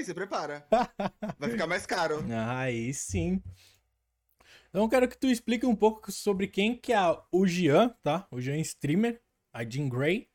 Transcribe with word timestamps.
Aí 0.00 0.04
se 0.04 0.14
prepara. 0.14 0.66
Vai 1.38 1.50
ficar 1.50 1.66
mais 1.66 1.84
caro. 1.84 2.24
Aí 2.48 2.94
sim. 2.94 3.42
Então 4.70 4.84
eu 4.84 4.88
quero 4.88 5.06
que 5.06 5.18
tu 5.18 5.26
explique 5.26 5.66
um 5.66 5.76
pouco 5.76 6.10
sobre 6.10 6.48
quem 6.48 6.74
que 6.74 6.90
é 6.90 6.98
o 7.30 7.46
Jean, 7.46 7.90
tá? 8.02 8.26
O 8.30 8.40
Jean 8.40 8.56
streamer, 8.60 9.20
a 9.52 9.62
Jean 9.62 9.90
Grey, 9.90 10.30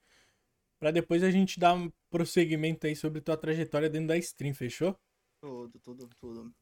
para 0.79 0.91
depois 0.91 1.23
a 1.23 1.31
gente 1.31 1.59
dar 1.59 1.73
um 1.73 1.91
prosseguimento 2.12 2.86
aí 2.86 2.96
sobre 2.96 3.22
tua 3.22 3.36
trajetória 3.36 3.90
dentro 3.90 4.09
da 4.09 4.17
stream, 4.17 4.54
fechou? 4.54 4.96
Tudo, 5.41 5.79
tudo, 5.79 6.09
tudo. 6.19 6.54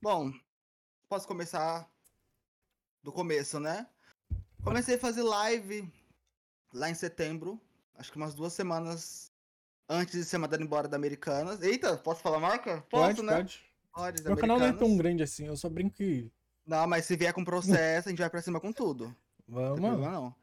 Bom, 0.00 0.32
posso 1.08 1.26
começar 1.26 1.90
do 3.02 3.12
começo, 3.12 3.58
né? 3.58 3.88
Comecei 4.62 4.94
a 4.94 5.00
fazer 5.00 5.24
live 5.24 5.92
lá 6.72 6.88
em 6.88 6.94
setembro, 6.94 7.60
acho 7.96 8.12
que 8.12 8.18
umas 8.18 8.34
duas 8.34 8.52
semanas 8.52 9.29
antes 9.90 10.14
de 10.14 10.24
ser 10.24 10.38
mandado 10.38 10.62
embora 10.62 10.86
da 10.86 10.96
Americanas. 10.96 11.60
Eita, 11.60 11.96
posso 11.96 12.22
falar 12.22 12.38
marca? 12.38 12.82
Posso, 12.88 13.16
pode, 13.16 13.22
né? 13.22 13.36
pode. 13.36 13.70
Pode, 13.92 14.22
Meu 14.22 14.36
canal 14.36 14.58
não 14.58 14.66
é 14.66 14.72
tão 14.72 14.96
grande 14.96 15.24
assim, 15.24 15.48
eu 15.48 15.56
só 15.56 15.68
brinco 15.68 15.96
que. 15.96 16.30
Não, 16.64 16.86
mas 16.86 17.04
se 17.04 17.16
vier 17.16 17.32
com 17.32 17.44
processo, 17.44 18.08
a 18.08 18.10
gente 18.10 18.20
vai 18.20 18.30
pra 18.30 18.40
cima 18.40 18.60
com 18.60 18.72
tudo. 18.72 19.14
Não 19.48 19.56
Vamos. 19.56 19.80
problema 19.80 20.10
não. 20.12 20.34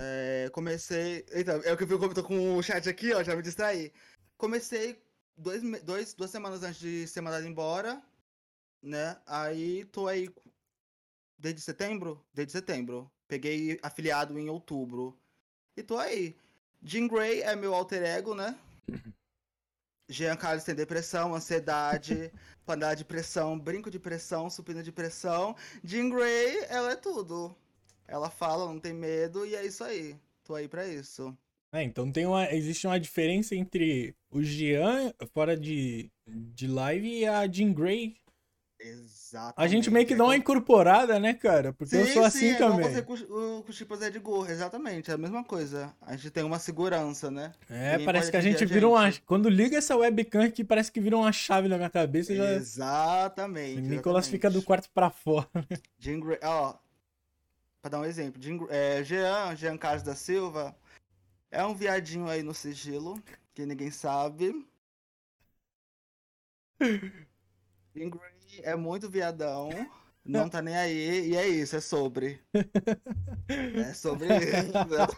É, 0.00 0.48
comecei. 0.50 1.26
Eita, 1.30 1.52
é 1.64 1.72
o 1.72 1.76
que 1.76 1.82
eu 1.82 1.86
vi 1.86 1.94
como 1.98 2.10
eu 2.10 2.14
tô 2.14 2.24
com 2.24 2.56
o 2.56 2.62
chat 2.62 2.88
aqui, 2.88 3.12
ó, 3.12 3.22
já 3.22 3.36
me 3.36 3.42
distraí. 3.42 3.92
Comecei 4.38 5.02
dois, 5.36 5.62
dois, 5.82 6.14
duas 6.14 6.30
semanas 6.30 6.62
antes 6.62 6.80
de 6.80 7.06
ser 7.06 7.20
mandado 7.20 7.46
embora, 7.46 8.02
né? 8.82 9.18
Aí 9.26 9.84
tô 9.86 10.06
aí 10.08 10.30
desde 11.38 11.60
setembro? 11.60 12.24
Desde 12.32 12.52
setembro. 12.52 13.10
Peguei 13.28 13.78
afiliado 13.82 14.38
em 14.38 14.48
outubro. 14.48 15.18
E 15.76 15.82
tô 15.82 15.98
aí. 15.98 16.36
Jean 16.84 17.08
Grey 17.08 17.40
é 17.40 17.56
meu 17.56 17.74
alter 17.74 18.02
ego, 18.02 18.34
né? 18.34 18.54
Jean 20.06 20.36
Carlos 20.36 20.64
tem 20.64 20.74
depressão, 20.74 21.34
ansiedade, 21.34 22.30
panela 22.66 22.94
de 22.94 23.06
pressão, 23.06 23.58
brinco 23.58 23.90
de 23.90 23.98
pressão, 23.98 24.50
supina 24.50 24.82
de 24.82 24.92
pressão. 24.92 25.56
Jean 25.82 26.10
Grey, 26.10 26.62
ela 26.68 26.92
é 26.92 26.96
tudo. 26.96 27.56
Ela 28.06 28.28
fala, 28.28 28.66
não 28.66 28.78
tem 28.78 28.92
medo, 28.92 29.46
e 29.46 29.56
é 29.56 29.64
isso 29.64 29.82
aí. 29.82 30.14
Tô 30.44 30.54
aí 30.54 30.68
pra 30.68 30.86
isso. 30.86 31.34
É, 31.72 31.82
então 31.82 32.12
tem 32.12 32.26
uma, 32.26 32.52
existe 32.52 32.86
uma 32.86 33.00
diferença 33.00 33.56
entre 33.56 34.14
o 34.30 34.42
Jean 34.42 35.12
fora 35.32 35.56
de, 35.56 36.12
de 36.26 36.66
live 36.66 37.08
e 37.08 37.26
a 37.26 37.50
Jean 37.50 37.72
Grey. 37.72 38.14
Exatamente. 38.86 39.54
A 39.56 39.66
gente 39.66 39.90
meio 39.90 40.06
que 40.06 40.14
dá 40.14 40.24
uma 40.24 40.34
É 40.34 40.38
incorporada, 40.38 41.18
né, 41.18 41.32
cara? 41.32 41.72
Porque 41.72 41.96
eu 41.96 42.04
Sim, 42.04 42.12
sou 42.12 42.22
sim, 42.22 42.26
assim 42.26 42.46
é 42.50 42.58
também. 42.58 42.84
você 42.92 43.02
com, 43.02 43.14
o- 43.14 43.62
com 43.62 43.94
o 43.94 44.04
é 44.04 44.10
de 44.10 44.18
Gorro, 44.18 44.46
exatamente, 44.50 45.10
é 45.10 45.14
a 45.14 45.18
mesma 45.18 45.42
coisa. 45.42 45.94
A 46.02 46.14
gente 46.16 46.30
tem 46.30 46.44
uma 46.44 46.58
segurança, 46.58 47.30
né? 47.30 47.52
É, 47.70 47.92
Ninguém 47.92 48.06
parece 48.06 48.30
que 48.30 48.36
a 48.36 48.40
gente 48.40 48.62
a 48.62 48.66
vira 48.66 48.86
uma. 48.88 49.10
Quando 49.24 49.48
liga 49.48 49.78
essa 49.78 49.96
webcam 49.96 50.44
aqui, 50.44 50.62
parece 50.62 50.92
que 50.92 51.00
vira 51.00 51.16
uma 51.16 51.32
chave 51.32 51.66
na 51.66 51.76
minha 51.76 51.88
cabeça 51.90 52.34
já. 52.34 52.44
Exatamente. 52.52 53.78
O 53.78 53.80
Nicolas 53.80 54.28
fica 54.28 54.50
do 54.50 54.62
quarto 54.62 54.90
pra 54.90 55.08
fora. 55.08 55.48
Jean 55.98 56.20
Grey, 56.20 56.38
ó, 56.42 56.74
pra 57.80 57.90
dar 57.90 58.00
um 58.00 58.04
exemplo, 58.04 58.40
Jean, 58.42 58.58
é, 58.70 59.02
Jean, 59.04 59.54
Jean 59.56 59.76
Carlos 59.78 60.02
da 60.02 60.14
Silva, 60.16 60.76
é 61.50 61.64
um 61.66 61.74
viadinho 61.74 62.28
aí 62.28 62.42
no 62.42 62.54
sigilo, 62.54 63.22
que 63.54 63.66
ninguém 63.66 63.90
sabe. 63.90 64.66
Jean 67.94 68.10
Grey 68.10 68.33
é 68.62 68.74
muito 68.76 69.08
viadão, 69.10 69.68
não 70.24 70.48
tá 70.48 70.62
nem 70.62 70.76
aí, 70.76 71.30
e 71.30 71.36
é 71.36 71.46
isso, 71.48 71.76
é 71.76 71.80
sobre. 71.80 72.40
É 73.48 73.92
sobre 73.92 74.26
isso. 74.38 75.12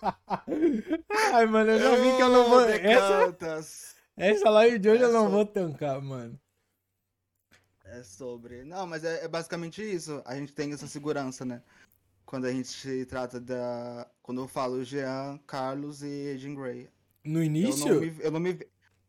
Ai, 1.33 1.47
mano, 1.47 1.71
eu 1.71 1.79
já 1.79 1.95
vi 1.97 2.17
que 2.17 2.23
eu 2.23 2.29
não 2.29 2.49
vou. 2.49 2.61
Essa, 2.61 3.65
essa 4.17 4.51
live 4.51 4.79
de 4.81 4.89
hoje 4.91 5.03
É 5.03 5.07
eu 5.07 5.13
não 5.13 5.25
só- 5.25 5.31
vou 5.31 5.47
tancar, 5.47 6.01
mano. 6.03 6.39
É 7.85 8.03
sobre. 8.03 8.65
Não, 8.65 8.87
mas 8.87 9.05
é, 9.05 9.25
é 9.25 9.29
basicamente 9.29 9.81
isso. 9.81 10.21
A 10.25 10.35
gente 10.35 10.53
tem 10.53 10.73
essa 10.73 10.89
segurança, 10.89 11.45
né? 11.45 11.63
Quando 12.25 12.47
a 12.47 12.53
gente 12.53 12.67
se 12.69 13.07
trata 13.07 13.39
da. 13.41 14.09
Quando 14.23 14.41
eu 14.41 14.49
falo 14.49 14.83
Jean, 14.85 15.39
Carlos 15.47 16.03
e 16.03 16.37
Jean 16.37 16.55
Grey. 16.55 16.89
No 17.25 17.39
Eu 17.39 17.45
início, 17.45 17.95
não 17.95 18.01
me, 18.01 18.17
eu 18.21 18.31
não 18.33 18.41
me. 18.41 18.59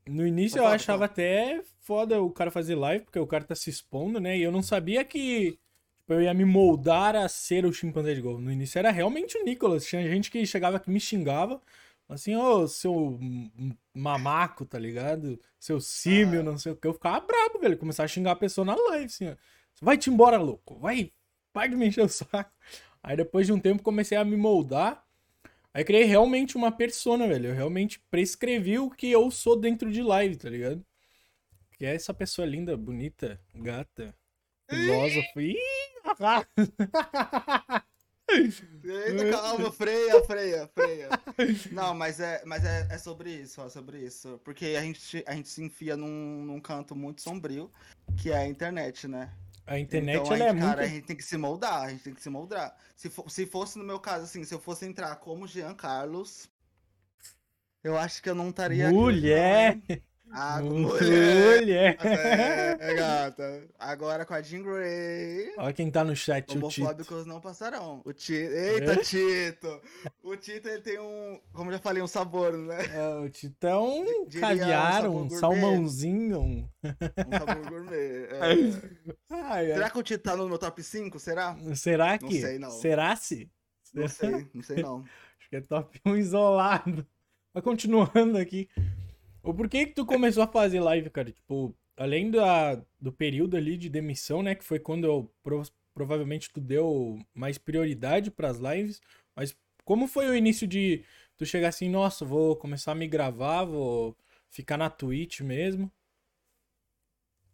No 0.07 0.25
início 0.25 0.59
eu 0.59 0.67
achava 0.67 1.05
até 1.05 1.61
foda 1.81 2.21
o 2.21 2.29
cara 2.31 2.51
fazer 2.51 2.75
live, 2.75 3.05
porque 3.05 3.19
o 3.19 3.27
cara 3.27 3.43
tá 3.43 3.55
se 3.55 3.69
expondo, 3.69 4.19
né? 4.19 4.37
E 4.37 4.43
eu 4.43 4.51
não 4.51 4.61
sabia 4.61 5.03
que 5.05 5.59
tipo, 5.97 6.13
eu 6.13 6.21
ia 6.21 6.33
me 6.33 6.45
moldar 6.45 7.15
a 7.15 7.27
ser 7.29 7.65
o 7.65 7.73
chimpanzé 7.73 8.13
de 8.13 8.21
gol. 8.21 8.39
No 8.39 8.51
início 8.51 8.79
era 8.79 8.91
realmente 8.91 9.37
o 9.37 9.43
Nicolas. 9.43 9.85
Tinha 9.85 10.07
gente 10.07 10.31
que 10.31 10.45
chegava 10.45 10.79
que 10.79 10.89
me 10.89 10.99
xingava. 10.99 11.61
Assim, 12.09 12.35
ô, 12.37 12.67
seu 12.67 13.19
mamaco, 13.93 14.65
tá 14.65 14.79
ligado? 14.79 15.39
Seu 15.59 15.79
símio, 15.81 16.39
Ah. 16.39 16.43
não 16.43 16.57
sei 16.57 16.71
o 16.71 16.75
que. 16.75 16.87
Eu 16.87 16.93
ficava 16.93 17.19
brabo, 17.19 17.59
velho. 17.59 17.77
Começar 17.77 18.03
a 18.03 18.07
xingar 18.07 18.31
a 18.31 18.35
pessoa 18.35 18.63
na 18.65 18.75
live, 18.75 19.05
assim, 19.05 19.29
ó. 19.29 19.35
Vai-te 19.81 20.09
embora, 20.09 20.37
louco. 20.37 20.79
Vai, 20.79 21.11
para 21.53 21.67
de 21.67 21.75
me 21.75 21.87
encher 21.87 22.03
o 22.05 22.09
saco. 22.09 22.51
Aí 23.03 23.15
depois 23.17 23.45
de 23.45 23.53
um 23.53 23.59
tempo 23.59 23.83
comecei 23.83 24.17
a 24.17 24.23
me 24.25 24.37
moldar. 24.37 25.03
Aí 25.77 25.85
criei 25.85 26.05
realmente 26.05 26.57
uma 26.57 26.71
persona, 26.71 27.27
velho. 27.27 27.49
Eu 27.49 27.53
realmente 27.53 27.99
prescrevi 28.09 28.79
o 28.79 28.89
que 28.89 29.11
eu 29.11 29.29
sou 29.29 29.55
dentro 29.55 29.91
de 29.91 30.01
live, 30.01 30.35
tá 30.35 30.49
ligado? 30.49 30.83
Que 31.77 31.85
é 31.85 31.93
essa 31.93 32.11
pessoa 32.15 32.47
linda, 32.47 32.75
bonita, 32.75 33.39
gata, 33.53 34.11
filósofo. 34.67 35.39
Ih, 35.39 35.55
Eita, 38.27 39.29
calma, 39.29 39.71
freia, 39.71 40.25
freia, 40.25 40.67
freia. 40.73 41.09
Não, 41.71 41.93
mas 41.93 42.19
é, 42.19 42.41
mas 42.43 42.65
é, 42.65 42.87
é 42.89 42.97
sobre 42.97 43.29
isso, 43.29 43.61
é 43.61 43.69
sobre 43.69 43.99
isso. 43.99 44.41
Porque 44.43 44.75
a 44.75 44.81
gente, 44.81 45.23
a 45.27 45.35
gente 45.35 45.47
se 45.47 45.63
enfia 45.63 45.95
num, 45.95 46.43
num 46.43 46.59
canto 46.59 46.95
muito 46.95 47.21
sombrio, 47.21 47.71
que 48.19 48.31
é 48.31 48.37
a 48.37 48.47
internet, 48.47 49.07
né? 49.07 49.31
A 49.67 49.77
internet, 49.77 50.19
então, 50.21 50.31
a 50.31 50.35
ela 50.35 50.45
é 50.45 50.53
cara, 50.59 50.71
a 50.71 50.77
muito. 50.77 50.93
gente 50.95 51.05
tem 51.05 51.15
que 51.15 51.23
se 51.23 51.37
moldar, 51.37 51.83
a 51.83 51.89
gente 51.89 52.03
tem 52.03 52.13
que 52.13 52.21
se 52.21 52.29
moldar. 52.29 52.75
Se, 52.95 53.11
se 53.27 53.45
fosse 53.45 53.77
no 53.77 53.83
meu 53.83 53.99
caso, 53.99 54.23
assim, 54.23 54.43
se 54.43 54.53
eu 54.53 54.59
fosse 54.59 54.85
entrar 54.85 55.15
como 55.17 55.45
Jean 55.45 55.73
Carlos, 55.75 56.49
eu 57.83 57.97
acho 57.97 58.21
que 58.23 58.29
eu 58.29 58.35
não 58.35 58.49
estaria 58.49 58.87
aqui 58.87 58.95
hoje, 58.97 59.17
não, 59.17 59.21
Mulher! 59.21 59.79
Ah, 60.29 60.59
mulher! 60.63 61.61
Mulher! 61.61 61.97
É, 62.03 62.77
é, 62.79 62.93
gata. 62.95 63.63
Agora 63.79 64.25
com 64.25 64.33
a 64.33 64.41
Jean 64.41 64.61
Grey. 64.61 65.53
Olha 65.57 65.71
quem 65.73 65.89
tá 65.89 66.03
no 66.03 66.13
chat, 66.15 66.43
o 66.43 66.47
Tito. 66.53 66.81
Homofóbicos 66.81 67.25
não 67.25 67.39
passarão. 67.39 68.01
O 68.03 68.11
Tito. 68.11 68.51
Eita, 68.53 68.91
É? 68.93 68.95
Tito! 68.97 69.81
O 70.23 70.35
Tito, 70.35 70.67
ele 70.67 70.81
tem 70.81 70.99
um. 70.99 71.39
Como 71.53 71.71
já 71.71 71.79
falei, 71.79 72.03
um 72.03 72.07
sabor, 72.07 72.51
né? 72.57 72.77
É, 72.93 73.19
o 73.25 73.29
Titão, 73.29 74.03
Diria 74.27 74.45
um 74.47 74.49
caviar, 74.57 75.05
um 75.07 75.13
gourmet. 75.13 75.39
salmãozinho. 75.39 76.39
um- 76.41 76.69
Um 76.83 77.37
sabor 77.37 77.69
gourmet. 77.69 78.27
é. 78.31 78.96
Ai. 79.49 79.67
Será 79.67 79.89
que 79.89 79.97
o 79.99 80.19
tá 80.19 80.35
no 80.35 80.47
meu 80.47 80.57
top 80.57 80.83
5? 80.83 81.19
Será? 81.19 81.57
Será 81.75 82.17
Não 82.21 82.27
que? 82.29 82.41
sei, 82.41 82.59
não. 82.59 82.69
Será 82.71 83.15
se? 83.15 83.49
Não 83.93 84.07
sei, 84.07 84.47
não 84.53 84.61
sei 84.63 84.83
não. 84.83 84.99
Acho 85.39 85.49
que 85.49 85.55
é 85.55 85.61
top 85.61 85.99
1 86.05 86.15
isolado. 86.17 87.07
Mas 87.53 87.63
continuando 87.63 88.37
aqui. 88.37 88.69
O 89.41 89.53
porquê 89.53 89.85
que 89.85 89.93
tu 89.93 90.05
começou 90.05 90.43
a 90.43 90.47
fazer 90.47 90.81
live, 90.81 91.09
cara? 91.09 91.31
Tipo, 91.31 91.73
além 91.95 92.29
da, 92.29 92.75
do 92.99 93.11
período 93.13 93.55
ali 93.55 93.77
de 93.77 93.89
demissão, 93.89 94.43
né? 94.43 94.53
Que 94.55 94.63
foi 94.63 94.79
quando 94.79 95.05
eu 95.05 95.31
pro- 95.41 95.63
provavelmente 95.93 96.51
tu 96.51 96.59
deu 96.59 97.17
mais 97.33 97.57
prioridade 97.57 98.29
pras 98.29 98.57
lives. 98.59 99.01
Mas 99.35 99.55
como 99.85 100.07
foi 100.07 100.27
o 100.27 100.35
início 100.35 100.67
de 100.67 101.03
tu 101.37 101.45
chegar 101.45 101.69
assim, 101.69 101.87
nossa, 101.89 102.25
vou 102.25 102.55
começar 102.57 102.91
a 102.91 102.95
me 102.95 103.07
gravar, 103.07 103.63
vou 103.63 104.15
ficar 104.49 104.77
na 104.77 104.89
Twitch 104.89 105.39
mesmo? 105.41 105.89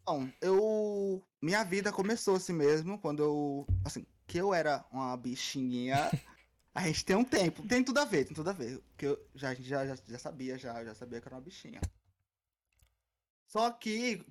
Bom, 0.05 0.29
eu. 0.41 1.23
Minha 1.41 1.63
vida 1.63 1.91
começou 1.91 2.35
assim 2.35 2.53
mesmo, 2.53 2.99
quando 2.99 3.23
eu. 3.23 3.67
Assim, 3.85 4.05
que 4.27 4.37
eu 4.37 4.53
era 4.53 4.85
uma 4.91 5.15
bichinha. 5.15 6.11
A 6.75 6.87
gente 6.87 7.05
tem 7.05 7.15
um 7.15 7.23
tempo. 7.23 7.67
Tem 7.67 7.83
tudo 7.83 7.99
a 7.99 8.05
ver, 8.05 8.25
tem 8.25 8.33
tudo 8.33 8.49
a 8.49 8.53
ver. 8.53 8.81
Que 8.97 9.05
eu 9.05 9.27
já, 9.35 9.49
a 9.49 9.53
gente 9.53 9.69
já, 9.69 9.85
já, 9.85 9.95
já 10.07 10.17
sabia, 10.17 10.57
já, 10.57 10.83
já 10.83 10.95
sabia 10.95 11.21
que 11.21 11.27
era 11.27 11.35
uma 11.35 11.41
bichinha. 11.41 11.79
Só 13.45 13.69
que 13.69 14.25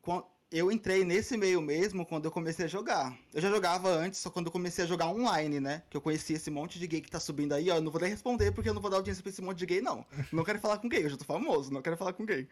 eu 0.50 0.72
entrei 0.72 1.04
nesse 1.04 1.36
meio 1.36 1.62
mesmo 1.62 2.04
quando 2.04 2.24
eu 2.24 2.32
comecei 2.32 2.64
a 2.64 2.68
jogar. 2.68 3.16
Eu 3.32 3.40
já 3.40 3.48
jogava 3.48 3.88
antes, 3.88 4.18
só 4.18 4.28
quando 4.28 4.46
eu 4.46 4.52
comecei 4.52 4.84
a 4.84 4.88
jogar 4.88 5.06
online, 5.06 5.60
né? 5.60 5.84
Que 5.88 5.96
eu 5.96 6.00
conheci 6.00 6.32
esse 6.32 6.50
monte 6.50 6.80
de 6.80 6.86
gay 6.88 7.00
que 7.00 7.10
tá 7.10 7.20
subindo 7.20 7.52
aí, 7.52 7.70
ó. 7.70 7.76
Eu 7.76 7.80
não 7.80 7.92
vou 7.92 8.00
nem 8.00 8.10
responder 8.10 8.50
porque 8.50 8.68
eu 8.68 8.74
não 8.74 8.82
vou 8.82 8.90
dar 8.90 8.96
audiência 8.96 9.22
pra 9.22 9.30
esse 9.30 9.40
monte 9.40 9.58
de 9.58 9.66
gay, 9.66 9.80
não. 9.80 10.04
Não 10.32 10.42
quero 10.42 10.58
falar 10.58 10.78
com 10.78 10.88
gay, 10.88 11.04
eu 11.04 11.10
já 11.10 11.16
tô 11.16 11.24
famoso, 11.24 11.72
não 11.72 11.80
quero 11.80 11.96
falar 11.96 12.12
com 12.12 12.26
gay. 12.26 12.48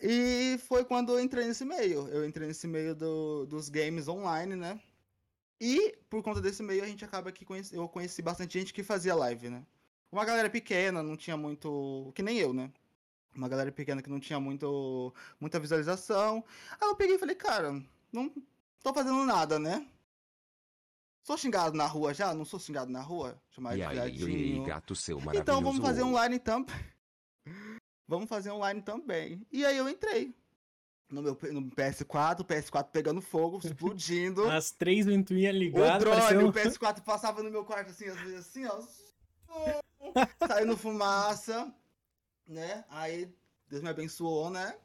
E 0.00 0.58
foi 0.68 0.84
quando 0.84 1.12
eu 1.12 1.20
entrei 1.20 1.46
nesse 1.46 1.64
meio. 1.64 2.06
Eu 2.08 2.24
entrei 2.26 2.46
nesse 2.48 2.66
meio 2.68 2.94
do- 2.94 3.46
dos 3.46 3.68
games 3.68 4.06
online, 4.08 4.54
né? 4.54 4.80
E 5.60 5.96
por 6.08 6.22
conta 6.22 6.40
desse 6.40 6.62
meio 6.62 6.84
a 6.84 6.86
gente 6.86 7.04
acaba 7.04 7.32
que 7.32 7.44
conhece- 7.44 7.74
eu 7.74 7.88
conheci 7.88 8.22
bastante 8.22 8.58
gente 8.58 8.72
que 8.72 8.82
fazia 8.84 9.14
live, 9.14 9.50
né? 9.50 9.66
Uma 10.10 10.24
galera 10.24 10.48
pequena, 10.48 11.02
não 11.02 11.16
tinha 11.16 11.36
muito. 11.36 12.12
Que 12.14 12.22
nem 12.22 12.38
eu, 12.38 12.54
né? 12.54 12.70
Uma 13.34 13.48
galera 13.48 13.70
pequena 13.72 14.00
que 14.00 14.08
não 14.08 14.20
tinha 14.20 14.38
muito, 14.40 15.12
muita 15.40 15.58
visualização. 15.60 16.44
Aí 16.80 16.88
eu 16.88 16.94
peguei 16.96 17.16
e 17.16 17.18
falei, 17.18 17.34
cara, 17.34 17.72
não 18.12 18.32
tô 18.82 18.94
fazendo 18.94 19.24
nada, 19.24 19.58
né? 19.58 19.86
Sou 21.22 21.36
xingado 21.36 21.76
na 21.76 21.86
rua 21.86 22.14
já? 22.14 22.32
Não 22.32 22.44
sou 22.44 22.58
xingado 22.58 22.90
na 22.90 23.02
rua? 23.02 23.38
Chamar 23.50 23.74
de 23.74 23.82
aí, 23.90 23.96
gato 23.96 24.16
seu 24.18 24.26
maravilhoso. 24.28 24.66
Então 25.42 25.60
vamos 25.62 25.76
fazer 25.86 26.02
um 26.04 26.22
line 26.24 26.38
thumb. 26.38 26.66
Vamos 28.08 28.28
fazer 28.28 28.50
online 28.50 28.80
também. 28.82 29.46
E 29.52 29.64
aí 29.64 29.76
eu 29.76 29.88
entrei. 29.88 30.34
No 31.10 31.22
meu 31.22 31.38
no 31.52 31.70
PS4, 31.70 32.40
o 32.40 32.44
PS4 32.44 32.90
pegando 32.90 33.20
fogo, 33.20 33.60
explodindo. 33.64 34.48
As 34.50 34.70
três 34.70 35.06
ventoinhas 35.06 35.54
ligadas. 35.54 35.96
O 35.96 35.98
drone, 35.98 36.44
o 36.44 36.52
PS4 36.52 37.02
passava 37.02 37.42
no 37.42 37.50
meu 37.50 37.64
quarto 37.64 37.90
assim, 37.90 38.06
às 38.06 38.18
vezes 38.20 38.40
assim, 38.40 38.64
ó. 38.66 38.82
Saindo 40.48 40.76
fumaça, 40.76 41.72
né? 42.46 42.84
Aí 42.88 43.32
Deus 43.68 43.82
me 43.82 43.88
abençoou, 43.88 44.50
né? 44.50 44.76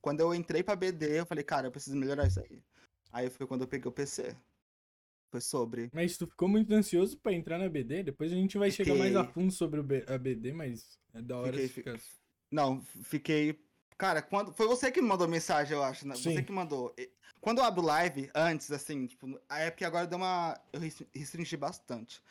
Quando 0.00 0.20
eu 0.20 0.34
entrei 0.34 0.62
pra 0.62 0.74
BD, 0.74 1.20
eu 1.20 1.26
falei, 1.26 1.44
cara, 1.44 1.66
eu 1.66 1.70
preciso 1.70 1.96
melhorar 1.96 2.26
isso 2.26 2.40
aí. 2.40 2.62
Aí 3.12 3.28
foi 3.28 3.46
quando 3.46 3.62
eu 3.62 3.68
peguei 3.68 3.88
o 3.88 3.92
PC. 3.92 4.34
Foi 5.30 5.40
sobre. 5.40 5.90
Mas 5.92 6.16
tu 6.16 6.26
ficou 6.26 6.48
muito 6.48 6.72
ansioso 6.72 7.16
pra 7.18 7.32
entrar 7.32 7.58
na 7.58 7.68
BD? 7.68 8.02
Depois 8.02 8.32
a 8.32 8.34
gente 8.34 8.58
vai 8.58 8.70
chegar 8.70 8.96
mais 8.96 9.14
a 9.14 9.20
Fiquei. 9.20 9.34
fundo 9.34 9.52
sobre 9.52 9.80
a 10.08 10.18
BD, 10.18 10.52
mas 10.52 10.98
é 11.14 11.22
da 11.22 11.38
hora 11.38 11.52
Fiquei, 11.52 11.68
ficar... 11.68 12.00
Não, 12.50 12.82
fiquei. 13.02 13.62
Cara, 13.96 14.22
quando. 14.22 14.52
Foi 14.52 14.66
você 14.66 14.90
que 14.90 15.00
me 15.00 15.08
mandou 15.08 15.28
mensagem, 15.28 15.76
eu 15.76 15.82
acho, 15.82 16.06
né? 16.06 16.14
Sim. 16.16 16.34
Você 16.34 16.42
que 16.42 16.52
mandou. 16.52 16.94
Quando 17.40 17.58
eu 17.58 17.64
abro 17.64 17.82
live, 17.82 18.30
antes, 18.34 18.70
assim, 18.70 19.06
tipo, 19.06 19.40
a 19.48 19.60
época 19.60 19.86
agora 19.86 20.06
deu 20.06 20.18
uma. 20.18 20.60
Eu 20.72 20.80
res- 20.80 21.02
restringi 21.14 21.56
bastante. 21.56 22.22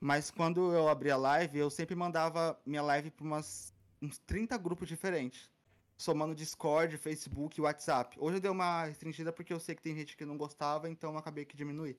Mas 0.00 0.30
quando 0.30 0.72
eu 0.72 0.88
abri 0.88 1.10
a 1.10 1.16
live, 1.16 1.58
eu 1.58 1.70
sempre 1.70 1.94
mandava 1.94 2.60
minha 2.66 2.82
live 2.82 3.10
pra 3.10 3.24
umas, 3.24 3.72
uns 4.00 4.18
30 4.18 4.58
grupos 4.58 4.88
diferentes. 4.88 5.48
Somando 5.96 6.34
Discord, 6.34 6.98
Facebook 6.98 7.58
e 7.58 7.62
WhatsApp. 7.62 8.16
Hoje 8.18 8.38
eu 8.38 8.40
dei 8.40 8.50
uma 8.50 8.84
restringida 8.84 9.32
porque 9.32 9.52
eu 9.52 9.60
sei 9.60 9.76
que 9.76 9.82
tem 9.82 9.94
gente 9.94 10.16
que 10.16 10.24
não 10.24 10.36
gostava, 10.36 10.90
então 10.90 11.12
eu 11.12 11.18
acabei 11.18 11.44
que 11.44 11.56
diminuir. 11.56 11.96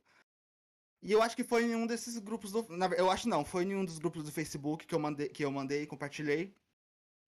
E 1.01 1.11
eu 1.11 1.21
acho 1.21 1.35
que 1.35 1.43
foi 1.43 1.63
em 1.63 1.75
um 1.75 1.87
desses 1.87 2.17
grupos 2.17 2.51
do. 2.51 2.65
Eu 2.97 3.09
acho 3.09 3.29
não, 3.29 3.45
foi 3.45 3.63
em 3.63 3.75
um 3.75 3.85
dos 3.85 3.99
grupos 3.99 4.23
do 4.25 4.31
Facebook 4.31 4.85
que 4.85 4.93
eu 4.93 4.99
mandei, 4.99 5.29
que 5.29 5.43
eu 5.45 5.51
mandei 5.51 5.83
e 5.83 5.87
compartilhei. 5.87 6.53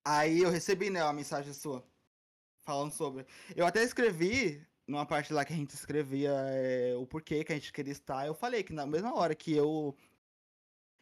Aí 0.05 0.43
eu 0.43 0.51
recebi, 0.51 0.91
né, 0.91 1.03
uma 1.03 1.13
mensagem 1.13 1.51
sua. 1.51 1.83
Falando 2.61 2.91
sobre. 2.91 3.25
Eu 3.55 3.65
até 3.65 3.83
escrevi, 3.83 4.63
numa 4.87 5.05
parte 5.05 5.33
lá 5.33 5.43
que 5.43 5.53
a 5.53 5.55
gente 5.55 5.71
escrevia 5.71 6.31
é, 6.31 6.95
o 6.95 7.05
porquê 7.07 7.43
que 7.43 7.51
a 7.51 7.55
gente 7.55 7.73
queria 7.73 7.91
estar. 7.91 8.25
Eu 8.25 8.35
falei 8.35 8.63
que 8.63 8.73
na 8.73 8.85
mesma 8.85 9.15
hora 9.15 9.33
que 9.33 9.51
eu 9.51 9.95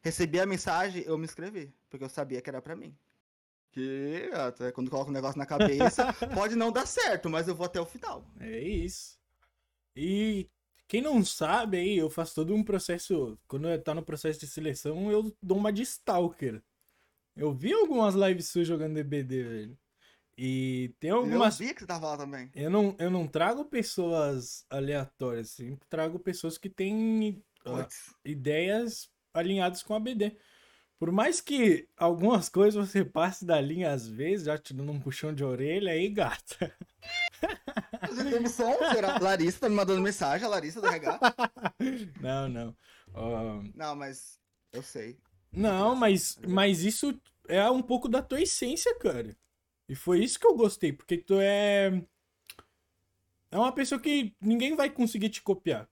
recebi 0.02 0.40
a 0.40 0.46
mensagem, 0.46 1.04
eu 1.04 1.18
me 1.18 1.26
inscrevi. 1.26 1.74
Porque 1.90 2.04
eu 2.04 2.10
sabia 2.10 2.42
que 2.42 2.50
era 2.50 2.62
pra 2.62 2.76
mim. 2.76 2.96
Que 3.72 4.30
até 4.34 4.72
quando 4.72 4.90
coloca 4.90 5.10
um 5.10 5.14
negócio 5.14 5.38
na 5.38 5.46
cabeça, 5.46 6.14
pode 6.34 6.56
não 6.56 6.72
dar 6.72 6.86
certo, 6.86 7.30
mas 7.30 7.48
eu 7.48 7.56
vou 7.56 7.66
até 7.66 7.82
o 7.82 7.86
final. 7.86 8.26
É 8.40 8.60
isso. 8.60 9.18
E 9.96 10.50
quem 10.88 11.02
não 11.02 11.24
sabe 11.26 11.78
aí, 11.78 11.98
eu 11.98 12.10
faço 12.10 12.36
todo 12.36 12.54
um 12.54 12.64
processo. 12.64 13.38
Quando 13.48 13.68
eu 13.68 13.82
tá 13.82 13.94
no 13.94 14.04
processo 14.04 14.40
de 14.40 14.48
seleção, 14.48 15.12
eu 15.12 15.36
dou 15.42 15.58
uma 15.58 15.74
de 15.74 15.82
stalker. 15.82 16.62
Eu 17.36 17.54
vi 17.54 17.74
algumas 17.74 18.14
lives 18.16 18.50
suas 18.50 18.68
jogando 18.68 18.96
DBD, 18.96 19.44
velho. 19.44 19.78
E 20.38 20.96
tem 21.00 21.12
algumas. 21.12 21.60
Eu 21.60 21.68
vi 21.68 21.74
que 21.74 21.82
você 21.82 21.88
tava 21.88 22.08
lá 22.08 22.18
também. 22.18 22.50
Eu 22.56 22.70
não, 22.70 22.96
eu 23.00 23.10
não 23.10 23.28
trago 23.28 23.66
pessoas 23.66 24.66
aleatórias, 24.70 25.52
assim. 25.52 25.78
Trago 25.90 26.18
pessoas 26.20 26.58
que 26.58 26.70
têm 26.70 27.44
Puts. 27.64 28.16
ideias 28.26 29.10
alinhadas 29.34 29.84
com 29.84 29.94
a 29.94 30.00
BD. 30.00 30.36
Por 30.98 31.12
mais 31.12 31.42
que 31.42 31.88
algumas 31.98 32.48
coisas 32.50 32.90
você 32.90 33.04
passe 33.04 33.46
da 33.46 33.60
linha 33.60 33.92
às 33.92 34.08
vezes, 34.08 34.46
já 34.46 34.58
te 34.58 34.74
dando 34.74 34.92
um 34.92 35.00
puxão 35.00 35.34
de 35.34 35.44
orelha 35.44 35.92
aí, 35.92 36.08
gata. 36.10 36.74
Demissão, 38.30 38.74
será? 38.94 39.20
Larissa 39.20 39.60
tá 39.62 39.70
me 39.70 39.76
mandando 39.76 40.02
mensagem, 40.02 40.46
a 40.46 40.50
Larissa 40.50 40.80
do 40.80 40.88
RH. 40.88 41.20
Não, 42.22 42.48
não. 42.48 42.76
Ó, 43.14 43.62
Não, 43.76 43.96
mas 43.96 44.40
eu 44.72 44.82
sei. 44.82 45.18
Não, 45.56 45.96
mas, 45.96 46.40
mas 46.48 46.84
isso 46.84 47.20
é 47.48 47.70
um 47.70 47.82
pouco 47.82 48.10
da 48.10 48.22
tua 48.22 48.42
essência, 48.42 48.98
cara. 49.00 49.36
E 49.88 49.96
foi 49.96 50.24
isso 50.24 50.40
que 50.40 50.48
eu 50.48 50.56
gostei, 50.56 50.92
porque 50.92 51.18
tu 51.18 51.36
é. 51.40 52.04
É 53.52 53.58
uma 53.58 53.72
pessoa 53.72 54.02
que 54.02 54.34
ninguém 54.42 54.76
vai 54.76 54.90
conseguir 54.90 55.30
te 55.30 55.42
copiar. 55.42 55.88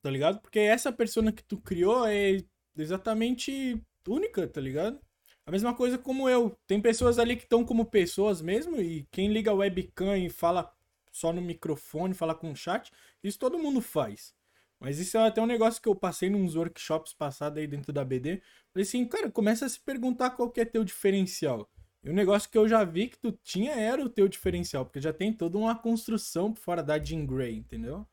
Tá 0.00 0.10
ligado? 0.10 0.40
Porque 0.40 0.58
essa 0.58 0.92
persona 0.92 1.32
que 1.32 1.42
tu 1.44 1.58
criou 1.60 2.06
é 2.06 2.44
exatamente 2.76 3.80
única, 4.06 4.46
tá 4.48 4.60
ligado? 4.60 5.00
A 5.46 5.50
mesma 5.50 5.74
coisa 5.74 5.98
como 5.98 6.28
eu. 6.28 6.56
Tem 6.66 6.80
pessoas 6.80 7.18
ali 7.18 7.36
que 7.36 7.44
estão 7.44 7.64
como 7.64 7.86
pessoas 7.86 8.40
mesmo, 8.40 8.80
e 8.80 9.06
quem 9.10 9.32
liga 9.32 9.50
a 9.50 9.54
webcam 9.54 10.16
e 10.16 10.28
fala 10.30 10.72
só 11.12 11.32
no 11.32 11.42
microfone, 11.42 12.14
fala 12.14 12.34
com 12.34 12.50
o 12.52 12.56
chat, 12.56 12.90
isso 13.22 13.38
todo 13.38 13.58
mundo 13.58 13.80
faz. 13.80 14.34
Mas 14.82 14.98
isso 14.98 15.16
é 15.16 15.26
até 15.28 15.40
um 15.40 15.46
negócio 15.46 15.80
que 15.80 15.88
eu 15.88 15.94
passei 15.94 16.28
nos 16.28 16.56
workshops 16.56 17.12
passados 17.12 17.56
aí 17.56 17.68
dentro 17.68 17.92
da 17.92 18.04
BD. 18.04 18.42
Falei 18.72 18.82
assim, 18.82 19.04
cara, 19.06 19.30
começa 19.30 19.64
a 19.64 19.68
se 19.68 19.78
perguntar 19.78 20.30
qual 20.30 20.50
que 20.50 20.60
é 20.60 20.64
teu 20.64 20.82
diferencial. 20.82 21.70
E 22.02 22.10
o 22.10 22.12
negócio 22.12 22.50
que 22.50 22.58
eu 22.58 22.68
já 22.68 22.82
vi 22.82 23.06
que 23.06 23.16
tu 23.16 23.30
tinha 23.30 23.72
era 23.74 24.02
o 24.02 24.08
teu 24.08 24.26
diferencial, 24.26 24.84
porque 24.84 25.00
já 25.00 25.12
tem 25.12 25.32
toda 25.32 25.56
uma 25.56 25.76
construção 25.76 26.52
fora 26.52 26.82
da 26.82 26.98
Jean 26.98 27.24
Grey, 27.24 27.54
entendeu? 27.54 28.04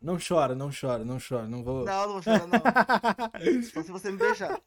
Não 0.00 0.16
chora, 0.18 0.54
não 0.54 0.70
chora, 0.70 1.04
não 1.04 1.18
chora, 1.18 1.46
não 1.46 1.62
vou. 1.62 1.84
Não, 1.84 2.06
não 2.06 2.12
vou 2.14 2.22
chorar, 2.22 2.46
não. 2.46 2.60
Só 3.74 3.82
se 3.82 3.92
você 3.92 4.10
me 4.10 4.16
beijar. 4.16 4.58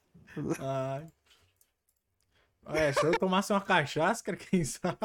Ai. 0.60 1.08
É, 2.68 2.94
se 2.94 3.04
eu 3.04 3.18
tomasse 3.18 3.52
uma 3.52 3.62
cachaça, 3.62 4.24
cara, 4.24 4.38
quem 4.38 4.64
sabe? 4.64 4.96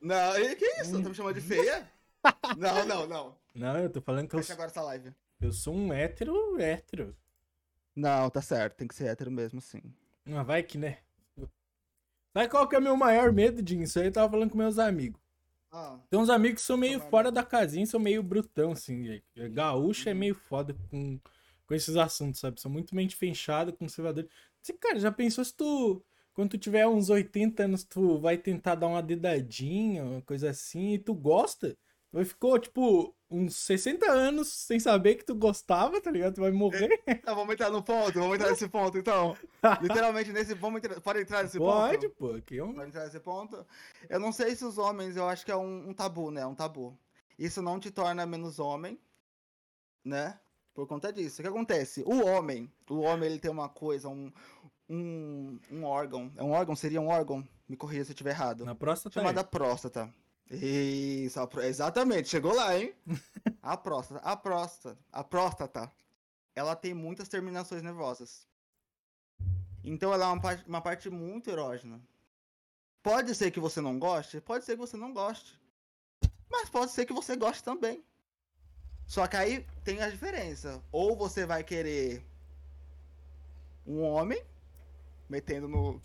Não, 0.00 0.36
e 0.36 0.56
que 0.56 0.66
isso? 0.80 1.00
Tá 1.00 1.08
me 1.08 1.14
chamando 1.14 1.34
de 1.34 1.40
feia? 1.40 1.88
Não, 2.56 2.86
não, 2.86 3.06
não. 3.06 3.36
Não, 3.54 3.78
eu 3.78 3.90
tô 3.90 4.00
falando 4.00 4.28
que 4.28 4.34
eu, 4.34 4.40
Fecha 4.40 4.52
agora 4.54 4.70
essa 4.70 4.82
live. 4.82 5.12
eu 5.40 5.52
sou 5.52 5.74
um 5.74 5.92
hétero 5.92 6.58
hétero. 6.60 7.16
Não, 7.94 8.30
tá 8.30 8.40
certo. 8.40 8.76
Tem 8.76 8.88
que 8.88 8.94
ser 8.94 9.06
hétero 9.08 9.30
mesmo, 9.30 9.60
sim. 9.60 9.82
Mas 10.24 10.46
vai 10.46 10.62
que, 10.62 10.78
né? 10.78 10.98
Sabe 12.34 12.48
qual 12.48 12.66
que 12.66 12.74
é 12.74 12.78
o 12.78 12.82
meu 12.82 12.96
maior 12.96 13.30
medo 13.32 13.62
disso? 13.62 13.98
Aí 14.00 14.06
eu 14.06 14.12
tava 14.12 14.30
falando 14.30 14.50
com 14.50 14.56
meus 14.56 14.78
amigos. 14.78 15.20
Ah, 15.70 15.98
Tem 16.08 16.18
uns 16.18 16.30
amigos 16.30 16.60
que 16.62 16.66
são 16.66 16.76
meio 16.76 17.00
fora 17.00 17.30
da 17.30 17.42
casinha, 17.42 17.84
são 17.86 18.00
meio 18.00 18.22
brutão, 18.22 18.72
assim. 18.72 19.20
Gaúcho 19.52 20.08
é 20.08 20.14
meio 20.14 20.34
foda 20.34 20.74
com, 20.90 21.18
com 21.66 21.74
esses 21.74 21.96
assuntos, 21.96 22.40
sabe? 22.40 22.60
São 22.60 22.70
muito 22.70 22.94
mente 22.94 23.16
fechada, 23.16 23.72
conservador. 23.72 24.26
Você, 24.60 24.72
cara, 24.74 24.98
já 24.98 25.10
pensou 25.12 25.44
se 25.44 25.54
tu, 25.54 26.02
quando 26.34 26.50
tu 26.50 26.58
tiver 26.58 26.86
uns 26.86 27.10
80 27.10 27.64
anos, 27.64 27.84
tu 27.84 28.18
vai 28.18 28.36
tentar 28.38 28.74
dar 28.76 28.86
uma 28.86 29.02
dedadinha, 29.02 30.04
uma 30.04 30.22
coisa 30.22 30.50
assim, 30.50 30.92
e 30.94 30.98
tu 30.98 31.14
gosta? 31.14 31.76
Vai 32.12 32.26
ficou, 32.26 32.58
tipo, 32.58 33.14
uns 33.30 33.56
60 33.56 34.10
anos 34.10 34.48
sem 34.48 34.78
saber 34.78 35.14
que 35.14 35.24
tu 35.24 35.34
gostava, 35.34 35.98
tá 35.98 36.10
ligado? 36.10 36.34
Tu 36.34 36.42
vai 36.42 36.50
morrer. 36.50 36.88
tá, 37.24 37.32
vamos 37.32 37.54
entrar 37.54 37.70
no 37.70 37.82
ponto, 37.82 38.18
vamos 38.18 38.34
entrar 38.34 38.50
nesse 38.50 38.68
ponto, 38.68 38.98
então. 38.98 39.34
Literalmente 39.80 40.30
nesse. 40.30 40.54
Vamos 40.54 40.84
entrar. 40.84 41.00
Pode 41.00 41.20
entrar 41.20 41.42
nesse 41.42 41.56
Pode, 41.56 42.08
ponto? 42.08 42.34
pô. 42.34 42.42
Que 42.42 42.60
um... 42.60 42.74
Pode 42.74 42.88
entrar 42.88 43.04
nesse 43.04 43.18
ponto? 43.18 43.66
Eu 44.10 44.20
não 44.20 44.30
sei 44.30 44.54
se 44.54 44.62
os 44.62 44.76
homens, 44.76 45.16
eu 45.16 45.26
acho 45.26 45.44
que 45.44 45.50
é 45.50 45.56
um, 45.56 45.88
um 45.88 45.94
tabu, 45.94 46.30
né? 46.30 46.44
Um 46.44 46.54
tabu. 46.54 46.98
Isso 47.38 47.62
não 47.62 47.80
te 47.80 47.90
torna 47.90 48.26
menos 48.26 48.58
homem, 48.58 49.00
né? 50.04 50.38
Por 50.74 50.86
conta 50.86 51.10
disso. 51.10 51.40
O 51.40 51.42
que 51.42 51.48
acontece? 51.48 52.02
O 52.06 52.26
homem, 52.26 52.70
o 52.90 53.00
homem, 53.00 53.30
ele 53.30 53.38
tem 53.38 53.50
uma 53.50 53.70
coisa, 53.70 54.08
um. 54.08 54.30
Um, 54.90 55.58
um 55.70 55.84
órgão. 55.84 56.30
É 56.36 56.42
um 56.42 56.50
órgão? 56.50 56.76
Seria 56.76 57.00
um 57.00 57.08
órgão? 57.08 57.42
Me 57.66 57.78
corrija 57.78 58.04
se 58.04 58.10
eu 58.10 58.14
estiver 58.14 58.32
errado. 58.32 58.66
Na 58.66 58.74
próstata 58.74 59.14
chamada 59.14 59.40
é. 59.40 59.44
próstata. 59.44 60.12
Isso, 60.50 61.40
a 61.40 61.66
exatamente, 61.66 62.28
chegou 62.28 62.54
lá, 62.54 62.76
hein? 62.76 62.94
a 63.62 63.76
próstata, 63.76 64.20
a 64.20 64.36
próstata, 64.36 64.98
a 65.10 65.24
próstata, 65.24 65.92
ela 66.54 66.76
tem 66.76 66.92
muitas 66.92 67.28
terminações 67.28 67.82
nervosas. 67.82 68.46
Então 69.82 70.12
ela 70.12 70.26
é 70.26 70.28
uma 70.28 70.40
parte, 70.40 70.68
uma 70.68 70.80
parte 70.80 71.10
muito 71.10 71.50
erógena. 71.50 72.00
Pode 73.02 73.34
ser 73.34 73.50
que 73.50 73.58
você 73.58 73.80
não 73.80 73.98
goste, 73.98 74.40
pode 74.40 74.64
ser 74.64 74.72
que 74.72 74.86
você 74.86 74.96
não 74.96 75.12
goste. 75.12 75.58
Mas 76.50 76.68
pode 76.68 76.92
ser 76.92 77.06
que 77.06 77.12
você 77.12 77.34
goste 77.34 77.64
também. 77.64 78.04
Só 79.06 79.26
que 79.26 79.36
aí 79.36 79.66
tem 79.84 80.00
a 80.02 80.08
diferença. 80.08 80.82
Ou 80.92 81.16
você 81.16 81.44
vai 81.44 81.64
querer 81.64 82.24
um 83.86 84.02
homem 84.02 84.42
metendo 85.28 85.66
no. 85.66 86.00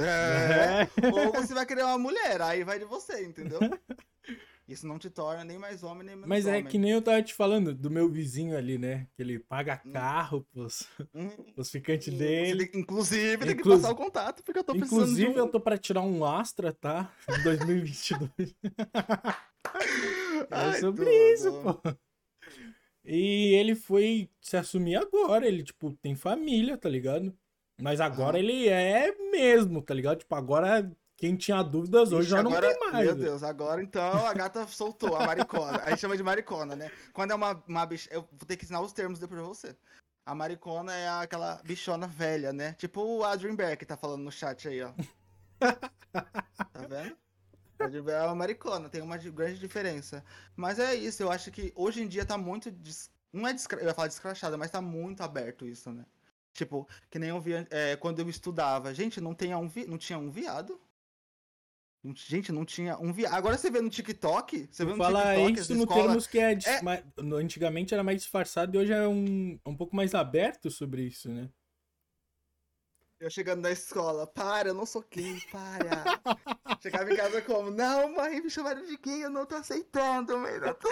É, 0.00 0.88
ou 1.12 1.32
você 1.32 1.54
vai 1.54 1.66
querer 1.66 1.84
uma 1.84 1.98
mulher, 1.98 2.40
aí 2.42 2.64
vai 2.64 2.78
de 2.78 2.84
você, 2.84 3.24
entendeu? 3.24 3.60
Isso 4.68 4.86
não 4.86 4.98
te 4.98 5.08
torna 5.08 5.42
nem 5.44 5.56
mais 5.58 5.82
homem, 5.82 6.04
nem 6.04 6.14
menos 6.14 6.28
Mas 6.28 6.46
é 6.46 6.58
homem. 6.58 6.64
que 6.66 6.76
nem 6.76 6.90
eu 6.90 7.00
tava 7.00 7.22
te 7.22 7.32
falando 7.32 7.74
do 7.74 7.90
meu 7.90 8.06
vizinho 8.10 8.54
ali, 8.54 8.76
né? 8.76 9.06
Que 9.16 9.22
ele 9.22 9.38
paga 9.38 9.80
Hum. 9.84 9.92
carro 9.92 10.46
pros, 10.52 10.86
Hum, 11.14 11.30
pros 11.54 11.70
ficantes 11.70 12.12
você 12.12 12.18
dele. 12.18 12.70
inclusive, 12.74 13.46
tem 13.46 13.56
que 13.56 13.62
passar 13.66 13.90
o 13.90 13.96
contato, 13.96 14.42
porque 14.44 14.58
eu 14.58 14.64
tô 14.64 14.74
precisando 14.74 15.04
Inclusive, 15.04 15.30
um... 15.30 15.38
eu 15.38 15.48
tô 15.50 15.58
pra 15.58 15.78
tirar 15.78 16.02
um 16.02 16.22
Astra, 16.22 16.70
tá? 16.74 17.10
Em 17.40 17.42
2022. 17.42 18.30
é 20.50 20.72
sobre 20.80 21.10
isso, 21.32 21.50
pô. 21.62 21.80
E 23.04 23.54
ele 23.54 23.74
foi 23.74 24.30
se 24.38 24.56
assumir 24.58 24.96
agora. 24.96 25.46
Ele, 25.48 25.62
tipo, 25.62 25.92
tem 25.94 26.14
família, 26.14 26.76
tá 26.76 26.90
ligado? 26.90 27.34
Mas 27.80 28.00
agora 28.00 28.36
Ah. 28.36 28.40
ele 28.40 28.68
é 28.68 29.12
mesmo, 29.30 29.80
tá 29.80 29.94
ligado? 29.94 30.18
Tipo, 30.18 30.34
agora 30.34 30.90
quem 31.16 31.36
tinha 31.36 31.62
dúvidas 31.62 32.12
hoje 32.12 32.22
Ixi, 32.22 32.30
já 32.30 32.42
não 32.42 32.50
agora, 32.50 32.68
tem 32.68 32.90
mais. 32.90 33.06
Meu 33.06 33.14
Deus, 33.16 33.42
agora 33.42 33.82
então 33.82 34.26
a 34.26 34.32
gata 34.34 34.66
soltou 34.66 35.16
a 35.16 35.26
maricona. 35.26 35.82
A 35.84 35.90
gente 35.90 36.00
chama 36.00 36.16
de 36.16 36.22
maricona, 36.22 36.76
né? 36.76 36.90
Quando 37.12 37.32
é 37.32 37.34
uma, 37.34 37.62
uma 37.66 37.86
bicha. 37.86 38.08
Eu 38.12 38.22
vou 38.32 38.46
ter 38.46 38.56
que 38.56 38.64
ensinar 38.64 38.80
os 38.80 38.92
termos 38.92 39.18
depois 39.18 39.40
pra 39.40 39.48
você. 39.48 39.76
A 40.24 40.34
maricona 40.34 40.94
é 40.94 41.08
aquela 41.08 41.60
bichona 41.64 42.06
velha, 42.06 42.52
né? 42.52 42.74
Tipo 42.74 43.00
o 43.00 43.24
Adrian 43.24 43.56
Bear 43.56 43.76
que 43.76 43.86
tá 43.86 43.96
falando 43.96 44.22
no 44.22 44.30
chat 44.30 44.68
aí, 44.68 44.82
ó. 44.82 44.92
tá 46.12 46.86
vendo? 46.88 47.16
Pode 47.78 48.00
ver 48.00 48.16
a 48.16 48.34
maricona, 48.34 48.88
tem 48.88 49.00
uma 49.00 49.16
grande 49.16 49.58
diferença. 49.58 50.24
Mas 50.56 50.78
é 50.78 50.94
isso, 50.94 51.22
eu 51.22 51.30
acho 51.30 51.50
que 51.50 51.72
hoje 51.76 52.02
em 52.02 52.08
dia 52.08 52.24
tá 52.24 52.36
muito. 52.36 52.70
Des... 52.70 53.10
Não 53.32 53.46
é 53.46 53.52
descra... 53.52 53.80
eu 53.80 53.86
ia 53.86 53.94
falar 53.94 54.08
descrachada, 54.08 54.56
mas 54.56 54.70
tá 54.70 54.80
muito 54.80 55.22
aberto 55.22 55.64
isso, 55.64 55.90
né? 55.92 56.04
Tipo, 56.58 56.88
que 57.08 57.20
nem 57.20 57.28
eu 57.28 57.40
via 57.40 57.68
é, 57.70 57.94
quando 57.94 58.18
eu 58.18 58.28
estudava. 58.28 58.92
Gente, 58.92 59.20
não, 59.20 59.32
tinha 59.32 59.56
um 59.56 59.68
vi... 59.68 59.86
não 59.86 59.96
tinha 59.96 60.18
um 60.18 60.28
viado. 60.28 60.80
Gente, 62.16 62.50
não 62.50 62.64
tinha 62.64 62.98
um 62.98 63.12
viado. 63.12 63.34
Agora 63.34 63.56
você 63.56 63.70
vê 63.70 63.80
no 63.80 63.88
TikTok. 63.88 64.68
Você 64.68 64.84
vê 64.84 64.90
no 64.90 64.96
Fala 64.96 65.36
TikTok. 65.36 65.60
isso 65.60 65.74
no 65.76 65.84
escola... 65.84 66.02
termos 66.02 66.26
que 66.26 66.38
é, 66.40 66.58
é... 66.64 66.82
Mais... 66.82 67.04
Antigamente 67.16 67.94
era 67.94 68.02
mais 68.02 68.22
disfarçado 68.22 68.74
e 68.74 68.78
hoje 68.80 68.92
é 68.92 69.06
um, 69.06 69.56
um 69.64 69.76
pouco 69.76 69.94
mais 69.94 70.16
aberto 70.16 70.68
sobre 70.68 71.02
isso, 71.02 71.30
né? 71.30 71.48
Eu 73.20 73.30
chegando 73.30 73.62
na 73.62 73.70
escola, 73.70 74.26
para, 74.26 74.70
eu 74.70 74.74
não 74.74 74.86
sou 74.86 75.04
gay, 75.08 75.40
para. 75.50 76.20
Chegava 76.82 77.12
em 77.12 77.16
casa 77.16 77.42
como, 77.42 77.68
não, 77.68 78.14
mãe, 78.14 78.40
me 78.40 78.48
chamaram 78.48 78.84
de 78.84 78.96
gay, 78.96 79.24
eu 79.24 79.30
não 79.30 79.44
tô 79.44 79.56
aceitando, 79.56 80.38
mãe, 80.38 80.58
não 80.60 80.72
tô... 80.74 80.88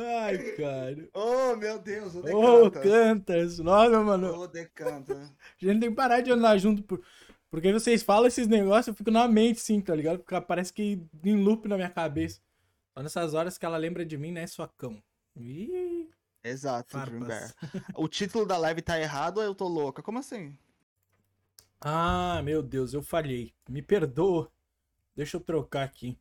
Ai, 0.00 0.38
cara. 0.56 1.08
Oh, 1.12 1.56
meu 1.56 1.78
Deus, 1.78 2.14
o 2.14 2.22
Decanta. 2.22 2.36
Ô, 2.36 2.64
oh, 2.64 2.70
Cantas. 2.70 3.58
Nossa, 3.58 4.00
mano. 4.00 4.32
Ô, 4.32 4.40
oh, 4.40 4.46
Decanta. 4.46 5.14
A 5.14 5.64
gente 5.64 5.80
tem 5.80 5.90
que 5.90 5.96
parar 5.96 6.20
de 6.20 6.30
andar 6.30 6.58
junto, 6.58 6.82
por... 6.82 7.02
porque 7.50 7.72
vocês 7.72 8.02
falam 8.02 8.26
esses 8.26 8.46
negócios, 8.46 8.88
eu 8.88 8.94
fico 8.94 9.10
na 9.10 9.28
mente, 9.28 9.60
sim, 9.60 9.80
tá 9.80 9.94
ligado? 9.94 10.18
Porque 10.18 10.40
parece 10.40 10.72
que 10.72 11.00
em 11.24 11.36
loop 11.42 11.68
na 11.68 11.76
minha 11.76 11.90
cabeça. 11.90 12.40
Só 12.92 13.02
nessas 13.02 13.34
horas 13.34 13.58
que 13.58 13.66
ela 13.66 13.76
lembra 13.76 14.04
de 14.04 14.16
mim, 14.16 14.32
né, 14.32 14.46
sua 14.46 14.68
cão. 14.68 15.02
Ih... 15.36 16.08
Exato, 16.46 16.98
o 17.94 18.06
título 18.06 18.44
da 18.44 18.58
live 18.58 18.82
tá 18.82 19.00
errado 19.00 19.38
ou 19.38 19.42
eu 19.42 19.54
tô 19.54 19.66
louca? 19.66 20.02
Como 20.02 20.18
assim? 20.18 20.54
Ah, 21.80 22.42
meu 22.44 22.62
Deus, 22.62 22.92
eu 22.92 23.02
falhei. 23.02 23.54
Me 23.66 23.80
perdoa. 23.80 24.50
Deixa 25.16 25.38
eu 25.38 25.40
trocar 25.40 25.84
aqui. 25.84 26.18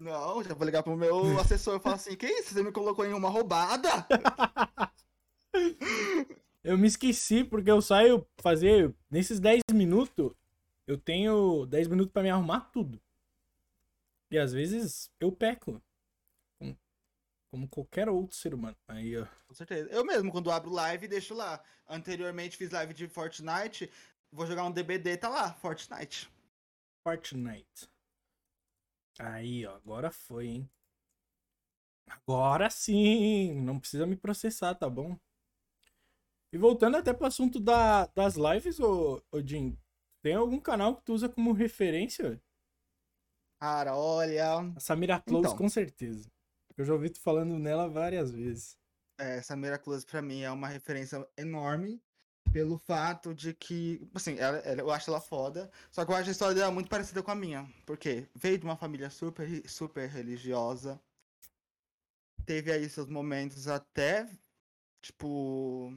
Não, 0.00 0.42
já 0.42 0.54
vou 0.54 0.64
ligar 0.64 0.82
pro 0.82 0.96
meu 0.96 1.38
assessor 1.38 1.76
e 1.76 1.80
falar 1.80 1.96
assim: 1.96 2.16
que 2.16 2.26
isso? 2.26 2.54
Você 2.54 2.62
me 2.62 2.72
colocou 2.72 3.04
em 3.04 3.12
uma 3.12 3.28
roubada? 3.28 4.06
eu 6.64 6.78
me 6.78 6.88
esqueci, 6.88 7.44
porque 7.44 7.70
eu 7.70 7.82
saio 7.82 8.26
fazer. 8.38 8.94
Nesses 9.10 9.38
10 9.38 9.60
minutos, 9.74 10.32
eu 10.86 10.96
tenho 10.96 11.66
10 11.66 11.88
minutos 11.88 12.10
para 12.10 12.22
me 12.22 12.30
arrumar 12.30 12.70
tudo. 12.72 12.98
E 14.30 14.38
às 14.38 14.54
vezes 14.54 15.10
eu 15.20 15.30
peco. 15.30 15.82
Como, 16.58 16.78
como 17.50 17.68
qualquer 17.68 18.08
outro 18.08 18.34
ser 18.34 18.54
humano. 18.54 18.76
Aí, 18.88 19.18
ó. 19.18 19.26
Com 19.48 19.54
certeza. 19.54 19.90
Eu 19.90 20.02
mesmo, 20.02 20.32
quando 20.32 20.50
abro 20.50 20.70
live, 20.70 21.08
deixo 21.08 21.34
lá. 21.34 21.62
Anteriormente 21.86 22.56
fiz 22.56 22.70
live 22.70 22.94
de 22.94 23.06
Fortnite. 23.06 23.90
Vou 24.32 24.46
jogar 24.46 24.64
um 24.64 24.72
DBD, 24.72 25.18
tá 25.18 25.28
lá, 25.28 25.52
Fortnite. 25.52 26.30
Fortnite. 27.02 27.90
Aí, 29.20 29.66
ó, 29.66 29.74
agora 29.76 30.10
foi, 30.10 30.46
hein? 30.46 30.70
Agora 32.06 32.70
sim! 32.70 33.52
Não 33.60 33.78
precisa 33.78 34.06
me 34.06 34.16
processar, 34.16 34.74
tá 34.74 34.88
bom? 34.88 35.18
E 36.50 36.56
voltando 36.56 36.96
até 36.96 37.12
pro 37.12 37.26
assunto 37.26 37.60
da, 37.60 38.06
das 38.06 38.36
lives, 38.36 38.80
ô, 38.80 39.22
ô 39.30 39.40
Jim, 39.42 39.78
tem 40.22 40.34
algum 40.34 40.58
canal 40.58 40.96
que 40.96 41.04
tu 41.04 41.12
usa 41.12 41.28
como 41.28 41.52
referência? 41.52 42.42
Cara, 43.60 43.94
olha. 43.94 44.72
A 44.74 44.80
Samira 44.80 45.20
Close, 45.20 45.48
então. 45.48 45.58
com 45.58 45.68
certeza. 45.68 46.30
Eu 46.76 46.84
já 46.84 46.94
ouvi 46.94 47.10
tu 47.10 47.20
falando 47.20 47.58
nela 47.58 47.88
várias 47.88 48.32
vezes. 48.32 48.78
É, 49.18 49.42
Samira 49.42 49.78
Close 49.78 50.06
pra 50.06 50.22
mim 50.22 50.40
é 50.40 50.50
uma 50.50 50.66
referência 50.66 51.28
enorme 51.36 52.02
pelo 52.52 52.78
fato 52.78 53.34
de 53.34 53.54
que, 53.54 54.08
assim, 54.14 54.38
ela, 54.38 54.58
ela, 54.58 54.80
eu 54.80 54.90
acho 54.90 55.10
ela 55.10 55.20
foda, 55.20 55.70
só 55.90 56.04
que 56.04 56.10
eu 56.10 56.16
acho 56.16 56.28
a 56.28 56.32
história 56.32 56.54
dela 56.54 56.70
muito 56.70 56.88
parecida 56.88 57.22
com 57.22 57.30
a 57.30 57.34
minha, 57.34 57.68
porque 57.86 58.28
veio 58.34 58.58
de 58.58 58.64
uma 58.64 58.76
família 58.76 59.10
super, 59.10 59.46
super 59.68 60.08
religiosa, 60.08 61.00
teve 62.44 62.72
aí 62.72 62.88
seus 62.88 63.08
momentos 63.08 63.68
até, 63.68 64.28
tipo, 65.00 65.92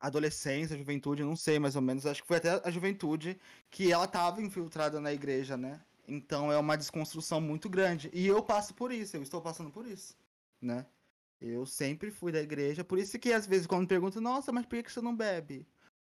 adolescência, 0.00 0.76
juventude, 0.76 1.24
não 1.24 1.36
sei 1.36 1.58
mais 1.58 1.76
ou 1.76 1.82
menos, 1.82 2.06
acho 2.06 2.22
que 2.22 2.28
foi 2.28 2.36
até 2.36 2.60
a 2.64 2.70
juventude 2.70 3.38
que 3.70 3.90
ela 3.90 4.06
tava 4.06 4.42
infiltrada 4.42 5.00
na 5.00 5.12
igreja, 5.12 5.56
né? 5.56 5.80
Então 6.06 6.52
é 6.52 6.58
uma 6.58 6.76
desconstrução 6.76 7.40
muito 7.40 7.68
grande. 7.68 8.10
E 8.12 8.26
eu 8.26 8.42
passo 8.42 8.74
por 8.74 8.92
isso, 8.92 9.16
eu 9.16 9.22
estou 9.22 9.40
passando 9.40 9.70
por 9.70 9.86
isso, 9.86 10.14
né? 10.60 10.86
Eu 11.46 11.66
sempre 11.66 12.10
fui 12.10 12.32
da 12.32 12.40
igreja, 12.40 12.82
por 12.82 12.98
isso 12.98 13.18
que 13.18 13.32
às 13.32 13.46
vezes 13.46 13.66
quando 13.66 13.82
me 13.82 13.86
perguntam, 13.86 14.22
nossa, 14.22 14.50
mas 14.50 14.64
por 14.64 14.82
que 14.82 14.90
você 14.90 15.02
não 15.02 15.14
bebe? 15.14 15.66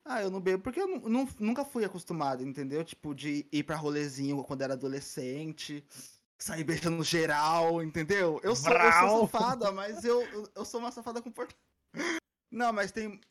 Ah, 0.03 0.21
eu 0.21 0.29
não 0.29 0.41
bebo 0.41 0.63
porque 0.63 0.81
eu 0.81 0.99
não, 1.07 1.27
nunca 1.39 1.63
fui 1.63 1.85
acostumado, 1.85 2.43
entendeu? 2.43 2.83
Tipo, 2.83 3.15
de 3.15 3.47
ir 3.51 3.63
pra 3.63 3.77
rolezinho 3.77 4.43
quando 4.43 4.63
era 4.63 4.73
adolescente, 4.73 5.85
sair 6.37 6.63
beijando 6.63 7.03
geral, 7.03 7.81
entendeu? 7.81 8.41
Eu 8.43 8.55
sou, 8.55 8.73
eu 8.73 8.91
sou 8.91 9.27
safada, 9.27 9.71
mas 9.71 10.03
eu, 10.03 10.21
eu 10.53 10.65
sou 10.65 10.79
uma 10.79 10.91
safada 10.91 11.21
comportada. 11.21 11.57
Não, 12.51 12.73
mas 12.73 12.91
tem. 12.91 13.21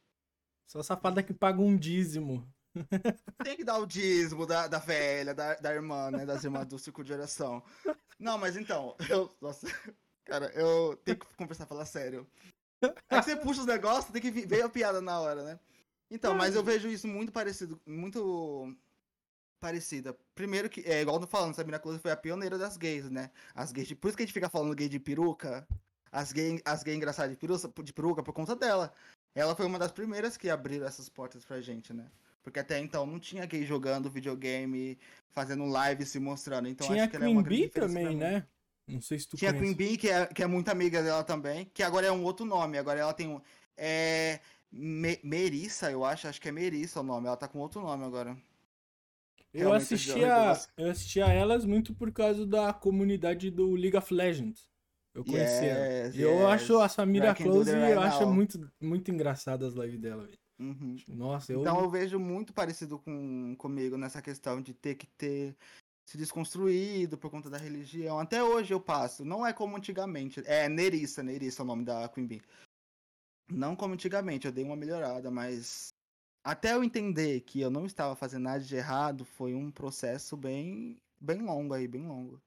Sou 0.66 0.83
safada 0.83 1.23
que 1.23 1.35
paga 1.35 1.61
um 1.61 1.76
dízimo. 1.76 2.49
Tem 3.45 3.57
que 3.57 3.64
dar 3.64 3.78
o 3.78 3.87
dízimo 3.87 4.47
da, 4.47 4.69
da 4.69 4.78
velha, 4.78 5.35
da, 5.35 5.57
da 5.57 5.75
irmã, 5.75 6.11
né? 6.11 6.25
Das 6.25 6.45
irmãs 6.45 6.66
do 6.66 6.78
ciclo 6.78 7.02
de 7.02 7.09
geração. 7.09 7.62
Não, 8.19 8.38
mas 8.38 8.57
então, 8.57 8.97
eu. 9.09 9.35
Nossa, 9.40 9.66
Cara, 10.30 10.46
eu 10.54 10.96
tenho 11.04 11.18
que 11.18 11.26
conversar, 11.34 11.66
falar 11.66 11.84
sério. 11.84 12.25
É 12.80 13.18
que 13.18 13.25
você 13.25 13.34
puxa 13.34 13.62
os 13.62 13.66
negócios, 13.66 14.12
tem 14.12 14.22
que 14.22 14.30
ver 14.30 14.62
a 14.62 14.68
piada 14.68 15.00
na 15.00 15.18
hora, 15.18 15.42
né? 15.42 15.58
Então, 16.08 16.34
mas 16.37 16.54
eu 16.54 16.62
vejo 16.62 16.88
isso 16.88 17.08
muito 17.08 17.32
parecido, 17.32 17.80
muito 17.84 18.72
parecida. 19.60 20.16
Primeiro 20.37 20.70
que, 20.70 20.82
é 20.82 21.02
igual 21.02 21.16
eu 21.16 21.22
tô 21.22 21.26
falando, 21.26 21.54
Sabina 21.54 21.80
Close 21.80 21.99
foi 21.99 22.12
a 22.12 22.16
pioneira 22.16 22.56
das 22.56 22.76
gays, 22.76 23.10
né? 23.10 23.32
As 23.56 23.72
gays, 23.72 23.88
de, 23.88 23.96
por 23.96 24.06
isso 24.06 24.16
que 24.16 24.22
a 24.22 24.26
gente 24.26 24.32
fica 24.32 24.49
falando 24.49 24.75
gay 24.75 24.88
de 24.88 25.00
peruca, 25.00 25.66
as 26.12 26.30
gays 26.30 26.62
as 26.64 26.84
gay 26.84 26.94
engraçadas 26.94 27.32
de 27.32 27.37
peruca, 27.37 27.82
de 27.82 27.92
peruca 27.92 28.22
por 28.22 28.32
conta 28.32 28.54
dela. 28.54 28.92
Ela 29.34 29.56
foi 29.56 29.66
uma 29.66 29.80
das 29.80 29.90
primeiras 29.90 30.37
que 30.37 30.49
abriram 30.49 30.87
essas 30.87 31.08
portas 31.08 31.44
pra 31.44 31.60
gente, 31.60 31.92
né? 31.92 32.08
Porque 32.40 32.60
até 32.60 32.78
então 32.78 33.04
não 33.04 33.18
tinha 33.18 33.44
gay 33.46 33.66
jogando 33.66 34.08
videogame, 34.08 34.96
fazendo 35.32 35.64
live, 35.66 36.06
se 36.06 36.20
mostrando. 36.20 36.68
Então 36.68 36.87
tinha 36.87 37.02
acho 37.02 37.10
que 37.10 37.16
ela 37.16 37.26
é 37.26 37.28
uma 37.28 37.42
Bee 37.42 37.68
também, 37.68 38.16
né? 38.16 38.46
Não 38.90 39.00
sei 39.00 39.18
se 39.18 39.28
tu 39.28 39.37
Tinha 39.37 39.52
conhece. 39.52 39.75
Queen 39.75 39.76
Bee, 39.76 39.97
que 39.97 40.09
é, 40.09 40.26
que 40.26 40.42
é 40.42 40.47
muito 40.47 40.68
amiga 40.68 41.02
dela 41.02 41.25
também, 41.25 41.70
que 41.73 41.82
agora 41.82 42.06
é 42.06 42.12
um 42.12 42.25
outro 42.25 42.44
nome. 42.44 42.78
Agora 42.78 43.00
ela 43.00 43.12
tem 43.12 43.28
um. 43.28 43.40
É. 43.76 44.40
Me, 44.73 45.18
Merissa, 45.23 45.90
eu 45.90 46.04
acho. 46.04 46.28
Acho 46.28 46.40
que 46.40 46.49
é 46.49 46.52
Merissa 46.52 47.00
o 47.00 47.04
nome. 47.04 47.26
Ela 47.26 47.37
tá 47.37 47.49
com 47.49 47.59
outro 47.59 47.80
nome 47.80 48.04
agora. 48.04 48.37
Eu 49.52 49.73
assistia, 49.73 50.52
eu 50.76 50.90
assistia 50.90 51.26
elas 51.26 51.64
muito 51.64 51.92
por 51.92 52.12
causa 52.12 52.47
da 52.47 52.73
comunidade 52.73 53.50
do 53.50 53.75
League 53.75 53.97
of 53.97 54.14
Legends. 54.14 54.70
Eu 55.12 55.25
conhecia. 55.25 56.06
Yes, 56.06 56.16
eu 56.16 56.47
acho 56.47 56.78
a 56.78 56.88
Samira 56.88 57.35
Close 57.35 57.70
right 57.73 57.92
eu 57.92 58.00
acho 58.00 58.26
muito, 58.28 58.70
muito 58.80 59.11
engraçada 59.11 59.66
as 59.66 59.75
lives 59.75 60.00
dela, 60.00 60.28
Uhum. 60.61 60.94
Nossa, 61.09 61.54
eu... 61.54 61.62
Então 61.62 61.80
eu 61.80 61.88
vejo 61.88 62.18
muito 62.18 62.52
parecido 62.52 62.99
com 62.99 63.56
comigo 63.56 63.97
nessa 63.97 64.20
questão 64.20 64.61
de 64.61 64.75
ter 64.75 64.94
que 64.94 65.06
ter 65.06 65.56
se 66.11 66.19
desconstruído 66.19 67.17
por 67.17 67.31
conta 67.31 67.49
da 67.49 67.57
religião. 67.57 68.19
Até 68.19 68.43
hoje 68.43 68.75
eu 68.75 68.81
passo. 68.81 69.25
Não 69.25 69.47
é 69.47 69.52
como 69.52 69.76
antigamente. 69.76 70.43
É 70.45 70.69
Nerissa, 70.69 71.23
Nerissa 71.23 71.62
é 71.62 71.64
o 71.64 71.67
nome 71.67 71.85
da 71.85 72.09
Queen 72.09 72.26
Bee. 72.26 72.43
Não 73.49 73.76
como 73.76 73.95
antigamente, 73.95 74.45
eu 74.45 74.52
dei 74.52 74.64
uma 74.64 74.75
melhorada, 74.75 75.31
mas 75.31 75.90
até 76.43 76.75
eu 76.75 76.83
entender 76.83 77.43
que 77.43 77.61
eu 77.61 77.71
não 77.71 77.87
estava 77.87 78.17
fazendo 78.17 78.43
nada 78.43 78.59
de 78.59 78.75
errado, 78.75 79.25
foi 79.25 79.55
um 79.55 79.71
processo 79.71 80.37
bem, 80.37 80.97
bem 81.21 81.43
longo 81.43 81.75
aí, 81.75 81.87
bem 81.87 82.05
longo. 82.05 82.43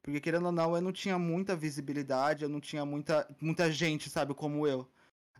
Porque 0.00 0.20
querendo 0.20 0.46
ou 0.46 0.52
não, 0.52 0.76
eu 0.76 0.80
não 0.80 0.92
tinha 0.92 1.18
muita 1.18 1.56
visibilidade, 1.56 2.44
eu 2.44 2.48
não 2.48 2.60
tinha 2.60 2.84
muita, 2.84 3.28
muita 3.40 3.70
gente, 3.72 4.08
sabe, 4.08 4.32
como 4.32 4.64
eu. 4.64 4.88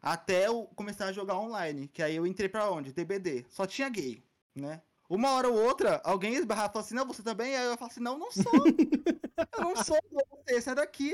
Até 0.02 0.48
eu 0.48 0.64
começar 0.74 1.06
a 1.06 1.12
jogar 1.12 1.38
online, 1.38 1.86
que 1.86 2.02
aí 2.02 2.16
eu 2.16 2.26
entrei 2.26 2.48
para 2.48 2.68
onde? 2.68 2.92
DBD. 2.92 3.46
Só 3.48 3.66
tinha 3.68 3.88
gay, 3.88 4.20
né? 4.52 4.82
Uma 5.08 5.30
hora 5.32 5.48
ou 5.48 5.56
outra, 5.56 6.02
alguém 6.04 6.34
esbarrar 6.34 6.68
e 6.68 6.72
falar 6.72 6.84
assim, 6.84 6.94
não, 6.94 7.06
você 7.06 7.22
também? 7.22 7.56
Aí 7.56 7.64
eu 7.66 7.78
falo 7.78 7.90
assim, 7.90 8.00
não, 8.00 8.18
não 8.18 8.30
sou. 8.30 8.44
eu 9.56 9.60
não 9.60 9.76
sou 9.76 9.96
você, 10.12 10.60
sai 10.60 10.74
daqui. 10.74 11.12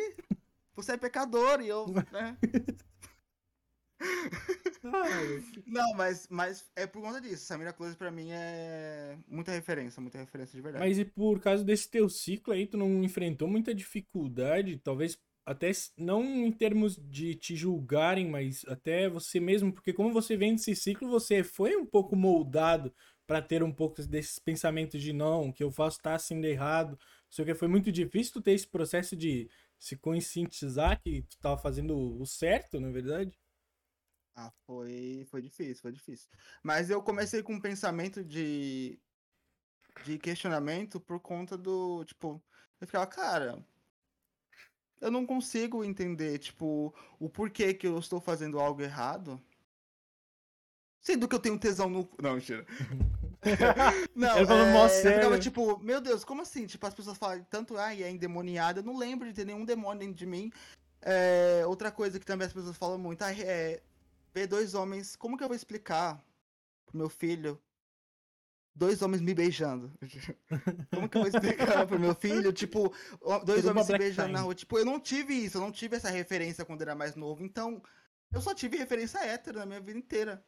Você 0.75 0.93
é 0.93 0.97
pecador 0.97 1.61
e 1.61 1.69
eu, 1.69 1.87
né? 2.11 2.37
não, 5.67 5.95
mas, 5.95 6.27
mas 6.29 6.69
é 6.75 6.87
por 6.87 7.01
conta 7.03 7.21
disso. 7.21 7.47
Samira 7.47 7.73
Close 7.73 7.97
pra 7.97 8.11
mim 8.11 8.31
é 8.33 9.17
muita 9.29 9.53
referência, 9.53 10.01
muita 10.01 10.19
referência 10.19 10.57
de 10.57 10.61
verdade. 10.63 10.85
Mas 10.85 10.99
e 10.99 11.05
por 11.05 11.41
causa 11.41 11.63
desse 11.63 11.89
teu 11.89 12.09
ciclo 12.09 12.53
aí, 12.53 12.67
tu 12.67 12.77
não 12.77 13.05
enfrentou 13.05 13.47
muita 13.47 13.73
dificuldade, 13.73 14.81
talvez 14.83 15.17
até 15.47 15.71
não 15.97 16.25
em 16.25 16.51
termos 16.51 16.97
de 16.97 17.35
te 17.35 17.55
julgarem, 17.55 18.29
mas 18.29 18.65
até 18.67 19.09
você 19.09 19.39
mesmo, 19.39 19.73
porque 19.73 19.93
como 19.93 20.13
você 20.13 20.37
vem 20.37 20.55
desse 20.55 20.75
ciclo, 20.75 21.09
você 21.09 21.45
foi 21.45 21.77
um 21.77 21.85
pouco 21.85 22.17
moldado 22.17 22.93
para 23.27 23.43
ter 23.43 23.63
um 23.63 23.73
pouco 23.73 24.03
desses 24.07 24.39
pensamentos 24.39 25.01
de 25.03 25.13
não, 25.13 25.53
que 25.53 25.63
eu 25.65 25.71
faço 25.71 26.01
tá 26.01 26.19
sendo 26.19 26.45
errado. 26.47 26.99
Só 27.31 27.45
que 27.45 27.55
foi 27.55 27.69
muito 27.69 27.91
difícil 27.93 28.35
tu 28.35 28.43
ter 28.43 28.53
esse 28.53 28.67
processo 28.69 29.17
de 29.17 29.51
se 29.79 29.97
conscientizar 29.97 31.01
que 31.03 31.23
tu 31.23 31.39
tava 31.39 31.59
fazendo 31.59 31.97
o 32.21 32.27
certo, 32.27 32.81
na 32.81 32.89
é 32.89 32.93
verdade. 32.93 33.39
Ah, 34.37 34.53
foi, 34.67 35.27
foi 35.31 35.43
difícil, 35.43 35.81
foi 35.83 35.93
difícil. 35.93 36.29
Mas 36.63 36.91
eu 36.91 37.03
comecei 37.03 37.43
com 37.43 37.55
um 37.55 37.61
pensamento 37.61 38.25
de 38.25 38.99
de 40.05 40.19
questionamento 40.19 41.01
por 41.01 41.21
conta 41.21 41.57
do, 41.57 42.05
tipo, 42.05 42.43
eu 42.81 42.87
ficava, 42.87 43.07
cara, 43.07 43.65
eu 45.01 45.11
não 45.11 45.27
consigo 45.27 45.85
entender, 45.85 46.39
tipo, 46.39 46.95
o 47.19 47.29
porquê 47.29 47.75
que 47.75 47.87
eu 47.87 47.99
estou 47.99 48.21
fazendo 48.21 48.59
algo 48.59 48.83
errado. 48.83 49.41
Sendo 51.05 51.29
que 51.29 51.35
eu 51.35 51.39
tenho 51.39 51.59
tesão 51.59 51.91
no. 51.91 52.09
Não, 52.21 52.35
mentira. 52.35 52.65
não, 54.17 54.47
falou 54.47 54.65
é, 54.65 54.73
mó 54.73 54.87
eu 54.87 54.89
ficava 54.89 55.39
tipo, 55.39 55.79
meu 55.81 56.01
Deus, 56.01 56.25
como 56.25 56.41
assim? 56.41 56.67
Tipo, 56.67 56.87
as 56.87 56.95
pessoas 56.95 57.19
falam 57.19 57.45
tanto, 57.51 57.77
ai, 57.77 58.03
é 58.03 58.11
endemoniada. 58.11 58.81
Eu 58.81 58.85
não 58.85 58.97
lembro 58.97 59.29
de 59.29 59.35
ter 59.35 59.45
nenhum 59.45 59.67
demônio 59.67 60.01
dentro 60.01 60.15
de 60.15 60.25
mim. 60.25 60.51
É, 61.03 61.63
outra 61.67 61.93
coisa 61.93 62.19
que 62.19 62.25
também 62.25 62.47
as 62.47 62.55
pessoas 62.55 62.75
falam 62.79 62.97
muito, 62.97 63.21
ai, 63.21 63.39
é 63.43 63.83
ver 64.33 64.47
dois 64.47 64.75
homens. 64.75 65.15
Como 65.15 65.37
que 65.37 65.45
eu 65.45 65.49
vou 65.49 65.55
explicar 65.55 66.25
pro 66.87 66.97
meu 66.97 67.11
filho 67.11 67.61
dois 68.75 69.03
homens 69.03 69.21
me 69.21 69.35
beijando? 69.35 69.93
Como 70.91 71.07
que 71.07 71.19
eu 71.19 71.21
vou 71.21 71.29
explicar 71.29 71.87
pro 71.87 72.01
meu 72.01 72.15
filho, 72.15 72.51
tipo, 72.51 72.95
dois 73.45 73.61
Tudo 73.61 73.71
homens 73.73 73.87
se 73.87 73.99
beijando 73.99 74.29
na 74.29 74.39
time. 74.39 74.45
rua? 74.45 74.55
Tipo, 74.55 74.79
eu 74.79 74.87
não 74.87 74.99
tive 74.99 75.35
isso, 75.35 75.59
eu 75.59 75.61
não 75.61 75.71
tive 75.71 75.97
essa 75.97 76.09
referência 76.09 76.65
quando 76.65 76.81
era 76.81 76.95
mais 76.95 77.15
novo. 77.15 77.45
Então, 77.45 77.83
eu 78.33 78.41
só 78.41 78.55
tive 78.55 78.79
referência 78.79 79.19
hétero 79.19 79.59
na 79.59 79.67
minha 79.67 79.81
vida 79.81 79.99
inteira. 79.99 80.43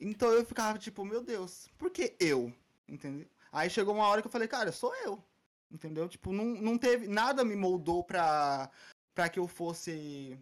Então 0.00 0.30
eu 0.32 0.44
ficava 0.44 0.78
tipo, 0.78 1.04
meu 1.04 1.22
Deus, 1.22 1.68
por 1.78 1.90
que 1.90 2.14
eu? 2.20 2.52
Entendeu? 2.88 3.26
Aí 3.52 3.68
chegou 3.68 3.94
uma 3.94 4.06
hora 4.06 4.20
que 4.22 4.28
eu 4.28 4.32
falei, 4.32 4.46
cara, 4.48 4.70
sou 4.72 4.94
eu. 5.04 5.22
Entendeu? 5.70 6.08
Tipo, 6.08 6.32
não, 6.32 6.44
não 6.44 6.78
teve. 6.78 7.06
Nada 7.08 7.44
me 7.44 7.54
moldou 7.56 8.02
pra, 8.04 8.70
pra 9.14 9.28
que 9.28 9.38
eu 9.38 9.46
fosse 9.46 10.38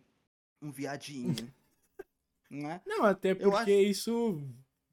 um 0.63 0.71
viadinho. 0.71 1.35
né? 2.51 2.81
Não, 2.87 3.05
até 3.05 3.35
porque 3.35 3.57
acho- 3.57 3.71
isso. 3.71 4.41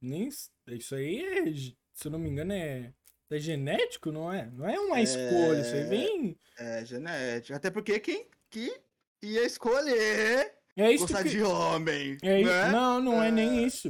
Nem. 0.02 0.30
Isso 0.68 0.96
aí 0.96 1.24
é. 1.24 1.54
Se 1.94 2.08
eu 2.08 2.12
não 2.12 2.20
me 2.20 2.30
engano, 2.30 2.54
é. 2.54 2.92
É 3.30 3.40
genético, 3.40 4.12
não 4.12 4.32
é? 4.32 4.46
Não 4.54 4.68
é 4.70 4.80
uma 4.80 5.02
escolha. 5.02 5.60
Isso 5.62 5.74
aí 5.74 5.84
vem. 5.86 6.38
É 6.58 6.86
genética. 6.86 7.56
Até 7.56 7.72
porque 7.72 8.00
quem 8.00 8.28
que 8.50 8.80
ia 9.24 9.44
escolher 9.46 10.54
É 10.76 10.92
isso 10.92 11.04
gostar 11.06 11.24
que. 11.24 11.30
de 11.30 11.42
homem? 11.42 12.18
É 12.22 12.42
isso. 12.42 12.50
né? 12.52 12.72
Não, 12.72 13.00
não 13.02 13.24
é 13.24 13.32
nem 13.32 13.60
É. 13.64 13.68
isso. 13.68 13.90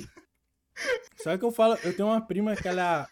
O 1.26 1.40
que 1.40 1.46
eu 1.46 1.52
falo? 1.52 1.76
Eu 1.84 1.96
tenho 1.96 2.08
uma 2.10 2.22
prima 2.22 2.56
que 2.56 2.68
ela. 2.68 3.08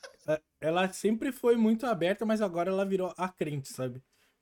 Ela 0.60 0.91
sempre 0.94 1.32
foi 1.32 1.56
muito 1.56 1.86
aberta, 1.86 2.25
mas 2.25 2.41
agora 2.41 2.70
ela 2.70 2.86
virou 2.86 3.13
a 3.18 3.27
crente, 3.30 3.70
sabe? 3.70 3.96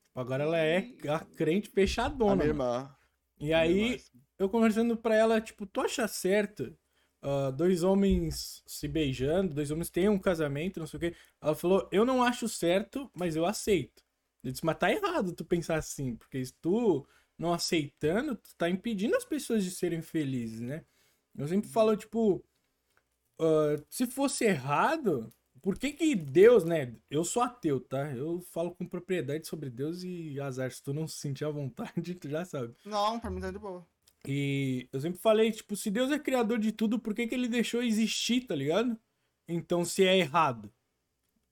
Tipo, 0.07 0.19
agora 0.19 0.43
ela 0.43 0.57
é 0.57 0.93
a 1.07 1.19
crente 1.19 1.69
A 1.69 1.73
fechadona. 1.73 2.35
minha 2.35 2.53
mano. 2.53 2.71
irmã. 2.81 2.95
E 3.39 3.43
minha 3.45 3.57
aí, 3.59 3.83
irmã. 3.93 4.03
eu 4.37 4.49
conversando 4.49 4.97
pra 4.97 5.15
ela, 5.15 5.39
tipo, 5.39 5.65
tu 5.65 5.81
acha 5.81 6.07
certo 6.07 6.75
ah, 7.21 7.51
dois 7.51 7.83
homens 7.83 8.63
se 8.65 8.87
beijando, 8.87 9.53
dois 9.53 9.71
homens 9.71 9.89
têm 9.89 10.07
um 10.09 10.19
casamento, 10.19 10.79
não 10.79 10.87
sei 10.87 10.97
o 10.97 11.01
quê? 11.01 11.15
Ela 11.41 11.55
falou, 11.55 11.87
eu 11.91 12.05
não 12.05 12.23
acho 12.23 12.47
certo, 12.47 13.09
mas 13.13 13.35
eu 13.35 13.45
aceito. 13.45 14.03
Eu 14.43 14.51
disse, 14.51 14.65
mas 14.65 14.77
tá 14.77 14.89
errado 14.91 15.33
tu 15.33 15.43
pensar 15.43 15.75
assim, 15.77 16.15
porque 16.15 16.43
se 16.45 16.53
tu 16.61 17.05
não 17.37 17.53
aceitando, 17.53 18.35
tu 18.35 18.55
tá 18.57 18.69
impedindo 18.69 19.15
as 19.17 19.25
pessoas 19.25 19.63
de 19.63 19.71
serem 19.71 20.01
felizes, 20.01 20.61
né? 20.61 20.85
Eu 21.37 21.47
sempre 21.47 21.69
falo, 21.69 21.95
tipo, 21.97 22.43
ah, 23.39 23.75
se 23.89 24.05
fosse 24.07 24.45
errado, 24.45 25.29
por 25.61 25.77
que 25.77 25.91
que 25.91 26.15
Deus, 26.15 26.63
né? 26.63 26.95
Eu 27.09 27.23
sou 27.23 27.41
ateu, 27.41 27.79
tá? 27.79 28.11
Eu 28.13 28.41
falo 28.41 28.71
com 28.71 28.85
propriedade 28.85 29.47
sobre 29.47 29.69
Deus 29.69 30.03
e 30.03 30.39
azar, 30.39 30.71
se 30.71 30.81
tu 30.83 30.93
não 30.93 31.07
se 31.07 31.17
sentir 31.17 31.45
à 31.45 31.49
vontade, 31.49 32.15
tu 32.15 32.29
já 32.29 32.43
sabe. 32.45 32.73
Não, 32.85 33.19
pra 33.19 33.29
mim 33.29 33.41
tá 33.41 33.51
de 33.51 33.59
boa. 33.59 33.85
E 34.27 34.87
eu 34.91 34.99
sempre 34.99 35.19
falei, 35.19 35.51
tipo, 35.51 35.75
se 35.75 35.89
Deus 35.89 36.11
é 36.11 36.19
criador 36.19 36.59
de 36.59 36.71
tudo, 36.73 36.99
por 36.99 37.13
que, 37.13 37.25
que 37.27 37.33
ele 37.35 37.47
deixou 37.47 37.81
existir, 37.81 38.45
tá 38.45 38.53
ligado? 38.55 38.97
Então, 39.47 39.83
se 39.85 40.03
é 40.05 40.17
errado. 40.17 40.69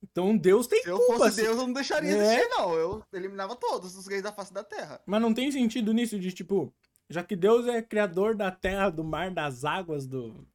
Então, 0.03 0.37
Deus 0.37 0.67
tem 0.67 0.83
Se 0.83 0.89
eu 0.89 0.97
culpa. 0.99 1.17
fosse 1.17 1.35
se- 1.37 1.41
Deus, 1.43 1.57
eu 1.57 1.65
não 1.65 1.73
deixaria 1.73 2.11
É. 2.11 2.13
existir, 2.35 2.49
não. 2.49 2.73
Eu 2.75 3.03
eliminava 3.13 3.55
todos 3.55 3.95
os 3.95 4.07
gays 4.07 4.21
da 4.21 4.31
face 4.31 4.53
da 4.53 4.63
Terra. 4.63 5.01
Mas 5.05 5.21
não 5.21 5.33
tem 5.33 5.51
sentido 5.51 5.91
nisso 5.93 6.19
de, 6.19 6.31
tipo, 6.31 6.71
já 7.09 7.23
que 7.23 7.35
Deus 7.35 7.65
é 7.67 7.81
criador 7.81 8.35
da 8.35 8.51
terra, 8.51 8.89
do 8.89 9.03
mar, 9.03 9.31
das 9.31 9.63
águas, 9.65 10.05
do. 10.05 10.45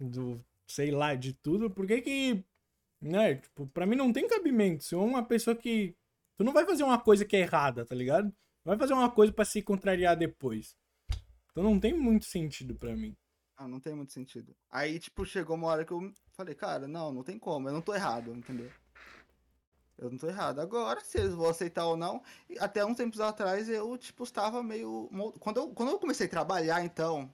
do 0.00 0.40
sei 0.68 0.90
lá, 0.90 1.14
de 1.14 1.32
tudo, 1.32 1.70
por 1.70 1.86
que 1.86 2.00
que. 2.02 2.44
Né? 3.00 3.36
Tipo, 3.36 3.66
pra 3.68 3.86
mim 3.86 3.96
não 3.96 4.12
tem 4.12 4.28
cabimento. 4.28 4.84
Se 4.84 4.94
uma 4.94 5.24
pessoa 5.24 5.56
que. 5.56 5.96
Tu 6.36 6.44
não 6.44 6.52
vai 6.52 6.64
fazer 6.64 6.84
uma 6.84 7.00
coisa 7.00 7.24
que 7.24 7.36
é 7.36 7.40
errada, 7.40 7.84
tá 7.84 7.94
ligado? 7.94 8.32
Vai 8.64 8.76
fazer 8.76 8.92
uma 8.92 9.10
coisa 9.10 9.32
pra 9.32 9.44
se 9.44 9.62
contrariar 9.62 10.16
depois. 10.16 10.76
Então 11.50 11.64
não 11.64 11.80
tem 11.80 11.92
muito 11.92 12.26
sentido 12.26 12.74
pra 12.74 12.94
mim. 12.94 13.16
Ah, 13.56 13.66
não 13.66 13.80
tem 13.80 13.92
muito 13.92 14.12
sentido. 14.12 14.54
Aí, 14.70 15.00
tipo, 15.00 15.24
chegou 15.24 15.56
uma 15.56 15.66
hora 15.66 15.84
que 15.84 15.90
eu 15.90 16.12
falei, 16.30 16.54
cara, 16.54 16.86
não, 16.86 17.12
não 17.12 17.24
tem 17.24 17.36
como, 17.36 17.68
eu 17.68 17.72
não 17.72 17.82
tô 17.82 17.92
errado, 17.92 18.32
entendeu? 18.32 18.70
Eu 19.98 20.10
não 20.10 20.16
tô 20.16 20.28
errado. 20.28 20.60
Agora, 20.60 21.00
se 21.00 21.18
eles 21.18 21.34
vão 21.34 21.48
aceitar 21.48 21.84
ou 21.86 21.96
não, 21.96 22.22
até 22.60 22.84
uns 22.84 22.96
tempos 22.96 23.20
atrás 23.20 23.68
eu, 23.68 23.98
tipo, 23.98 24.22
estava 24.22 24.62
meio. 24.62 25.10
Quando 25.40 25.56
eu, 25.56 25.70
quando 25.70 25.90
eu 25.90 25.98
comecei 25.98 26.26
a 26.26 26.30
trabalhar, 26.30 26.84
então. 26.84 27.32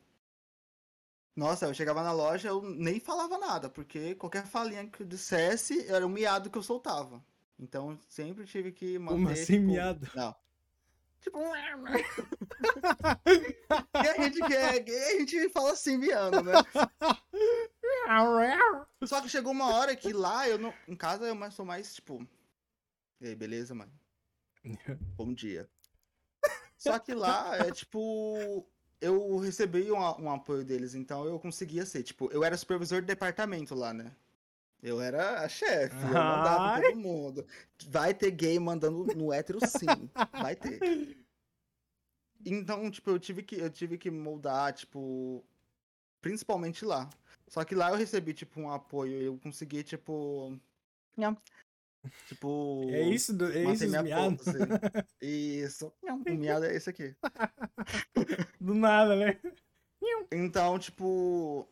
Nossa, 1.36 1.66
eu 1.66 1.74
chegava 1.74 2.02
na 2.02 2.12
loja, 2.12 2.48
eu 2.48 2.62
nem 2.62 3.00
falava 3.00 3.36
nada, 3.38 3.68
porque 3.68 4.14
qualquer 4.14 4.46
falinha 4.46 4.86
que 4.86 5.02
eu 5.02 5.06
dissesse 5.06 5.86
era 5.88 6.06
um 6.06 6.10
miado 6.10 6.48
que 6.48 6.56
eu 6.56 6.62
soltava. 6.62 7.24
Então, 7.58 7.98
sempre 8.08 8.44
tive 8.44 8.70
que 8.70 8.98
manter. 8.98 9.14
Como 9.14 9.28
assim, 9.28 9.44
tipo, 9.54 9.66
miado? 9.66 10.08
Não. 10.14 10.34
Tipo. 11.20 11.38
e 13.94 14.08
a 14.08 14.22
gente 14.22 14.40
que 14.42 14.54
é 14.54 14.68
a 14.68 15.18
gente 15.18 15.48
fala 15.48 15.72
assim, 15.72 15.96
miando, 15.96 16.42
né? 16.42 16.52
Só 19.04 19.20
que 19.20 19.28
chegou 19.28 19.52
uma 19.52 19.74
hora 19.74 19.96
que 19.96 20.12
lá, 20.12 20.48
eu 20.48 20.58
não. 20.58 20.72
Em 20.86 20.94
casa 20.94 21.24
eu 21.26 21.50
sou 21.50 21.64
mais, 21.64 21.94
tipo. 21.94 22.26
E 23.20 23.28
aí, 23.28 23.34
beleza, 23.34 23.74
mano? 23.74 23.92
Bom 25.16 25.32
dia. 25.32 25.68
Só 26.76 26.98
que 26.98 27.14
lá 27.14 27.56
é 27.56 27.70
tipo. 27.72 28.66
Eu 29.00 29.36
recebi 29.38 29.90
um, 29.90 29.98
um 29.98 30.30
apoio 30.30 30.64
deles, 30.64 30.94
então 30.94 31.24
eu 31.26 31.38
conseguia 31.38 31.84
ser. 31.84 32.02
Tipo, 32.02 32.30
eu 32.32 32.42
era 32.42 32.56
supervisor 32.56 33.00
de 33.00 33.06
departamento 33.06 33.74
lá, 33.74 33.92
né? 33.92 34.12
Eu 34.82 35.00
era 35.00 35.40
a 35.40 35.48
chefe, 35.48 35.96
eu 35.96 36.12
mandava 36.12 36.78
em 36.78 36.82
todo 36.82 37.00
mundo. 37.00 37.46
Vai 37.88 38.12
ter 38.12 38.30
gay 38.30 38.58
mandando 38.58 39.04
no 39.16 39.32
hétero 39.32 39.58
sim. 39.66 39.86
Vai 40.32 40.54
ter. 40.54 41.16
Então, 42.44 42.90
tipo, 42.90 43.10
eu 43.10 43.18
tive 43.18 43.42
que, 43.42 43.56
eu 43.56 43.70
tive 43.70 43.96
que 43.96 44.10
moldar, 44.10 44.74
tipo. 44.74 45.42
Principalmente 46.20 46.84
lá. 46.84 47.08
Só 47.48 47.64
que 47.64 47.74
lá 47.74 47.90
eu 47.90 47.96
recebi, 47.96 48.34
tipo, 48.34 48.60
um 48.60 48.70
apoio. 48.70 49.20
Eu 49.22 49.38
consegui, 49.38 49.82
tipo. 49.82 50.58
nham, 51.16 51.36
Tipo. 52.28 52.86
É 52.90 53.02
isso, 53.02 53.32
do, 53.32 53.50
é 53.50 53.64
isso 53.72 53.86
minha 53.88 54.02
miados. 54.02 54.44
pose. 54.44 54.58
Isso. 55.20 55.92
Nham, 56.02 56.22
O 56.26 56.34
miado 56.34 56.64
é 56.66 56.74
esse 56.76 56.90
aqui. 56.90 57.14
Do 58.60 58.74
nada, 58.74 59.16
né? 59.16 59.40
Então, 60.32 60.78
tipo. 60.78 61.68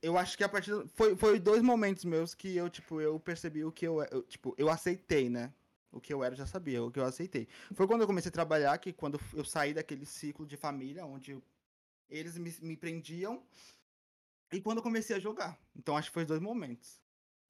Eu 0.00 0.18
acho 0.18 0.36
que 0.36 0.42
a 0.44 0.48
partir. 0.48 0.70
do- 0.72 0.88
Foi, 0.94 1.16
foi 1.16 1.38
dois 1.38 1.62
momentos 1.62 2.04
meus 2.04 2.34
que 2.34 2.56
eu, 2.56 2.68
tipo, 2.68 3.00
eu 3.00 3.20
percebi 3.20 3.64
o 3.64 3.70
que 3.72 3.86
eu, 3.86 4.02
eu. 4.10 4.22
Tipo, 4.22 4.54
eu 4.58 4.68
aceitei, 4.68 5.28
né? 5.30 5.52
O 5.92 6.00
que 6.00 6.12
eu 6.12 6.24
era 6.24 6.34
eu 6.34 6.38
já 6.38 6.46
sabia, 6.46 6.82
o 6.82 6.90
que 6.90 6.98
eu 6.98 7.04
aceitei. 7.04 7.46
Foi 7.74 7.86
quando 7.86 8.00
eu 8.00 8.06
comecei 8.06 8.30
a 8.30 8.32
trabalhar, 8.32 8.76
que 8.78 8.92
quando 8.92 9.20
eu 9.34 9.44
saí 9.44 9.74
daquele 9.74 10.06
ciclo 10.06 10.46
de 10.46 10.56
família, 10.56 11.04
onde 11.04 11.38
eles 12.08 12.36
me, 12.38 12.52
me 12.62 12.76
prendiam, 12.76 13.42
e 14.50 14.60
quando 14.60 14.78
eu 14.78 14.82
comecei 14.82 15.14
a 15.14 15.20
jogar. 15.20 15.58
Então 15.76 15.96
acho 15.96 16.08
que 16.08 16.14
foi 16.14 16.24
dois 16.24 16.40
momentos. 16.40 16.98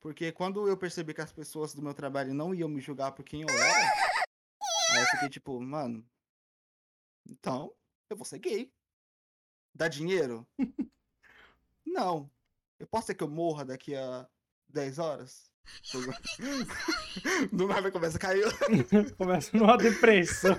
Porque 0.03 0.33
quando 0.33 0.67
eu 0.67 0.77
percebi 0.77 1.15
que 1.15 1.21
as 1.21 1.33
pessoas 1.33 1.73
do 1.73 1.81
meu 1.81 1.95
trabalho 1.95 2.35
não 2.35 2.53
iam 2.53 2.69
me 2.69 2.81
julgar 2.81 3.13
por 3.13 3.25
quem 3.25 3.43
eu 3.43 3.49
era, 3.49 3.93
aí 4.91 5.01
eu 5.01 5.07
fiquei 5.07 5.29
tipo, 5.29 5.61
mano, 5.61 6.05
então 7.25 7.73
eu 8.11 8.17
vou 8.17 8.27
ser 8.27 8.41
gay. 8.41 8.73
Dá 9.73 9.87
dinheiro? 9.87 10.45
Não. 11.87 12.29
Eu 12.81 12.87
posso 12.89 13.07
ser 13.07 13.15
que 13.15 13.23
eu 13.23 13.29
morra 13.29 13.65
daqui 13.65 13.95
a 13.95 14.29
10 14.69 14.99
horas? 14.99 15.49
Do 17.53 17.69
nada 17.69 17.93
começa 17.93 18.17
a 18.17 18.21
cair. 18.21 18.45
Começa 19.17 19.57
numa 19.57 19.77
depressão. 19.77 20.59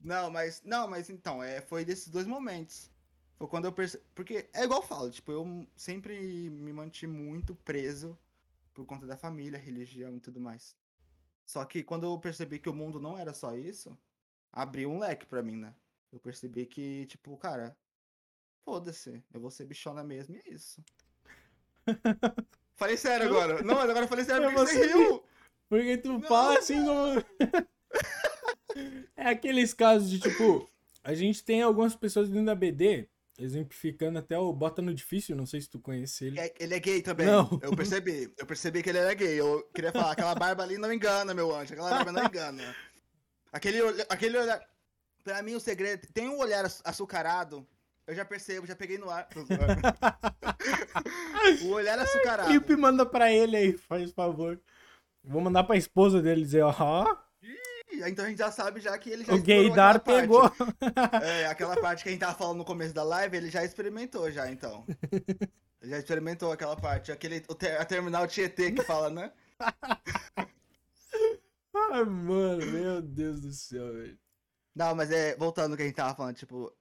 Não, 0.00 0.30
mas. 0.30 0.62
Não, 0.64 0.88
mas 0.88 1.10
então, 1.10 1.42
é, 1.42 1.60
foi 1.60 1.84
desses 1.84 2.08
dois 2.08 2.26
momentos. 2.26 2.90
Foi 3.36 3.46
quando 3.46 3.66
eu 3.66 3.72
percebi. 3.72 4.02
Porque 4.14 4.48
é 4.54 4.64
igual 4.64 4.80
eu 4.80 4.86
falo, 4.86 5.10
tipo, 5.10 5.30
eu 5.30 5.68
sempre 5.76 6.48
me 6.48 6.72
mantive 6.72 7.12
muito 7.12 7.54
preso 7.56 8.18
por 8.76 8.84
conta 8.84 9.06
da 9.06 9.16
família, 9.16 9.58
religião 9.58 10.14
e 10.14 10.20
tudo 10.20 10.38
mais. 10.38 10.76
Só 11.46 11.64
que 11.64 11.82
quando 11.82 12.04
eu 12.04 12.18
percebi 12.18 12.58
que 12.58 12.68
o 12.68 12.74
mundo 12.74 13.00
não 13.00 13.16
era 13.16 13.32
só 13.32 13.56
isso, 13.56 13.96
abriu 14.52 14.90
um 14.90 14.98
leque 14.98 15.24
pra 15.24 15.42
mim, 15.42 15.56
né? 15.56 15.74
Eu 16.12 16.20
percebi 16.20 16.66
que, 16.66 17.06
tipo, 17.06 17.34
cara, 17.38 17.74
foda-se, 18.66 19.24
eu 19.32 19.40
vou 19.40 19.50
ser 19.50 19.64
bichona 19.64 20.04
mesmo 20.04 20.36
e 20.36 20.38
é 20.40 20.52
isso. 20.52 20.84
falei 22.76 22.98
sério 22.98 23.28
agora. 23.34 23.62
Não, 23.62 23.76
mas 23.76 23.88
agora 23.88 24.04
eu 24.04 24.08
falei 24.08 24.26
sério 24.26 24.52
porque 24.52 24.58
você 24.58 24.86
riu. 24.86 25.24
Porque 25.70 25.96
tu 25.96 26.20
fala 26.20 26.58
assim 26.58 26.84
como. 26.84 27.24
é 29.16 29.30
aqueles 29.30 29.72
casos 29.72 30.10
de 30.10 30.20
tipo. 30.20 30.70
A 31.02 31.14
gente 31.14 31.42
tem 31.42 31.62
algumas 31.62 31.96
pessoas 31.96 32.28
dentro 32.28 32.46
da 32.46 32.54
BD 32.54 33.08
exemplificando 33.38 34.18
até 34.18 34.38
o 34.38 34.52
Bota 34.52 34.82
no 34.82 34.94
Difícil, 34.94 35.36
não 35.36 35.46
sei 35.46 35.60
se 35.60 35.68
tu 35.70 35.78
conhece 35.80 36.26
ele. 36.26 36.40
É- 36.40 36.54
Ele 36.58 36.74
é 36.74 36.80
gay 36.80 37.02
também. 37.02 37.26
Não. 37.26 37.58
Eu 37.62 37.74
percebi. 37.76 38.32
Eu 38.38 38.46
percebi 38.46 38.82
que 38.82 38.90
ele 38.90 38.98
era 38.98 39.14
gay. 39.14 39.38
Eu 39.40 39.62
queria 39.74 39.92
falar, 39.92 40.12
aquela 40.12 40.34
barba 40.34 40.62
ali 40.62 40.78
não 40.78 40.92
engana, 40.92 41.34
meu 41.34 41.54
anjo. 41.54 41.72
Aquela 41.72 41.90
barba 41.90 42.12
não 42.12 42.24
engana. 42.24 42.74
Aquele, 43.52 43.80
aquele 44.08 44.38
olhar. 44.38 44.60
Pra 45.24 45.42
mim, 45.42 45.54
o 45.54 45.60
segredo. 45.60 46.06
Tem 46.12 46.28
um 46.28 46.38
olhar 46.38 46.64
aç- 46.64 46.82
açucarado. 46.84 47.66
Eu 48.06 48.14
já 48.14 48.24
percebo, 48.24 48.66
já 48.66 48.76
peguei 48.76 48.98
no 48.98 49.10
ar. 49.10 49.28
o 51.62 51.68
olhar 51.70 51.98
açucarado. 51.98 52.48
Felipe 52.48 52.76
manda 52.76 53.04
pra 53.04 53.32
ele 53.32 53.56
aí, 53.56 53.72
faz 53.76 54.12
favor. 54.12 54.60
Vou 55.24 55.40
mandar 55.40 55.64
pra 55.64 55.76
esposa 55.76 56.22
dele 56.22 56.42
dizer, 56.42 56.62
ó, 56.62 56.70
Ih, 56.72 57.16
Então 57.92 58.24
a 58.24 58.28
gente 58.28 58.38
já 58.38 58.50
sabe 58.50 58.80
já 58.80 58.96
que 58.98 59.10
ele 59.10 59.24
já 59.24 59.32
o 59.34 59.42
gaydar 59.42 60.00
pegou. 60.00 60.50
É, 61.22 61.46
aquela 61.46 61.76
parte 61.80 62.02
que 62.02 62.08
a 62.08 62.12
gente 62.12 62.20
tava 62.20 62.36
falando 62.36 62.58
no 62.58 62.64
começo 62.64 62.92
da 62.92 63.02
live, 63.02 63.36
ele 63.36 63.50
já 63.50 63.64
experimentou 63.64 64.30
já, 64.30 64.50
então. 64.50 64.84
Ele 65.80 65.90
já 65.90 65.98
experimentou 65.98 66.52
aquela 66.52 66.76
parte. 66.76 67.12
Aquele, 67.12 67.44
o 67.48 67.54
ter- 67.54 67.80
a 67.80 67.84
terminal 67.84 68.26
Tietê 68.26 68.72
que 68.72 68.82
fala, 68.82 69.08
né? 69.10 69.32
Ai, 71.92 72.04
mano, 72.04 72.66
meu 72.66 73.02
Deus 73.02 73.40
do 73.40 73.52
céu, 73.52 73.92
velho. 73.92 74.18
Não, 74.74 74.94
mas 74.94 75.10
é, 75.10 75.36
voltando 75.36 75.72
ao 75.72 75.76
que 75.76 75.82
a 75.82 75.86
gente 75.86 75.94
tava 75.94 76.14
falando, 76.14 76.36
tipo, 76.36 76.72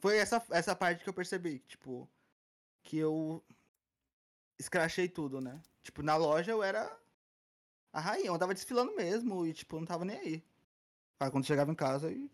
foi 0.00 0.16
essa, 0.18 0.42
essa 0.50 0.74
parte 0.74 1.02
que 1.02 1.08
eu 1.08 1.14
percebi, 1.14 1.60
tipo, 1.60 2.08
que 2.82 2.98
eu 2.98 3.44
escrachei 4.58 5.08
tudo, 5.08 5.40
né? 5.40 5.60
Tipo, 5.82 6.02
na 6.02 6.16
loja 6.16 6.50
eu 6.50 6.62
era 6.62 6.94
a 7.92 8.00
rainha, 8.00 8.26
eu 8.28 8.38
tava 8.38 8.54
desfilando 8.54 8.94
mesmo 8.94 9.46
e, 9.46 9.52
tipo, 9.52 9.78
não 9.78 9.86
tava 9.86 10.04
nem 10.04 10.16
aí. 10.18 10.44
Aí 11.20 11.30
quando 11.30 11.46
chegava 11.46 11.70
em 11.70 11.74
casa, 11.74 12.08
aí... 12.08 12.30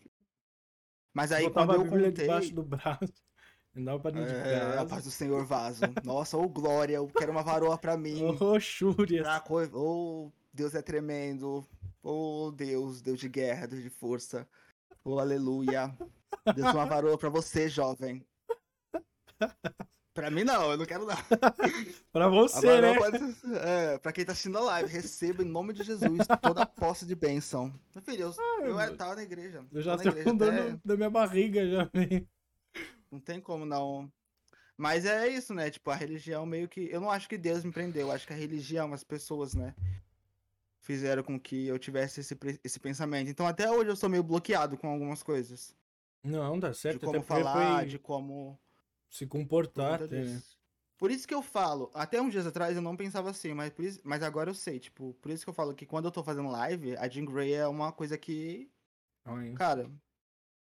Mas 1.13 1.31
aí 1.33 1.45
Botava 1.45 1.75
quando 1.75 1.81
a 1.81 1.85
eu 1.85 1.91
contei... 1.91 2.13
debaixo 2.13 2.55
do 2.55 2.63
braço. 2.63 3.13
Andava 3.77 3.99
pra 3.99 4.11
dentro 4.13 4.29
de 4.31 4.37
É, 4.37 4.57
a 4.57 4.75
casa. 4.75 4.87
paz 4.87 5.05
do 5.05 5.11
Senhor 5.11 5.45
vaso. 5.45 5.81
Nossa, 6.05 6.37
ô 6.37 6.49
glória, 6.49 6.95
eu 6.95 7.09
quero 7.09 7.33
uma 7.33 7.43
varoa 7.43 7.77
pra 7.77 7.97
mim. 7.97 8.23
Ô, 8.41 8.61
Xúria. 8.61 9.25
Ô, 9.73 10.31
Deus 10.53 10.75
é 10.77 10.83
tremendo. 10.83 11.67
Ô, 12.03 12.53
Deus, 12.53 13.01
Deus 13.03 13.19
de 13.19 13.29
guerra, 13.29 13.67
Deus 13.67 13.83
de 13.83 13.91
força. 13.91 14.49
Ô, 15.05 15.19
aleluia. 15.19 15.93
Deus 16.55 16.73
uma 16.73 16.87
varoa 16.87 17.19
pra 17.19 17.29
você, 17.29 17.69
jovem. 17.69 18.25
Pra 20.15 20.31
mim 20.31 20.45
não, 20.45 20.71
eu 20.71 20.77
não 20.79 20.87
quero 20.87 21.05
não. 21.05 21.17
Pra 22.13 22.29
você, 22.29 22.65
varoa 22.65 22.81
né? 22.81 22.99
pode 22.99 23.37
é, 23.59 23.99
pra 23.99 24.13
quem 24.13 24.25
tá 24.25 24.31
assistindo 24.31 24.57
a 24.59 24.61
live, 24.61 24.89
receba 24.93 25.43
em 25.43 25.47
nome 25.47 25.73
de 25.73 25.83
Jesus 25.83 26.19
toda 26.41 26.63
a 26.63 26.67
posse 26.67 27.05
de 27.05 27.17
bênção. 27.17 27.75
Meu 27.93 28.03
filho, 28.03 28.33
eu, 28.39 28.65
eu 28.65 28.79
era- 28.81 28.95
tava 28.95 29.17
na 29.17 29.25
igreja. 29.25 29.65
Eu 29.73 29.83
já 29.83 29.99
tô 29.99 30.09
andando 30.31 30.53
até- 30.61 30.79
da 30.85 30.97
minha 30.97 31.11
barriga 31.11 31.69
já. 31.69 31.91
velho. 31.93 32.29
Não 33.11 33.19
tem 33.19 33.41
como 33.41 33.67
não. 33.67 34.09
Mas 34.77 35.05
é 35.05 35.29
isso, 35.29 35.53
né? 35.53 35.69
Tipo, 35.71 35.91
a 35.91 35.97
religião 35.97 36.47
meio 36.47 36.69
que. 36.69 36.89
Eu 36.93 37.01
não 37.01 37.11
acho 37.11 37.29
que 37.29 37.37
Deus 37.37 37.65
me 37.65 37.73
prendeu. 37.73 38.07
Eu 38.09 38.13
acho 38.13 38.27
que 38.27 38.33
a 38.33 38.37
religião, 38.37 38.93
as 38.93 39.03
pessoas, 39.03 39.53
né? 39.55 39.75
Fizeram 40.81 41.23
com 41.25 41.41
que 41.41 41.67
eu 41.67 41.79
tivesse 41.79 42.21
esse, 42.21 42.37
esse 42.63 42.79
pensamento. 42.79 43.29
Então, 43.31 43.47
até 43.47 43.71
hoje 43.71 43.91
eu 43.91 43.97
sou 43.97 44.09
meio 44.09 44.23
bloqueado 44.23 44.77
com 44.77 44.89
algumas 44.89 45.23
coisas. 45.23 45.75
Não, 46.23 46.59
De 46.59 46.73
certo. 46.75 47.01
como 47.01 47.19
Até 47.19 47.27
porque 47.27 47.43
falar, 47.43 47.79
foi 47.81 47.87
de 47.89 47.99
como. 47.99 48.59
Se 49.11 49.27
por 49.27 49.39
comportar 49.39 49.93
conta 49.93 50.05
até, 50.05 50.25
né? 50.25 50.43
Por 50.97 51.11
isso 51.11 51.27
que 51.27 51.35
eu 51.35 51.43
falo, 51.43 51.91
até 51.93 52.21
uns 52.23 52.31
dias 52.31 52.47
atrás 52.47 52.77
eu 52.77 52.83
não 52.83 52.97
pensava 52.97 53.29
assim, 53.31 53.53
mas, 53.53 53.73
por 53.73 53.85
isso- 53.85 54.01
mas 54.05 54.23
agora 54.23 54.51
eu 54.51 54.55
sei, 54.55 54.79
tipo, 54.79 55.15
por 55.15 55.31
isso 55.31 55.45
que 55.45 55.51
eu 55.51 55.55
falo 55.55 55.75
que 55.75 55.85
quando 55.85 56.05
eu 56.07 56.11
tô 56.13 56.23
fazendo 56.23 56.51
live, 56.51 56.97
a 56.97 57.09
Jean 57.09 57.25
Grey 57.25 57.53
é 57.53 57.67
uma 57.67 57.93
coisa 57.93 58.17
que, 58.17 58.71
Ai, 59.25 59.53
cara, 59.55 59.91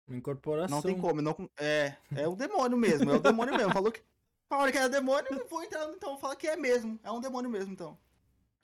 Uma 0.06 0.16
incorporação. 0.16 0.76
Não 0.76 0.82
tem 0.82 0.98
como, 1.00 1.20
não, 1.22 1.36
é, 1.58 1.96
é 2.14 2.26
o 2.26 2.34
demônio 2.34 2.76
mesmo, 2.78 3.10
é 3.10 3.14
o 3.14 3.20
demônio 3.20 3.54
mesmo. 3.54 3.72
Falou 3.72 3.92
que 3.92 4.02
falaram 4.48 4.72
que 4.72 4.78
era 4.78 4.88
demônio, 4.88 5.28
eu 5.32 5.46
vou 5.48 5.62
entrar, 5.62 5.88
então 5.90 6.18
fala 6.18 6.34
que 6.34 6.46
é 6.48 6.56
mesmo, 6.56 6.98
é 7.02 7.10
um 7.10 7.20
demônio 7.20 7.50
mesmo, 7.50 7.72
então. 7.72 7.96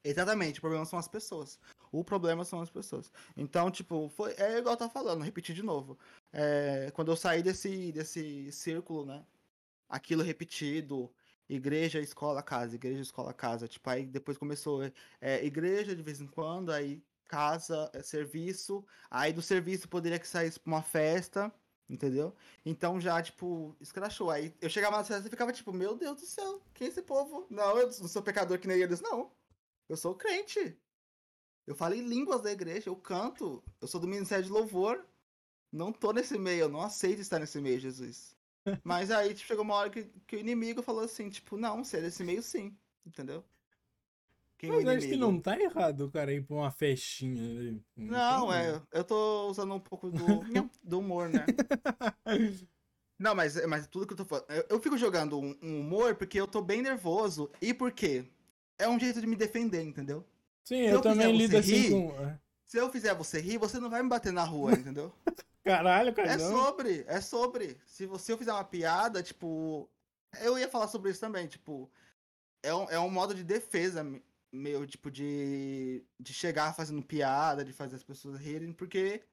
Exatamente, 0.04 0.58
o 0.58 0.62
problema 0.62 0.84
são 0.84 0.98
as 0.98 1.08
pessoas. 1.08 1.58
O 1.92 2.02
problema 2.04 2.44
são 2.44 2.60
as 2.60 2.70
pessoas. 2.70 3.12
Então, 3.36 3.70
tipo, 3.70 4.08
foi, 4.08 4.32
é 4.34 4.58
igual 4.58 4.74
eu 4.74 4.78
tava 4.78 4.92
falando, 4.92 5.22
repetir 5.22 5.54
de 5.54 5.62
novo. 5.62 5.98
É, 6.32 6.90
quando 6.92 7.10
eu 7.10 7.16
saí 7.16 7.42
desse, 7.42 7.92
desse 7.92 8.50
círculo, 8.52 9.04
né? 9.04 9.24
Aquilo 9.88 10.22
repetido, 10.22 11.12
igreja, 11.48 12.00
escola, 12.00 12.42
casa, 12.42 12.74
igreja, 12.76 13.00
escola, 13.00 13.32
casa. 13.32 13.66
Tipo, 13.68 13.88
aí 13.90 14.06
depois 14.06 14.36
começou 14.38 14.82
é, 15.20 15.44
igreja 15.44 15.96
de 15.96 16.02
vez 16.02 16.20
em 16.20 16.26
quando, 16.26 16.70
aí 16.70 17.02
casa, 17.26 17.90
é, 17.92 18.02
serviço. 18.02 18.84
Aí 19.10 19.32
do 19.32 19.42
serviço 19.42 19.88
poderia 19.88 20.18
que 20.18 20.28
saísse 20.28 20.58
pra 20.60 20.72
uma 20.72 20.82
festa, 20.82 21.52
entendeu? 21.88 22.34
Então 22.64 23.00
já, 23.00 23.22
tipo, 23.22 23.76
escrachou. 23.80 24.30
Aí 24.30 24.54
eu 24.60 24.70
chegava 24.70 24.96
na 24.96 25.04
festa 25.04 25.26
e 25.28 25.30
ficava 25.30 25.52
tipo, 25.52 25.72
meu 25.72 25.96
Deus 25.96 26.20
do 26.20 26.26
céu, 26.26 26.62
quem 26.74 26.86
é 26.86 26.90
esse 26.90 27.02
povo? 27.02 27.46
Não, 27.50 27.78
eu 27.78 27.86
não 27.86 28.08
sou 28.08 28.22
pecador 28.22 28.58
que 28.58 28.68
nem 28.68 28.80
eles, 28.80 29.00
não. 29.00 29.30
Eu 29.88 29.96
sou 29.96 30.14
crente. 30.14 30.76
Eu 31.66 31.74
falo 31.74 31.94
em 31.94 32.06
línguas 32.06 32.42
da 32.42 32.50
igreja, 32.52 32.88
eu 32.88 32.96
canto. 32.96 33.62
Eu 33.80 33.88
sou 33.88 34.00
do 34.00 34.08
Ministério 34.08 34.44
de 34.44 34.50
Louvor. 34.50 35.04
Não 35.70 35.92
tô 35.92 36.12
nesse 36.12 36.38
meio, 36.38 36.62
eu 36.62 36.68
não 36.68 36.80
aceito 36.80 37.20
estar 37.20 37.38
nesse 37.38 37.60
meio, 37.60 37.78
Jesus. 37.78 38.37
Mas 38.84 39.10
aí 39.10 39.34
tipo, 39.34 39.46
chegou 39.48 39.64
uma 39.64 39.74
hora 39.74 39.90
que, 39.90 40.04
que 40.26 40.36
o 40.36 40.38
inimigo 40.40 40.82
falou 40.82 41.04
assim, 41.04 41.28
tipo, 41.30 41.56
não, 41.56 41.84
você 41.84 41.98
é 41.98 42.00
desse 42.02 42.24
meio 42.24 42.42
sim, 42.42 42.76
entendeu? 43.06 43.44
Quem 44.58 44.70
é 44.70 44.74
Mas 44.74 44.86
acho 44.88 45.08
que 45.08 45.16
não 45.16 45.40
tá 45.40 45.58
errado 45.58 46.02
o 46.02 46.10
cara 46.10 46.32
ir 46.32 46.44
pra 46.44 46.56
uma 46.56 46.70
festinha. 46.70 47.74
né? 47.74 47.80
Não, 47.96 48.46
tem- 48.48 48.52
é, 48.52 48.82
eu 48.92 49.04
tô 49.04 49.48
usando 49.48 49.74
um 49.74 49.80
pouco 49.80 50.10
do, 50.10 50.40
do 50.82 50.98
humor, 51.00 51.28
né? 51.28 51.52
Não, 53.18 53.34
mas, 53.34 53.56
mas 53.66 53.86
tudo 53.86 54.06
que 54.06 54.12
eu 54.12 54.16
tô 54.16 54.24
falando. 54.24 54.50
Eu, 54.50 54.66
eu 54.70 54.80
fico 54.80 54.96
jogando 54.96 55.38
um, 55.40 55.56
um 55.62 55.80
humor 55.80 56.14
porque 56.16 56.40
eu 56.40 56.46
tô 56.46 56.62
bem 56.62 56.82
nervoso 56.82 57.50
e 57.60 57.74
porque 57.74 58.24
é 58.78 58.88
um 58.88 58.98
jeito 58.98 59.20
de 59.20 59.26
me 59.26 59.34
defender, 59.36 59.82
entendeu? 59.82 60.24
Sim, 60.64 60.82
Se 60.86 60.94
eu 60.94 61.00
eu 61.00 61.00
também 61.00 61.32
lido 61.36 61.56
assim 61.56 61.82
rir, 61.82 61.82
com. 61.82 62.10
é. 62.24 62.40
Se 62.66 62.78
eu 62.78 62.90
fizer 62.92 63.14
você 63.14 63.40
rir, 63.40 63.58
você 63.58 63.78
não 63.80 63.90
vai 63.90 64.02
me 64.02 64.08
bater 64.08 64.32
na 64.32 64.44
rua, 64.44 64.76
entendeu? 64.76 65.12
Caralho, 65.64 66.14
cara. 66.14 66.28
É 66.28 66.38
sobre, 66.38 67.04
é 67.06 67.20
sobre. 67.20 67.80
Se 67.86 68.06
você 68.06 68.32
eu 68.32 68.38
fizer 68.38 68.52
uma 68.52 68.64
piada, 68.64 69.22
tipo. 69.22 69.90
Eu 70.40 70.58
ia 70.58 70.68
falar 70.68 70.88
sobre 70.88 71.10
isso 71.10 71.20
também, 71.20 71.46
tipo. 71.48 71.90
É 72.62 72.74
um, 72.74 72.84
é 72.90 73.00
um 73.00 73.10
modo 73.10 73.34
de 73.34 73.44
defesa 73.44 74.04
me- 74.04 74.24
meu, 74.52 74.86
tipo, 74.86 75.10
de. 75.10 76.06
De 76.18 76.32
chegar 76.34 76.74
fazendo 76.74 77.04
piada, 77.04 77.64
de 77.64 77.72
fazer 77.72 77.96
as 77.96 78.04
pessoas 78.04 78.40
rirem, 78.40 78.72
porque. 78.72 79.26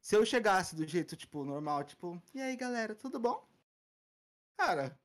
Se 0.00 0.16
eu 0.16 0.24
chegasse 0.26 0.76
do 0.76 0.86
jeito, 0.86 1.16
tipo, 1.16 1.44
normal, 1.44 1.84
tipo, 1.84 2.22
e 2.34 2.40
aí 2.40 2.56
galera, 2.56 2.94
tudo 2.94 3.20
bom? 3.20 3.48
Cara. 4.56 5.00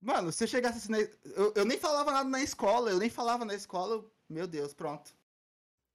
Mano, 0.00 0.32
se 0.32 0.44
eu 0.44 0.48
chegasse 0.48 0.78
assim. 0.78 0.92
Na, 0.92 0.98
eu, 0.98 1.52
eu 1.56 1.64
nem 1.64 1.78
falava 1.78 2.10
nada 2.12 2.28
na 2.28 2.42
escola, 2.42 2.90
eu 2.90 2.98
nem 2.98 3.10
falava 3.10 3.44
na 3.44 3.54
escola, 3.54 3.94
eu- 3.96 4.16
meu 4.28 4.46
Deus, 4.46 4.72
pronto. 4.74 5.14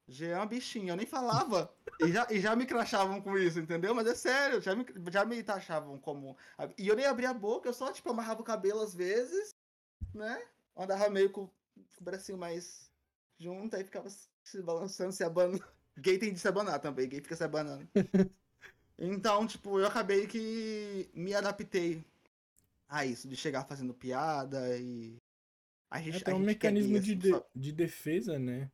Já 0.08 0.28
é 0.28 0.36
uma 0.36 0.46
bichinha, 0.46 0.94
eu 0.94 0.98
nem 0.98 1.06
falava. 1.06 1.74
E 2.00 2.12
já, 2.12 2.28
e 2.30 2.40
já 2.40 2.56
me 2.56 2.66
crachavam 2.66 3.22
com 3.22 3.38
isso, 3.38 3.60
entendeu? 3.60 3.96
Mas 3.96 4.08
é 4.08 4.16
sério, 4.16 4.62
já 4.62 4.76
me, 4.76 4.86
já 5.12 5.26
me 5.26 5.42
taxavam 5.44 5.98
como. 6.00 6.38
E 6.78 6.88
eu 6.88 6.96
nem 6.96 7.06
abria 7.06 7.32
a 7.32 7.34
boca, 7.34 7.68
eu 7.68 7.74
só, 7.74 7.92
tipo, 7.92 8.10
amarrava 8.10 8.42
o 8.42 8.46
cabelo 8.46 8.82
às 8.82 8.94
vezes, 8.94 9.56
né? 10.14 10.42
Andava 10.76 11.10
meio 11.10 11.32
com, 11.32 11.48
com 11.48 12.02
o 12.02 12.04
bracinho 12.04 12.38
mais 12.38 12.92
junto, 13.40 13.76
aí 13.76 13.84
ficava 13.84 14.10
se 14.10 14.62
balançando, 14.62 15.12
se 15.12 15.24
abanando. 15.24 15.64
Gay 15.98 16.18
tem 16.20 16.34
de 16.34 16.40
se 16.40 16.48
abanar 16.48 16.80
também, 16.80 17.08
gay 17.08 17.22
fica 17.22 17.38
se 17.38 17.44
abanando. 17.44 17.88
Então, 18.98 19.46
tipo, 19.46 19.78
eu 19.80 19.88
acabei 19.88 20.26
que 20.26 21.10
me 21.14 21.34
adaptei 21.34 22.02
a 22.88 23.06
isso, 23.06 23.28
de 23.28 23.36
chegar 23.36 23.66
fazendo 23.66 23.94
piada 23.94 24.78
e. 24.78 25.18
A 25.90 26.02
gente, 26.02 26.18
É, 26.18 26.20
tem 26.22 26.34
um 26.34 26.40
mecanismo 26.40 27.00
de, 27.00 27.12
assim, 27.12 27.44
de, 27.54 27.62
de 27.62 27.72
defesa, 27.72 28.40
né? 28.40 28.72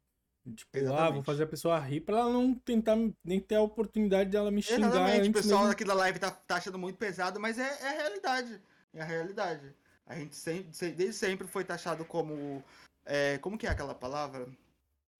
Tipo, 0.55 0.91
ah, 0.93 1.09
vou 1.11 1.21
fazer 1.23 1.43
a 1.43 1.47
pessoa 1.47 1.77
rir 1.79 2.01
pra 2.01 2.17
ela 2.19 2.33
não 2.33 2.55
tentar 2.55 2.95
nem 3.23 3.39
ter 3.39 3.55
a 3.55 3.61
oportunidade 3.61 4.29
dela 4.31 4.49
me 4.49 4.61
xingar 4.61 4.87
Exatamente, 4.87 5.29
o 5.29 5.33
pessoal 5.33 5.59
mesmo. 5.61 5.73
aqui 5.73 5.85
da 5.85 5.93
live 5.93 6.17
tá, 6.17 6.31
tá 6.31 6.55
achando 6.55 6.79
muito 6.79 6.97
pesado, 6.97 7.39
mas 7.39 7.59
é, 7.59 7.61
é 7.81 7.87
a 7.89 7.91
realidade. 7.91 8.61
É 8.93 9.01
a 9.01 9.05
realidade. 9.05 9.75
A 10.05 10.15
gente 10.15 10.35
sempre, 10.35 10.73
se- 10.75 10.91
desde 10.91 11.13
sempre 11.15 11.47
foi 11.47 11.63
taxado 11.63 12.03
como. 12.05 12.63
é, 13.05 13.37
como 13.37 13.57
que 13.57 13.67
é 13.67 13.69
aquela 13.69 13.93
palavra? 13.93 14.41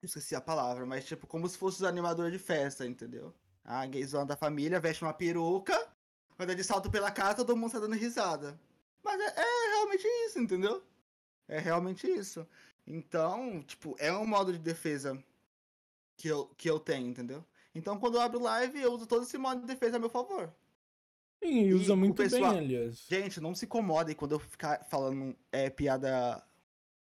Eu 0.02 0.08
esqueci 0.08 0.36
a 0.36 0.42
palavra, 0.42 0.86
mas 0.88 1.06
tipo, 1.06 1.28
como 1.28 1.48
se 1.48 1.56
fosse 1.58 1.78
os 1.78 1.84
animadores 1.84 2.32
de 2.34 2.40
festa, 2.40 2.86
entendeu? 2.88 3.32
A 3.64 3.86
gaysona 3.86 4.26
da 4.26 4.36
família 4.36 4.80
veste 4.80 5.04
uma 5.04 5.14
peruca, 5.14 5.88
anda 6.40 6.56
de 6.56 6.64
salto 6.64 6.90
pela 6.90 7.12
casa, 7.12 7.36
todo 7.36 7.56
mundo 7.56 7.72
tá 7.72 7.80
dando 7.80 7.96
risada. 7.96 8.60
Mas 9.04 9.22
é, 9.22 9.40
é 9.40 9.70
realmente 9.76 10.08
isso, 10.26 10.40
entendeu? 10.40 10.84
É 11.48 11.60
realmente 11.60 12.08
isso. 12.08 12.48
Então, 12.86 13.62
tipo, 13.64 13.96
é 14.00 14.12
um 14.14 14.26
modo 14.26 14.52
de 14.52 14.60
defesa 14.60 15.22
que 16.18 16.28
eu, 16.28 16.46
que 16.58 16.70
eu 16.70 16.80
tenho, 16.80 17.08
entendeu? 17.08 17.44
Então, 17.74 17.98
quando 18.00 18.16
eu 18.16 18.22
abro 18.22 18.40
live, 18.42 18.82
eu 18.82 18.92
uso 18.94 19.06
todo 19.08 19.24
esse 19.24 19.38
modo 19.38 19.62
de 19.62 19.68
defesa 19.68 19.98
a 19.98 20.00
meu 20.00 20.10
favor. 20.10 20.54
Sim, 21.44 21.62
E 21.68 21.74
usa 21.74 21.96
muito 21.96 22.16
pessoal- 22.18 22.52
bem, 22.52 22.60
aliás. 22.60 23.06
Gente, 23.10 23.40
não 23.40 23.56
se 23.56 23.66
incomodem 23.66 24.16
quando 24.16 24.34
eu 24.34 24.40
ficar 24.40 24.86
falando 24.90 25.36
é, 25.52 25.70
piada 25.70 26.44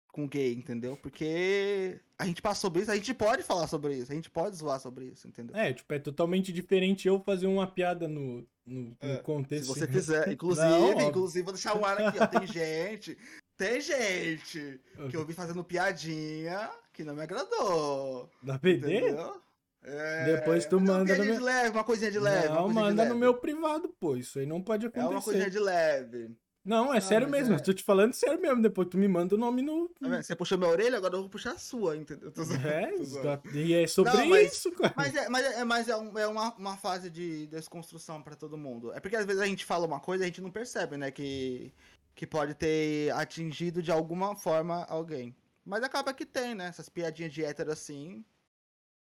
com 0.08 0.28
gay, 0.28 0.54
entendeu? 0.54 0.96
Porque 0.96 2.00
a 2.16 2.24
gente 2.24 2.40
passou 2.40 2.68
sobre 2.68 2.82
isso, 2.82 2.90
a 2.92 2.94
gente 2.94 3.12
pode 3.12 3.42
falar 3.42 3.66
sobre 3.66 3.96
isso, 3.96 4.12
a 4.12 4.14
gente 4.14 4.30
pode 4.30 4.56
zoar 4.56 4.78
sobre 4.80 5.06
isso, 5.06 5.26
entendeu? 5.26 5.56
É, 5.56 5.72
tipo, 5.72 5.92
é 5.92 5.98
totalmente 5.98 6.52
diferente 6.52 7.08
eu 7.08 7.18
fazer 7.20 7.48
uma 7.48 7.66
piada 7.66 8.06
no, 8.06 8.46
no, 8.64 8.90
no 8.90 8.96
É, 9.00 9.16
contexto. 9.18 9.74
Se 9.74 9.80
você 9.80 9.86
quiser. 9.88 10.28
Inclusive, 10.32 10.68
Não, 10.68 11.00
inclusive, 11.00 11.42
vou 11.44 11.52
deixar 11.52 11.76
o 11.76 11.84
ar 11.84 12.00
aqui, 12.00 12.18
ó. 12.20 12.26
Tem 12.28 12.46
gente. 12.46 13.18
Tem 13.56 13.80
gente 13.80 14.80
que 15.10 15.16
eu 15.16 15.24
vi 15.24 15.32
fazendo 15.32 15.62
piadinha 15.62 16.70
que 16.92 17.04
não 17.04 17.14
me 17.14 17.22
agradou. 17.22 18.28
Da 18.42 18.58
PD? 18.58 18.98
Entendeu? 18.98 19.40
É, 19.86 20.24
Depois 20.36 20.64
tu 20.66 20.76
é 20.76 20.78
uma 20.78 20.86
manda 20.86 20.98
no 21.00 21.06
piadinha 21.06 21.26
meu- 21.26 21.36
de 21.38 21.44
leve, 21.44 21.70
uma 21.70 21.84
coisinha 21.84 22.10
de 22.10 22.18
leve. 22.18 22.46
uma 22.48 22.54
Não, 22.54 22.62
coisinha 22.64 22.82
manda 22.84 23.02
no 23.04 23.08
leve. 23.10 23.20
meu 23.20 23.34
privado, 23.34 23.88
pô. 24.00 24.16
Isso 24.16 24.38
aí 24.38 24.46
não 24.46 24.60
pode 24.62 24.86
É 24.86 24.88
uma 24.88 25.20
coisinha 25.22 25.46
acontecer. 25.46 25.50
de 25.50 25.58
leve. 25.60 26.30
Não, 26.64 26.94
é 26.94 26.98
sério 26.98 27.28
mas 27.28 27.42
mesmo. 27.42 27.56
é. 27.56 27.58
Tô 27.58 27.74
te 27.74 27.82
falando 27.84 28.14
sério 28.14 28.40
mesmo. 28.40 28.62
Depois 28.62 28.88
tu 28.88 28.96
me 28.96 29.06
manda 29.06 29.34
o 29.34 29.38
nome 29.38 29.60
no. 29.60 29.86
Tá? 30.00 30.22
Você 30.22 30.34
puxou 30.34 30.56
minha 30.56 30.70
orelha, 30.70 30.96
agora 30.96 31.14
eu 31.14 31.20
vou 31.20 31.28
puxar 31.28 31.52
a 31.52 31.58
sua, 31.58 31.94
entendeu? 31.94 32.32
É, 32.64 32.86
tá- 33.22 33.42
e 33.52 33.74
é 33.74 33.86
sobre 33.86 34.14
Não, 34.14 34.26
mas- 34.26 34.54
isso, 34.54 34.72
cara. 34.72 34.94
Mas 34.96 35.14
é, 35.14 35.28
mas 35.28 35.44
é, 35.44 35.64
mas 35.64 35.88
é, 35.90 35.92
é 35.92 36.26
uma, 36.26 36.54
uma 36.54 36.76
fase 36.78 37.10
de 37.10 37.46
desconstrução 37.48 38.22
pra 38.22 38.34
todo 38.34 38.56
mundo. 38.56 38.90
É 38.94 39.00
porque 39.00 39.14
às 39.16 39.26
vezes 39.26 39.42
a 39.42 39.46
gente 39.46 39.66
fala 39.66 39.86
uma 39.86 40.00
coisa 40.00 40.24
e 40.24 40.26
a 40.26 40.28
gente 40.28 40.40
não 40.40 40.50
percebe, 40.50 40.96
né? 40.96 41.10
Que, 41.10 41.70
que 42.14 42.26
pode 42.26 42.54
ter 42.54 43.10
atingido 43.12 43.82
de 43.82 43.90
alguma 43.90 44.36
forma 44.36 44.84
alguém. 44.84 45.36
Mas 45.64 45.82
acaba 45.82 46.14
que 46.14 46.26
tem, 46.26 46.54
né? 46.54 46.66
Essas 46.66 46.88
piadinhas 46.88 47.32
de 47.32 47.44
hétero 47.44 47.72
assim. 47.72 48.24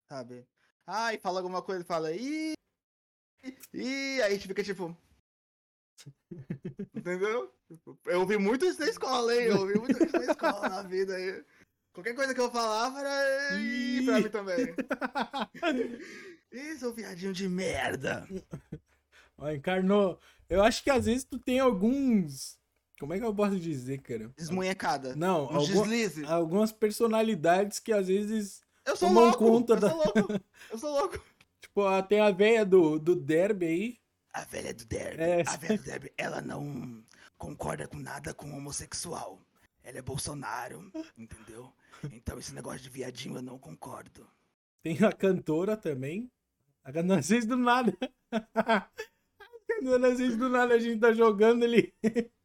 Sabe? 0.08 0.46
Ai, 0.86 1.18
fala 1.18 1.40
alguma 1.40 1.62
coisa 1.62 1.82
e 1.82 1.86
fala. 1.86 2.12
Ih! 2.12 2.54
Ih! 3.74 4.22
Aí 4.22 4.22
a 4.22 4.30
gente 4.30 4.48
fica 4.48 4.62
tipo. 4.62 4.96
Entendeu? 6.94 7.52
Eu 8.06 8.20
ouvi 8.20 8.38
muito 8.38 8.64
isso 8.64 8.80
na 8.80 8.86
escola, 8.86 9.34
hein? 9.34 9.42
Eu 9.42 9.58
ouvi 9.58 9.78
muito 9.78 10.02
isso 10.02 10.16
na 10.16 10.24
escola, 10.24 10.68
na 10.68 10.82
vida 10.82 11.14
aí. 11.14 11.44
Qualquer 11.92 12.14
coisa 12.14 12.34
que 12.34 12.40
eu 12.40 12.50
falava 12.50 13.00
era. 13.00 13.58
Ih, 13.60 14.04
pra 14.04 14.20
mim 14.20 14.30
também. 14.30 14.74
Ih, 16.50 16.78
seu 16.78 16.94
viadinho 16.94 17.32
de 17.32 17.48
merda. 17.48 18.26
Ó, 19.36 19.50
encarnou. 19.50 20.18
Eu 20.48 20.62
acho 20.62 20.82
que 20.82 20.90
às 20.90 21.04
vezes 21.04 21.24
tu 21.24 21.38
tem 21.38 21.60
alguns. 21.60 22.57
Como 22.98 23.14
é 23.14 23.18
que 23.18 23.24
eu 23.24 23.34
posso 23.34 23.58
dizer, 23.58 23.98
cara? 24.02 24.30
Desmunhecada. 24.36 25.14
Não, 25.14 25.44
Um 25.44 25.56
algum- 25.56 25.82
deslize. 25.82 26.24
algumas 26.24 26.72
personalidades 26.72 27.78
que 27.78 27.92
às 27.92 28.08
vezes. 28.08 28.60
Eu 28.84 28.96
sou 28.96 29.08
tomam 29.08 29.24
louco. 29.24 29.38
conta 29.38 29.74
eu 29.74 29.80
da- 29.80 29.90
sou 29.90 29.98
louco. 30.04 30.40
Eu 30.70 30.78
sou 30.78 30.90
louco. 30.92 31.20
Tipo, 31.60 31.82
ó, 31.82 32.00
tem 32.02 32.20
a 32.20 32.30
veia 32.30 32.64
do, 32.64 32.98
do 32.98 33.14
derby 33.16 33.66
aí. 33.66 33.98
A 34.32 34.44
velha 34.44 34.72
do 34.72 34.84
Derby. 34.84 35.22
É. 35.22 35.42
A 35.46 35.56
velha 35.56 35.76
do 35.76 35.82
Derby, 35.84 36.12
ela 36.16 36.40
não 36.40 37.02
concorda 37.36 37.86
com 37.88 37.98
nada 37.98 38.32
com 38.32 38.50
homossexual. 38.56 39.40
Ela 39.82 39.98
é 39.98 40.02
Bolsonaro, 40.02 40.90
entendeu? 41.16 41.72
Então 42.12 42.38
esse 42.38 42.54
negócio 42.54 42.80
de 42.80 42.90
viadinho 42.90 43.36
eu 43.36 43.42
não 43.42 43.58
concordo. 43.58 44.26
Tem 44.82 44.96
a 45.04 45.12
cantora 45.12 45.76
também. 45.76 46.30
A 46.84 46.92
cantora, 46.92 47.18
às 47.20 47.28
vezes 47.28 47.46
do 47.48 47.56
nada. 47.56 47.96
A 48.54 48.88
cantora, 49.68 50.12
às 50.12 50.18
vezes 50.18 50.36
do 50.36 50.48
nada 50.48 50.74
a 50.74 50.78
gente 50.78 51.00
tá 51.00 51.12
jogando 51.12 51.64
ele. 51.64 51.92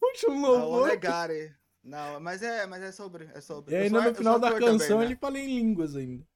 Puxa 0.00 0.30
um 0.30 0.40
louvor. 0.40 0.82
Olegare. 0.82 1.54
Não, 1.82 2.20
mas 2.20 2.42
é, 2.42 2.66
mas 2.66 2.82
é 2.82 2.92
sobre, 2.92 3.30
é 3.34 3.40
sobre. 3.40 3.74
E 3.74 3.78
Eu 3.78 3.82
ainda 3.84 4.00
sou- 4.02 4.10
no 4.10 4.14
final 4.16 4.32
sou 4.34 4.40
da 4.40 4.50
canção 4.58 4.78
também, 4.78 4.98
né? 4.98 5.04
ele 5.04 5.16
fala 5.16 5.38
em 5.38 5.46
línguas 5.46 5.96
ainda. 5.96 6.26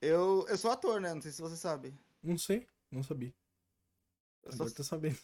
Eu, 0.00 0.46
eu 0.48 0.56
sou 0.58 0.70
ator, 0.70 1.00
né? 1.00 1.12
Não 1.14 1.20
sei 1.22 1.30
se 1.32 1.40
você 1.42 1.56
sabe. 1.56 1.94
Não 2.22 2.38
sei, 2.38 2.66
não 2.90 3.02
sabia. 3.02 3.34
Eu 4.44 4.52
sou, 4.52 4.62
Agora 4.66 4.74
tô 4.76 4.82
sabendo. 4.84 5.18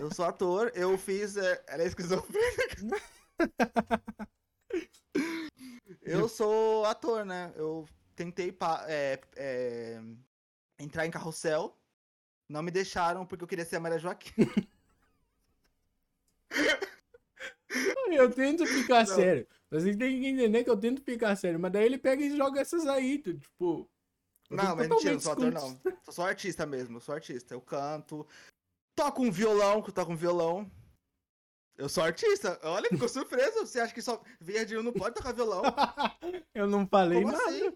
eu 0.00 0.14
sou 0.14 0.24
ator, 0.24 0.70
eu 0.74 0.96
fiz. 0.98 1.36
É, 1.36 1.64
ela 1.66 1.82
é 1.82 1.86
esquizofrênica. 1.86 2.76
eu 6.02 6.28
sou 6.28 6.84
ator, 6.84 7.24
né? 7.24 7.52
Eu 7.56 7.88
tentei 8.14 8.52
pa- 8.52 8.84
é, 8.88 9.20
é, 9.36 10.00
entrar 10.78 11.06
em 11.06 11.10
carrossel. 11.10 11.76
Não 12.48 12.62
me 12.62 12.70
deixaram 12.70 13.24
porque 13.26 13.42
eu 13.44 13.48
queria 13.48 13.64
ser 13.64 13.76
a 13.76 13.80
Maria 13.80 13.98
Joaquim. 13.98 14.32
Eu 18.10 18.30
tento 18.30 18.66
ficar 18.66 19.06
Não. 19.06 19.14
sério. 19.14 19.46
Vocês 19.70 19.96
têm 19.96 20.20
que 20.20 20.26
entender 20.28 20.64
que 20.64 20.70
eu 20.70 20.76
tento 20.76 21.02
ficar 21.02 21.34
sério, 21.36 21.58
mas 21.58 21.72
daí 21.72 21.84
ele 21.86 21.96
pega 21.98 22.22
e 22.22 22.36
joga 22.36 22.60
essas 22.60 22.86
aí, 22.86 23.18
tipo. 23.18 23.88
Não, 24.50 24.76
mas 24.76 24.88
mentira, 24.88 25.14
não 25.14 25.20
sou 25.20 25.32
ator, 25.32 25.50
não. 25.52 25.80
Eu 26.06 26.12
sou 26.12 26.24
artista 26.26 26.66
mesmo, 26.66 26.96
eu 26.98 27.00
sou 27.00 27.14
artista. 27.14 27.54
Eu 27.54 27.60
canto. 27.60 28.26
Toco 28.94 29.22
um 29.22 29.30
violão, 29.30 29.80
que 29.80 29.88
eu 29.88 29.94
toco 29.94 30.12
um 30.12 30.16
violão. 30.16 30.70
Eu 31.78 31.88
sou 31.88 32.04
artista. 32.04 32.60
Olha, 32.62 32.88
ficou 32.90 33.08
surpreso. 33.08 33.60
Você 33.60 33.80
acha 33.80 33.94
que 33.94 34.02
só 34.02 34.22
Verdinho 34.38 34.82
não 34.82 34.92
pode 34.92 35.14
tocar 35.14 35.32
violão? 35.32 35.62
Eu 36.54 36.66
não 36.66 36.86
falei 36.86 37.22
Como 37.22 37.32
nada. 37.32 37.44
assim? 37.48 37.72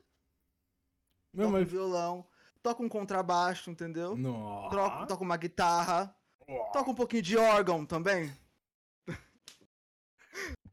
Não, 1.33 1.45
toco 1.45 1.49
um 1.49 1.51
mas. 1.61 1.69
violão, 1.71 2.27
toco 2.63 2.83
um 2.85 2.89
contrabaixo, 2.91 3.71
entendeu? 3.71 4.15
Nossa. 4.17 4.69
Troco, 4.71 5.07
toco 5.07 5.25
uma 5.25 5.37
guitarra, 5.39 6.15
toco 6.75 6.91
um 6.91 6.95
pouquinho 6.95 7.23
de 7.23 7.37
órgão 7.39 7.87
também. 7.87 8.31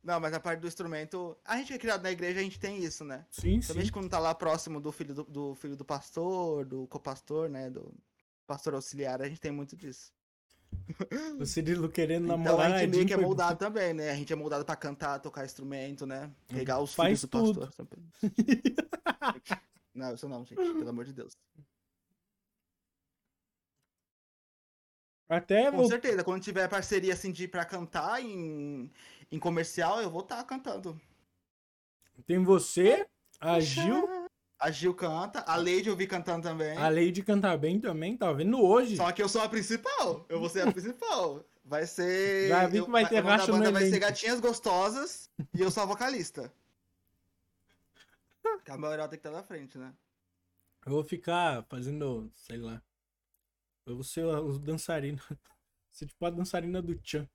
Não, 0.03 0.19
mas 0.19 0.33
a 0.33 0.39
parte 0.39 0.59
do 0.59 0.67
instrumento. 0.67 1.37
A 1.45 1.57
gente 1.57 1.71
é 1.73 1.77
criado 1.77 2.03
na 2.03 2.11
igreja, 2.11 2.39
a 2.39 2.43
gente 2.43 2.59
tem 2.59 2.83
isso, 2.83 3.05
né? 3.05 3.25
Sim, 3.29 3.41
sim. 3.41 3.49
Principalmente 3.51 3.91
quando 3.91 4.09
tá 4.09 4.19
lá 4.19 4.35
próximo 4.35 4.81
do 4.81 4.91
filho 4.91 5.13
do, 5.13 5.23
do 5.23 5.55
filho 5.55 5.77
do 5.77 5.85
pastor, 5.85 6.65
do 6.65 6.85
copastor, 6.87 7.47
né? 7.49 7.69
Do 7.69 7.93
pastor 8.45 8.73
auxiliar, 8.73 9.21
a 9.21 9.29
gente 9.29 9.39
tem 9.39 9.51
muito 9.51 9.75
disso. 9.77 10.11
O 11.39 11.45
Cirilo 11.45 11.87
querendo 11.87 12.25
Então 12.25 12.37
namorar. 12.37 12.73
a 12.73 12.79
gente 12.79 12.89
meio 12.89 13.01
Jim 13.03 13.07
que 13.07 13.13
é 13.13 13.17
moldado 13.17 13.57
também, 13.59 13.93
né? 13.93 14.09
A 14.11 14.15
gente 14.15 14.33
é 14.33 14.35
moldado 14.35 14.65
pra 14.65 14.75
cantar, 14.75 15.19
tocar 15.19 15.45
instrumento, 15.45 16.05
né? 16.05 16.31
Pegar 16.47 16.79
os 16.79 16.93
Faz 16.93 17.07
filhos 17.07 17.21
do 17.21 17.27
tudo. 17.27 17.59
pastor. 17.61 17.85
também. 17.87 18.09
não, 19.93 20.13
isso 20.15 20.27
não, 20.27 20.43
gente, 20.43 20.55
pelo 20.55 20.89
amor 20.89 21.05
de 21.05 21.13
Deus. 21.13 21.37
Até 25.29 25.71
Com 25.71 25.77
vou... 25.77 25.87
certeza, 25.87 26.23
quando 26.23 26.43
tiver 26.43 26.67
parceria 26.67 27.13
assim 27.13 27.31
de 27.31 27.47
pra 27.47 27.65
cantar 27.65 28.21
em, 28.21 28.91
em 29.35 29.39
comercial, 29.39 30.01
eu 30.01 30.09
vou 30.09 30.21
estar 30.21 30.43
cantando. 30.43 30.99
tem 32.25 32.43
você, 32.43 33.05
a 33.39 33.59
Gil, 33.59 34.07
A 34.59 34.69
Gil 34.71 34.93
canta, 34.93 35.41
a 35.41 35.55
Lady 35.57 35.87
eu 35.89 35.95
vi 35.95 36.05
cantando 36.07 36.43
também. 36.47 36.77
a 36.77 36.87
Lady 36.87 37.21
cantar 37.23 37.57
bem 37.57 37.79
também, 37.79 38.15
tá 38.15 38.31
vendo 38.31 38.61
hoje. 38.61 38.95
Só 38.95 39.11
que 39.11 39.21
eu 39.21 39.27
sou 39.27 39.41
a 39.41 39.49
principal. 39.49 40.25
Eu 40.29 40.39
vou 40.39 40.47
ser 40.49 40.67
a 40.67 40.71
principal. 40.71 41.43
Vai 41.65 41.87
ser. 41.87 42.47
Já 42.49 42.67
vi 42.67 42.77
eu- 42.77 42.85
que 42.85 42.91
vai 42.91 43.07
ter 43.07 43.15
nome 43.15 43.25
da 43.27 43.31
racha 43.37 43.51
no 43.51 43.71
vai 43.71 43.89
ser. 43.89 43.99
Gatinhas 43.99 44.39
Gostosas 44.39 45.29
e 45.53 45.61
eu 45.61 45.71
sou 45.71 45.83
a 45.83 45.85
vocalista. 45.85 46.53
Porque 48.41 48.71
a 48.71 48.77
maioria 48.77 49.07
tem 49.07 49.19
que 49.19 49.27
estar 49.27 49.31
na 49.37 49.43
frente, 49.43 49.77
né? 49.77 49.93
Eu 50.85 50.91
vou 50.91 51.03
ficar 51.03 51.63
fazendo, 51.69 52.29
sei 52.35 52.57
lá. 52.57 52.81
Eu 53.85 53.95
vou 53.95 54.03
ser 54.03 54.23
o 54.25 54.59
dançarino. 54.59 55.19
Ser 55.91 56.07
tipo 56.07 56.25
a 56.25 56.29
dançarina 56.31 56.81
do 56.81 56.99
Chan. 57.03 57.29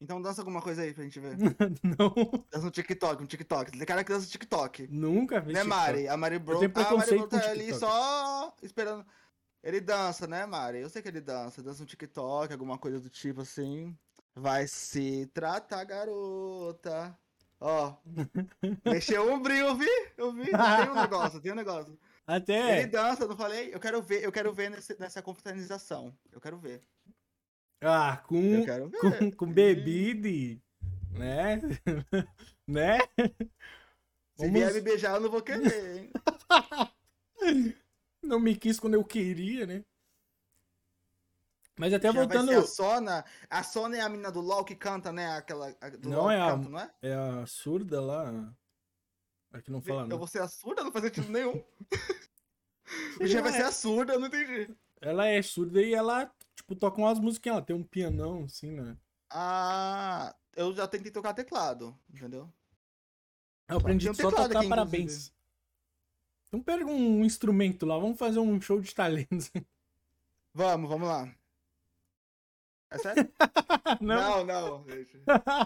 Então 0.00 0.22
dança 0.22 0.40
alguma 0.40 0.62
coisa 0.62 0.82
aí 0.82 0.94
pra 0.94 1.02
gente 1.04 1.18
ver. 1.18 1.36
Não, 1.82 2.44
Dança 2.52 2.66
um 2.66 2.70
TikTok, 2.70 3.22
um 3.22 3.26
TikTok. 3.26 3.72
Tem 3.72 3.84
cara 3.86 4.04
que 4.04 4.12
dança 4.12 4.28
TikTok. 4.28 4.86
nunca 4.88 5.42
fiz 5.42 5.52
Né. 5.52 5.64
Mari? 5.64 6.06
A 6.08 6.16
Mari 6.16 6.38
Bro. 6.38 6.60
Ah, 6.74 6.88
a 6.88 6.96
Mari 6.96 7.16
Bro 7.18 7.28
tá 7.28 7.50
ali 7.50 7.74
só 7.74 8.54
esperando. 8.62 9.04
Ele 9.62 9.80
dança, 9.80 10.26
né, 10.28 10.46
Mari? 10.46 10.78
Eu 10.78 10.88
sei 10.88 11.02
que 11.02 11.08
ele 11.08 11.20
dança. 11.20 11.62
Dança 11.62 11.82
um 11.82 11.86
TikTok, 11.86 12.52
alguma 12.52 12.78
coisa 12.78 13.00
do 13.00 13.10
tipo 13.10 13.40
assim. 13.40 13.96
Vai 14.36 14.68
se 14.68 15.26
tratar, 15.34 15.82
garota. 15.84 17.18
Ó. 17.60 17.96
Mexeu 18.86 19.26
o 19.26 19.32
ombrinho, 19.32 19.66
eu 19.66 19.74
vi? 19.74 19.88
Eu 20.16 20.32
vi. 20.32 20.44
Tem 20.44 20.90
um 20.90 20.94
negócio, 21.02 21.40
tem 21.40 21.50
um 21.50 21.56
negócio. 21.56 21.98
Ele 22.28 22.36
Até. 22.36 22.86
dança, 22.86 23.24
eu 23.24 23.28
não 23.28 23.36
falei? 23.36 23.74
Eu 23.74 23.80
quero 23.80 24.00
ver, 24.00 24.22
eu 24.22 24.30
quero 24.30 24.52
ver 24.52 24.70
nesse- 24.70 24.96
nessa 25.00 25.20
confraternização. 25.20 26.14
Eu 26.30 26.40
quero 26.40 26.56
ver. 26.56 26.82
Ah, 27.80 28.16
com, 28.26 28.64
com, 29.00 29.30
com 29.30 29.52
bebida 29.52 30.28
e. 30.28 30.60
Né? 31.12 31.60
né? 32.66 32.98
Se 34.36 34.46
Vamos- 34.46 34.52
vier 34.52 34.74
me 34.74 34.80
beijar, 34.80 35.14
eu 35.16 35.20
não 35.20 35.30
vou 35.30 35.42
querer, 35.42 35.96
hein? 36.04 36.12
Não 38.22 38.38
me 38.40 38.54
quis 38.56 38.78
quando 38.80 38.94
eu 38.94 39.04
queria, 39.04 39.64
né? 39.66 39.84
Mas 41.78 41.94
até 41.94 42.08
Já 42.08 42.12
voltando. 42.12 42.50
a 42.50 42.62
Sona. 42.66 43.24
A 43.48 43.62
Sona 43.62 43.96
é 43.96 44.00
a 44.00 44.08
menina 44.08 44.30
do 44.32 44.40
LOL 44.40 44.64
que 44.64 44.74
canta, 44.74 45.12
né? 45.12 45.30
Aquela 45.36 45.68
a 45.80 45.90
Não 46.02 46.18
LOL 46.18 46.30
é 46.30 46.40
a- 46.40 46.46
canta, 46.50 46.68
não 46.68 46.78
é? 46.80 46.90
É 47.00 47.14
a 47.14 47.46
surda 47.46 48.00
lá. 48.00 48.52
A 49.52 49.62
que 49.62 49.70
não 49.70 49.80
fala 49.80 50.02
Eu 50.02 50.08
não. 50.08 50.18
vou 50.18 50.26
ser 50.26 50.42
a 50.42 50.48
surda? 50.48 50.82
Não 50.84 50.92
faz 50.92 51.04
sentido 51.06 51.30
nenhum. 51.30 51.64
Já 53.22 53.40
vai 53.40 53.52
ser 53.52 53.62
a 53.62 53.72
surda, 53.72 54.14
eu 54.14 54.20
não 54.20 54.26
entendi. 54.26 54.74
Ela 55.00 55.26
é 55.28 55.40
surda 55.40 55.80
e 55.80 55.94
ela, 55.94 56.30
tipo, 56.58 56.74
toca 56.74 57.00
umas 57.00 57.18
músicas. 57.18 57.52
Ela 57.52 57.62
tem 57.62 57.74
um 57.74 57.82
pianão, 57.82 58.44
assim, 58.44 58.72
né? 58.72 58.96
Ah, 59.30 60.34
eu 60.56 60.74
já 60.74 60.86
tentei 60.86 61.10
tocar 61.10 61.34
teclado, 61.34 61.98
entendeu? 62.12 62.52
Eu 63.68 63.78
aprendi 63.78 64.08
um 64.10 64.14
só 64.14 64.30
tocar 64.30 64.56
aqui, 64.56 64.68
parabéns. 64.68 65.32
Então 66.48 66.62
pega 66.62 66.84
um 66.86 67.24
instrumento 67.24 67.84
lá, 67.84 67.98
vamos 67.98 68.18
fazer 68.18 68.38
um 68.38 68.60
show 68.60 68.80
de 68.80 68.94
talentos. 68.94 69.50
Vamos, 70.54 70.88
vamos 70.88 71.06
lá. 71.06 71.32
É 72.90 72.98
sério? 72.98 73.30
não, 74.00 74.44
não, 74.44 74.84
não. 74.84 74.86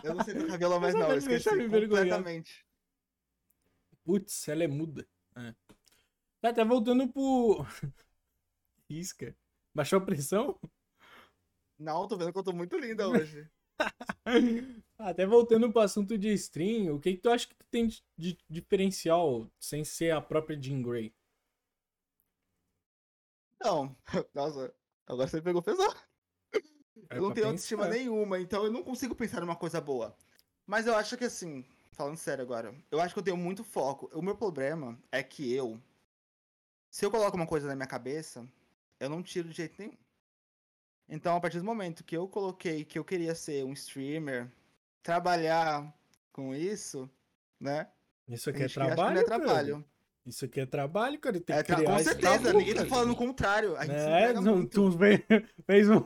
Eu 0.02 0.14
não 0.14 0.24
sei 0.24 0.34
tocar 0.34 0.58
violão 0.58 0.80
mais 0.80 0.94
não, 0.94 1.08
eu 1.08 1.18
esqueci 1.18 1.48
completamente. 1.48 2.66
Putz, 4.04 4.48
ela 4.48 4.64
é 4.64 4.66
muda. 4.66 5.06
É. 5.36 5.54
Tá, 6.40 6.52
tá 6.52 6.64
voltando 6.64 7.06
pro. 7.08 7.64
Isca. 8.90 9.36
Baixou 9.72 10.00
a 10.00 10.04
pressão? 10.04 10.58
Não, 11.82 12.06
tô 12.06 12.16
vendo 12.16 12.32
que 12.32 12.38
eu 12.38 12.44
tô 12.44 12.52
muito 12.52 12.78
linda 12.78 13.08
hoje. 13.08 13.50
Até 14.96 15.26
voltando 15.26 15.70
pro 15.72 15.82
assunto 15.82 16.16
de 16.16 16.32
stream, 16.34 16.94
o 16.94 17.00
que, 17.00 17.14
que 17.14 17.20
tu 17.20 17.28
acha 17.28 17.48
que 17.48 17.56
tu 17.56 17.66
tem 17.70 17.88
de, 18.16 18.38
diferencial 18.48 19.50
sem 19.58 19.84
ser 19.84 20.12
a 20.12 20.20
própria 20.20 20.60
Jean 20.60 20.80
Grey? 20.80 21.12
Não, 23.60 23.96
nossa, 24.32 24.72
agora 25.06 25.28
você 25.28 25.42
pegou 25.42 25.60
pesado. 25.60 25.96
É 27.10 27.18
eu 27.18 27.22
não 27.22 27.34
tenho 27.34 27.48
autoestima 27.48 27.84
pensar. 27.84 27.98
nenhuma, 27.98 28.38
então 28.38 28.64
eu 28.64 28.70
não 28.70 28.84
consigo 28.84 29.14
pensar 29.16 29.40
numa 29.40 29.56
coisa 29.56 29.80
boa. 29.80 30.16
Mas 30.64 30.86
eu 30.86 30.94
acho 30.94 31.16
que 31.16 31.24
assim, 31.24 31.64
falando 31.90 32.16
sério 32.16 32.42
agora, 32.42 32.72
eu 32.92 33.00
acho 33.00 33.12
que 33.12 33.18
eu 33.18 33.24
tenho 33.24 33.36
muito 33.36 33.64
foco. 33.64 34.08
O 34.16 34.22
meu 34.22 34.36
problema 34.36 34.96
é 35.10 35.20
que 35.20 35.52
eu, 35.52 35.82
se 36.88 37.04
eu 37.04 37.10
coloco 37.10 37.36
uma 37.36 37.46
coisa 37.46 37.66
na 37.66 37.74
minha 37.74 37.88
cabeça, 37.88 38.46
eu 39.00 39.10
não 39.10 39.20
tiro 39.20 39.48
de 39.48 39.56
jeito 39.56 39.74
nenhum. 39.80 39.96
Então, 41.08 41.36
a 41.36 41.40
partir 41.40 41.58
do 41.58 41.64
momento 41.64 42.04
que 42.04 42.16
eu 42.16 42.26
coloquei 42.26 42.84
que 42.84 42.98
eu 42.98 43.04
queria 43.04 43.34
ser 43.34 43.64
um 43.64 43.72
streamer, 43.72 44.50
trabalhar 45.02 45.92
com 46.32 46.54
isso, 46.54 47.08
né? 47.60 47.88
Isso 48.28 48.48
aqui 48.48 48.62
é 48.62 48.68
que 48.68 48.74
trabalho, 48.74 49.18
é 49.18 49.24
cara. 49.24 49.44
trabalho. 49.44 49.84
Isso 50.24 50.44
aqui 50.44 50.60
é 50.60 50.66
trabalho, 50.66 51.18
cara. 51.18 51.40
Tem 51.40 51.56
É 51.56 51.62
que 51.64 51.74
criar 51.74 51.90
com 51.90 51.98
certeza, 51.98 52.52
ninguém 52.52 52.74
tá 52.74 52.80
cara. 52.80 52.88
falando 52.88 53.10
o 53.10 53.16
contrário. 53.16 53.76
A 53.76 53.84
gente 53.84 53.96
É, 53.96 54.32
não, 54.32 54.64
tu 54.64 54.90
fez, 55.66 55.88
um. 55.90 55.98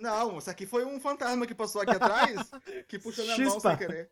Não, 0.00 0.38
isso 0.38 0.50
aqui 0.50 0.66
foi 0.66 0.84
um 0.84 0.98
fantasma 1.00 1.46
que 1.46 1.54
passou 1.54 1.80
aqui 1.80 1.92
atrás, 1.92 2.50
que 2.88 2.98
puxou 2.98 3.24
minha 3.24 3.38
mão 3.38 3.52
Chispa. 3.52 3.70
sem 3.70 3.78
querer. 3.78 4.10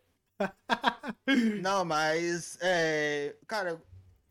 Não, 1.60 1.84
mas, 1.84 2.56
é, 2.60 3.36
cara, 3.46 3.82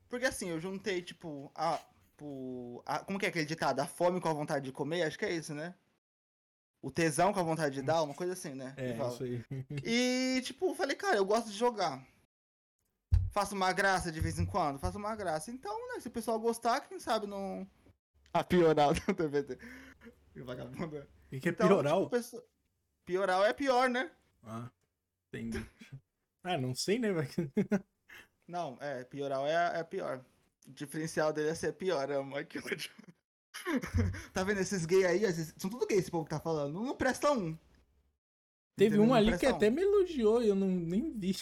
porque 0.10 0.26
assim, 0.26 0.50
eu 0.50 0.60
juntei, 0.60 1.02
tipo, 1.02 1.52
a, 1.54 1.80
o, 2.22 2.82
a- 2.86 3.00
como 3.00 3.18
que 3.20 3.26
é 3.26 3.30
aquele 3.30 3.46
ditado? 3.46 3.80
A 3.80 3.88
fome 3.88 4.20
com 4.22 4.30
a 4.30 4.34
vontade 4.34 4.66
de 4.66 4.72
comer, 4.72 5.04
acho 5.04 5.18
que 5.18 5.26
é 5.26 5.32
isso, 5.34 5.54
né? 5.54 5.74
O 6.82 6.92
tesão 6.92 7.32
com 7.34 7.40
a 7.40 7.44
vontade 7.44 7.76
de 7.76 7.82
dar, 7.82 8.04
uma 8.04 8.14
coisa 8.14 8.34
assim, 8.34 8.54
né? 8.54 8.74
É, 8.78 8.92
isso 9.08 9.24
aí. 9.24 9.44
E, 9.84 10.42
tipo, 10.44 10.74
falei, 10.76 10.96
cara, 10.96 11.16
eu 11.18 11.26
gosto 11.26 11.50
de 11.50 11.58
jogar. 11.58 12.06
Faço 13.32 13.56
uma 13.56 13.72
graça 13.74 14.12
de 14.12 14.20
vez 14.20 14.38
em 14.38 14.46
quando, 14.46 14.80
faço 14.80 14.98
uma 14.98 15.16
graça. 15.16 15.50
Então, 15.50 15.76
né, 15.94 16.00
se 16.02 16.08
o 16.08 16.12
pessoal 16.12 16.40
gostar, 16.40 16.82
quem 16.82 17.00
sabe 17.00 17.26
não... 17.26 17.68
A 18.34 18.44
pioral 18.44 18.94
do 18.94 19.14
TVT. 19.14 19.58
Vagabundo 20.36 20.98
é. 20.98 21.08
E 21.32 21.40
que 21.40 21.50
é 21.50 21.52
Então, 21.52 21.68
pioral? 21.68 22.00
tipo, 22.04 22.10
pessoa- 22.12 22.44
Pioral 23.06 23.46
é 23.46 23.54
pior, 23.54 23.90
né? 23.90 24.12
Ah, 24.44 24.70
entendi. 25.30 25.66
Ah, 26.46 26.58
não 26.58 26.76
sei, 26.76 27.00
né? 27.00 27.08
Não, 28.46 28.78
é, 28.82 29.06
pioral 29.06 29.48
é, 29.48 29.80
é 29.80 29.84
pior. 29.86 30.22
O 30.68 30.72
diferencial 30.72 31.32
dele 31.34 31.50
é 31.50 31.56
ser 31.56 31.74
pior, 31.74 32.12
amo. 32.12 32.36
Ai, 32.36 32.46
que 32.46 32.60
ódio. 32.60 32.90
tá 34.34 34.44
vendo 34.44 34.60
esses 34.60 34.86
gays 34.86 35.06
aí? 35.06 35.24
esses- 35.24 35.54
São 35.58 35.70
tudo 35.70 35.86
gays 35.88 36.02
esse 36.02 36.12
povo 36.12 36.24
que 36.24 36.30
tá 36.32 36.40
falando. 36.40 36.74
Não 36.82 36.96
presta 36.96 37.32
um. 37.32 37.58
Teve 38.76 38.96
Entendeu? 38.96 39.04
um 39.04 39.08
Não 39.08 39.14
ali 39.14 39.38
que 39.38 39.46
um. 39.48 39.50
até 39.56 39.70
me 39.70 39.82
elogiou 39.82 40.42
e 40.42 40.48
eu 40.48 40.56
não, 40.56 40.68
nem 40.68 41.12
vi. 41.18 41.36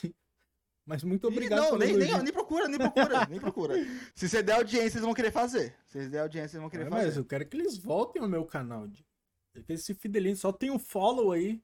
Mas 0.86 1.04
muito 1.04 1.28
obrigado 1.28 1.60
não, 1.60 1.78
pelo 1.78 1.80
nem, 1.80 1.96
nem, 1.98 2.24
nem 2.24 2.34
procura, 2.34 2.68
nem 2.68 2.78
procura, 2.80 3.26
nem 3.30 3.40
procura. 3.40 3.76
Se 4.16 4.28
você 4.28 4.42
der 4.44 4.54
audiência, 4.54 4.90
vocês 4.92 5.04
vão 5.06 5.14
querer 5.14 5.32
fazer. 5.32 5.76
Se 5.86 5.94
vocês 5.94 6.10
der 6.10 6.20
audiência, 6.20 6.50
vocês 6.50 6.62
vão 6.62 6.70
querer 6.70 6.88
É, 6.88 6.90
fazer. 6.90 7.06
mas 7.06 7.18
eu 7.18 7.24
quero 7.26 7.46
que 7.48 7.56
eles 7.56 7.78
voltem 7.78 8.22
ao 8.22 8.28
meu 8.28 8.46
canal. 8.46 8.88
de- 8.88 9.06
Que 9.54 9.72
eles 9.72 9.86
se 9.86 9.94
fidelizem. 9.94 10.36
Só 10.36 10.52
tem 10.52 10.72
um 10.72 10.80
follow 10.80 11.32
aí. 11.32 11.62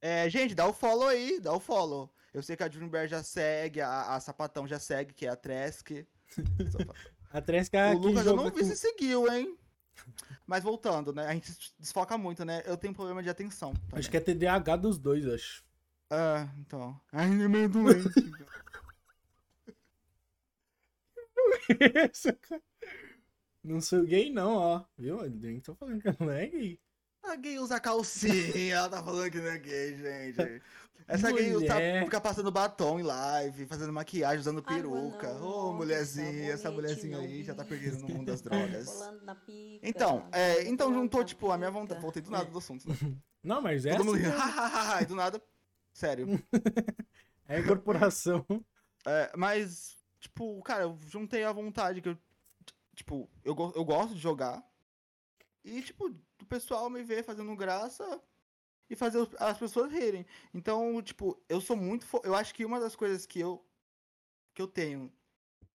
É, 0.00 0.30
gente, 0.30 0.54
dá 0.54 0.66
o 0.66 0.72
follow 0.72 1.08
aí, 1.08 1.40
dá 1.40 1.52
o 1.52 1.60
follow. 1.60 2.10
Eu 2.32 2.42
sei 2.42 2.56
que 2.56 2.62
a 2.62 2.70
Junberg 2.70 3.08
já 3.10 3.22
segue, 3.22 3.80
a, 3.80 4.14
a 4.14 4.20
Sapatão 4.20 4.66
já 4.68 4.78
segue, 4.78 5.12
que 5.12 5.26
é 5.26 5.30
a 5.30 5.36
Tresk. 5.36 5.90
A 7.30 7.40
Tresca 7.42 7.94
o 7.94 7.98
Lucas 7.98 8.26
eu 8.26 8.36
não 8.36 8.44
vi 8.44 8.50
com- 8.52 8.64
se 8.64 8.76
seguiu, 8.76 9.30
hein? 9.30 9.56
Mas 10.46 10.64
voltando, 10.64 11.12
né? 11.12 11.26
A 11.26 11.34
gente 11.34 11.52
desfoca 11.78 12.16
muito, 12.16 12.44
né? 12.44 12.62
Eu 12.64 12.76
tenho 12.76 12.94
problema 12.94 13.22
de 13.22 13.28
atenção. 13.28 13.74
também. 13.74 13.98
Acho 13.98 14.10
que 14.10 14.16
é 14.16 14.20
TDAH 14.20 14.76
dos 14.76 14.98
dois, 14.98 15.26
acho. 15.26 15.62
Ah, 16.10 16.48
então. 16.58 16.98
Ai, 17.12 17.30
ele 17.30 17.42
é 17.42 17.48
meio 17.48 17.68
doente. 17.68 18.08
Cara. 18.30 18.48
Não 23.62 23.80
sou 23.80 24.04
gay, 24.04 24.32
não, 24.32 24.54
ó. 24.54 24.84
Viu? 24.96 25.28
Nem 25.28 25.60
tô 25.60 25.74
falando 25.74 26.00
que 26.00 26.24
não 26.24 26.30
é 26.30 26.46
gay. 26.46 26.80
A 27.28 27.36
gay 27.36 27.58
usa 27.58 27.78
calcinha, 27.80 28.74
ela 28.74 28.88
tá 28.88 29.02
falando 29.02 29.30
que 29.30 29.38
não 29.38 29.48
é 29.48 29.58
gay, 29.58 29.96
gente. 29.96 30.62
Essa 31.06 31.32
gay 31.32 31.54
usa, 31.54 31.74
Mulher. 31.74 32.04
fica 32.04 32.20
passando 32.20 32.50
batom 32.50 33.00
em 33.00 33.02
live, 33.02 33.66
fazendo 33.66 33.92
maquiagem, 33.92 34.40
usando 34.40 34.62
peruca. 34.62 35.30
Ô, 35.36 35.38
nossa, 35.38 35.76
mulherzinha, 35.76 36.52
essa 36.52 36.70
mulherzinha 36.70 37.18
aí 37.18 37.42
já 37.42 37.54
tá 37.54 37.64
perdendo 37.64 38.00
no 38.00 38.08
mundo 38.08 38.26
das 38.26 38.42
drogas. 38.42 39.00
Pica, 39.46 39.88
Então, 39.88 40.28
é, 40.32 40.68
então 40.68 40.92
juntou, 40.92 41.24
tipo, 41.24 41.50
a 41.50 41.56
minha 41.56 41.70
vontade. 41.70 42.00
Voltei 42.00 42.20
do 42.20 42.30
nada 42.30 42.50
do 42.50 42.58
assunto, 42.58 42.86
né? 42.86 42.94
Não, 43.42 43.62
mas 43.62 43.86
é 43.86 43.96
Todo 43.96 44.04
mundo 44.04 44.18
rindo, 44.18 44.34
e 45.00 45.06
do 45.06 45.14
nada. 45.14 45.42
Sério. 45.92 46.26
É 47.50 47.60
incorporação. 47.60 48.44
É, 49.06 49.32
mas, 49.34 49.96
tipo, 50.20 50.60
cara, 50.60 50.82
eu 50.82 50.98
juntei 51.06 51.44
a 51.44 51.50
vontade 51.50 52.02
que 52.02 52.10
eu. 52.10 52.18
Tipo, 52.94 53.26
eu, 53.42 53.56
eu 53.74 53.84
gosto 53.86 54.14
de 54.14 54.20
jogar. 54.20 54.62
E, 55.68 55.82
tipo, 55.82 56.08
do 56.10 56.46
pessoal 56.46 56.88
me 56.88 57.02
ver 57.02 57.24
fazendo 57.24 57.54
graça 57.56 58.20
e 58.88 58.96
fazer 58.96 59.28
as 59.38 59.58
pessoas 59.58 59.92
rirem. 59.92 60.24
Então, 60.54 61.00
tipo, 61.02 61.40
eu 61.48 61.60
sou 61.60 61.76
muito. 61.76 62.06
fo- 62.06 62.22
Eu 62.24 62.34
acho 62.34 62.54
que 62.54 62.64
uma 62.64 62.80
das 62.80 62.96
coisas 62.96 63.26
que 63.26 63.38
eu. 63.38 63.64
que 64.54 64.62
eu 64.62 64.66
tenho. 64.68 65.12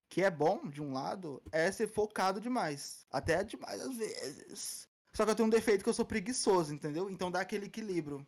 Que 0.09 0.23
é 0.23 0.29
bom, 0.29 0.67
de 0.69 0.81
um 0.81 0.93
lado, 0.93 1.41
é 1.51 1.71
ser 1.71 1.87
focado 1.87 2.39
demais. 2.39 3.05
Até 3.09 3.43
demais 3.43 3.81
às 3.81 3.95
vezes. 3.97 4.87
Só 5.13 5.25
que 5.25 5.31
eu 5.31 5.35
tenho 5.35 5.47
um 5.47 5.49
defeito 5.49 5.83
que 5.83 5.89
eu 5.89 5.93
sou 5.93 6.05
preguiçoso, 6.05 6.73
entendeu? 6.73 7.09
Então 7.09 7.31
dá 7.31 7.41
aquele 7.41 7.65
equilíbrio. 7.67 8.25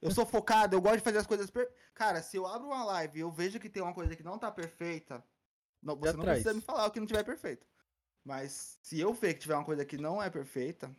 Eu 0.00 0.10
sou 0.10 0.26
focado, 0.26 0.74
eu 0.74 0.80
gosto 0.80 0.96
de 0.98 1.04
fazer 1.04 1.18
as 1.18 1.26
coisas. 1.26 1.48
Per... 1.48 1.68
Cara, 1.94 2.20
se 2.22 2.36
eu 2.36 2.44
abro 2.44 2.66
uma 2.66 2.82
live 2.84 3.18
e 3.18 3.22
eu 3.22 3.30
vejo 3.30 3.60
que 3.60 3.68
tem 3.68 3.80
uma 3.82 3.94
coisa 3.94 4.16
que 4.16 4.22
não 4.22 4.36
tá 4.36 4.50
perfeita, 4.50 5.24
não, 5.80 5.94
você 5.96 6.12
não 6.16 6.24
precisa 6.32 6.54
me 6.54 6.60
falar 6.60 6.86
o 6.86 6.90
que 6.90 6.98
não 6.98 7.06
tiver 7.06 7.22
perfeito. 7.24 7.64
Mas 8.24 8.78
se 8.82 9.00
eu 9.00 9.12
ver 9.12 9.34
que 9.34 9.40
tiver 9.40 9.54
uma 9.54 9.64
coisa 9.64 9.84
que 9.84 9.96
não 9.96 10.22
é 10.22 10.30
perfeita, 10.30 10.94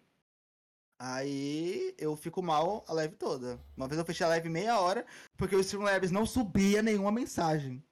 aí 1.00 1.96
eu 1.98 2.16
fico 2.16 2.42
mal 2.42 2.84
a 2.88 2.94
live 2.94 3.16
toda. 3.16 3.60
Uma 3.78 3.88
vez 3.88 3.98
eu 3.98 4.06
fechei 4.06 4.26
a 4.26 4.30
live 4.30 4.50
meia 4.50 4.80
hora, 4.80 5.06
porque 5.38 5.56
o 5.56 5.60
Streamlabs 5.60 6.12
não 6.12 6.26
subia 6.26 6.82
nenhuma 6.82 7.12
mensagem. 7.12 7.84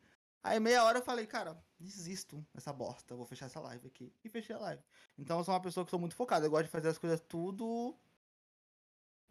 Aí 0.44 0.60
meia 0.60 0.84
hora 0.84 1.00
eu 1.00 1.04
falei, 1.04 1.26
cara, 1.28 1.58
desisto 1.80 2.46
dessa 2.54 2.74
bosta, 2.74 3.15
vou 3.15 3.26
fechar 3.26 3.46
essa 3.46 3.60
live 3.60 3.88
aqui. 3.88 4.12
E 4.24 4.30
fechei 4.30 4.56
a 4.56 4.60
live. 4.60 4.84
Então 5.17 5.38
eu 5.38 5.44
sou 5.44 5.54
uma 5.54 5.62
pessoa 5.62 5.86
que 5.86 5.91
sou 5.91 6.00
muito 6.00 6.15
focada, 6.15 6.46
eu 6.46 6.50
gosto 6.50 6.65
de 6.65 6.72
fazer 6.72 6.89
as 6.89 6.98
coisas 6.98 7.22
tudo 7.22 7.96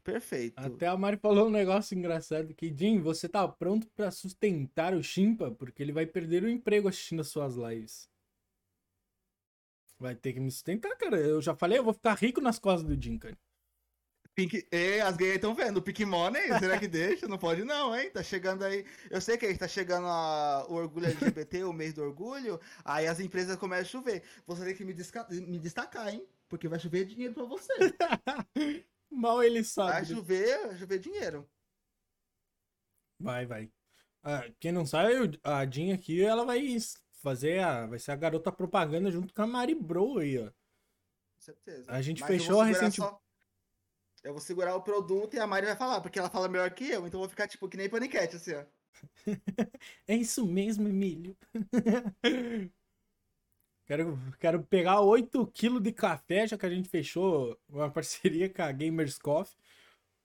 perfeito. 0.02 0.58
Até 0.58 0.86
a 0.86 0.96
Mari 0.96 1.16
falou 1.16 1.46
um 1.46 1.50
negócio 1.50 1.96
engraçado 1.96 2.54
que, 2.54 2.74
Jim, 2.74 3.00
você 3.00 3.28
tá 3.28 3.46
pronto 3.46 3.86
pra 3.88 4.10
sustentar 4.10 4.94
o 4.94 5.02
Chimpa? 5.02 5.50
Porque 5.50 5.82
ele 5.82 5.92
vai 5.92 6.06
perder 6.06 6.42
o 6.42 6.48
emprego 6.48 6.88
assistindo 6.88 7.20
as 7.20 7.28
suas 7.28 7.54
lives. 7.54 8.08
Vai 10.00 10.14
ter 10.16 10.32
que 10.32 10.40
me 10.40 10.50
sustentar, 10.50 10.96
cara. 10.96 11.18
Eu 11.18 11.42
já 11.42 11.54
falei, 11.54 11.78
eu 11.78 11.84
vou 11.84 11.92
ficar 11.92 12.14
rico 12.14 12.40
nas 12.40 12.58
costas 12.58 12.84
do 12.88 13.00
Jim, 13.00 13.18
cara. 13.18 13.36
Pink... 14.34 14.66
E 14.72 15.00
as 15.00 15.16
gays 15.16 15.34
estão 15.34 15.54
vendo, 15.54 15.76
o 15.76 15.82
Pink 15.82 16.04
Money, 16.06 16.58
será 16.58 16.78
que 16.78 16.88
deixa? 16.88 17.28
Não 17.28 17.36
pode 17.36 17.64
não, 17.64 17.94
hein? 17.94 18.10
Tá 18.10 18.22
chegando 18.22 18.64
aí. 18.64 18.86
Eu 19.10 19.20
sei 19.20 19.36
que 19.36 19.44
aí 19.44 19.58
tá 19.58 19.68
chegando 19.68 20.06
a- 20.06 20.64
o 20.70 20.74
orgulho 20.74 21.06
LGBT, 21.06 21.64
o 21.64 21.72
mês 21.72 21.92
do 21.92 22.02
orgulho, 22.02 22.58
aí 22.84 23.06
as 23.06 23.20
empresas 23.20 23.56
começam 23.56 23.82
a 23.82 24.02
chover. 24.02 24.22
Você 24.46 24.64
tem 24.64 24.74
que 24.74 24.84
me, 24.84 24.94
desca- 24.94 25.26
me 25.28 25.58
destacar, 25.58 26.08
hein? 26.14 26.26
Porque 26.48 26.68
vai 26.68 26.78
chover 26.78 27.04
dinheiro 27.04 27.34
pra 27.34 27.44
você. 27.44 27.72
Mal 29.10 29.42
ele 29.42 29.56
Vai 29.56 29.64
sabe. 29.64 30.06
chover, 30.06 30.68
vai 30.68 30.78
chover 30.78 30.98
dinheiro. 31.00 31.50
Vai, 33.18 33.44
vai. 33.44 33.70
Ah, 34.22 34.44
quem 34.58 34.72
não 34.72 34.86
sabe, 34.86 35.38
a 35.42 35.66
Jean 35.66 35.94
aqui, 35.94 36.22
ela 36.22 36.44
vai 36.44 36.60
fazer 37.20 37.60
a. 37.60 37.86
Vai 37.86 37.98
ser 37.98 38.12
a 38.12 38.16
garota 38.16 38.50
propaganda 38.52 39.10
junto 39.10 39.32
com 39.34 39.42
a 39.42 39.46
Mari 39.46 39.74
Bro 39.74 40.18
aí, 40.18 40.38
ó. 40.38 40.46
Com 40.46 41.40
certeza. 41.40 41.90
A 41.90 42.02
gente 42.02 42.20
Mas 42.20 42.28
fechou 42.28 42.56
vou 42.56 42.64
segurar 42.64 42.80
recente- 42.80 42.96
só- 42.96 43.20
Eu 44.22 44.32
vou 44.32 44.40
segurar 44.40 44.74
o 44.76 44.82
produto 44.82 45.34
e 45.34 45.38
a 45.40 45.46
Mari 45.46 45.66
vai 45.66 45.76
falar, 45.76 46.00
porque 46.00 46.18
ela 46.18 46.28
fala 46.30 46.48
melhor 46.48 46.70
que 46.72 46.84
eu, 46.84 47.06
então 47.06 47.18
eu 47.18 47.22
vou 47.22 47.28
ficar 47.28 47.48
tipo 47.48 47.68
que 47.68 47.76
nem 47.76 47.88
paniquete, 47.88 48.36
assim, 48.36 48.52
ó. 48.54 48.64
É 50.06 50.14
isso 50.14 50.46
mesmo, 50.46 50.88
Emílio. 50.88 51.36
quero, 53.86 54.18
quero 54.38 54.62
pegar 54.64 55.00
8kg 55.00 55.80
de 55.80 55.92
café, 55.92 56.46
já 56.46 56.58
que 56.58 56.66
a 56.66 56.70
gente 56.70 56.88
fechou 56.88 57.58
uma 57.68 57.90
parceria 57.90 58.48
com 58.52 58.62
a 58.62 58.72
Gamers 58.72 59.18
Coffee. 59.18 59.56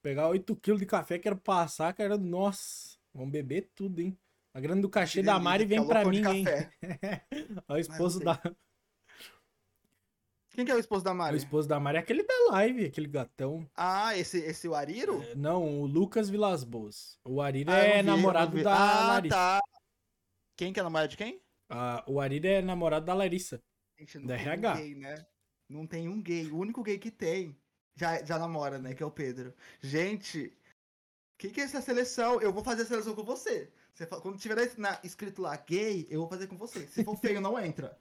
Pegar 0.01 0.29
8kg 0.29 0.77
de 0.77 0.85
café, 0.85 1.17
quero 1.17 1.37
passar, 1.37 1.93
quero. 1.93 2.17
Nossa, 2.17 2.97
vamos 3.13 3.31
beber 3.31 3.69
tudo, 3.73 4.01
hein? 4.01 4.17
A 4.55 4.59
grana 4.61 4.81
do 4.81 4.89
cachê 4.89 5.21
da 5.21 5.37
Mari 5.37 5.65
vem 5.65 5.85
pra 5.85 6.05
mim, 6.05 6.23
hein? 6.25 6.45
Ó, 7.67 7.73
o 7.75 7.77
esposo 7.77 8.21
da. 8.21 8.41
Quem 10.51 10.63
que 10.63 10.71
é 10.71 10.75
o 10.75 10.79
esposo 10.79 11.03
da 11.03 11.11
O 11.11 11.15
Mari? 11.15 11.35
esposo 11.35 11.67
da 11.67 11.77
Mari 11.77 11.97
é 11.97 11.99
aquele 11.99 12.23
da 12.23 12.33
live, 12.51 12.85
aquele 12.85 13.07
gatão. 13.07 13.69
Ah, 13.75 14.17
esse, 14.17 14.37
esse 14.37 14.65
o 14.69 14.73
Ariro? 14.73 15.21
É, 15.23 15.35
Não, 15.35 15.81
o 15.81 15.85
Lucas 15.85 16.29
Vilas 16.29 16.63
Boas. 16.63 17.19
O 17.25 17.41
Arira 17.41 17.73
Ah, 17.73 17.79
é 17.79 18.01
vi, 18.01 18.07
namorado 18.07 18.63
da 18.63 18.73
ah, 18.73 19.07
Larissa. 19.07 19.35
tá. 19.35 19.59
Quem 20.55 20.71
que 20.71 20.79
é 20.79 20.83
namorado 20.83 21.09
de 21.09 21.17
quem? 21.17 21.41
A, 21.69 22.01
o 22.07 22.21
Arira 22.21 22.47
é 22.47 22.61
namorado 22.61 23.05
da 23.05 23.13
Larissa. 23.13 23.61
Gente, 23.99 24.19
não 24.19 24.27
Da 24.27 24.37
tem 24.37 24.45
RH. 24.47 24.71
um 24.71 24.77
gay, 24.77 24.95
né? 24.95 25.25
Não 25.67 25.85
tem 25.87 26.07
um 26.07 26.21
gay. 26.21 26.49
O 26.49 26.57
único 26.59 26.81
gay 26.81 26.97
que 26.97 27.11
tem 27.11 27.53
já, 27.97 28.23
já 28.23 28.39
namora, 28.39 28.79
né? 28.79 28.93
Que 28.93 29.03
é 29.03 29.05
o 29.05 29.11
Pedro. 29.11 29.53
Gente, 29.81 30.45
o 30.45 31.37
que, 31.39 31.49
que 31.49 31.59
é 31.59 31.65
essa 31.65 31.81
seleção? 31.81 32.39
Eu 32.39 32.53
vou 32.53 32.63
fazer 32.63 32.83
a 32.83 32.85
seleção 32.85 33.13
com 33.13 33.23
você. 33.25 33.69
Você 33.95 34.05
fa- 34.05 34.19
quando 34.19 34.37
tiver 34.37 34.69
na- 34.77 34.99
escrito 35.05 35.41
lá 35.41 35.55
gay, 35.55 36.05
eu 36.09 36.19
vou 36.19 36.29
fazer 36.29 36.47
com 36.47 36.57
você. 36.57 36.85
Se 36.85 37.01
for 37.01 37.15
feio, 37.17 37.39
não 37.39 37.57
entra. 37.57 37.97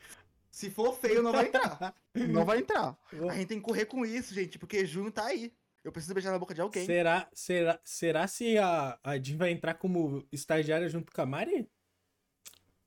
Se 0.50 0.68
for 0.68 0.92
feio, 0.92 1.22
não 1.22 1.30
vai 1.30 1.46
entrar. 1.46 1.94
Não 2.14 2.44
vai 2.44 2.58
entrar. 2.58 2.98
A 3.30 3.34
gente 3.34 3.46
tem 3.46 3.58
que 3.58 3.64
correr 3.64 3.86
com 3.86 4.04
isso, 4.04 4.34
gente, 4.34 4.58
porque 4.58 4.84
junho 4.84 5.12
tá 5.12 5.26
aí. 5.26 5.52
Eu 5.84 5.92
preciso 5.92 6.12
beijar 6.14 6.32
na 6.32 6.38
boca 6.38 6.52
de 6.54 6.60
alguém. 6.60 6.84
Será, 6.84 7.28
será, 7.32 7.78
será 7.84 8.26
se 8.26 8.58
a, 8.58 8.98
a 9.04 9.18
Jean 9.18 9.36
vai 9.36 9.50
entrar 9.52 9.74
como 9.74 10.26
estagiária 10.32 10.88
junto 10.88 11.12
com 11.12 11.20
a 11.22 11.26
Mari? 11.26 11.68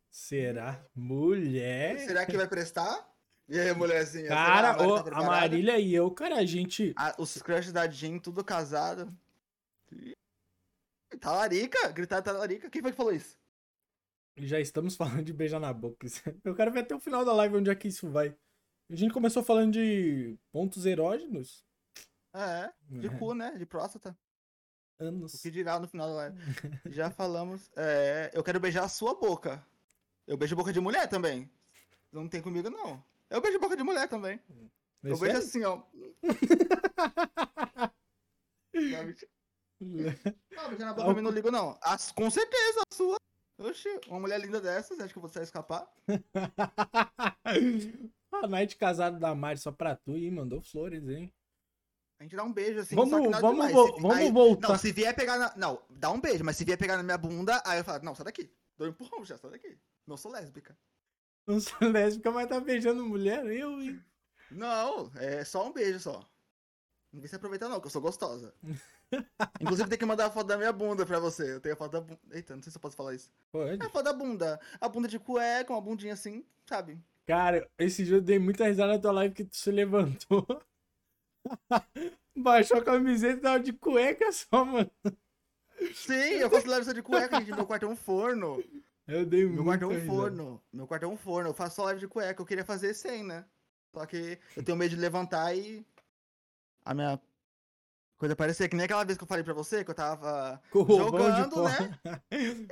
Será? 0.10 0.84
Mulher? 0.96 2.00
Será 2.00 2.26
que 2.26 2.36
vai 2.36 2.48
prestar? 2.48 3.08
E 3.48 3.58
aí, 3.58 3.74
mulherzinha? 3.74 4.28
Cara, 4.28 4.74
será? 4.74 4.78
Mari 4.78 4.92
ô, 4.92 5.04
tá 5.04 5.18
a? 5.18 5.24
Marília 5.24 5.80
e 5.80 5.94
eu, 5.96 6.12
cara, 6.12 6.36
a 6.38 6.46
gente. 6.46 6.94
Ah, 6.98 7.16
os 7.18 7.42
crushes 7.42 7.72
da 7.72 7.88
Jean, 7.88 8.20
tudo 8.20 8.44
casado. 8.44 9.14
Talarica, 11.20 11.92
gritar 11.92 12.22
talarica. 12.22 12.70
Quem 12.70 12.82
foi 12.82 12.92
que 12.92 12.98
falou 12.98 13.14
isso? 13.14 13.38
Já 14.38 14.60
estamos 14.60 14.96
falando 14.98 15.24
de 15.24 15.34
beijar 15.34 15.60
na 15.60 15.74
boca. 15.74 16.08
Eu 16.44 16.56
quero 16.56 16.72
ver 16.72 16.82
até 16.82 16.96
o 16.96 17.00
final 17.00 17.26
da 17.26 17.34
live 17.34 17.58
onde 17.58 17.70
é 17.70 17.76
que 17.76 17.88
isso 17.88 18.10
vai. 18.10 18.36
A 18.90 18.96
gente 18.96 19.14
começou 19.14 19.44
falando 19.44 19.74
de 19.74 20.38
pontos 20.52 20.86
erógenos. 20.86 21.66
É, 22.34 22.72
de 22.90 23.10
cu, 23.18 23.34
né? 23.34 23.52
De 23.58 23.66
próstata. 23.66 24.18
O 25.00 25.04
Anos. 25.04 25.42
que 25.42 25.52
dirá 25.52 25.80
no 25.80 25.88
final 25.88 26.08
da 26.08 26.16
live? 26.16 26.38
Já 26.92 27.12
falamos. 27.12 27.70
É, 27.76 28.32
eu 28.34 28.44
quero 28.44 28.60
beijar 28.60 28.84
a 28.84 28.90
sua 28.90 29.14
boca. 29.14 29.66
Eu 30.26 30.38
beijo 30.38 30.56
boca 30.56 30.72
de 30.72 30.80
mulher 30.80 31.08
também. 31.08 31.50
Não 32.12 32.28
tem 32.28 32.42
comigo, 32.42 32.70
não. 32.70 33.04
Eu 33.30 33.42
beijo 33.42 33.60
boca 33.60 33.76
de 33.76 33.84
mulher 33.84 34.08
também. 34.08 34.40
Eu 34.50 35.12
Mas 35.12 35.20
beijo 35.20 35.42
sério? 35.42 35.48
assim, 35.48 35.64
ó. 35.64 35.84
Não, 39.80 40.70
beijar 40.70 40.86
na 40.88 40.94
boca 40.94 41.08
também 41.08 41.24
não 41.24 41.32
ligo, 41.32 41.52
não. 41.52 41.78
As, 41.82 42.12
com 42.12 42.30
certeza, 42.30 42.82
a 42.92 42.96
sua. 42.96 43.18
Oxi, 43.60 43.90
uma 44.08 44.20
mulher 44.20 44.40
linda 44.40 44.62
dessas, 44.62 45.00
acho 45.00 45.14
que 45.14 45.20
você 45.20 45.36
vai 45.40 45.44
escapar. 45.44 45.88
a 48.32 48.48
night 48.48 48.76
casado 48.76 49.20
da 49.20 49.34
Mari 49.34 49.60
só 49.60 49.72
pra 49.72 49.96
tu 49.96 50.16
e 50.18 50.30
mandou 50.30 50.62
flores, 50.62 51.08
hein? 51.08 51.34
A 52.20 52.24
gente 52.24 52.36
dá 52.36 52.44
um 52.44 52.52
beijo 52.54 52.80
assim, 52.80 52.96
Vamos- 52.96 53.12
vamos 53.12 53.38
demais. 53.52 53.72
vo- 53.74 53.86
Se- 53.96 54.02
vamos 54.02 54.18
aí- 54.18 54.32
voltar. 54.32 54.70
Não, 54.70 54.78
se 54.78 54.92
vier 54.92 55.16
pegar 55.16 55.38
na. 55.38 55.56
Não, 55.56 55.82
dá 55.90 56.10
um 56.12 56.20
beijo, 56.20 56.44
mas 56.44 56.58
se 56.58 56.66
vier 56.66 56.78
pegar 56.78 56.98
na 56.98 57.04
minha 57.04 57.18
bunda, 57.18 57.62
aí 57.66 57.80
eu 57.80 57.84
falo, 57.84 58.04
não, 58.04 58.16
sai 58.16 58.26
daqui. 58.26 58.52
Dou 58.78 58.88
um 58.88 58.90
empurrão 58.92 59.24
já, 59.26 59.38
sai 59.38 59.52
daqui. 59.52 59.78
Não 60.06 60.18
sou 60.18 60.32
lésbica. 60.32 60.78
Não 61.46 61.60
sou 61.60 61.78
lésbica, 61.90 62.32
mas 62.32 62.48
tá 62.50 62.60
beijando 62.60 63.06
mulher, 63.06 63.46
eu, 63.46 63.80
hein? 63.82 64.04
Não, 64.52 65.12
é 65.16 65.44
só 65.46 65.68
um 65.68 65.74
beijo 65.74 66.00
só. 66.00 66.20
Não 67.14 67.22
vem 67.22 67.28
se 67.28 67.36
aproveitar, 67.36 67.70
não, 67.70 67.80
que 67.80 67.88
eu 67.88 67.92
sou 67.92 68.02
gostosa. 68.02 68.54
Inclusive, 69.62 69.90
tem 69.90 69.98
que 69.98 70.06
mandar 70.06 70.26
a 70.26 70.32
foto 70.32 70.48
da 70.48 70.58
minha 70.58 70.72
bunda 70.74 71.06
pra 71.06 71.20
você. 71.20 71.54
Eu 71.54 71.62
tenho 71.62 71.74
a 71.76 71.78
foto 71.78 71.92
da 71.94 72.02
bunda. 72.02 72.20
Eita, 72.32 72.56
não 72.56 72.62
sei 72.64 72.72
se 72.72 72.78
eu 72.78 72.82
posso 72.82 72.96
falar 72.96 73.14
isso. 73.14 73.32
Pode. 73.52 73.82
É 73.82 73.86
a 73.86 73.90
foto 73.90 74.04
da 74.06 74.14
bunda. 74.14 74.60
A 74.80 74.90
bunda 74.90 75.08
de 75.08 75.20
cueca, 75.20 75.74
uma 75.74 75.82
bundinha 75.82 76.14
assim, 76.14 76.46
sabe? 76.66 77.00
Cara, 77.26 77.70
esse 77.78 78.04
dia 78.04 78.18
eu 78.18 78.22
dei 78.22 78.40
muita 78.40 78.66
risada 78.66 78.94
na 78.94 79.00
tua 79.00 79.12
live 79.12 79.34
que 79.34 79.44
tu 79.44 79.56
se 79.56 79.72
levantou. 79.72 80.46
Baixou 82.36 82.78
a 82.78 82.84
camiseta 82.84 83.38
e 83.38 83.42
tava 83.42 83.60
de 83.60 83.74
cueca 83.74 84.32
só, 84.32 84.64
mano. 84.64 84.92
Sim, 85.94 86.14
eu 86.14 86.50
faço 86.50 86.68
live 86.68 86.86
só 86.86 86.92
de 86.94 87.02
cueca, 87.02 87.40
gente. 87.40 87.54
Meu 87.54 87.66
quarto 87.66 87.86
é 87.86 87.90
um 87.90 87.96
forno. 87.96 88.64
Eu 89.08 89.26
dei 89.26 89.46
Meu 89.46 89.64
quarto 89.64 89.84
é 89.84 89.88
um 89.88 89.92
risada. 89.92 90.08
forno. 90.08 90.64
Meu 90.72 90.88
quarto 90.88 91.04
é 91.04 91.08
um 91.08 91.18
forno. 91.18 91.50
Eu 91.50 91.54
faço 91.54 91.78
só 91.78 91.84
live 91.86 92.00
de 92.00 92.08
cueca. 92.08 92.42
Eu 92.42 92.46
queria 92.46 92.66
fazer 92.66 92.94
sem, 92.94 93.24
né? 93.24 93.46
Só 93.94 94.06
que 94.06 94.38
eu 94.56 94.64
tenho 94.64 94.78
medo 94.78 94.92
de 94.92 95.02
levantar 95.02 95.56
e. 95.56 95.86
A 96.86 96.94
minha. 96.94 97.20
Coisa 98.18 98.36
parecer 98.36 98.68
que 98.68 98.76
nem 98.76 98.86
aquela 98.86 99.04
vez 99.06 99.18
que 99.18 99.24
eu 99.24 99.28
falei 99.28 99.44
pra 99.44 99.54
você, 99.54 99.84
que 99.84 99.92
eu 99.92 99.96
tava 99.96 100.60
jogando, 100.74 101.64
né? 101.64 102.00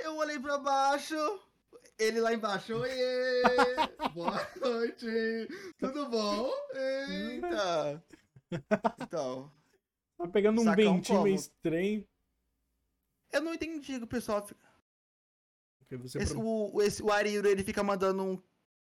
Eu 0.02 0.16
olhei 0.16 0.40
pra 0.40 0.58
baixo, 0.58 1.14
ele 1.98 2.20
lá 2.20 2.34
embaixo. 2.34 2.74
Oiê! 2.74 3.42
Boa 4.12 4.48
noite! 4.60 5.48
Tudo 5.78 6.08
bom? 6.08 6.50
Eita! 6.74 8.02
Então, 9.00 9.52
Tá 10.18 10.26
pegando 10.28 10.62
um 10.62 10.74
meio 10.74 11.02
como? 11.04 11.28
estranho. 11.28 12.04
eu 13.32 13.40
não 13.42 13.54
entendi 13.54 13.98
que 13.98 14.04
o 14.04 14.06
pessoal. 14.08 14.44
fica- 14.44 14.66
Esse, 16.18 16.34
pro- 16.34 16.42
o, 16.74 16.82
esse, 16.82 17.02
o 17.02 17.12
Ariro, 17.12 17.46
ele 17.46 17.62
fica 17.62 17.82
mandando 17.84 18.22
um 18.24 18.42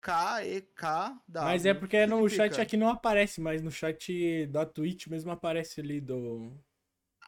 K, 0.07 0.45
E, 0.45 0.61
K, 0.61 1.21
W. 1.27 1.51
Mas 1.53 1.67
é 1.67 1.75
porque 1.75 2.07
no 2.07 2.19
significa? 2.29 2.45
chat 2.55 2.61
aqui 2.61 2.77
não 2.77 2.89
aparece, 2.89 3.41
mas 3.41 3.61
no 3.61 3.73
chat 3.73 4.47
da 4.47 4.65
Twitch 4.65 5.09
mesmo 5.09 5.33
aparece 5.33 5.81
ali 5.81 6.01
do. 6.01 6.53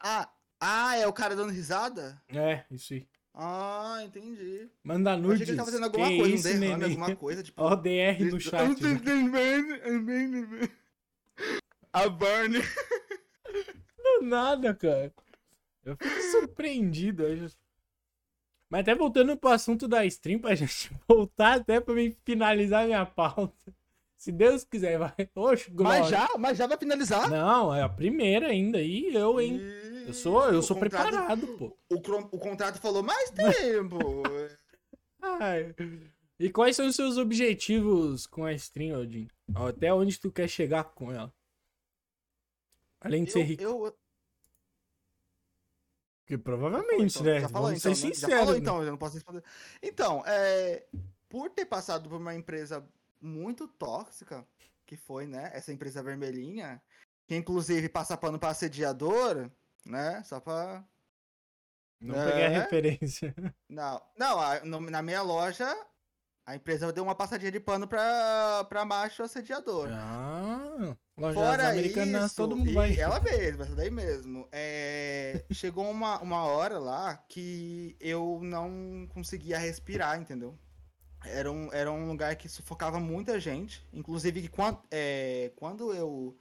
Ah, 0.01 0.31
ah, 0.61 0.95
é 0.95 1.05
o 1.05 1.11
cara 1.11 1.35
dando 1.35 1.51
risada? 1.51 2.21
É, 2.29 2.63
isso 2.71 2.93
aí. 2.93 3.05
Ah, 3.33 3.99
entendi. 4.03 4.69
Manda 4.81 5.11
Eu 5.11 5.13
achei 5.15 5.27
nudes. 5.27 5.43
que 5.43 5.49
ele 5.51 5.57
tava 5.57 5.71
fazendo 5.71 5.91
que 5.91 5.99
alguma 6.01 6.17
coisa, 6.21 6.35
isso, 6.35 6.47
um 6.47 6.59
derrame, 6.61 6.79
neném? 6.81 6.91
alguma 6.97 7.15
coisa, 7.17 7.43
tipo. 7.43 7.61
ODR 7.61 8.31
no 8.31 8.39
chat. 8.39 8.81
né? 8.81 8.99
A 11.91 12.07
Burn. 12.07 12.59
Do 13.97 14.21
nada, 14.21 14.73
cara. 14.73 15.13
Eu 15.83 15.97
fico 15.97 16.21
surpreendido. 16.31 17.23
eu 17.23 17.49
Mas 18.69 18.81
até 18.81 18.93
voltando 18.93 19.35
pro 19.35 19.49
assunto 19.49 19.87
da 19.87 20.05
stream, 20.05 20.39
pra 20.39 20.53
gente 20.55 20.91
voltar 21.07 21.59
até 21.59 21.79
pra 21.79 21.93
mim 21.95 22.15
finalizar 22.23 22.85
minha 22.85 23.05
pauta. 23.05 23.73
Se 24.17 24.31
Deus 24.31 24.63
quiser, 24.65 24.99
vai. 24.99 25.13
Oxe, 25.33 25.71
glória. 25.71 26.01
Mas 26.01 26.09
já, 26.09 26.29
mas 26.37 26.57
já 26.57 26.67
vai 26.67 26.77
finalizar? 26.77 27.29
Não, 27.29 27.73
é 27.73 27.81
a 27.81 27.87
primeira 27.89 28.47
ainda. 28.47 28.81
E 28.81 29.13
eu, 29.15 29.39
hein? 29.39 29.59
Eu 30.05 30.13
sou, 30.13 30.43
eu 30.51 30.59
O 30.59 30.61
sou 30.63 30.77
contrato- 30.77 31.07
preparado, 31.09 31.47
pô. 31.57 31.77
O, 31.89 31.95
o 31.95 32.39
contrato 32.39 32.79
falou 32.79 33.01
mais 33.01 33.31
tempo. 33.31 33.97
Ai. 35.21 35.73
E 36.37 36.49
quais 36.49 36.75
são 36.75 36.85
os 36.87 36.95
seus 36.95 37.17
objetivos 37.17 38.27
com 38.27 38.43
a 38.45 38.53
stream, 38.53 38.99
Odin? 38.99 39.27
Até 39.55 39.93
onde 39.93 40.19
tu 40.19 40.29
quer 40.31 40.47
chegar 40.49 40.83
com 40.83 41.11
ela? 41.11 41.33
Além 43.01 43.23
de 43.23 43.31
ser 43.31 43.39
eu, 43.39 43.45
rico. 43.45 43.63
eu, 43.63 43.95
Porque 46.29 46.37
provavelmente, 46.37 47.17
então, 47.19 47.23
né? 47.23 47.39
Já 47.39 47.49
falou 47.49 47.67
Vamos 47.69 47.79
então, 47.79 47.95
ser 47.95 48.07
né? 48.07 48.13
sinceros. 48.13 48.33
Já 48.35 48.39
falou 48.39 48.53
né? 48.53 48.59
então, 48.59 48.83
eu 48.83 48.91
não 48.91 48.97
posso 48.99 49.15
responder. 49.15 49.43
Então, 49.81 50.23
é, 50.27 50.85
por 51.27 51.49
ter 51.49 51.65
passado 51.65 52.07
por 52.07 52.17
uma 52.17 52.35
empresa 52.35 52.87
muito 53.19 53.67
tóxica, 53.67 54.45
que 54.85 54.95
foi, 54.95 55.25
né, 55.25 55.49
essa 55.55 55.73
empresa 55.73 56.03
vermelhinha, 56.03 56.79
que 57.27 57.35
inclusive 57.35 57.89
passa 57.89 58.15
pano 58.15 58.37
pra 58.37 58.49
assediador, 58.49 59.49
né, 59.83 60.21
só 60.23 60.39
pra... 60.39 60.83
Não 61.99 62.13
peguei 62.13 62.45
a 62.45 62.51
É. 62.51 62.59
referência. 62.59 63.33
Não, 63.67 63.99
não 64.63 64.79
na 64.81 65.01
minha 65.01 65.23
loja, 65.23 65.75
a 66.49 66.55
empresa 66.55 66.91
deu 66.91 67.03
uma 67.03 67.13
passadinha 67.13 67.51
de 67.51 67.59
pano 67.59 67.87
pra, 67.87 68.65
pra 68.67 68.83
macho 68.83 69.21
assediador. 69.21 69.87
Ah, 69.91 70.95
lojas 71.15 71.35
Fora 71.35 71.69
americanas, 71.69 72.25
isso, 72.25 72.35
todo 72.35 72.55
mundo 72.55 72.73
vai. 72.73 72.97
ela 72.97 73.19
mesma, 73.19 73.65
essa 73.65 73.75
daí 73.75 73.91
mesmo. 73.91 74.47
É, 74.51 75.45
chegou 75.51 75.87
uma, 75.87 76.19
uma 76.21 76.43
hora 76.45 76.79
lá 76.79 77.17
que 77.29 77.95
eu 77.99 78.39
não 78.41 79.07
conseguia 79.13 79.59
respirar, 79.59 80.19
entendeu? 80.19 80.57
Era 81.23 81.51
um, 81.51 81.71
era 81.71 81.91
um 81.91 82.07
lugar 82.07 82.35
que 82.35 82.49
sufocava 82.49 82.99
muita 82.99 83.39
gente. 83.39 83.87
Inclusive, 83.93 84.47
quando, 84.47 84.79
é, 84.89 85.51
quando 85.55 85.93
eu 85.93 86.35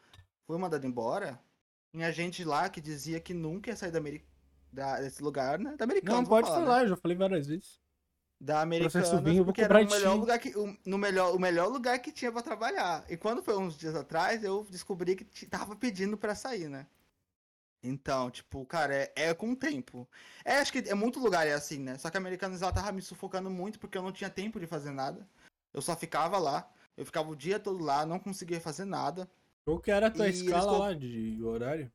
fui 0.46 0.56
mandado 0.56 0.86
embora, 0.86 1.38
tinha 1.92 2.10
gente 2.12 2.44
lá 2.44 2.70
que 2.70 2.80
dizia 2.80 3.20
que 3.20 3.34
nunca 3.34 3.68
ia 3.68 3.76
sair 3.76 3.90
da 3.90 3.98
Ameri- 3.98 4.24
da- 4.72 5.00
desse 5.00 5.22
lugar, 5.22 5.58
né? 5.58 5.74
Da 5.76 5.84
Americana. 5.84 6.16
Não, 6.16 6.24
pode 6.24 6.48
falar, 6.48 6.84
eu 6.84 6.88
já 6.88 6.96
falei 6.96 7.16
várias 7.16 7.46
vezes. 7.46 7.78
Da 8.40 8.60
Americana, 8.60 9.20
vinho, 9.20 9.44
porque 9.44 9.62
era 9.62 9.74
o 9.74 9.90
melhor 9.90 10.14
lugar 10.20 10.38
que 10.38 10.56
o, 10.56 10.76
no 10.86 10.96
melhor, 10.96 11.34
o 11.34 11.38
melhor 11.40 11.66
lugar 11.68 11.98
que 11.98 12.12
tinha 12.12 12.30
pra 12.30 12.40
trabalhar. 12.40 13.04
E 13.08 13.16
quando 13.16 13.42
foi 13.42 13.56
uns 13.56 13.76
dias 13.76 13.96
atrás, 13.96 14.44
eu 14.44 14.64
descobri 14.70 15.16
que 15.16 15.46
tava 15.46 15.74
pedindo 15.74 16.16
pra 16.16 16.34
sair, 16.36 16.68
né? 16.68 16.86
Então, 17.82 18.30
tipo, 18.30 18.64
cara, 18.64 18.94
é, 18.94 19.12
é 19.16 19.34
com 19.34 19.52
o 19.52 19.56
tempo. 19.56 20.08
É, 20.44 20.58
acho 20.58 20.72
que 20.72 20.78
é 20.88 20.94
muito 20.94 21.18
lugar 21.20 21.46
é 21.46 21.52
assim, 21.52 21.78
né? 21.78 21.96
Só 21.98 22.10
que 22.10 22.16
a 22.16 22.20
Americanas 22.20 22.62
ela 22.62 22.72
tava 22.72 22.92
me 22.92 23.02
sufocando 23.02 23.50
muito 23.50 23.78
porque 23.78 23.96
eu 23.98 24.02
não 24.02 24.12
tinha 24.12 24.30
tempo 24.30 24.58
de 24.60 24.66
fazer 24.66 24.90
nada. 24.92 25.28
Eu 25.72 25.82
só 25.82 25.96
ficava 25.96 26.38
lá. 26.38 26.68
Eu 26.96 27.04
ficava 27.04 27.30
o 27.30 27.36
dia 27.36 27.58
todo 27.60 27.82
lá, 27.84 28.04
não 28.04 28.18
conseguia 28.18 28.60
fazer 28.60 28.84
nada. 28.84 29.28
Qual 29.64 29.78
que 29.80 29.90
era 29.90 30.08
a 30.08 30.10
tua 30.10 30.26
E 30.26 30.30
eles 30.30 30.42
escala 30.42 30.72
co- 30.72 30.78
lá 30.78 30.92
de 30.92 31.42
horário? 31.42 31.92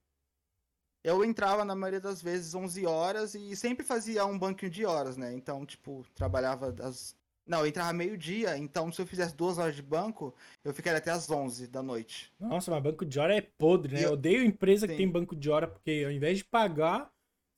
Eu 1.04 1.24
entrava 1.26 1.66
na 1.66 1.76
maioria 1.76 2.00
das 2.00 2.22
vezes 2.22 2.56
11 2.56 2.86
horas 2.86 3.36
e 3.36 3.56
sempre 3.56 3.86
fazia 3.86 4.26
um 4.26 4.40
banquinho 4.40 4.72
de 4.72 4.86
horas, 4.86 5.18
né? 5.18 5.34
Então, 5.34 5.66
tipo, 5.66 6.06
trabalhava 6.16 6.72
das. 6.72 7.16
Não, 7.46 7.60
eu 7.60 7.68
entrava 7.68 7.92
meio-dia, 7.92 8.58
então 8.58 8.90
se 8.90 9.02
eu 9.02 9.06
fizesse 9.06 9.36
duas 9.36 9.58
horas 9.58 9.76
de 9.76 9.82
banco, 9.82 10.34
eu 10.64 10.74
ficaria 10.74 11.00
até 11.00 11.12
as 11.12 11.30
11 11.30 11.68
da 11.68 11.84
noite. 11.84 12.32
Nossa, 12.40 12.72
mas 12.72 12.82
banco 12.82 13.06
de 13.06 13.20
hora 13.20 13.36
é 13.36 13.42
podre, 13.42 13.94
né? 13.96 14.00
Eu 14.00 14.08
eu- 14.08 14.14
odeio 14.14 14.46
empresa 14.46 14.88
que 14.88 14.94
Sim. 14.94 14.98
tem 15.00 15.12
banco 15.12 15.36
de 15.36 15.50
hora, 15.50 15.68
porque 15.68 16.04
ao 16.06 16.12
invés 16.12 16.38
de 16.38 16.46
pagar, 16.46 17.12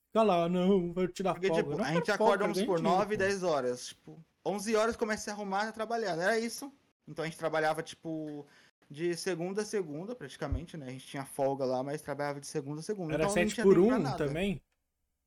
fica 0.08 0.24
lá, 0.24 0.48
não, 0.48 0.92
vai 0.92 1.06
tirar 1.06 1.34
Porque, 1.34 1.46
folga. 1.46 1.62
tipo, 1.62 1.76
Não 1.76 1.84
a 1.84 1.92
gente 1.92 2.10
acorda, 2.10 2.38
vamos 2.42 2.56
ganhar 2.56 2.66
por 2.66 2.76
dinheiro, 2.78 2.96
9, 2.98 3.14
pô. 3.16 3.18
10 3.22 3.42
horas. 3.44 3.86
Tipo, 3.86 4.18
11 4.44 4.74
horas 4.74 4.96
comecei 4.96 5.32
a 5.32 5.36
arrumar, 5.36 5.66
tá 5.66 5.72
trabalhando. 5.72 6.20
Era 6.20 6.36
isso. 6.36 6.72
Então 7.06 7.24
a 7.24 7.28
gente 7.28 7.38
trabalhava, 7.38 7.80
tipo, 7.80 8.44
de 8.90 9.16
segunda 9.16 9.62
a 9.62 9.64
segunda, 9.64 10.14
praticamente, 10.14 10.76
né? 10.76 10.86
A 10.86 10.90
gente 10.90 11.06
tinha 11.06 11.24
folga 11.24 11.64
lá, 11.64 11.82
mas 11.82 12.00
trabalhava 12.02 12.40
de 12.40 12.46
segunda 12.46 12.80
a 12.80 12.82
segunda. 12.82 13.14
Era 13.14 13.24
então, 13.24 13.28
não 13.28 13.42
7 13.42 13.54
tinha 13.54 13.64
por 13.64 13.74
tempo 13.74 13.86
pra 13.88 13.96
1 13.96 14.02
nada. 14.02 14.16
também? 14.26 14.62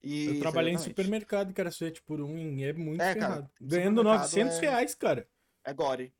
Isso, 0.01 0.33
eu 0.35 0.39
trabalhei 0.39 0.71
em 0.71 0.75
exatamente. 0.75 0.95
supermercado 0.97 1.53
que 1.53 1.59
era 1.59 1.71
7 1.71 2.01
por 2.03 2.21
1 2.21 2.37
e 2.57 2.63
é 2.63 2.73
muito 2.73 3.01
É, 3.01 3.13
cara, 3.15 3.33
ferrado. 3.33 3.51
Ganhando 3.59 3.97
supermercado 3.97 4.21
900 4.21 4.57
é- 4.57 4.61
reais, 4.61 4.95
cara. 4.95 5.29
É 5.65 5.73
gore. 5.73 6.13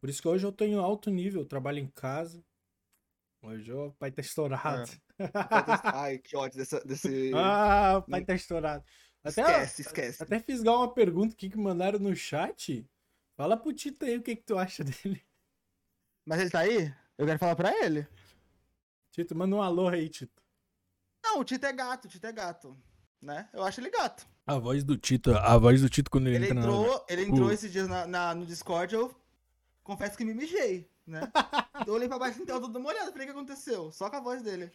Por 0.00 0.10
isso 0.10 0.20
que 0.20 0.28
hoje 0.28 0.44
eu 0.46 0.52
tô 0.52 0.64
em 0.64 0.74
alto 0.74 1.10
nível, 1.10 1.44
trabalho 1.46 1.78
em 1.78 1.86
casa. 1.86 2.44
Hoje 3.40 3.72
o 3.72 3.90
pai 3.92 4.10
tá 4.12 4.20
estourado. 4.20 4.90
Ai, 5.84 6.18
que 6.18 6.36
ódio 6.36 6.58
dessa, 6.58 6.80
desse. 6.84 7.30
Ah, 7.34 7.98
o 7.98 8.02
pai 8.10 8.24
tá 8.24 8.34
estourado. 8.34 8.84
Até, 9.24 9.40
esquece, 9.42 9.82
esquece. 9.82 10.22
até 10.22 10.38
fisgar 10.40 10.74
uma 10.74 10.92
pergunta 10.92 11.34
aqui 11.34 11.48
que 11.48 11.56
mandaram 11.56 11.98
no 11.98 12.14
chat. 12.14 12.86
Fala 13.36 13.56
pro 13.56 13.72
Tito 13.72 14.04
aí 14.04 14.16
o 14.18 14.22
que, 14.22 14.36
que 14.36 14.42
tu 14.42 14.58
acha 14.58 14.82
dele. 14.84 15.22
Mas 16.24 16.40
ele 16.40 16.50
tá 16.50 16.60
aí? 16.60 16.92
Eu 17.18 17.26
quero 17.26 17.38
falar 17.38 17.56
pra 17.56 17.72
ele. 17.84 18.06
Tito, 19.10 19.34
manda 19.36 19.54
um 19.56 19.62
alô 19.62 19.88
aí, 19.88 20.08
Tito. 20.08 20.42
Não, 21.22 21.40
o 21.40 21.44
Tito 21.44 21.66
é 21.66 21.72
gato, 21.72 22.06
o 22.06 22.08
Tito 22.08 22.26
é 22.26 22.32
gato. 22.32 22.76
Né? 23.20 23.48
Eu 23.52 23.62
acho 23.62 23.80
ele 23.80 23.90
gato. 23.90 24.26
A 24.46 24.58
voz 24.58 24.82
do 24.82 24.96
Tito, 24.96 25.32
a 25.36 25.56
voz 25.56 25.80
do 25.80 25.88
Tito 25.88 26.10
quando 26.10 26.26
ele, 26.26 26.36
Ele 26.36 26.44
entra 26.46 26.54
na. 26.56 26.60
entrou, 26.62 27.06
ele 27.08 27.22
entrou 27.22 27.48
Uh. 27.48 27.52
esses 27.52 27.70
dias 27.70 27.86
na, 27.86 28.06
na- 28.06 28.34
no 28.34 28.44
Discord, 28.44 28.92
eu 28.94 29.14
confesso 29.84 30.16
que 30.18 30.24
me 30.24 30.34
mijei, 30.34 30.90
né? 31.06 31.20
eu 31.86 31.94
olhei 31.94 32.08
pra 32.08 32.18
baixo 32.18 32.42
então, 32.42 32.60
todo 32.60 32.80
molhado, 32.80 33.12
falei 33.12 33.28
o 33.28 33.30
que 33.32 33.36
aconteceu? 33.38 33.92
Só 33.92 34.10
com 34.10 34.16
a 34.16 34.20
voz 34.20 34.42
dele. 34.42 34.72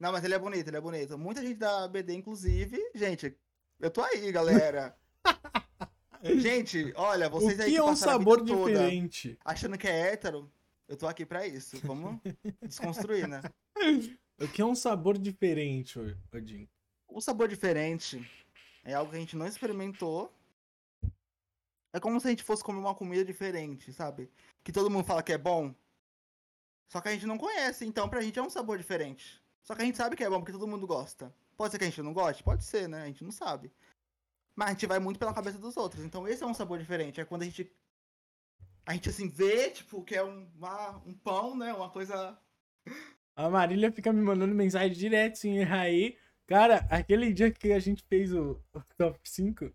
Não, 0.00 0.10
mas 0.10 0.24
ele 0.24 0.34
é 0.34 0.38
bonito, 0.38 0.66
ele 0.68 0.76
é 0.76 0.80
bonito. 0.80 1.16
Muita 1.16 1.40
gente 1.40 1.54
da 1.58 1.86
BD, 1.86 2.14
inclusive, 2.14 2.78
gente, 2.94 3.38
eu 3.78 3.90
tô 3.90 4.02
aí, 4.02 4.32
galera. 4.32 4.96
Gente, 6.22 6.92
olha, 6.96 7.26
O 7.28 7.30
vocês 7.30 7.58
aí 7.60 7.66
que 7.66 7.72
que 7.72 7.78
é 7.78 7.82
um 7.82 7.96
sabor 7.96 8.38
toda 8.44 8.70
diferente? 8.70 9.38
achando 9.44 9.76
que 9.78 9.86
é 9.86 10.12
hétero, 10.12 10.50
eu 10.88 10.96
tô 10.96 11.06
aqui 11.06 11.24
pra 11.26 11.46
isso. 11.46 11.78
Vamos 11.84 12.20
desconstruir, 12.62 13.26
né? 13.28 13.40
O 14.38 14.48
que 14.48 14.60
é 14.60 14.64
um 14.64 14.74
sabor 14.74 15.18
diferente, 15.18 15.98
Odin? 16.32 16.68
O 17.08 17.20
sabor 17.20 17.48
diferente 17.48 18.28
é 18.84 18.94
algo 18.94 19.10
que 19.10 19.16
a 19.16 19.20
gente 19.20 19.36
não 19.36 19.46
experimentou. 19.46 20.32
É 21.92 22.00
como 22.00 22.20
se 22.20 22.26
a 22.26 22.30
gente 22.30 22.42
fosse 22.42 22.62
comer 22.62 22.78
uma 22.78 22.94
comida 22.94 23.24
diferente, 23.24 23.92
sabe? 23.92 24.30
Que 24.62 24.70
todo 24.72 24.90
mundo 24.90 25.04
fala 25.04 25.22
que 25.22 25.32
é 25.32 25.38
bom. 25.38 25.74
Só 26.88 27.00
que 27.00 27.08
a 27.08 27.12
gente 27.12 27.26
não 27.26 27.38
conhece, 27.38 27.84
então 27.86 28.08
pra 28.08 28.20
gente 28.20 28.38
é 28.38 28.42
um 28.42 28.50
sabor 28.50 28.76
diferente. 28.78 29.40
Só 29.62 29.74
que 29.74 29.82
a 29.82 29.84
gente 29.84 29.96
sabe 29.96 30.14
que 30.14 30.22
é 30.22 30.28
bom 30.30 30.38
porque 30.40 30.52
todo 30.52 30.66
mundo 30.68 30.86
gosta. 30.86 31.34
Pode 31.56 31.72
ser 31.72 31.78
que 31.78 31.84
a 31.84 31.88
gente 31.88 32.02
não 32.02 32.12
goste? 32.12 32.42
Pode 32.44 32.64
ser, 32.64 32.88
né? 32.88 33.02
A 33.02 33.06
gente 33.06 33.24
não 33.24 33.32
sabe. 33.32 33.72
Mas 34.56 34.68
a 34.68 34.72
gente 34.72 34.86
vai 34.86 34.98
muito 34.98 35.18
pela 35.20 35.34
cabeça 35.34 35.58
dos 35.58 35.76
outros. 35.76 36.02
Então 36.04 36.26
esse 36.26 36.42
é 36.42 36.46
um 36.46 36.54
sabor 36.54 36.78
diferente. 36.78 37.20
É 37.20 37.24
quando 37.24 37.42
a 37.42 37.44
gente. 37.44 37.70
A 38.86 38.94
gente 38.94 39.08
assim 39.08 39.28
vê, 39.28 39.70
tipo, 39.70 40.02
que 40.02 40.14
é 40.16 40.24
um, 40.24 40.48
uma- 40.56 40.96
um 41.06 41.14
pão, 41.14 41.56
né? 41.56 41.72
Uma 41.74 41.90
coisa. 41.90 42.38
A 43.34 43.48
Marília 43.50 43.92
fica 43.92 44.12
me 44.12 44.20
mandando 44.22 44.54
mensagem 44.54 44.96
direto 44.96 45.44
errar 45.46 45.82
aí. 45.82 46.16
Cara, 46.46 46.86
aquele 46.90 47.32
dia 47.32 47.50
que 47.50 47.72
a 47.72 47.78
gente 47.78 48.04
fez 48.08 48.32
o, 48.32 48.60
o 48.74 48.80
top 48.96 49.18
5, 49.24 49.72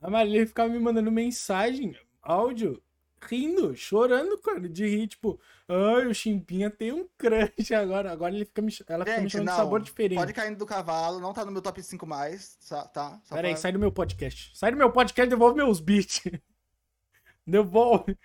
a 0.00 0.10
Marília 0.10 0.46
ficava 0.46 0.70
me 0.72 0.78
mandando 0.78 1.10
mensagem, 1.10 1.96
áudio, 2.22 2.82
rindo, 3.26 3.74
chorando, 3.76 4.36
cara, 4.38 4.68
de 4.68 4.86
rir, 4.86 5.08
tipo, 5.08 5.38
ai, 5.68 6.06
o 6.06 6.14
Chimpinha 6.14 6.70
tem 6.70 6.92
um 6.92 7.08
crush 7.18 7.72
agora. 7.72 8.10
Agora 8.12 8.34
ele 8.34 8.44
fica 8.44 8.62
me, 8.62 8.72
ela 8.88 9.04
fica 9.04 9.16
me 9.18 9.22
Gente, 9.28 9.38
de 9.40 9.44
não. 9.44 9.56
sabor 9.56 9.80
diferente. 9.82 10.18
Pode 10.18 10.32
cair 10.32 10.54
do 10.56 10.66
cavalo, 10.66 11.20
não 11.20 11.32
tá 11.32 11.44
no 11.44 11.50
meu 11.52 11.62
top 11.62 11.82
5 11.82 12.06
mais, 12.06 12.56
tá? 12.92 13.20
Só 13.24 13.34
Pera 13.34 13.48
aí, 13.48 13.54
pra- 13.54 13.60
sai 13.60 13.72
do 13.72 13.78
meu 13.78 13.90
podcast. 13.92 14.56
Sai 14.56 14.70
do 14.70 14.76
meu 14.76 14.90
podcast, 14.92 15.28
devolve 15.28 15.56
meus 15.56 15.80
beats. 15.80 16.22
devolve. 17.46 18.16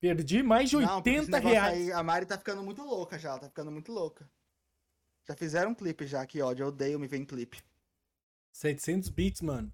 Perdi 0.00 0.42
mais 0.42 0.70
de 0.70 0.76
Não, 0.76 1.02
porque 1.02 1.10
esse 1.10 1.18
80 1.20 1.36
negócio 1.38 1.54
reais. 1.60 1.78
aí, 1.78 1.92
a 1.92 2.02
Mari 2.02 2.26
tá 2.26 2.38
ficando 2.38 2.62
muito 2.62 2.82
louca 2.84 3.18
já, 3.18 3.36
tá 3.38 3.48
ficando 3.48 3.70
muito 3.70 3.90
louca. 3.92 4.30
Já 5.26 5.34
fizeram 5.34 5.72
um 5.72 5.74
clipe 5.74 6.06
já, 6.06 6.24
que 6.24 6.40
ódio, 6.40 6.62
eu 6.64 6.68
odeio 6.68 6.98
me 7.00 7.06
ver 7.08 7.18
em 7.18 7.24
clipe. 7.24 7.58
700 8.52 9.08
bits, 9.08 9.42
mano. 9.42 9.72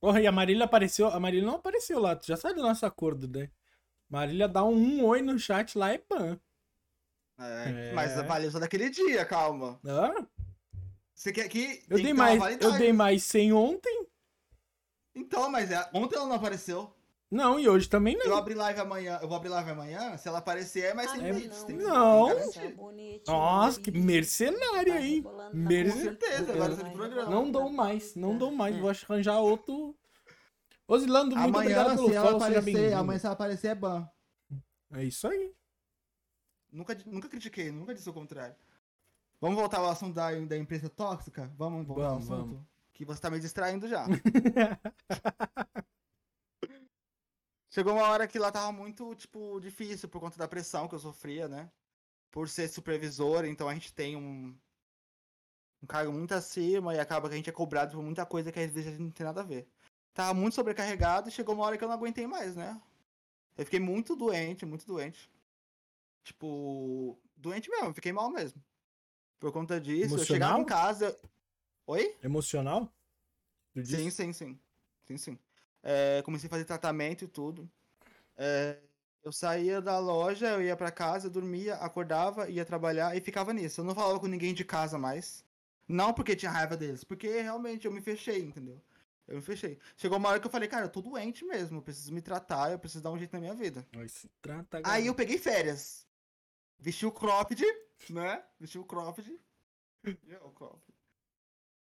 Porra, 0.00 0.20
e 0.20 0.26
a 0.26 0.32
Marília 0.32 0.64
apareceu. 0.64 1.08
A 1.08 1.20
Marília 1.20 1.46
não 1.46 1.56
apareceu 1.56 2.00
lá, 2.00 2.16
tu 2.16 2.26
já 2.26 2.36
sabe 2.36 2.54
do 2.54 2.62
nosso 2.62 2.86
acordo, 2.86 3.28
né? 3.28 3.50
Marília 4.08 4.48
dá 4.48 4.64
um, 4.64 4.74
um 4.74 5.04
oi 5.04 5.20
no 5.22 5.38
chat 5.38 5.76
lá 5.76 5.90
é 5.92 5.98
pan. 5.98 6.40
É, 7.38 7.90
É. 7.90 7.92
Mas 7.92 8.14
valeu 8.26 8.50
só 8.50 8.58
daquele 8.58 8.90
dia, 8.90 9.24
calma. 9.24 9.78
Ah, 9.86 10.24
Você 11.14 11.32
quer 11.32 11.48
que. 11.48 11.82
eu 11.88 12.02
dei 12.02 12.12
mais, 12.14 12.42
eu 12.60 12.72
dei 12.78 12.92
mais 12.92 13.22
100 13.24 13.52
ontem. 13.52 14.06
Então, 15.14 15.50
mas 15.50 15.70
é- 15.70 15.88
ontem 15.92 16.16
ela 16.16 16.26
não 16.26 16.36
apareceu. 16.36 16.94
Não, 17.30 17.60
e 17.60 17.68
hoje 17.68 17.88
também 17.88 18.16
Eu 18.18 18.28
não. 18.30 18.36
abri 18.38 18.54
live 18.54 18.80
amanhã, 18.80 19.18
eu 19.22 19.28
vou 19.28 19.36
abrir 19.36 19.50
live 19.50 19.70
amanhã, 19.70 20.16
se 20.16 20.26
ela 20.26 20.38
aparecer 20.38 20.86
é 20.86 20.94
mais 20.94 21.10
100 21.12 21.24
É- 21.26 21.32
que- 21.34 21.72
não. 21.74 22.26
garantir. 22.26 22.76
Nossa, 23.26 23.80
que 23.80 23.90
mercenária, 23.92 25.00
hein? 25.00 25.22
Com 25.22 25.50
Merce- 25.52 26.02
certeza, 26.02 26.52
agora 26.52 26.74
você 26.74 26.82
de 26.82 26.90
programa. 26.90 27.30
Não 27.30 27.50
dou 27.50 27.70
mais, 27.70 28.16
não 28.16 28.36
dou 28.36 28.50
mais. 28.50 28.76
Vou 28.78 28.90
arranjar 28.90 29.38
outro. 29.38 29.94
Osilando, 30.88 31.36
muito 31.36 31.56
obrigado 31.56 31.90
Amanhã, 31.90 31.96
pelo 31.96 32.08
se 32.08 32.14
ela 32.16 32.30
aparecer, 32.36 32.92
amanhã 32.94 33.18
se 33.20 33.26
ela 33.26 33.32
aparecer 33.34 33.68
é 33.68 33.74
ban. 33.76 34.08
É 34.92 35.04
isso 35.04 35.28
aí. 35.28 35.54
Nunca, 36.72 36.98
nunca 37.06 37.28
critiquei, 37.28 37.70
nunca 37.70 37.94
disse 37.94 38.10
o 38.10 38.12
contrário. 38.12 38.56
Vamos 39.40 39.56
voltar 39.56 39.78
ao 39.78 39.88
assunto 39.88 40.14
da, 40.14 40.32
da 40.32 40.56
empresa 40.56 40.88
tóxica? 40.88 41.48
Vamos 41.56 41.86
voltar 41.86 42.08
Vamos, 42.08 42.28
ao 42.28 42.36
assunto? 42.36 42.48
vamos. 42.54 42.66
Que 42.92 43.04
você 43.04 43.20
tá 43.20 43.30
me 43.30 43.38
distraindo 43.38 43.86
já. 43.88 44.04
Chegou 47.70 47.94
uma 47.94 48.08
hora 48.08 48.26
que 48.26 48.38
lá 48.38 48.50
tava 48.50 48.72
muito, 48.72 49.14
tipo, 49.14 49.60
difícil 49.60 50.08
por 50.08 50.20
conta 50.20 50.36
da 50.36 50.48
pressão 50.48 50.88
que 50.88 50.94
eu 50.96 50.98
sofria, 50.98 51.48
né? 51.48 51.70
Por 52.30 52.48
ser 52.48 52.68
supervisor, 52.68 53.44
então 53.44 53.68
a 53.68 53.74
gente 53.74 53.94
tem 53.94 54.16
um, 54.16 54.56
um 55.80 55.86
cargo 55.86 56.12
muito 56.12 56.34
acima 56.34 56.94
e 56.94 56.98
acaba 56.98 57.28
que 57.28 57.34
a 57.34 57.36
gente 57.36 57.48
é 57.48 57.52
cobrado 57.52 57.92
por 57.92 58.02
muita 58.02 58.26
coisa 58.26 58.50
que 58.50 58.58
às 58.58 58.72
vezes 58.72 58.88
a 58.88 58.90
gente 58.90 59.02
não 59.02 59.10
tem 59.12 59.24
nada 59.24 59.40
a 59.40 59.44
ver. 59.44 59.68
Tava 60.12 60.34
muito 60.34 60.54
sobrecarregado 60.54 61.28
e 61.28 61.32
chegou 61.32 61.54
uma 61.54 61.64
hora 61.64 61.78
que 61.78 61.84
eu 61.84 61.88
não 61.88 61.94
aguentei 61.94 62.26
mais, 62.26 62.56
né? 62.56 62.80
Eu 63.56 63.64
fiquei 63.64 63.78
muito 63.78 64.16
doente, 64.16 64.66
muito 64.66 64.84
doente. 64.84 65.30
Tipo, 66.24 67.16
doente 67.36 67.70
mesmo, 67.70 67.94
fiquei 67.94 68.12
mal 68.12 68.30
mesmo. 68.30 68.60
Por 69.38 69.52
conta 69.52 69.80
disso, 69.80 70.18
eu 70.18 70.24
chegava 70.24 70.54
em 70.58 70.62
Emocional? 70.62 70.66
casa. 70.66 71.20
Oi? 71.86 72.18
Emocional? 72.22 72.92
Sim, 73.84 74.10
sim, 74.10 74.32
sim. 74.32 74.60
Sim, 75.04 75.16
sim. 75.16 75.38
É, 75.82 76.22
comecei 76.22 76.46
a 76.46 76.50
fazer 76.50 76.64
tratamento 76.64 77.24
e 77.24 77.28
tudo. 77.28 77.70
É, 78.36 78.78
eu 79.22 79.32
saía 79.32 79.80
da 79.80 79.98
loja, 79.98 80.48
eu 80.48 80.62
ia 80.62 80.76
pra 80.76 80.90
casa, 80.90 81.28
dormia, 81.28 81.74
acordava, 81.76 82.48
ia 82.48 82.64
trabalhar 82.64 83.16
e 83.16 83.20
ficava 83.20 83.52
nisso. 83.52 83.80
Eu 83.80 83.84
não 83.84 83.94
falava 83.94 84.18
com 84.18 84.26
ninguém 84.26 84.54
de 84.54 84.64
casa 84.64 84.98
mais. 84.98 85.44
Não 85.86 86.14
porque 86.14 86.36
tinha 86.36 86.50
raiva 86.50 86.76
deles, 86.76 87.04
porque 87.04 87.42
realmente 87.42 87.86
eu 87.86 87.92
me 87.92 88.00
fechei, 88.00 88.40
entendeu? 88.40 88.80
Eu 89.26 89.36
me 89.36 89.42
fechei. 89.42 89.78
Chegou 89.96 90.18
uma 90.18 90.28
hora 90.28 90.40
que 90.40 90.46
eu 90.46 90.50
falei, 90.50 90.68
cara, 90.68 90.86
eu 90.86 90.90
tô 90.90 91.02
doente 91.02 91.44
mesmo, 91.44 91.78
eu 91.78 91.82
preciso 91.82 92.12
me 92.12 92.22
tratar, 92.22 92.72
eu 92.72 92.78
preciso 92.78 93.02
dar 93.02 93.10
um 93.10 93.18
jeito 93.18 93.32
na 93.32 93.40
minha 93.40 93.54
vida. 93.54 93.86
Trata, 94.40 94.80
Aí 94.84 95.06
eu 95.06 95.14
peguei 95.14 95.38
férias. 95.38 96.06
Vesti 96.78 97.04
o 97.06 97.12
cropped, 97.12 97.62
né? 98.08 98.42
Vesti 98.58 98.78
o 98.78 98.84
cropped. 98.84 99.38
O 100.42 100.50
cropped. 100.50 100.94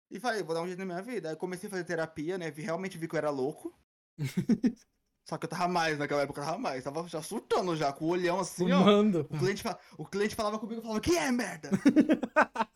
E 0.10 0.20
falei, 0.20 0.44
vou 0.44 0.54
dar 0.54 0.62
um 0.62 0.68
jeito 0.68 0.80
na 0.80 0.86
minha 0.86 1.02
vida. 1.02 1.30
Aí 1.30 1.36
comecei 1.36 1.68
a 1.68 1.70
fazer 1.70 1.86
terapia, 1.86 2.38
né? 2.38 2.50
Realmente 2.50 2.98
vi 2.98 3.08
que 3.08 3.16
eu 3.16 3.20
era 3.20 3.30
louco. 3.30 3.74
Só 5.28 5.38
que 5.38 5.46
eu 5.46 5.50
tava 5.50 5.68
mais, 5.68 5.98
naquela 5.98 6.24
época 6.24 6.42
eu 6.42 6.46
tava 6.46 6.58
mais. 6.58 6.84
Tava 6.84 7.08
já 7.08 7.22
surtando 7.22 7.76
já, 7.76 7.94
com 7.94 8.06
o 8.06 8.10
olhão 8.10 8.40
assim, 8.40 8.72
ó. 8.72 8.80
Fumando. 8.80 9.28
O 9.30 9.38
cliente, 9.38 9.64
o 9.98 10.06
cliente 10.06 10.36
falava 10.36 10.60
comigo 10.60 10.82
e 10.82 10.84
falava, 10.84 11.00
que 11.00 11.16
é, 11.16 11.32
merda? 11.32 11.70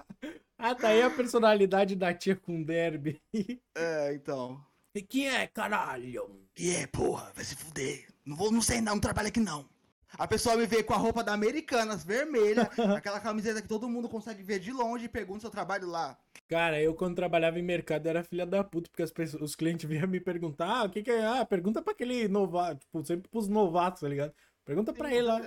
Ah, 0.58 0.74
tá 0.74 0.88
aí 0.88 1.02
a 1.04 1.12
personalidade 1.12 1.96
da 1.96 2.12
tia 2.12 2.36
com 2.36 2.64
derby. 2.64 3.22
é, 3.76 4.16
então. 4.16 4.66
E 4.96 5.02
que 5.02 5.28
é, 5.28 5.46
caralho? 5.46 6.42
Que 6.56 6.76
é, 6.78 6.88
porra, 6.88 7.32
vai 7.36 7.44
se 7.44 7.56
fuder. 7.56 8.08
Não 8.26 8.36
vou, 8.36 8.52
não 8.52 8.64
sei 8.64 8.82
não, 8.82 8.94
não 8.94 9.00
trabalho 9.00 9.28
aqui 9.28 9.40
não. 9.40 9.70
A 10.18 10.28
pessoa 10.28 10.56
me 10.56 10.66
vê 10.66 10.84
com 10.84 10.94
a 10.94 10.98
roupa 10.98 11.24
da 11.24 11.34
Americanas 11.34 12.04
vermelha, 12.04 12.64
aquela 12.98 13.20
camiseta 13.20 13.62
que 13.62 13.68
todo 13.68 13.90
mundo 13.90 14.08
consegue 14.08 14.42
ver 14.44 14.60
de 14.60 14.72
longe 14.72 15.06
e 15.06 15.10
pergunta 15.10 15.42
se 15.42 15.46
eu 15.46 15.52
trabalho 15.52 15.88
lá. 15.88 16.18
Cara, 16.48 16.82
eu 16.82 16.94
quando 16.94 17.16
trabalhava 17.16 17.60
em 17.60 17.64
mercado 17.64 18.08
era 18.08 18.24
filha 18.24 18.46
da 18.46 18.64
puta, 18.64 18.90
porque 18.90 19.04
as 19.04 19.12
pessoas, 19.12 19.42
os 19.42 19.56
clientes 19.56 19.90
vinham 19.90 20.08
me 20.08 20.20
perguntar, 20.20 20.68
ah, 20.68 20.84
o 20.84 20.90
que 20.90 21.04
que 21.04 21.12
é? 21.12 21.26
Ah, 21.26 21.46
pergunta 21.46 21.82
pra 21.82 21.94
aquele 21.94 22.28
novato, 22.28 22.80
tipo, 22.80 23.06
sempre 23.06 23.30
pros 23.30 23.48
novatos, 23.48 24.02
tá 24.02 24.08
ligado? 24.08 24.34
Pergunta 24.64 24.92
Sim, 24.92 24.98
pra 24.98 25.12
ele 25.12 25.24
lá. 25.24 25.40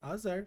Azar. 0.00 0.46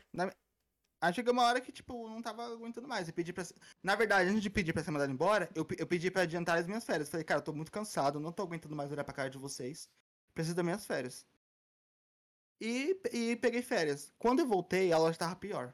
Aí 1.02 1.14
chegou 1.14 1.34
uma 1.34 1.44
hora 1.44 1.62
que, 1.62 1.72
tipo, 1.72 2.10
não 2.10 2.22
tava 2.22 2.46
aguentando 2.46 2.88
mais. 2.88 3.08
Eu 3.08 3.14
pedi 3.14 3.32
pra. 3.32 3.44
Na 3.84 3.96
verdade, 3.96 4.30
antes 4.30 4.42
de 4.42 4.50
pedir 4.50 4.74
pra 4.74 4.84
ser 4.84 4.92
mandado 4.92 5.12
embora, 5.12 5.50
eu, 5.54 5.68
eu 5.78 5.86
pedi 5.86 6.10
pra 6.10 6.24
adiantar 6.24 6.58
as 6.58 6.66
minhas 6.66 6.84
férias. 6.84 7.10
Falei, 7.10 7.24
cara, 7.24 7.40
eu 7.40 7.44
tô 7.44 7.54
muito 7.54 7.72
cansado, 7.72 8.20
não 8.20 8.32
tô 8.32 8.44
aguentando 8.44 8.76
mais 8.76 8.92
olhar 8.92 9.04
pra 9.04 9.14
cara 9.14 9.30
de 9.30 9.38
vocês. 9.38 9.90
Preciso 10.34 10.56
das 10.56 10.66
minhas 10.66 10.86
férias. 10.86 11.26
E, 12.60 13.00
e 13.12 13.36
peguei 13.36 13.62
férias. 13.62 14.14
Quando 14.18 14.40
eu 14.40 14.48
voltei, 14.48 14.92
a 14.92 14.98
loja 14.98 15.18
tava 15.18 15.36
pior. 15.36 15.74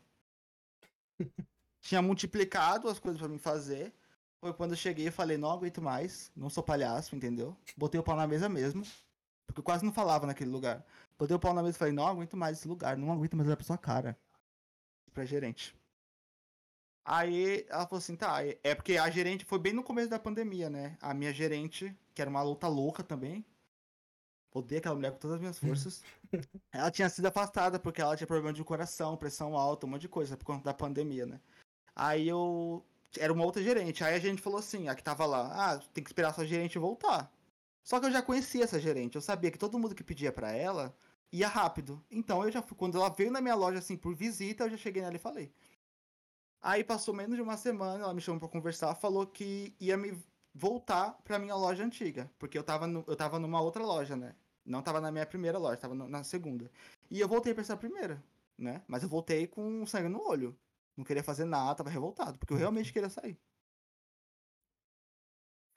Tinha 1.81 2.01
multiplicado 2.01 2.87
as 2.89 2.99
coisas 2.99 3.19
pra 3.19 3.29
mim 3.29 3.37
fazer. 3.37 3.93
Foi 4.39 4.53
quando 4.53 4.71
eu 4.71 4.77
cheguei 4.77 5.07
e 5.07 5.11
falei, 5.11 5.37
não 5.37 5.51
aguento 5.51 5.81
mais, 5.81 6.31
não 6.35 6.49
sou 6.49 6.63
palhaço, 6.63 7.15
entendeu? 7.15 7.55
Botei 7.77 7.99
o 7.99 8.03
pau 8.03 8.15
na 8.15 8.25
mesa 8.25 8.49
mesmo. 8.49 8.83
Porque 9.45 9.59
eu 9.59 9.63
quase 9.63 9.85
não 9.85 9.93
falava 9.93 10.25
naquele 10.25 10.49
lugar. 10.49 10.83
Botei 11.17 11.35
o 11.35 11.39
pau 11.39 11.53
na 11.53 11.61
mesa 11.61 11.75
e 11.75 11.79
falei, 11.79 11.93
não 11.93 12.07
aguento 12.07 12.35
mais 12.35 12.57
esse 12.57 12.67
lugar, 12.67 12.97
não 12.97 13.11
aguento 13.11 13.35
mais 13.35 13.47
olhar 13.47 13.57
pra 13.57 13.65
sua 13.65 13.77
cara. 13.77 14.17
Pra 15.13 15.25
gerente. 15.25 15.75
Aí 17.05 17.65
ela 17.69 17.85
falou 17.87 17.99
assim, 17.99 18.15
tá, 18.15 18.37
é 18.63 18.75
porque 18.75 18.97
a 18.97 19.09
gerente 19.09 19.45
foi 19.45 19.59
bem 19.59 19.73
no 19.73 19.83
começo 19.83 20.09
da 20.09 20.19
pandemia, 20.19 20.69
né? 20.69 20.97
A 21.01 21.13
minha 21.13 21.33
gerente, 21.33 21.95
que 22.13 22.21
era 22.21 22.29
uma 22.29 22.41
luta 22.41 22.67
louca 22.67 23.03
também. 23.03 23.45
Odeio 24.53 24.79
aquela 24.79 24.95
mulher 24.95 25.11
com 25.11 25.17
todas 25.19 25.35
as 25.35 25.39
minhas 25.41 25.59
forças. 25.59 26.03
ela 26.73 26.91
tinha 26.91 27.09
sido 27.09 27.25
afastada 27.27 27.79
porque 27.79 28.01
ela 28.01 28.17
tinha 28.17 28.27
problema 28.27 28.53
de 28.53 28.63
coração, 28.63 29.15
pressão 29.17 29.55
alta, 29.55 29.85
um 29.85 29.89
monte 29.89 30.01
de 30.01 30.09
coisa 30.09 30.35
por 30.37 30.45
conta 30.45 30.63
da 30.65 30.73
pandemia, 30.73 31.25
né? 31.25 31.39
Aí 31.95 32.27
eu. 32.27 32.83
Era 33.17 33.33
uma 33.33 33.43
outra 33.45 33.61
gerente. 33.61 34.03
Aí 34.03 34.15
a 34.15 34.19
gente 34.19 34.41
falou 34.41 34.59
assim, 34.59 34.87
a 34.87 34.95
que 34.95 35.03
tava 35.03 35.25
lá, 35.25 35.73
ah, 35.73 35.79
tem 35.93 36.03
que 36.03 36.09
esperar 36.09 36.33
sua 36.33 36.45
gerente 36.45 36.79
voltar. 36.79 37.31
Só 37.83 37.99
que 37.99 38.05
eu 38.05 38.11
já 38.11 38.21
conhecia 38.21 38.63
essa 38.63 38.79
gerente, 38.79 39.15
eu 39.15 39.21
sabia 39.21 39.51
que 39.51 39.57
todo 39.57 39.77
mundo 39.79 39.95
que 39.95 40.03
pedia 40.03 40.31
pra 40.31 40.51
ela 40.51 40.95
ia 41.31 41.47
rápido. 41.47 42.03
Então 42.11 42.43
eu 42.43 42.51
já 42.51 42.61
fui, 42.61 42.77
quando 42.77 42.97
ela 42.97 43.09
veio 43.09 43.31
na 43.31 43.41
minha 43.41 43.55
loja 43.55 43.79
assim 43.79 43.97
por 43.97 44.13
visita, 44.15 44.65
eu 44.65 44.69
já 44.71 44.77
cheguei 44.77 45.01
nela 45.01 45.15
e 45.15 45.19
falei. 45.19 45.51
Aí 46.61 46.83
passou 46.83 47.13
menos 47.13 47.35
de 47.35 47.41
uma 47.41 47.57
semana, 47.57 48.03
ela 48.03 48.13
me 48.13 48.21
chamou 48.21 48.39
pra 48.39 48.47
conversar, 48.49 48.93
falou 48.95 49.25
que 49.25 49.75
ia 49.79 49.97
me 49.97 50.17
voltar 50.53 51.13
pra 51.23 51.39
minha 51.39 51.55
loja 51.55 51.83
antiga, 51.83 52.29
porque 52.37 52.57
eu 52.57 52.63
tava, 52.63 52.85
no- 52.87 53.03
eu 53.07 53.15
tava 53.15 53.39
numa 53.39 53.61
outra 53.61 53.83
loja, 53.83 54.15
né? 54.15 54.35
Não 54.65 54.81
tava 54.83 55.01
na 55.01 55.11
minha 55.11 55.25
primeira 55.25 55.57
loja, 55.57 55.77
tava 55.77 55.95
na 55.95 56.23
segunda. 56.23 56.71
E 57.09 57.19
eu 57.19 57.27
voltei 57.27 57.53
pra 57.53 57.61
essa 57.61 57.77
primeira, 57.77 58.23
né? 58.57 58.83
Mas 58.87 59.03
eu 59.03 59.09
voltei 59.09 59.47
com 59.47 59.85
sangue 59.85 60.09
no 60.09 60.21
olho. 60.27 60.57
Não 60.95 61.03
queria 61.05 61.23
fazer 61.23 61.45
nada, 61.45 61.75
tava 61.75 61.89
revoltado, 61.89 62.37
porque 62.39 62.53
eu 62.53 62.57
realmente 62.57 62.93
queria 62.93 63.09
sair. 63.09 63.39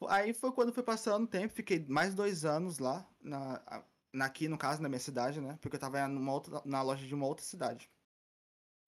Aí 0.08 0.34
foi 0.34 0.52
quando 0.52 0.72
foi 0.72 0.82
passando 0.82 1.24
o 1.24 1.28
tempo, 1.28 1.54
fiquei 1.54 1.84
mais 1.86 2.14
dois 2.14 2.44
anos 2.44 2.78
lá, 2.78 3.08
na, 3.20 3.84
na- 4.12 4.26
aqui 4.26 4.48
no 4.48 4.58
caso, 4.58 4.82
na 4.82 4.88
minha 4.88 5.00
cidade, 5.00 5.40
né? 5.40 5.58
Porque 5.60 5.76
eu 5.76 5.80
tava 5.80 6.06
numa 6.08 6.32
outra, 6.32 6.62
na 6.64 6.82
loja 6.82 7.06
de 7.06 7.14
uma 7.14 7.26
outra 7.26 7.44
cidade. 7.44 7.90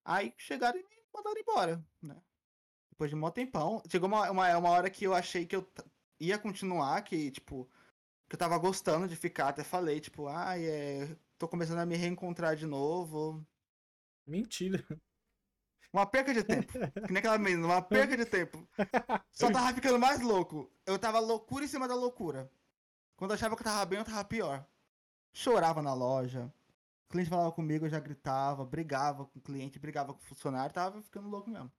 Aí 0.04 0.32
chegaram 0.36 0.78
e 0.78 0.82
me 0.82 0.88
mandaram 1.12 1.40
embora, 1.40 1.84
né? 2.02 2.22
Depois 2.90 3.10
de 3.10 3.16
um 3.16 3.30
tempão. 3.30 3.82
Chegou 3.90 4.08
uma, 4.08 4.30
uma, 4.30 4.58
uma 4.58 4.70
hora 4.70 4.90
que 4.90 5.04
eu 5.06 5.14
achei 5.14 5.46
que 5.46 5.56
eu 5.56 5.68
ia 6.20 6.38
continuar, 6.38 7.02
que, 7.02 7.30
tipo, 7.30 7.68
que 8.28 8.34
eu 8.34 8.38
tava 8.38 8.58
gostando 8.58 9.08
de 9.08 9.16
ficar, 9.16 9.48
até 9.48 9.62
falei, 9.62 10.00
tipo, 10.00 10.26
ai, 10.26 10.64
é, 10.66 11.16
tô 11.38 11.48
começando 11.48 11.78
a 11.78 11.86
me 11.86 11.96
reencontrar 11.96 12.56
de 12.56 12.66
novo. 12.66 13.46
Mentira. 14.26 14.84
Uma 15.92 16.04
perca 16.04 16.34
de 16.34 16.42
tempo. 16.42 16.72
Que 16.72 17.12
nem 17.12 17.18
aquela 17.18 17.38
menina, 17.38 17.66
uma 17.66 17.80
perca 17.80 18.16
de 18.16 18.26
tempo. 18.26 18.68
Só 19.32 19.50
tava 19.50 19.72
ficando 19.72 19.98
mais 19.98 20.20
louco. 20.20 20.70
Eu 20.84 20.98
tava 20.98 21.18
loucura 21.20 21.64
em 21.64 21.68
cima 21.68 21.88
da 21.88 21.94
loucura. 21.94 22.50
Quando 23.16 23.30
eu 23.30 23.34
achava 23.34 23.56
que 23.56 23.62
eu 23.62 23.64
tava 23.64 23.86
bem, 23.86 23.98
eu 23.98 24.04
tava 24.04 24.24
pior. 24.24 24.66
Chorava 25.32 25.80
na 25.80 25.94
loja. 25.94 26.52
O 27.06 27.12
cliente 27.12 27.30
falava 27.30 27.52
comigo, 27.52 27.86
eu 27.86 27.90
já 27.90 28.00
gritava, 28.00 28.64
brigava 28.64 29.24
com 29.26 29.38
o 29.38 29.42
cliente, 29.42 29.78
brigava 29.78 30.12
com 30.12 30.20
o 30.20 30.24
funcionário, 30.24 30.74
tava 30.74 31.00
ficando 31.00 31.28
louco 31.28 31.48
mesmo. 31.48 31.72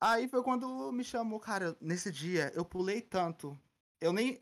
Aí 0.00 0.28
foi 0.28 0.42
quando 0.42 0.92
me 0.92 1.02
chamou, 1.02 1.40
cara, 1.40 1.76
nesse 1.80 2.12
dia 2.12 2.52
eu 2.54 2.64
pulei 2.64 3.00
tanto. 3.00 3.58
Eu 4.00 4.12
nem. 4.12 4.38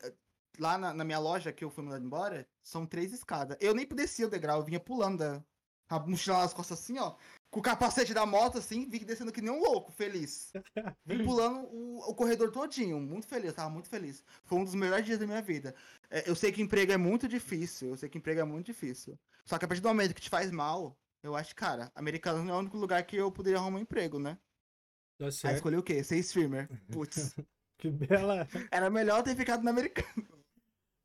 Lá 0.59 0.77
na, 0.77 0.93
na 0.93 1.03
minha 1.03 1.19
loja 1.19 1.51
que 1.51 1.63
eu 1.63 1.69
fui 1.69 1.83
mandado 1.83 2.05
embora, 2.05 2.47
são 2.61 2.85
três 2.85 3.11
escadas. 3.11 3.57
Eu 3.59 3.73
nem 3.73 3.87
descia 3.87 4.27
o 4.27 4.29
degrau, 4.29 4.59
eu 4.59 4.65
vinha 4.65 4.79
pulando 4.79 5.19
da. 5.19 5.43
A 5.89 5.99
mochila 5.99 6.39
nas 6.39 6.53
costas 6.53 6.79
assim, 6.79 6.97
ó. 6.97 7.15
Com 7.51 7.59
o 7.59 7.63
capacete 7.63 8.13
da 8.13 8.25
moto, 8.25 8.57
assim, 8.57 8.89
vim 8.89 8.99
descendo 8.99 9.31
que 9.31 9.41
nem 9.41 9.51
um 9.51 9.61
louco, 9.61 9.91
feliz. 9.91 10.51
Vim 11.05 11.23
pulando 11.23 11.67
o, 11.71 11.99
o 12.09 12.15
corredor 12.15 12.49
todinho, 12.49 12.99
muito 12.99 13.27
feliz, 13.27 13.53
tava 13.53 13.69
muito 13.69 13.89
feliz. 13.89 14.23
Foi 14.43 14.57
um 14.57 14.63
dos 14.63 14.73
melhores 14.73 15.05
dias 15.05 15.19
da 15.19 15.27
minha 15.27 15.41
vida. 15.41 15.75
É, 16.09 16.27
eu 16.27 16.35
sei 16.35 16.51
que 16.51 16.63
emprego 16.63 16.91
é 16.91 16.97
muito 16.97 17.27
difícil, 17.27 17.89
eu 17.89 17.97
sei 17.97 18.09
que 18.09 18.17
emprego 18.17 18.39
é 18.39 18.43
muito 18.43 18.65
difícil. 18.65 19.19
Só 19.45 19.59
que 19.59 19.65
a 19.65 19.67
partir 19.67 19.81
do 19.81 19.89
momento 19.89 20.15
que 20.15 20.21
te 20.21 20.29
faz 20.31 20.49
mal, 20.49 20.97
eu 21.21 21.35
acho, 21.35 21.55
cara, 21.55 21.91
americano 21.93 22.43
não 22.43 22.53
é 22.53 22.57
o 22.57 22.59
único 22.59 22.77
lugar 22.77 23.03
que 23.05 23.17
eu 23.17 23.31
poderia 23.31 23.59
arrumar 23.59 23.77
um 23.77 23.81
emprego, 23.81 24.17
né? 24.17 24.39
Tá 25.19 25.25
Aí 25.49 25.55
escolhi 25.55 25.77
o 25.77 25.83
quê? 25.83 26.03
Ser 26.03 26.17
streamer. 26.17 26.67
Putz, 26.91 27.35
Que 27.77 27.89
bela. 27.89 28.47
era 28.71 28.89
melhor 28.89 29.21
ter 29.21 29.35
ficado 29.35 29.63
no 29.63 29.69
americano. 29.69 30.32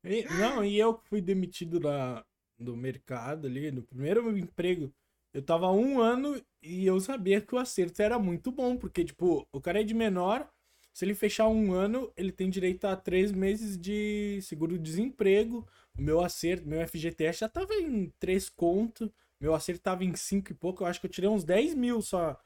E- 0.03 0.27
não, 0.29 0.63
e 0.63 0.77
eu 0.77 0.93
que 0.95 1.07
fui 1.09 1.21
demitido 1.21 1.79
da, 1.79 2.25
do 2.57 2.75
mercado 2.75 3.47
ali, 3.47 3.71
no 3.71 3.83
primeiro 3.83 4.37
emprego, 4.37 4.93
eu 5.33 5.41
tava 5.41 5.71
um 5.71 5.99
ano 6.01 6.41
e 6.61 6.85
eu 6.85 6.99
sabia 6.99 7.41
que 7.41 7.53
o 7.55 7.57
acerto 7.59 8.01
era 8.01 8.17
muito 8.19 8.51
bom, 8.51 8.77
porque, 8.77 9.03
tipo, 9.05 9.47
o 9.51 9.61
cara 9.61 9.81
é 9.81 9.83
de 9.83 9.93
menor, 9.93 10.49
se 10.93 11.05
ele 11.05 11.13
fechar 11.15 11.47
um 11.47 11.71
ano, 11.73 12.11
ele 12.17 12.31
tem 12.31 12.49
direito 12.49 12.85
a 12.85 12.95
três 12.95 13.31
meses 13.31 13.77
de 13.77 14.39
seguro-desemprego. 14.41 15.65
O 15.97 16.01
meu 16.01 16.21
acerto, 16.21 16.67
meu 16.67 16.81
FGTS 16.81 17.39
já 17.41 17.49
tava 17.49 17.73
em 17.75 18.09
três 18.19 18.49
conto, 18.49 19.11
meu 19.39 19.53
acerto 19.53 19.81
tava 19.81 20.03
em 20.03 20.15
cinco 20.15 20.51
e 20.51 20.55
pouco, 20.55 20.83
eu 20.83 20.87
acho 20.87 20.99
que 20.99 21.05
eu 21.05 21.11
tirei 21.11 21.29
uns 21.29 21.43
10 21.43 21.73
mil 21.75 22.01
só. 22.01 22.37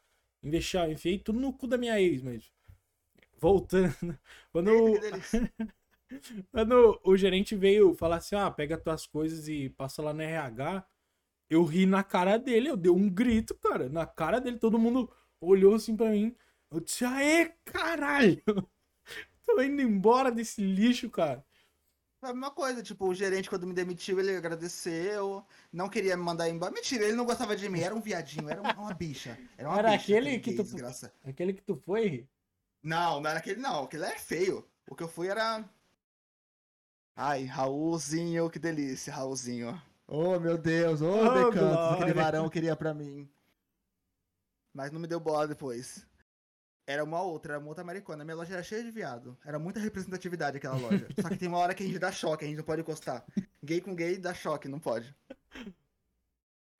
Investi, 0.43 0.77
enfiei 0.91 1.17
tudo 1.19 1.39
no 1.39 1.53
cu 1.53 1.67
da 1.67 1.77
minha 1.77 1.99
ex, 2.01 2.21
mas. 2.21 2.51
Voltando. 3.39 3.93
Quando. 4.51 4.71
Quando 6.51 6.99
o 7.03 7.17
gerente 7.17 7.55
veio 7.55 7.93
falar 7.95 8.17
assim, 8.17 8.35
ah, 8.35 8.49
pega 8.51 8.77
tuas 8.77 9.05
coisas 9.07 9.47
e 9.47 9.69
passa 9.69 10.01
lá 10.01 10.13
no 10.13 10.21
RH, 10.21 10.85
eu 11.49 11.63
ri 11.65 11.85
na 11.85 12.03
cara 12.03 12.37
dele, 12.37 12.69
eu 12.69 12.77
dei 12.77 12.91
um 12.91 13.09
grito, 13.09 13.55
cara, 13.55 13.89
na 13.89 14.05
cara 14.05 14.39
dele, 14.39 14.59
todo 14.59 14.79
mundo 14.79 15.11
olhou 15.41 15.75
assim 15.75 15.95
pra 15.95 16.09
mim, 16.11 16.35
eu 16.71 16.79
disse, 16.79 17.05
aê, 17.05 17.47
caralho, 17.65 18.41
tô 19.45 19.61
indo 19.61 19.81
embora 19.81 20.31
desse 20.31 20.61
lixo, 20.61 21.09
cara. 21.09 21.45
Foi 22.19 22.29
a 22.29 22.33
mesma 22.33 22.51
coisa, 22.51 22.81
tipo, 22.81 23.05
o 23.05 23.13
gerente 23.13 23.49
quando 23.49 23.67
me 23.67 23.73
demitiu, 23.73 24.19
ele 24.19 24.35
agradeceu, 24.35 25.45
não 25.71 25.89
queria 25.89 26.15
me 26.17 26.23
mandar 26.23 26.49
embora. 26.49 26.71
Mentira, 26.71 27.03
ele 27.03 27.15
não 27.17 27.25
gostava 27.25 27.55
de 27.55 27.67
mim, 27.69 27.81
era 27.81 27.93
um 27.93 28.01
viadinho, 28.01 28.49
era 28.49 28.61
uma, 28.61 28.73
uma 28.73 28.93
bicha. 28.93 29.37
Era, 29.57 29.69
uma 29.69 29.77
Era 29.79 29.89
bicha, 29.89 30.13
aquele 30.13 30.39
que 30.39 30.53
tu- 30.53 30.63
desgraça. 30.63 31.13
Aquele 31.25 31.53
que 31.53 31.61
tu 31.61 31.75
foi, 31.75 32.27
Não, 32.83 33.19
não 33.19 33.29
era 33.29 33.39
aquele 33.39 33.59
não, 33.59 33.83
aquele 33.85 34.05
é 34.05 34.17
feio. 34.19 34.63
O 34.87 34.95
que 34.95 35.03
eu 35.03 35.07
fui 35.07 35.27
era. 35.27 35.67
Ai, 37.15 37.45
Raulzinho, 37.45 38.49
que 38.49 38.57
delícia, 38.59 39.13
Raulzinho. 39.13 39.79
Oh, 40.07 40.39
meu 40.39 40.57
Deus, 40.57 41.01
ô, 41.01 41.09
Oh, 41.11 41.29
decantos, 41.33 41.59
glória. 41.59 41.95
aquele 41.95 42.13
varão 42.13 42.49
queria 42.49 42.75
pra 42.75 42.93
mim. 42.93 43.29
Mas 44.73 44.91
não 44.91 44.99
me 44.99 45.07
deu 45.07 45.19
bola 45.19 45.47
depois. 45.47 46.05
Era 46.85 47.03
uma 47.03 47.21
outra, 47.21 47.53
era 47.53 47.59
uma 47.59 47.69
outra 47.69 47.83
maricona. 47.83 48.25
Minha 48.25 48.35
loja 48.35 48.53
era 48.55 48.63
cheia 48.63 48.83
de 48.83 48.91
viado. 48.91 49.37
Era 49.45 49.57
muita 49.57 49.79
representatividade 49.79 50.57
aquela 50.57 50.75
loja. 50.75 51.07
Só 51.21 51.29
que 51.29 51.37
tem 51.37 51.47
uma 51.47 51.59
hora 51.59 51.73
que 51.73 51.83
a 51.83 51.85
gente 51.85 51.99
dá 51.99 52.11
choque, 52.11 52.43
a 52.43 52.47
gente 52.47 52.57
não 52.57 52.63
pode 52.65 52.81
encostar. 52.81 53.23
Gay 53.63 53.79
com 53.79 53.95
gay 53.95 54.17
dá 54.17 54.33
choque, 54.33 54.67
não 54.67 54.79
pode. 54.79 55.15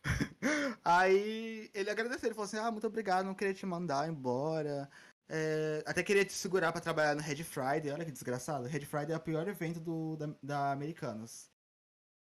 Aí 0.84 1.70
ele 1.74 1.90
agradeceu, 1.90 2.28
ele 2.28 2.36
falou 2.36 2.46
assim: 2.46 2.58
Ah, 2.58 2.72
muito 2.72 2.86
obrigado, 2.88 3.26
não 3.26 3.34
queria 3.36 3.54
te 3.54 3.66
mandar 3.66 4.10
embora. 4.10 4.90
É, 5.36 5.84
até 5.88 6.04
queria 6.04 6.24
te 6.24 6.32
segurar 6.32 6.72
pra 6.72 6.80
trabalhar 6.80 7.16
no 7.16 7.22
Red 7.22 7.44
Friday. 7.44 7.92
Olha 7.92 8.06
que 8.06 8.12
desgraçado. 8.12 8.68
Red 8.68 8.86
Friday 8.86 9.14
é 9.14 9.18
o 9.18 9.20
pior 9.20 9.48
evento 9.48 9.80
do, 9.80 10.16
da, 10.16 10.30
da 10.44 10.72
Americanas. 10.72 11.50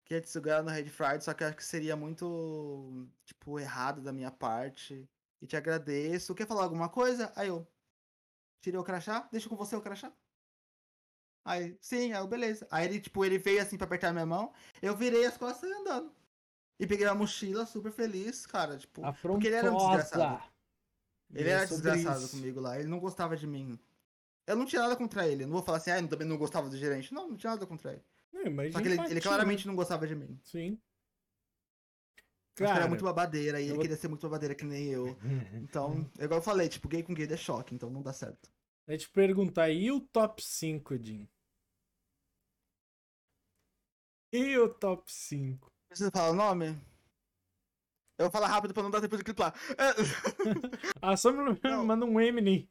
Queria 0.04 0.20
te 0.20 0.28
segurar 0.28 0.60
no 0.64 0.70
Red 0.70 0.88
Friday, 0.88 1.20
só 1.20 1.32
que 1.32 1.44
acho 1.44 1.56
que 1.56 1.64
seria 1.64 1.94
muito, 1.94 3.06
tipo, 3.24 3.60
errado 3.60 4.02
da 4.02 4.12
minha 4.12 4.32
parte. 4.32 5.08
E 5.40 5.46
te 5.46 5.56
agradeço. 5.56 6.34
Quer 6.34 6.48
falar 6.48 6.64
alguma 6.64 6.88
coisa? 6.88 7.32
Aí 7.36 7.46
eu. 7.46 7.64
Tirei 8.60 8.80
o 8.80 8.82
crachá? 8.82 9.28
Deixa 9.30 9.48
com 9.48 9.54
você 9.54 9.76
o 9.76 9.80
crachá. 9.80 10.12
Aí, 11.44 11.78
sim, 11.80 12.12
aí 12.12 12.20
eu, 12.20 12.26
beleza. 12.26 12.66
Aí 12.72 12.86
ele, 12.86 13.00
tipo, 13.00 13.24
ele 13.24 13.38
veio 13.38 13.62
assim 13.62 13.76
pra 13.76 13.86
apertar 13.86 14.12
minha 14.12 14.26
mão. 14.26 14.52
Eu 14.82 14.96
virei 14.96 15.24
as 15.26 15.36
costas 15.36 15.70
e 15.70 15.72
andando. 15.72 16.12
E 16.80 16.88
peguei 16.88 17.06
a 17.06 17.14
mochila 17.14 17.66
super 17.66 17.92
feliz, 17.92 18.46
cara. 18.46 18.76
Tipo, 18.76 19.02
porque 19.22 19.46
ele 19.46 19.56
era 19.56 19.72
um 19.72 19.76
desgraçado. 19.76 20.55
Ele 21.34 21.48
é 21.48 21.52
era 21.52 21.66
desgraçado 21.66 22.20
isso. 22.20 22.30
comigo 22.30 22.60
lá, 22.60 22.78
ele 22.78 22.88
não 22.88 22.98
gostava 22.98 23.36
de 23.36 23.46
mim. 23.46 23.78
Eu 24.46 24.56
não 24.56 24.64
tinha 24.64 24.82
nada 24.82 24.96
contra 24.96 25.26
ele, 25.26 25.42
eu 25.42 25.48
não 25.48 25.54
vou 25.54 25.62
falar 25.62 25.78
assim, 25.78 25.90
ah, 25.90 26.00
eu 26.00 26.08
também 26.08 26.26
não 26.26 26.38
gostava 26.38 26.68
do 26.68 26.76
gerente. 26.76 27.12
Não, 27.12 27.28
não 27.28 27.36
tinha 27.36 27.50
nada 27.50 27.66
contra 27.66 27.92
ele. 27.92 28.02
Não, 28.32 28.50
mas 28.52 28.72
Só 28.72 28.80
que 28.80 28.88
ele, 28.88 29.00
ele 29.10 29.20
claramente 29.20 29.66
não 29.66 29.74
gostava 29.74 30.06
de 30.06 30.14
mim. 30.14 30.38
Sim. 30.44 30.78
Acho 32.58 32.72
que 32.72 32.78
era 32.78 32.88
muito 32.88 33.04
babadeira 33.04 33.60
e 33.60 33.64
eu 33.64 33.68
ele 33.68 33.74
vou- 33.74 33.82
queria 33.82 33.96
ser 33.96 34.08
muito 34.08 34.22
babadeira 34.22 34.54
que 34.54 34.64
nem 34.64 34.86
eu. 34.86 35.18
Então, 35.62 36.10
é 36.18 36.24
igual 36.24 36.38
eu 36.40 36.44
falei, 36.44 36.68
tipo, 36.68 36.88
gay 36.88 37.02
com 37.02 37.12
gay 37.12 37.26
é 37.30 37.36
choque, 37.36 37.74
então 37.74 37.90
não 37.90 38.02
dá 38.02 38.12
certo. 38.12 38.50
Vai 38.86 38.96
te 38.96 39.08
perguntar, 39.10 39.68
e 39.70 39.90
o 39.90 40.00
top 40.00 40.42
5, 40.42 40.96
Jim? 40.96 41.28
E 44.32 44.56
o 44.58 44.68
top 44.72 45.12
5? 45.12 45.70
Precisa 45.88 46.10
falar 46.10 46.30
o 46.30 46.34
nome? 46.34 46.78
Eu 48.18 48.24
vou 48.24 48.30
falar 48.30 48.48
rápido 48.48 48.72
pra 48.72 48.82
não 48.82 48.90
dar 48.90 49.00
tempo 49.00 49.16
de 49.16 49.24
clipar. 49.24 49.54
É, 49.76 49.94
Ah, 51.02 51.16
só 51.16 51.30
me 51.30 51.38
manda 51.84 52.06
um 52.06 52.20
Eminem. 52.20 52.66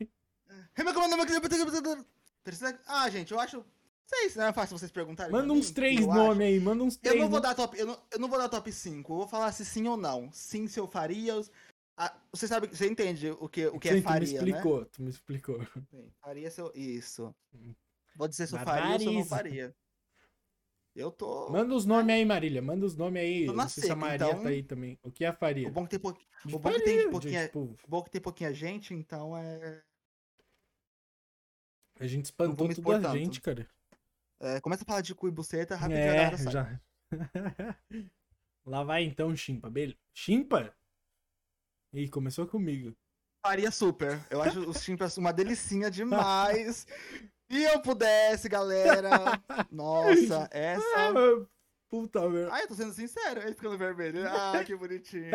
Precisa... 2.44 2.80
Ah, 2.88 3.10
gente, 3.10 3.32
eu 3.32 3.40
acho. 3.40 3.58
Não 3.58 3.66
sei 4.08 4.30
se 4.30 4.38
não 4.38 4.46
é 4.46 4.54
fácil 4.54 4.78
vocês 4.78 4.92
perguntarem. 4.92 5.32
Manda 5.32 5.52
uns 5.54 5.72
três 5.72 6.02
eu 6.02 6.08
nomes 6.14 6.46
aí, 6.48 6.60
manda 6.60 6.84
uns 6.84 6.96
Eu 6.96 7.00
três 7.02 7.22
não 7.22 7.30
vou 7.30 7.42
dar 7.42 7.56
top, 7.56 7.78
eu 7.78 7.86
não, 7.88 8.00
eu 8.12 8.20
não 8.20 8.28
vou 8.28 8.38
dar 8.38 8.50
top 8.50 8.72
5. 8.72 9.14
Eu 9.14 9.18
vou 9.18 9.28
falar 9.28 9.52
se 9.52 9.66
sim 9.66 9.88
ou 9.88 9.98
não. 9.98 10.32
Sim, 10.32 10.68
se 10.68 10.80
eu 10.80 10.88
faria. 10.88 11.36
os- 11.36 11.52
Ah, 11.98 12.16
você 12.32 12.48
sabe, 12.48 12.68
você 12.68 12.88
entende 12.88 13.32
o 13.32 13.48
que, 13.50 13.66
o 13.68 13.80
que 13.80 13.88
Sim, 13.90 13.96
é 13.96 14.02
tu 14.02 14.04
me 14.04 14.04
faria, 14.04 14.42
né? 14.42 14.48
explicou, 14.48 14.86
tu 14.86 15.02
me 15.02 15.10
explicou. 15.10 15.60
Sim, 15.90 16.12
faria 16.22 16.52
se 16.52 16.62
eu... 16.62 16.72
Isso. 16.76 17.34
Hum. 17.54 17.74
Vou 18.16 18.28
dizer 18.28 18.48
se 18.48 18.56
eu 18.56 18.60
faria 18.60 18.94
ou 18.94 19.00
se 19.00 19.06
eu 19.08 19.14
não 19.14 19.26
faria. 19.26 19.76
Eu 20.96 21.12
tô. 21.12 21.50
Manda 21.50 21.76
os 21.76 21.86
nomes 21.86 22.16
aí, 22.16 22.24
Marília. 22.24 22.62
Manda 22.62 22.86
os 22.86 22.96
nomes 22.96 23.22
aí. 23.22 23.46
Não 23.48 23.68
sei 23.68 23.84
se 23.84 23.92
a 23.92 23.96
Maria 23.96 24.28
então. 24.28 24.44
tá 24.44 24.50
aí 24.50 24.64
também. 24.64 24.98
O 25.04 25.12
que 25.12 25.26
é 25.26 25.28
a 25.28 25.32
O 25.32 25.36
faria? 25.36 25.70
bom 25.70 25.86
que 25.86 26.00
tem, 26.00 26.00
o 26.46 26.60
bom 26.60 26.72
que 26.72 26.82
tem 26.82 27.10
pouquinha- 27.10 27.46
tipo, 27.48 27.60
o 27.60 27.78
bom 27.88 28.02
que 28.04 28.10
tem 28.10 28.22
pouquinha 28.22 28.54
gente, 28.54 28.94
então 28.94 29.36
é. 29.38 29.84
a 32.00 32.08
gente 32.08 32.26
espantou 32.26 32.68
tudo 32.74 32.92
a 32.94 33.18
gente, 33.18 33.42
cara. 33.42 33.68
é, 34.40 34.60
começa 34.62 34.84
a 34.84 34.86
falar 34.86 35.02
de 35.02 35.14
cu 35.14 35.28
e 35.28 35.32
buceta, 35.32 35.76
rapidinho 35.76 36.06
É, 36.08 36.14
galera 36.16 36.38
sai. 36.38 36.54
já. 36.54 36.80
Lá 38.66 38.84
vai 38.84 39.04
então, 39.04 39.36
Chimpa. 39.36 39.70
Beleza. 39.70 39.98
Chimpa? 40.14 40.74
Ih, 41.94 42.10
começou 42.10 42.48
comigo. 42.48 42.96
Faria 43.46 43.70
super. 43.70 44.20
Eu 44.30 44.42
acho 44.42 44.60
os 44.68 44.82
chimpas 44.82 45.18
uma 45.18 45.32
delicinha 45.32 45.90
demais. 45.92 46.88
Se 47.56 47.64
eu 47.64 47.80
pudesse, 47.82 48.50
galera. 48.50 49.10
Nossa, 49.72 50.50
essa. 50.52 50.84
Ah, 50.98 51.46
puta 51.90 52.30
merda. 52.30 52.52
Ai, 52.54 52.64
eu 52.64 52.68
tô 52.68 52.76
sendo 52.76 52.92
sincero, 52.94 53.40
ele 53.42 53.54
ficando 53.54 53.78
vermelho. 53.78 54.24
Ah, 54.28 54.62
que 54.66 54.76
bonitinho. 54.76 55.32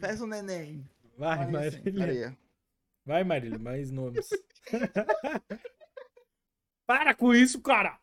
Parece 0.00 0.22
um 0.22 0.26
neném. 0.26 0.86
Vai, 1.16 1.50
Marília. 1.50 2.36
Vai, 3.06 3.24
Marília, 3.24 3.58
mais 3.58 3.90
nomes. 3.90 4.28
Para 6.86 7.14
com 7.14 7.34
isso, 7.34 7.60
cara! 7.62 7.98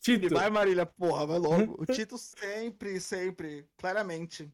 Tito. 0.00 0.34
Vai, 0.34 0.48
Marília, 0.48 0.86
porra, 0.86 1.26
vai 1.26 1.38
logo. 1.38 1.82
O 1.82 1.84
Tito 1.86 2.16
sempre, 2.16 2.98
sempre, 3.00 3.68
claramente. 3.76 4.50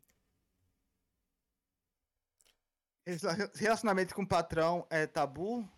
Rela- 3.07 3.51
Relacionamento 3.55 4.13
com 4.15 4.23
o 4.23 4.29
patrão 4.29 4.87
é 4.91 5.07
tabu? 5.07 5.69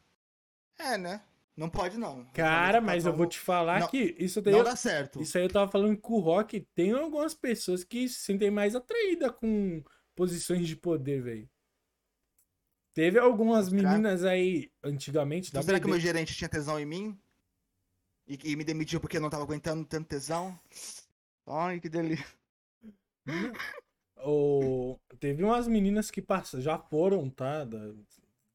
É, 0.78 0.96
né? 0.98 1.22
Não 1.56 1.70
pode, 1.70 1.96
não. 1.96 2.24
Cara, 2.32 2.80
mas 2.80 3.06
eu 3.06 3.12
vou 3.12 3.26
te 3.26 3.38
falar 3.38 3.80
não- 3.80 3.88
que 3.88 4.16
isso 4.18 4.42
daí. 4.42 4.52
Não 4.54 4.64
dá 4.64 4.74
certo. 4.74 5.22
Isso 5.22 5.38
aí 5.38 5.44
eu 5.44 5.48
tava 5.52 5.70
falando 5.70 5.96
com 5.96 6.14
o 6.14 6.20
Rock. 6.20 6.60
Tem 6.74 6.90
algumas 6.92 7.32
pessoas 7.32 7.84
que 7.84 8.08
se 8.08 8.20
sentem 8.20 8.50
mais 8.50 8.74
atraídas 8.74 9.30
com 9.32 9.82
posições 10.16 10.66
de 10.66 10.74
poder, 10.74 11.22
velho. 11.22 11.48
Teve 12.92 13.18
algumas 13.18 13.72
meninas 13.72 14.24
aí, 14.24 14.70
antigamente, 14.82 15.48
Então, 15.48 15.62
será 15.62 15.80
que 15.80 15.86
o 15.86 15.90
meu 15.90 15.98
gerente 15.98 16.34
tinha 16.34 16.48
tesão 16.48 16.78
em 16.78 16.86
mim? 16.86 17.18
E, 18.26 18.38
e 18.44 18.56
me 18.56 18.64
demitiu 18.64 19.00
porque 19.00 19.16
eu 19.16 19.20
não 19.20 19.28
tava 19.30 19.42
aguentando 19.42 19.84
tanto 19.84 20.08
tesão? 20.08 20.58
Ai, 21.46 21.80
que 21.80 21.88
delícia. 21.88 22.24
o... 24.24 24.98
Teve 25.18 25.42
umas 25.42 25.66
meninas 25.66 26.10
que 26.10 26.24
já 26.58 26.78
foram, 26.78 27.28
tá? 27.28 27.64
Da, 27.64 27.92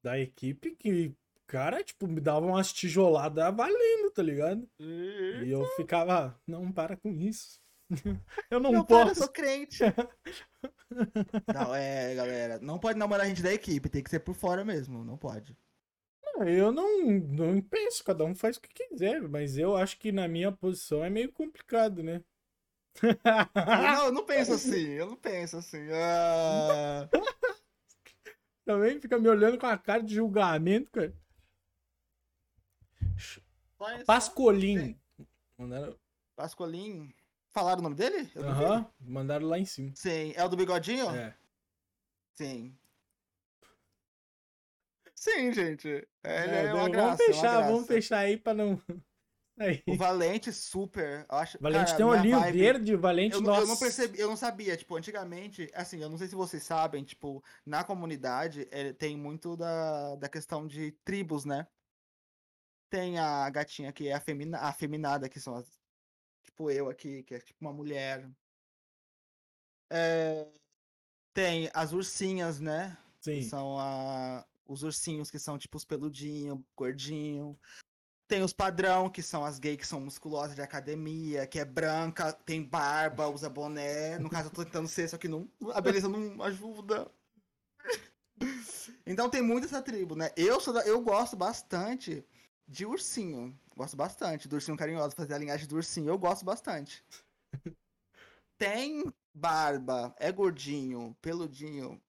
da 0.02 0.20
equipe 0.20 0.72
que, 0.72 1.14
cara, 1.50 1.84
tipo, 1.84 2.08
me 2.08 2.22
davam 2.22 2.50
umas 2.50 2.72
tijoladas 2.72 3.56
valendo, 3.56 4.12
tá 4.14 4.22
ligado? 4.22 4.70
E 4.80 5.50
eu 5.50 5.66
ficava, 5.76 6.40
não, 6.46 6.72
para 6.72 6.96
com 6.96 7.12
isso. 7.12 7.60
eu 8.52 8.60
não 8.60 8.72
Não, 8.72 8.86
para, 8.86 9.10
eu 9.10 9.16
posso. 9.16 9.22
sou 9.22 9.30
crente. 9.30 9.80
não, 11.54 11.74
é, 11.74 12.14
galera. 12.14 12.60
Não 12.60 12.78
pode 12.78 13.00
namorar 13.00 13.26
gente 13.26 13.42
da 13.42 13.52
equipe, 13.52 13.90
tem 13.90 14.04
que 14.04 14.12
ser 14.12 14.20
por 14.20 14.36
fora 14.36 14.64
mesmo. 14.64 15.04
Não 15.04 15.18
pode. 15.18 15.58
Eu 16.46 16.72
não, 16.72 17.02
não 17.10 17.62
penso, 17.62 18.04
cada 18.04 18.24
um 18.24 18.34
faz 18.36 18.58
o 18.58 18.62
que 18.62 18.70
quiser, 18.70 19.22
mas 19.28 19.58
eu 19.58 19.76
acho 19.76 19.98
que 19.98 20.12
na 20.12 20.28
minha 20.28 20.52
posição 20.52 21.04
é 21.04 21.10
meio 21.10 21.32
complicado, 21.34 22.04
né? 22.04 22.24
não, 23.56 24.06
eu 24.06 24.12
não 24.12 24.26
penso 24.26 24.54
assim, 24.54 24.90
eu 24.90 25.08
não 25.08 25.16
penso 25.16 25.58
assim. 25.58 25.88
Ah, 25.92 27.10
Também 28.66 29.00
fica 29.02 29.18
me 29.18 29.28
olhando 29.28 29.58
com 29.58 29.66
a 29.66 29.78
cara 29.78 30.04
de 30.04 30.16
julgamento, 30.16 30.92
cara. 30.92 31.14
Pascolim. 34.06 35.00
Mandaram, 35.58 35.96
Pascolim. 36.36 37.14
Falaram 37.50 37.80
o 37.80 37.84
nome 37.84 37.96
dele? 37.96 38.30
Aham, 38.38 38.86
mandaram 39.00 39.48
lá 39.48 39.58
em 39.58 39.66
cima. 39.66 39.92
Sim. 39.96 40.34
É 40.36 40.44
o 40.44 40.50
do 40.50 40.56
bigodinho? 40.58 41.10
É. 41.10 41.36
Sim. 42.36 42.76
Sim, 45.16 45.52
gente. 45.52 45.88
É, 46.24 46.46
É, 46.46 46.64
é, 46.66 46.72
vamos 46.72 46.92
graça, 46.92 47.22
é 47.24 47.26
fechar, 47.26 47.62
vamos 47.68 47.88
fechar 47.88 48.20
aí 48.20 48.38
pra 48.38 48.54
não. 48.54 48.82
Aí. 49.60 49.84
O 49.86 49.98
Valente, 49.98 50.54
super. 50.54 51.26
Eu 51.30 51.38
acho, 51.38 51.58
Valente 51.60 51.86
cara, 51.88 51.98
tem 51.98 52.06
um 52.06 52.10
olhinho 52.10 52.40
vibe- 52.40 52.58
verde, 52.60 52.96
Valente, 52.96 53.36
Eu, 53.36 53.42
não- 53.42 53.48
nossa. 53.50 53.62
eu 53.64 53.68
não 53.68 53.76
percebi, 53.78 54.18
eu 54.18 54.30
não 54.30 54.38
sabia, 54.38 54.78
tipo, 54.78 54.96
antigamente, 54.96 55.70
assim, 55.74 56.02
eu 56.02 56.08
não 56.10 56.18
sei 56.18 56.30
se 56.30 56.36
vocês 56.36 56.64
sabem, 56.64 57.04
tipo, 57.04 57.44
na 57.66 57.84
comunidade 57.84 58.66
eh, 58.72 58.94
tem 58.94 59.18
muito 59.18 59.58
da, 59.58 60.16
da 60.16 60.30
questão 60.30 60.66
de 60.66 60.92
tribos, 61.04 61.44
né? 61.44 61.68
Tem 62.90 63.20
a 63.20 63.50
gatinha 63.50 63.92
que 63.94 64.08
é 64.08 64.14
afemina, 64.14 64.60
afeminada, 64.60 65.30
que 65.30 65.40
são 65.40 65.56
as, 65.56 65.80
tipo 66.44 66.72
eu 66.72 66.90
aqui, 66.90 67.24
que 67.24 67.36
é 67.36 67.40
tipo 67.40 67.60
uma 67.62 67.74
mulher. 67.74 68.30
É, 69.92 70.48
tem 71.34 71.70
as 71.74 71.94
ursinhas, 71.94 72.60
né? 72.60 72.98
Que 73.22 73.42
Sim. 73.42 73.50
são 73.50 73.80
a, 73.80 74.46
os 74.66 74.84
ursinhos 74.84 75.30
que 75.30 75.40
são 75.40 75.58
tipo 75.58 75.78
os 75.78 75.86
peludinhos, 75.86 76.60
gordinho. 76.76 77.60
Tem 78.28 78.44
os 78.44 78.54
padrão, 78.54 79.10
que 79.10 79.24
são 79.24 79.44
as 79.44 79.58
gays 79.58 79.78
que 79.78 79.88
são 79.88 80.00
musculosas 80.00 80.56
de 80.56 80.62
academia, 80.62 81.48
que 81.48 81.60
é 81.60 81.66
branca, 81.66 82.32
tem 82.32 82.64
barba, 82.64 83.28
usa 83.28 83.50
boné. 83.50 84.20
No 84.20 84.30
caso, 84.30 84.50
eu 84.50 84.54
tô 84.54 84.64
tentando 84.64 84.88
ser, 84.88 85.10
só 85.10 85.18
que 85.18 85.28
não, 85.28 85.52
a 85.74 85.82
beleza 85.82 86.08
não 86.08 86.42
ajuda. 86.44 87.12
Então 89.06 89.30
tem 89.30 89.42
muito 89.42 89.66
essa 89.66 89.82
tribo, 89.82 90.16
né? 90.16 90.30
Eu, 90.38 90.60
sou 90.60 90.74
da- 90.74 90.86
eu 90.86 91.02
gosto 91.02 91.36
bastante 91.36 92.24
de 92.70 92.86
ursinho. 92.86 93.60
Gosto 93.76 93.98
bastante 93.98 94.48
do 94.48 94.54
ursinho 94.56 94.78
carinhoso, 94.78 95.16
fazer 95.16 95.34
a 95.34 95.38
linhagem 95.38 95.68
do 95.68 95.76
ursinho. 95.76 96.10
Eu 96.10 96.18
gosto 96.18 96.46
bastante. 96.46 97.04
Tem 98.58 99.12
barba, 99.34 100.14
é 100.20 100.32
gordinho, 100.32 101.16
peludinho, 101.22 102.00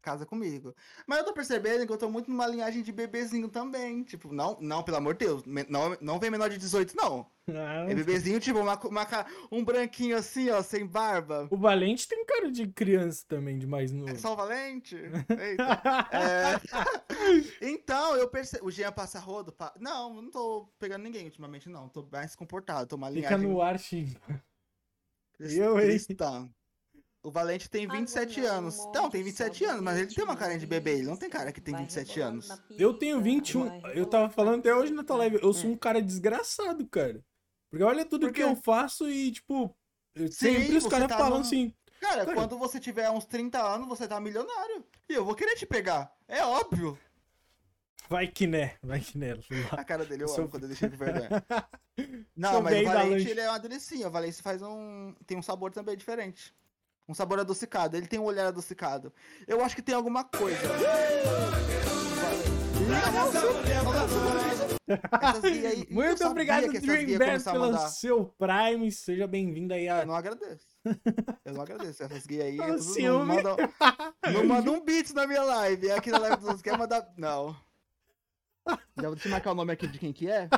casa 0.00 0.24
comigo. 0.26 0.74
Mas 1.06 1.18
eu 1.18 1.24
tô 1.24 1.32
percebendo 1.32 1.86
que 1.86 1.92
eu 1.92 1.98
tô 1.98 2.08
muito 2.10 2.30
numa 2.30 2.46
linhagem 2.46 2.82
de 2.82 2.90
bebezinho 2.92 3.48
também. 3.48 4.02
Tipo, 4.02 4.32
não, 4.32 4.56
não, 4.60 4.82
pelo 4.82 4.96
amor 4.96 5.14
de 5.14 5.26
Deus, 5.26 5.42
não, 5.68 5.96
não 6.00 6.18
vem 6.18 6.30
menor 6.30 6.48
de 6.50 6.58
18, 6.58 6.94
não. 6.96 7.26
É 7.88 7.94
bebezinho, 7.94 8.38
tipo, 8.38 8.60
uma, 8.60 8.78
uma 8.86 9.06
um 9.50 9.64
branquinho 9.64 10.16
assim, 10.16 10.50
ó, 10.50 10.62
sem 10.62 10.86
barba. 10.86 11.48
O 11.50 11.56
Valente 11.56 12.06
tem 12.06 12.24
cara 12.24 12.50
de 12.50 12.68
criança 12.68 13.24
também, 13.26 13.58
de 13.58 13.66
mais 13.66 13.90
novo. 13.90 14.10
É 14.10 14.14
só 14.14 14.34
o 14.34 14.36
Valente? 14.36 14.94
Eita. 15.28 15.80
É, 16.12 16.60
Então, 17.60 18.16
eu 18.16 18.28
percebo. 18.28 18.66
O 18.66 18.70
Jean 18.70 18.92
passa 18.92 19.18
rodo. 19.18 19.50
pa- 19.52 19.74
Não, 19.80 20.22
não 20.22 20.30
tô 20.30 20.68
pegando 20.78 21.02
ninguém 21.02 21.24
ultimamente, 21.24 21.68
não. 21.68 21.88
Tô 21.88 22.06
mais 22.10 22.36
comportado. 22.36 22.86
Tô 22.86 22.96
uma 22.96 23.08
Fica 23.10 23.18
linhagem 23.28 23.48
no 23.48 23.60
ar, 23.60 23.78
Chim. 23.78 24.14
cris- 25.34 25.56
eu, 25.56 25.78
hein? 25.80 25.86
cristã. 25.86 26.48
O 27.22 27.30
Valente 27.30 27.68
tem 27.68 27.86
27 27.86 28.40
anos. 28.40 28.78
Não, 28.94 29.10
tem 29.10 29.22
27 29.22 29.64
anos, 29.66 29.82
mas 29.82 29.98
ele 29.98 30.14
tem 30.14 30.24
uma 30.24 30.36
cara 30.36 30.58
de 30.58 30.66
bebê. 30.66 30.92
Ele 30.94 31.06
não 31.06 31.16
tem 31.16 31.28
cara 31.28 31.52
que 31.52 31.60
tem 31.60 31.74
27 31.76 32.20
anos. 32.20 32.48
Eu 32.70 32.94
tenho 32.94 33.20
21. 33.20 33.88
Eu 33.90 34.06
tava 34.06 34.30
falando 34.30 34.60
até 34.60 34.74
hoje 34.74 34.92
na 34.92 35.04
tua 35.04 35.16
live. 35.18 35.38
Eu 35.42 35.52
sou 35.52 35.70
um 35.70 35.76
cara 35.76 36.00
desgraçado, 36.00 36.86
cara. 36.88 37.22
Porque 37.70 37.84
olha 37.84 38.04
tudo 38.06 38.26
Por 38.28 38.32
que 38.34 38.42
eu 38.42 38.56
faço 38.56 39.08
e, 39.08 39.32
tipo, 39.32 39.76
eu- 40.14 40.28
Sim, 40.28 40.54
sempre 40.56 40.76
os 40.78 40.86
caras 40.86 41.08
tá 41.08 41.18
falam 41.18 41.38
no- 41.38 41.44
assim. 41.44 41.74
Cara, 42.00 42.24
Cara. 42.24 42.34
quando 42.34 42.56
você 42.58 42.80
tiver 42.80 43.10
uns 43.10 43.26
30 43.26 43.62
anos, 43.62 43.86
você 43.86 44.08
tá 44.08 44.18
milionário. 44.18 44.82
E 45.08 45.12
eu 45.12 45.24
vou 45.24 45.34
querer 45.34 45.54
te 45.56 45.66
pegar. 45.66 46.10
É 46.26 46.42
óbvio. 46.42 46.98
Vai 48.08 48.26
que 48.26 48.46
né, 48.46 48.74
vai 48.82 48.98
que 48.98 49.16
né. 49.18 49.34
A 49.70 49.84
cara 49.84 50.04
dele 50.06 50.24
eu 50.24 50.28
Sou- 50.28 50.40
amo 50.40 50.48
quando 50.48 50.64
ele 50.64 50.74
chega 50.74 50.96
de 50.96 50.96
verdade. 50.96 51.28
Não, 52.34 52.52
Sou 52.54 52.62
mas 52.62 52.80
o 52.80 52.84
Valente, 52.86 53.28
ele 53.28 53.40
é 53.40 53.48
uma 53.50 53.58
delicinha. 53.58 54.08
O 54.08 54.10
Valente 54.10 54.40
faz 54.42 54.62
um... 54.62 55.14
Tem 55.26 55.36
um 55.36 55.42
sabor 55.42 55.70
também 55.70 55.96
diferente. 55.96 56.52
Um 57.08 57.14
sabor 57.14 57.40
adocicado. 57.40 57.96
Ele 57.96 58.06
tem 58.06 58.18
um 58.18 58.24
olhar 58.24 58.46
adocicado. 58.46 59.12
Eu 59.46 59.64
acho 59.64 59.74
que 59.74 59.82
tem 59.82 59.94
alguma 59.94 60.24
coisa. 60.24 60.58
Aí- 65.42 65.86
eu 65.86 65.90
Muito 65.90 66.26
obrigado, 66.26 66.66
Dreamberg, 66.72 67.44
pelo 67.44 67.58
mandar. 67.66 67.88
seu 67.88 68.34
Prime. 68.38 68.90
Seja 68.90 69.26
bem-vindo 69.26 69.72
aí 69.74 69.86
Eu 69.86 69.94
a. 69.96 70.04
não 70.04 70.14
agradeço. 70.14 70.66
Eu 71.44 71.52
não 71.54 71.62
agradeço. 71.62 72.02
Essas 72.02 72.26
guias 72.26 72.46
aí. 72.46 72.58
Ô, 72.60 72.64
elas 72.64 72.96
não, 72.96 73.24
mandam, 73.26 73.56
não 74.32 74.46
mandam 74.46 74.74
um 74.74 74.84
beat 74.84 75.10
na 75.10 75.26
minha 75.26 75.42
live. 75.42 75.88
É 75.88 75.96
aqui 75.96 76.10
na 76.10 76.18
live 76.18 76.36
dos. 76.42 76.62
Quer 76.62 76.76
mandar. 76.76 77.06
Não. 77.16 77.54
Já 79.00 79.08
vou 79.08 79.16
te 79.16 79.28
marcar 79.28 79.52
o 79.52 79.54
nome 79.54 79.72
aqui 79.72 79.86
de 79.86 79.98
quem 79.98 80.12
que 80.12 80.28
é. 80.28 80.48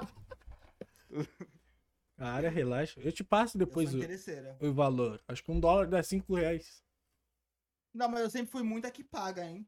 Cara, 2.17 2.49
relaxa. 2.49 3.01
Eu 3.01 3.13
te 3.13 3.25
passo 3.25 3.59
depois 3.59 3.93
eu 3.95 4.01
o, 4.61 4.69
o 4.69 4.73
valor. 4.73 5.21
Acho 5.27 5.43
que 5.43 5.51
um 5.51 5.59
dólar 5.61 5.87
dá 5.87 6.03
5 6.03 6.35
reais. 6.35 6.83
Não, 7.95 8.09
mas 8.09 8.21
eu 8.21 8.31
sempre 8.31 8.51
fui 8.51 8.63
muito 8.63 8.87
a 8.87 8.91
que 8.91 9.05
paga, 9.05 9.45
hein? 9.45 9.67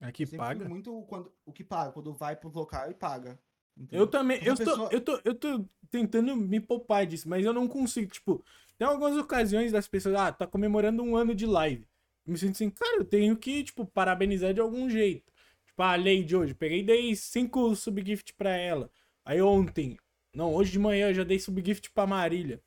Eu 0.00 0.06
sempre 0.08 0.28
fui 0.28 0.38
paga. 0.38 0.68
muito 0.68 1.02
quando, 1.02 1.32
o 1.44 1.52
que 1.52 1.64
paga, 1.64 1.92
quando 1.92 2.14
vai 2.14 2.36
pro 2.36 2.48
local 2.50 2.90
e 2.90 2.94
paga. 2.94 3.38
Eu 3.76 3.82
entendeu? 3.84 4.06
também, 4.06 4.36
Porque 4.38 4.50
eu 4.50 4.52
a 4.52 4.56
tô, 4.56 4.64
pessoa- 4.64 4.88
eu, 4.92 5.00
tô, 5.00 5.20
eu 5.24 5.34
tô 5.34 5.64
tentando 5.90 6.36
me 6.36 6.60
poupar 6.60 7.06
disso, 7.06 7.28
mas 7.28 7.44
eu 7.44 7.52
não 7.52 7.66
consigo, 7.68 8.10
tipo, 8.10 8.44
tem 8.76 8.86
algumas 8.86 9.16
ocasiões 9.16 9.72
das 9.72 9.88
pessoas, 9.88 10.14
ah, 10.14 10.32
tá 10.32 10.46
comemorando 10.46 11.02
um 11.02 11.16
ano 11.16 11.34
de 11.34 11.46
live. 11.46 11.86
Eu 12.26 12.32
me 12.32 12.38
sinto 12.38 12.52
assim, 12.52 12.70
cara, 12.70 12.98
eu 12.98 13.04
tenho 13.04 13.36
que, 13.36 13.64
tipo, 13.64 13.86
parabenizar 13.86 14.52
de 14.52 14.60
algum 14.60 14.88
jeito. 14.90 15.32
Tipo, 15.66 15.82
a 15.82 15.94
lei 15.96 16.22
de 16.22 16.36
hoje, 16.36 16.54
peguei 16.54 16.82
dei 16.82 17.14
cinco 17.16 17.74
subgift 17.74 18.34
pra 18.34 18.50
ela. 18.56 18.90
Aí 19.24 19.40
ontem, 19.40 19.96
não, 20.38 20.54
hoje 20.54 20.70
de 20.70 20.78
manhã 20.78 21.08
eu 21.08 21.14
já 21.14 21.24
dei 21.24 21.40
subgift 21.40 21.90
pra 21.90 22.06
Marília. 22.06 22.62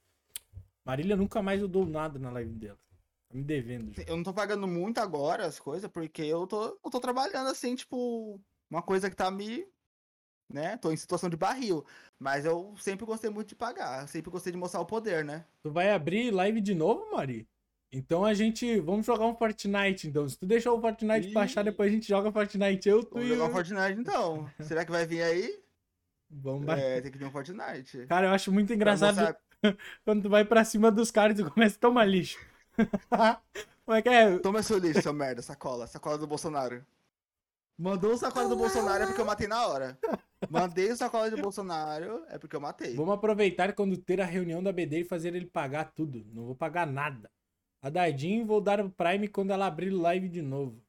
Marília 0.84 1.16
nunca 1.16 1.42
mais 1.42 1.62
eu 1.62 1.70
dou 1.70 1.86
nada 1.86 2.20
na 2.20 2.30
live 2.30 2.52
dela. 2.52 2.78
Tá 3.30 3.38
me 3.38 3.46
devendo. 3.46 3.94
já. 3.94 4.04
Eu 4.04 4.18
não 4.18 4.24
tô 4.26 4.34
pagando 4.34 4.68
muito 4.68 4.98
agora 4.98 5.46
as 5.46 5.58
coisas, 5.58 5.90
porque 5.90 6.22
eu 6.22 6.46
tô, 6.46 6.78
eu 6.84 6.92
tô 6.92 7.00
trabalhando 7.00 7.48
assim, 7.48 7.74
tipo, 7.74 8.42
uma 8.70 8.82
coisa 8.82 9.10
que 9.10 9.16
tá 9.16 9.32
me. 9.32 9.66
Né? 10.52 10.76
Tô 10.76 10.92
em 10.92 10.98
situação 10.98 11.30
de 11.30 11.38
barril. 11.38 11.86
Mas 12.20 12.44
eu 12.44 12.76
sempre 12.78 13.06
gostei 13.06 13.30
muito 13.30 13.48
de 13.48 13.56
pagar. 13.56 14.06
Sempre 14.10 14.30
gostei 14.30 14.52
de 14.52 14.58
mostrar 14.58 14.82
o 14.82 14.86
poder, 14.86 15.24
né? 15.24 15.46
Tu 15.64 15.72
vai 15.72 15.92
abrir 15.92 16.30
live 16.30 16.60
de 16.60 16.76
novo, 16.76 17.10
Mari? 17.14 17.48
Então 17.90 18.26
a 18.26 18.34
gente. 18.34 18.82
Vamos 18.82 19.06
jogar 19.06 19.28
um 19.28 19.36
Fortnite, 19.36 20.10
então. 20.10 20.28
Se 20.28 20.38
tu 20.38 20.46
deixar 20.46 20.74
o 20.74 20.82
Fortnite 20.82 21.30
Ih. 21.30 21.32
baixar, 21.32 21.64
depois 21.64 21.90
a 21.90 21.94
gente 21.94 22.06
joga 22.06 22.34
Fortnite. 22.34 22.90
Eu, 22.90 23.02
tu 23.02 23.14
Vamos 23.14 23.30
e 23.30 23.34
jogar. 23.34 23.50
Fortnite 23.50 24.02
então. 24.02 24.52
Será 24.60 24.84
que 24.84 24.92
vai 24.92 25.06
vir 25.06 25.22
aí? 25.22 25.58
Vamos 26.32 26.68
É, 26.70 27.02
tem 27.02 27.12
que 27.12 27.18
vir 27.18 27.26
um 27.26 27.32
Fortnite. 27.32 28.06
Cara, 28.08 28.28
eu 28.28 28.32
acho 28.32 28.52
muito 28.52 28.72
engraçado 28.74 29.16
mostrar- 29.16 29.38
quando 30.06 30.24
tu 30.24 30.30
vai 30.30 30.46
pra 30.46 30.64
cima 30.64 30.90
dos 30.92 31.12
caras 31.12 31.38
e 31.38 31.44
tu 31.44 31.52
começa 31.52 31.76
a 31.76 31.80
tomar 31.80 32.06
lixo. 32.06 32.40
Como 33.86 33.98
é 33.98 34.02
que 34.02 34.10
é? 34.10 34.40
Toma 34.40 34.64
seu 34.64 34.78
lixo, 34.78 35.02
seu 35.02 35.14
merda, 35.14 35.42
sacola. 35.42 35.88
Sacola 35.88 36.18
do 36.18 36.26
Bolsonaro. 36.28 36.86
Mandou 37.78 38.14
o 38.14 38.18
sacola 38.18 38.48
do 38.48 38.56
Bolsonaro 38.56 39.04
é 39.04 39.08
porque 39.08 39.22
eu 39.22 39.26
matei 39.26 39.48
na 39.48 39.66
hora. 39.66 39.98
Mandei 40.50 40.92
o 40.92 40.96
sacola 40.96 41.32
do 41.32 41.38
Bolsonaro 41.38 42.24
é 42.30 42.38
porque 42.38 42.56
eu 42.56 42.62
matei. 42.62 42.96
Vamos 42.96 43.16
aproveitar 43.16 43.74
quando 43.74 43.98
ter 43.98 44.22
a 44.22 44.26
reunião 44.26 44.62
da 44.62 44.72
BD 44.72 45.02
e 45.02 45.04
fazer 45.06 45.36
ele 45.36 45.48
pagar 45.48 45.86
tudo. 45.86 46.24
Não 46.32 46.46
vou 46.46 46.56
pagar 46.56 46.86
nada. 46.86 47.30
A 47.82 47.90
Dadinho 47.90 48.46
vou 48.46 48.62
dar 48.62 48.80
o 48.80 48.90
Prime 48.92 49.28
quando 49.28 49.50
ela 49.52 49.66
abrir 49.66 49.90
live 49.90 50.30
de 50.30 50.42
novo. 50.44 50.80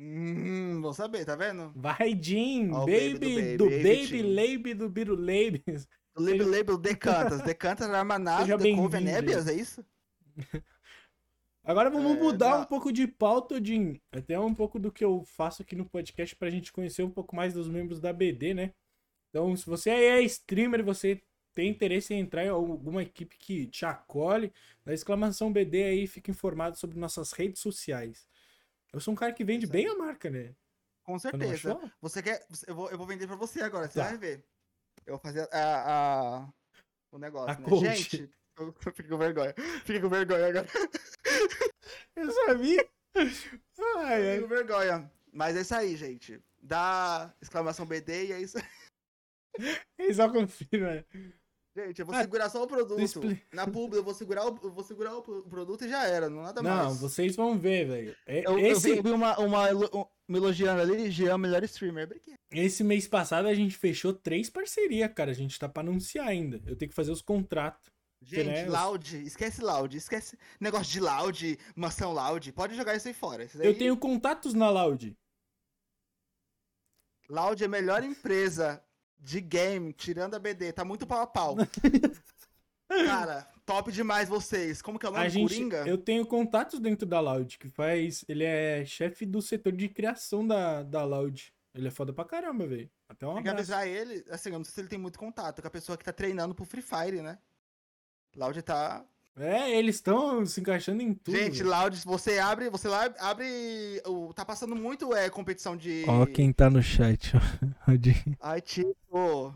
Hum, 0.00 0.80
vou 0.80 0.92
saber, 0.94 1.24
tá 1.24 1.36
vendo? 1.36 1.72
Vai, 1.74 2.18
Jim! 2.20 2.70
Ó, 2.72 2.84
o 2.84 2.88
baby, 2.88 3.18
baby 3.18 3.56
do 3.56 3.68
do 3.68 3.70
Baby. 3.70 4.22
Laby 4.22 4.74
do 4.74 4.88
Biro 4.88 5.14
Labes. 5.14 5.86
O 6.16 6.22
label, 6.22 6.48
label 6.48 6.78
decantas. 6.78 7.42
Decantas, 7.42 7.88
armanado, 7.90 8.44
Seja 8.44 8.56
decouve, 8.56 8.98
nébias, 9.00 9.46
é 9.46 9.54
isso? 9.54 9.84
Agora 11.62 11.90
vamos 11.90 12.16
É, 12.16 12.16
mudar 12.16 12.56
não. 12.56 12.62
um 12.62 12.64
pouco 12.64 12.92
de 12.92 13.06
pauta, 13.06 13.62
Jim. 13.62 14.00
Até 14.12 14.38
um 14.40 14.54
pouco 14.54 14.78
do 14.78 14.90
que 14.90 15.04
eu 15.04 15.22
faço 15.24 15.62
aqui 15.62 15.76
no 15.76 15.84
podcast 15.88 16.34
pra 16.36 16.50
gente 16.50 16.72
conhecer 16.72 17.02
um 17.02 17.10
pouco 17.10 17.36
mais 17.36 17.54
dos 17.54 17.68
membros 17.68 18.00
da 18.00 18.12
BD, 18.12 18.54
né? 18.54 18.72
Então, 19.30 19.56
se 19.56 19.66
você 19.66 19.90
é 19.90 20.22
streamer 20.22 20.80
e 20.80 20.84
você 20.84 21.22
tem 21.54 21.70
interesse 21.70 22.14
em 22.14 22.20
entrar 22.20 22.44
em 22.44 22.48
alguma 22.48 23.02
equipe 23.02 23.36
que 23.38 23.66
te 23.66 23.84
acolhe, 23.84 24.52
da 24.84 24.94
exclamação 24.94 25.52
BD 25.52 25.84
aí, 25.84 26.06
fica 26.06 26.30
informado 26.30 26.78
sobre 26.78 26.98
nossas 26.98 27.32
redes 27.32 27.60
sociais. 27.60 28.26
Eu 28.92 29.00
sou 29.00 29.12
um 29.12 29.16
cara 29.16 29.32
que 29.32 29.44
vende 29.44 29.64
Exato. 29.66 29.72
bem 29.72 29.86
a 29.88 29.94
marca, 29.96 30.28
né? 30.30 30.54
Com 31.04 31.18
certeza. 31.18 31.78
Você 32.00 32.22
quer. 32.22 32.46
Eu 32.66 32.74
vou, 32.74 32.90
eu 32.90 32.98
vou 32.98 33.06
vender 33.06 33.26
pra 33.26 33.36
você 33.36 33.60
agora, 33.62 33.88
você 33.88 33.98
Tá. 34.00 34.06
vai 34.08 34.18
ver. 34.18 34.44
Eu 35.06 35.14
vou 35.14 35.20
fazer 35.20 35.48
a. 35.52 36.40
a- 36.42 36.52
o 37.12 37.18
negócio. 37.18 37.50
A 37.50 37.58
né? 37.58 37.64
coach. 37.68 37.84
Gente, 37.96 38.30
eu 38.58 38.72
fico 38.94 39.08
com 39.08 39.18
vergonha. 39.18 39.54
Fica 39.84 40.00
com 40.00 40.08
vergonha 40.08 40.46
agora. 40.48 40.66
Eu 42.16 42.30
sabia. 42.32 42.88
Ai, 43.16 43.26
Fica 43.30 43.98
ai. 44.06 44.40
com 44.40 44.48
vergonha. 44.48 45.12
Mas 45.32 45.56
é 45.56 45.60
isso 45.62 45.74
aí, 45.74 45.96
gente. 45.96 46.40
Dá 46.60 47.34
exclamação 47.40 47.86
BD 47.86 48.26
e 48.26 48.32
é 48.32 48.40
isso 48.40 48.58
aí. 48.58 49.74
Ele 49.98 50.14
só 50.14 50.28
confirma. 50.30 50.94
né? 50.96 51.04
Gente, 51.76 52.00
eu 52.00 52.06
vou 52.06 52.14
Ah, 52.14 52.22
segurar 52.22 52.50
só 52.50 52.62
o 52.64 52.66
produto. 52.66 53.00
expli- 53.00 53.40
Na 53.52 53.64
pub, 53.66 53.94
eu 53.94 54.02
vou 54.02 54.12
segurar 54.12 54.44
o, 54.46 54.54
vou 54.54 54.82
segurar 54.82 55.16
o 55.16 55.22
pro- 55.22 55.42
produto 55.44 55.84
e 55.84 55.88
já 55.88 56.04
era, 56.04 56.28
não 56.28 56.42
nada 56.42 56.60
Não, 56.60 56.86
mais. 56.86 56.98
vocês 57.00 57.36
vão 57.36 57.56
ver, 57.56 57.86
velho. 57.86 58.16
É- 58.26 58.44
Eu, 58.44 58.58
Esse, 58.58 58.90
vi, 58.90 58.96
eu 58.98 59.02
vi 59.04 59.10
uma, 59.10 59.38
uma, 59.38 59.70
um- 59.70 60.04
me 60.28 60.36
elogiando 60.38 60.80
ali, 60.82 61.08
Jean, 61.12 61.38
melhor 61.38 61.62
streamer. 61.64 62.08
Brinquedo. 62.08 62.34
esse 62.52 62.82
mês 62.82 63.06
passado 63.06 63.46
a 63.46 63.54
gente 63.54 63.76
fechou 63.76 64.12
três 64.12 64.50
parcerias, 64.50 65.12
cara. 65.14 65.30
A 65.30 65.34
gente 65.34 65.56
tá 65.56 65.68
pra 65.68 65.82
anunciar 65.82 66.26
ainda. 66.26 66.60
Eu 66.66 66.74
tenho 66.76 66.88
que 66.88 66.94
fazer 66.96 67.12
os 67.12 67.22
contratos. 67.22 67.88
Gente, 68.22 68.46
né, 68.48 68.66
Loud, 68.68 69.22
esquece 69.24 69.62
Loud, 69.62 69.96
esquece 69.96 70.36
negócio 70.60 70.92
de 70.92 71.00
Loud, 71.00 71.58
mansão 71.76 72.12
Loud, 72.12 72.52
pode 72.52 72.74
jogar 72.76 72.94
isso 72.96 73.06
aí 73.08 73.14
fora. 73.14 73.44
Isso 73.44 73.56
daí, 73.56 73.66
Eu 73.68 73.78
tenho 73.78 73.96
contatos 73.96 74.52
na 74.54 74.68
Loud. 74.68 75.16
Loud 77.30 77.62
é 77.62 77.66
a 77.66 77.68
melhor 77.68 78.02
empresa 78.02 78.82
de 79.20 79.40
game, 79.40 79.92
tirando 79.92 80.34
a 80.34 80.38
BD, 80.38 80.72
tá 80.72 80.84
muito 80.84 81.06
pau 81.06 81.20
a 81.20 81.26
pau. 81.26 81.56
Cara, 82.88 83.46
top 83.64 83.92
demais 83.92 84.28
vocês. 84.28 84.82
Como 84.82 84.98
que 84.98 85.06
é 85.06 85.08
o 85.08 85.12
nome? 85.12 85.24
A 85.24 85.28
gente, 85.28 85.48
Coringa? 85.48 85.86
eu 85.86 85.96
tenho 85.96 86.26
contatos 86.26 86.80
dentro 86.80 87.06
da 87.06 87.20
Loud, 87.20 87.56
que 87.58 87.68
faz. 87.68 88.24
Ele 88.28 88.44
é 88.44 88.84
chefe 88.84 89.24
do 89.24 89.40
setor 89.40 89.72
de 89.72 89.88
criação 89.88 90.44
da, 90.46 90.82
da 90.82 91.04
Loud. 91.04 91.52
Ele 91.72 91.86
é 91.86 91.90
foda 91.90 92.12
pra 92.12 92.24
caramba, 92.24 92.66
velho. 92.66 92.90
Até 93.08 93.26
um 93.26 93.34
Tem 93.34 93.44
que 93.44 93.48
avisar 93.48 93.86
ele, 93.86 94.24
assim, 94.28 94.50
eu 94.50 94.58
não 94.58 94.64
sei 94.64 94.74
se 94.74 94.80
ele 94.80 94.88
tem 94.88 94.98
muito 94.98 95.18
contato 95.18 95.62
com 95.62 95.68
a 95.68 95.70
pessoa 95.70 95.96
que 95.96 96.04
tá 96.04 96.12
treinando 96.12 96.54
pro 96.54 96.64
Free 96.64 96.82
Fire, 96.82 97.22
né? 97.22 97.38
Loud 98.36 98.60
tá. 98.62 99.04
É, 99.36 99.70
eles 99.70 99.96
estão 99.96 100.44
se 100.44 100.60
encaixando 100.60 101.02
em 101.02 101.14
tudo. 101.14 101.36
Gente. 101.36 101.62
Loud, 101.62 101.96
você 102.04 102.38
abre, 102.38 102.68
você 102.68 102.88
lá 102.88 103.04
abre. 103.18 103.46
o- 104.06 104.32
Tá 104.34 104.44
passando 104.44 104.74
muito 104.76 105.14
é, 105.14 105.30
competição 105.30 105.76
de. 105.76 106.04
Ó, 106.08 106.26
quem 106.26 106.52
tá 106.52 106.68
no 106.68 106.82
chat, 106.82 107.32
ó. 107.36 107.40
Ai, 108.40 108.60
tipo. 108.60 109.54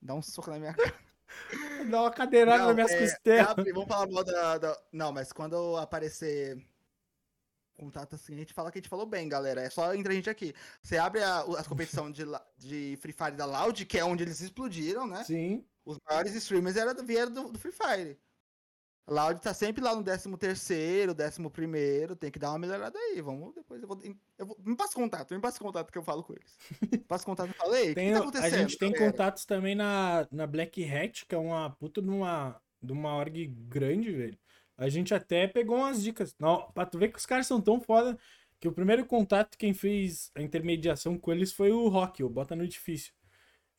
Dá 0.00 0.14
um 0.14 0.22
soco 0.22 0.50
na 0.50 0.58
minha 0.58 0.72
cara. 0.72 0.94
Dá 1.90 2.02
uma 2.02 2.10
cadeirada 2.10 2.58
Não, 2.58 2.66
nas 2.68 2.74
minhas 2.76 2.90
é, 2.92 3.00
costelas. 3.00 3.48
abre- 3.50 3.72
vamos 3.72 3.88
falar 3.88 4.06
mal 4.10 4.24
da, 4.24 4.58
da- 4.58 4.78
Não, 4.92 5.12
mas 5.12 5.32
quando 5.32 5.76
aparecer 5.76 6.64
contato 7.76 8.14
assim, 8.14 8.34
a 8.34 8.38
gente 8.38 8.54
fala 8.54 8.70
que 8.72 8.78
a 8.78 8.80
gente 8.80 8.88
falou 8.88 9.04
bem, 9.04 9.28
galera. 9.28 9.60
É 9.60 9.68
só 9.68 9.92
entre 9.94 10.12
a 10.12 10.16
gente 10.16 10.30
aqui. 10.30 10.54
Você 10.82 10.96
abre 10.96 11.22
a- 11.22 11.40
as 11.58 11.66
competições 11.66 12.14
de, 12.14 12.24
de 12.56 12.96
Free 13.02 13.12
Fire 13.12 13.32
da 13.36 13.44
Loud, 13.44 13.84
que 13.84 13.98
é 13.98 14.04
onde 14.04 14.22
eles 14.22 14.40
explodiram, 14.40 15.06
né? 15.06 15.24
Sim. 15.24 15.64
Os 15.84 15.98
maiores 16.08 16.34
streamers 16.34 16.76
era, 16.76 16.94
vieram 16.94 17.32
do, 17.32 17.52
do 17.52 17.58
Free 17.58 17.72
Fire. 17.72 18.18
Loud 19.08 19.40
tá 19.40 19.54
sempre 19.54 19.82
lá 19.84 19.94
no 19.94 20.02
13 20.02 20.36
terceiro, 20.36 21.14
11 21.14 21.48
primeiro, 21.50 22.16
tem 22.16 22.30
que 22.30 22.38
dar 22.40 22.50
uma 22.50 22.58
melhorada 22.58 22.98
aí. 22.98 23.20
Vamos, 23.22 23.54
depois 23.54 23.80
eu 23.80 23.86
vou. 23.86 24.00
Eu 24.36 24.46
vou 24.46 24.56
me 24.64 24.76
passa 24.76 24.94
contato, 24.94 25.32
me 25.32 25.40
passa 25.40 25.60
contato 25.60 25.92
que 25.92 25.98
eu 25.98 26.02
falo 26.02 26.24
com 26.24 26.32
eles. 26.32 26.56
Me 26.90 26.98
passa 26.98 27.24
contato 27.24 27.50
e 27.50 27.54
falei, 27.54 27.84
o 27.84 27.88
que, 27.88 27.94
Tem- 27.94 28.12
que 28.20 28.32
tá 28.32 28.44
a 28.44 28.50
gente 28.50 28.76
tem 28.76 28.90
galera? 28.90 29.10
contatos 29.12 29.44
também 29.44 29.74
na, 29.76 30.26
na 30.32 30.46
Black 30.46 30.82
Hat, 30.84 31.24
que 31.24 31.34
é 31.34 31.38
uma 31.38 31.70
puta 31.70 32.02
de 32.02 32.08
uma, 32.10 32.60
de 32.82 32.92
uma 32.92 33.14
org 33.16 33.46
grande, 33.68 34.10
velho. 34.10 34.38
A 34.76 34.88
gente 34.88 35.14
até 35.14 35.46
pegou 35.46 35.76
umas 35.76 36.02
dicas. 36.02 36.34
Não, 36.38 36.70
pra 36.72 36.84
tu 36.84 36.98
ver 36.98 37.08
que 37.12 37.18
os 37.18 37.24
caras 37.26 37.46
são 37.46 37.60
tão 37.60 37.80
foda 37.80 38.18
que 38.58 38.66
o 38.68 38.72
primeiro 38.72 39.06
contato, 39.06 39.56
quem 39.56 39.72
fez 39.72 40.30
a 40.34 40.42
intermediação 40.42 41.16
com 41.16 41.32
eles 41.32 41.52
foi 41.52 41.70
o 41.70 41.88
Rock, 41.88 42.24
o 42.24 42.28
Bota 42.28 42.56
no 42.56 42.66
Difícil. 42.66 43.12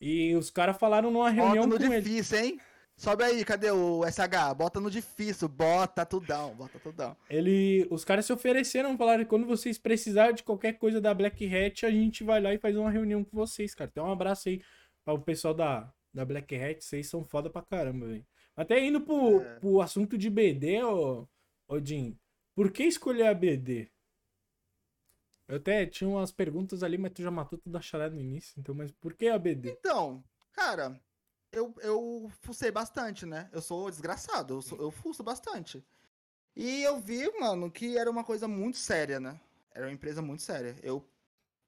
E 0.00 0.34
os 0.36 0.48
caras 0.50 0.78
falaram 0.78 1.10
numa 1.10 1.28
reunião 1.28 1.68
Bota 1.68 1.82
no 1.84 1.86
com 1.88 1.92
ele. 1.94 2.02
difícil, 2.02 2.38
hein? 2.38 2.60
Sobe 2.98 3.22
aí, 3.22 3.44
cadê 3.44 3.70
o 3.70 4.02
SH? 4.04 4.54
Bota 4.56 4.80
no 4.80 4.90
difícil, 4.90 5.48
bota 5.48 6.04
tudão, 6.04 6.52
bota 6.56 6.80
tudão. 6.80 7.16
Ele, 7.30 7.86
os 7.92 8.04
caras 8.04 8.26
se 8.26 8.32
ofereceram, 8.32 8.98
falaram 8.98 9.22
que 9.22 9.30
quando 9.30 9.46
vocês 9.46 9.78
precisarem 9.78 10.34
de 10.34 10.42
qualquer 10.42 10.72
coisa 10.78 11.00
da 11.00 11.14
Black 11.14 11.46
Hat, 11.46 11.86
a 11.86 11.90
gente 11.92 12.24
vai 12.24 12.40
lá 12.40 12.52
e 12.52 12.58
faz 12.58 12.76
uma 12.76 12.90
reunião 12.90 13.22
com 13.22 13.36
vocês, 13.36 13.72
cara. 13.72 13.88
Então 13.88 14.06
um 14.06 14.10
abraço 14.12 14.48
aí 14.48 14.60
para 15.04 15.14
o 15.14 15.22
pessoal 15.22 15.54
da, 15.54 15.92
da 16.12 16.24
Black 16.24 16.52
Hat, 16.56 16.84
vocês 16.84 17.06
são 17.06 17.24
foda 17.24 17.48
pra 17.48 17.62
caramba, 17.62 18.06
velho. 18.08 18.26
Até 18.56 18.84
indo 18.84 19.00
pro, 19.00 19.40
É. 19.42 19.60
pro 19.60 19.80
assunto 19.80 20.18
de 20.18 20.28
BD, 20.28 20.82
ô, 20.82 21.28
ô 21.68 21.78
Jim, 21.78 22.18
por 22.56 22.72
que 22.72 22.82
escolher 22.82 23.28
a 23.28 23.34
BD? 23.34 23.88
Eu 25.46 25.56
até 25.56 25.86
tinha 25.86 26.10
umas 26.10 26.32
perguntas 26.32 26.82
ali, 26.82 26.98
mas 26.98 27.12
tu 27.12 27.22
já 27.22 27.30
matou 27.30 27.58
tudo 27.58 27.78
a 27.78 27.80
charada 27.80 28.12
no 28.14 28.20
início, 28.20 28.58
então, 28.58 28.74
mas 28.74 28.90
por 28.90 29.14
que 29.14 29.28
a 29.28 29.38
BD? 29.38 29.70
Então, 29.70 30.22
cara, 30.52 31.00
eu, 31.52 31.74
eu 31.80 32.30
fucei 32.42 32.70
bastante, 32.70 33.24
né? 33.26 33.48
Eu 33.52 33.60
sou 33.60 33.90
desgraçado, 33.90 34.54
eu, 34.54 34.62
sou- 34.62 34.78
eu 34.78 34.90
fuço 34.90 35.22
bastante. 35.22 35.84
E 36.56 36.82
eu 36.82 36.98
vi, 37.00 37.30
mano, 37.38 37.70
que 37.70 37.96
era 37.96 38.10
uma 38.10 38.24
coisa 38.24 38.48
muito 38.48 38.78
séria, 38.78 39.20
né? 39.20 39.40
Era 39.72 39.86
uma 39.86 39.92
empresa 39.92 40.20
muito 40.20 40.42
séria. 40.42 40.76
Eu, 40.82 41.08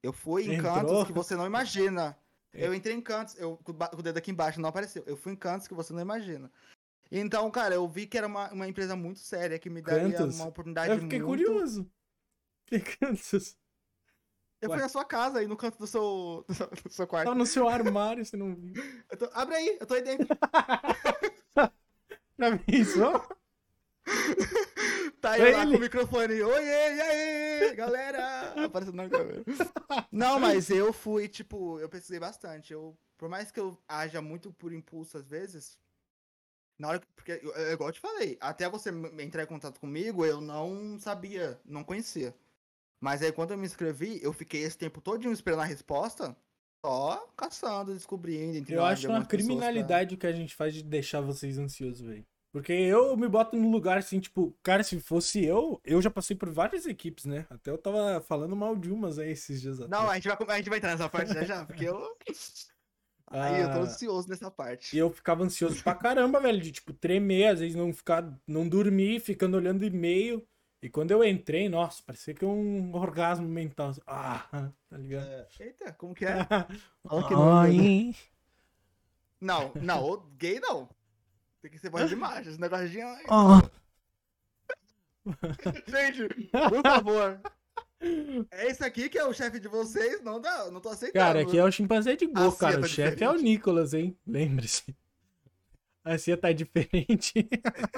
eu 0.03 0.11
fui 0.11 0.43
em 0.47 0.55
Entrou? 0.55 0.73
cantos 0.73 1.03
que 1.07 1.13
você 1.13 1.35
não 1.35 1.45
imagina. 1.45 2.17
É. 2.53 2.67
Eu 2.67 2.73
entrei 2.73 2.93
em 2.95 3.01
cantos, 3.01 3.35
eu, 3.39 3.55
com 3.63 3.71
o 3.71 3.75
ba- 3.75 3.87
com 3.87 3.97
o 3.99 4.03
dedo 4.03 4.17
aqui 4.17 4.29
embaixo 4.31 4.59
não 4.59 4.67
apareceu. 4.69 5.03
Eu 5.05 5.15
fui 5.15 5.31
em 5.31 5.35
cantos 5.37 5.67
que 5.67 5.73
você 5.73 5.93
não 5.93 6.01
imagina. 6.01 6.51
Então, 7.09 7.49
cara, 7.51 7.75
eu 7.75 7.87
vi 7.87 8.05
que 8.05 8.17
era 8.17 8.27
uma, 8.27 8.51
uma 8.51 8.67
empresa 8.67 8.95
muito 8.95 9.19
séria, 9.19 9.57
que 9.59 9.69
me 9.69 9.81
daria 9.81 10.17
Cantos? 10.17 10.35
uma 10.35 10.47
oportunidade 10.47 10.91
Eu 10.93 10.99
fiquei 10.99 11.21
muito... 11.21 11.45
curioso. 11.45 11.89
Que 12.65 12.79
cantos? 12.79 13.57
Eu 14.61 14.69
Ué. 14.69 14.75
fui 14.75 14.83
na 14.83 14.89
sua 14.89 15.03
casa 15.03 15.39
aí, 15.39 15.47
no 15.47 15.57
canto 15.57 15.79
do 15.79 15.87
seu, 15.87 16.45
do 16.47 16.53
seu, 16.53 16.67
do 16.67 16.89
seu 16.91 17.07
quarto. 17.07 17.29
Tá 17.29 17.35
no 17.35 17.45
seu 17.45 17.67
armário, 17.67 18.23
você 18.23 18.37
não 18.37 18.55
viu. 18.55 18.73
Tô- 19.17 19.29
abre 19.33 19.55
aí, 19.55 19.77
eu 19.79 19.85
tô 19.87 19.95
aí 19.95 20.01
dentro. 20.03 20.27
Já 22.37 22.57
pensou? 22.57 23.27
Tá 25.21 25.33
aí 25.33 25.51
lá 25.51 25.67
com 25.67 25.75
o 25.75 25.79
microfone. 25.79 26.41
Oiê, 26.41 26.95
e 26.95 27.01
aí, 27.01 27.75
galera? 27.75 28.65
Aparecendo 28.65 28.95
na 28.95 29.07
câmera. 29.07 29.43
Não, 30.11 30.39
mas 30.39 30.71
eu 30.71 30.91
fui, 30.91 31.27
tipo, 31.27 31.79
eu 31.79 31.87
pesquisei 31.87 32.19
bastante. 32.19 32.73
Eu, 32.73 32.97
por 33.19 33.29
mais 33.29 33.51
que 33.51 33.59
eu 33.59 33.77
haja 33.87 34.19
muito 34.19 34.51
por 34.51 34.73
impulso 34.73 35.19
às 35.19 35.29
vezes, 35.29 35.77
na 36.79 36.87
hora 36.89 36.99
que. 36.99 37.05
Porque, 37.15 37.39
eu- 37.43 37.71
igual 37.73 37.89
eu 37.89 37.93
te 37.93 37.99
falei, 37.99 38.35
até 38.41 38.67
você 38.67 38.89
entrar 39.19 39.43
em 39.43 39.47
contato 39.47 39.79
comigo, 39.79 40.25
eu 40.25 40.41
não 40.41 40.97
sabia, 40.99 41.59
não 41.63 41.83
conhecia. 41.83 42.33
Mas 43.01 43.21
aí 43.21 43.31
quando 43.31 43.51
eu 43.51 43.57
me 43.57 43.65
inscrevi, 43.65 44.19
eu 44.21 44.31
fiquei 44.31 44.61
esse 44.63 44.77
tempo 44.77 45.01
todinho 45.01 45.33
esperando 45.33 45.61
a 45.61 45.65
resposta, 45.65 46.35
só 46.85 47.27
caçando, 47.35 47.93
descobrindo. 47.93 48.53
Eu 48.55 48.61
entendeu? 48.61 48.85
acho 48.85 49.01
De 49.01 49.07
uma 49.07 49.19
pra- 49.19 49.27
criminalidade 49.27 50.15
o 50.15 50.17
que 50.17 50.27
a 50.27 50.31
gente 50.31 50.55
faz 50.55 50.73
de 50.73 50.83
deixar 50.83 51.19
vocês 51.21 51.57
ansiosos, 51.57 52.01
velho. 52.01 52.25
Porque 52.53 52.73
eu 52.73 53.15
me 53.15 53.29
boto 53.29 53.55
no 53.55 53.71
lugar 53.71 53.97
assim, 53.97 54.19
tipo, 54.19 54.53
cara, 54.61 54.83
se 54.83 54.99
fosse 54.99 55.43
eu, 55.43 55.79
eu 55.85 56.01
já 56.01 56.11
passei 56.11 56.35
por 56.35 56.49
várias 56.49 56.85
equipes, 56.85 57.23
né? 57.25 57.47
Até 57.49 57.71
eu 57.71 57.77
tava 57.77 58.19
falando 58.21 58.55
mal 58.57 58.75
de 58.75 58.91
umas 58.91 59.17
aí 59.17 59.31
esses 59.31 59.61
dias 59.61 59.79
atrás. 59.79 59.89
Não, 60.03 60.09
a 60.09 60.15
gente 60.15 60.27
vai, 60.27 60.37
a 60.49 60.57
gente 60.57 60.69
vai 60.69 60.77
entrar 60.77 60.91
nessa 60.91 61.07
parte 61.09 61.33
já 61.33 61.43
já, 61.45 61.65
porque 61.65 61.85
eu. 61.85 61.97
Aí 63.33 63.61
eu 63.61 63.67
tô 63.71 63.77
Ah. 63.77 63.81
ansioso 63.83 64.27
nessa 64.27 64.51
parte. 64.51 64.93
E 64.93 64.99
eu 64.99 65.09
ficava 65.09 65.41
ansioso 65.45 65.81
pra 65.81 65.95
caramba, 65.95 66.41
velho, 66.41 66.59
de 66.59 66.69
tipo 66.73 66.91
tremer, 66.91 67.47
às 67.47 67.61
vezes 67.61 67.77
não 67.77 67.93
ficar, 67.93 68.29
não 68.45 68.67
dormir, 68.67 69.21
ficando 69.21 69.55
olhando 69.55 69.85
e-mail. 69.85 70.45
E 70.81 70.89
quando 70.89 71.11
eu 71.11 71.23
entrei, 71.23 71.69
nossa, 71.69 72.01
parecia 72.03 72.33
que 72.33 72.43
é 72.43 72.47
um 72.47 72.95
orgasmo 72.95 73.47
mental. 73.47 73.93
Ah, 74.07 74.71
tá 74.89 74.97
ligado? 74.97 75.27
É, 75.27 75.47
Eita, 75.59 75.93
como 75.93 76.15
que 76.15 76.25
é? 76.25 76.37
Fala 77.07 77.27
que 77.27 77.33
não, 77.33 77.57
Ai. 77.57 78.15
Não, 79.39 79.71
não, 79.75 80.03
o 80.09 80.17
gay 80.37 80.59
não. 80.59 80.89
Tem 81.61 81.69
que 81.69 81.77
ser 81.77 81.91
voz 81.91 82.09
de 82.09 82.15
macho, 82.15 82.49
esse 82.49 82.59
negócio 82.59 82.89
de. 82.89 82.99
Ah. 83.01 83.61
Gente, 85.87 86.49
por 86.49 86.81
favor. 86.81 87.39
É 88.49 88.67
esse 88.67 88.83
aqui 88.83 89.07
que 89.07 89.19
é 89.19 89.25
o 89.25 89.33
chefe 89.33 89.59
de 89.59 89.67
vocês? 89.67 90.23
Não 90.23 90.41
dá, 90.41 90.71
não 90.71 90.81
tô 90.81 90.89
aceitando. 90.89 91.23
Cara, 91.23 91.41
aqui 91.41 91.59
é 91.59 91.63
o 91.63 91.71
chimpanzé 91.71 92.15
de 92.15 92.25
Go, 92.25 92.39
A 92.39 92.51
Cia 92.51 92.57
cara. 92.57 92.81
o 92.81 92.87
chefe 92.87 93.23
é 93.23 93.29
o. 93.29 93.35
Nicolas, 93.35 93.93
hein? 93.93 94.17
Lembre-se. 94.25 94.95
A 96.03 96.17
Cia 96.17 96.35
tá 96.35 96.51
diferente. 96.51 97.47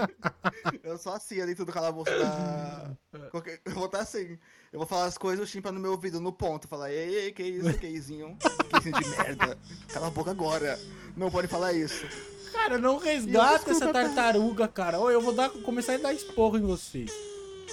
Eu 0.84 0.98
sou 0.98 1.14
a 1.14 1.20
Cia 1.20 1.46
dentro 1.46 1.64
do 1.66 1.72
calabouço 1.72 2.12
da. 2.12 2.92
Qualquer- 3.32 3.62
Eu 3.66 3.72
vou 3.74 3.86
estar 3.86 4.00
assim. 4.00 4.38
Eu 4.74 4.80
vou 4.80 4.86
falar 4.88 5.06
as 5.06 5.18
coisas, 5.18 5.48
o 5.48 5.50
chimpa 5.50 5.72
no 5.72 5.80
meu 5.80 5.92
ouvido, 5.92 6.20
no 6.20 6.34
ponto. 6.34 6.68
Falar, 6.68 6.92
ei, 6.92 7.16
ei, 7.16 7.32
que 7.32 7.44
isso, 7.44 7.78
gayzinho. 7.80 8.38
Gayzinho 8.72 9.00
de 9.00 9.10
merda. 9.10 9.58
Cala 9.94 10.08
a 10.08 10.10
boca 10.10 10.32
agora. 10.32 10.78
Não 11.16 11.32
pode 11.32 11.48
falar 11.48 11.72
isso. 11.74 12.06
Cara, 12.52 12.78
não 12.78 12.98
resgata 12.98 13.72
essa 13.72 13.92
tartaruga, 13.92 14.68
cara. 14.68 15.00
Ô, 15.00 15.10
eu 15.10 15.22
vou 15.22 15.34
dar, 15.34 15.50
começar 15.50 15.94
a 15.94 15.98
dar 15.98 16.14
esporro 16.14 16.58
em 16.58 16.62
vocês. 16.62 17.12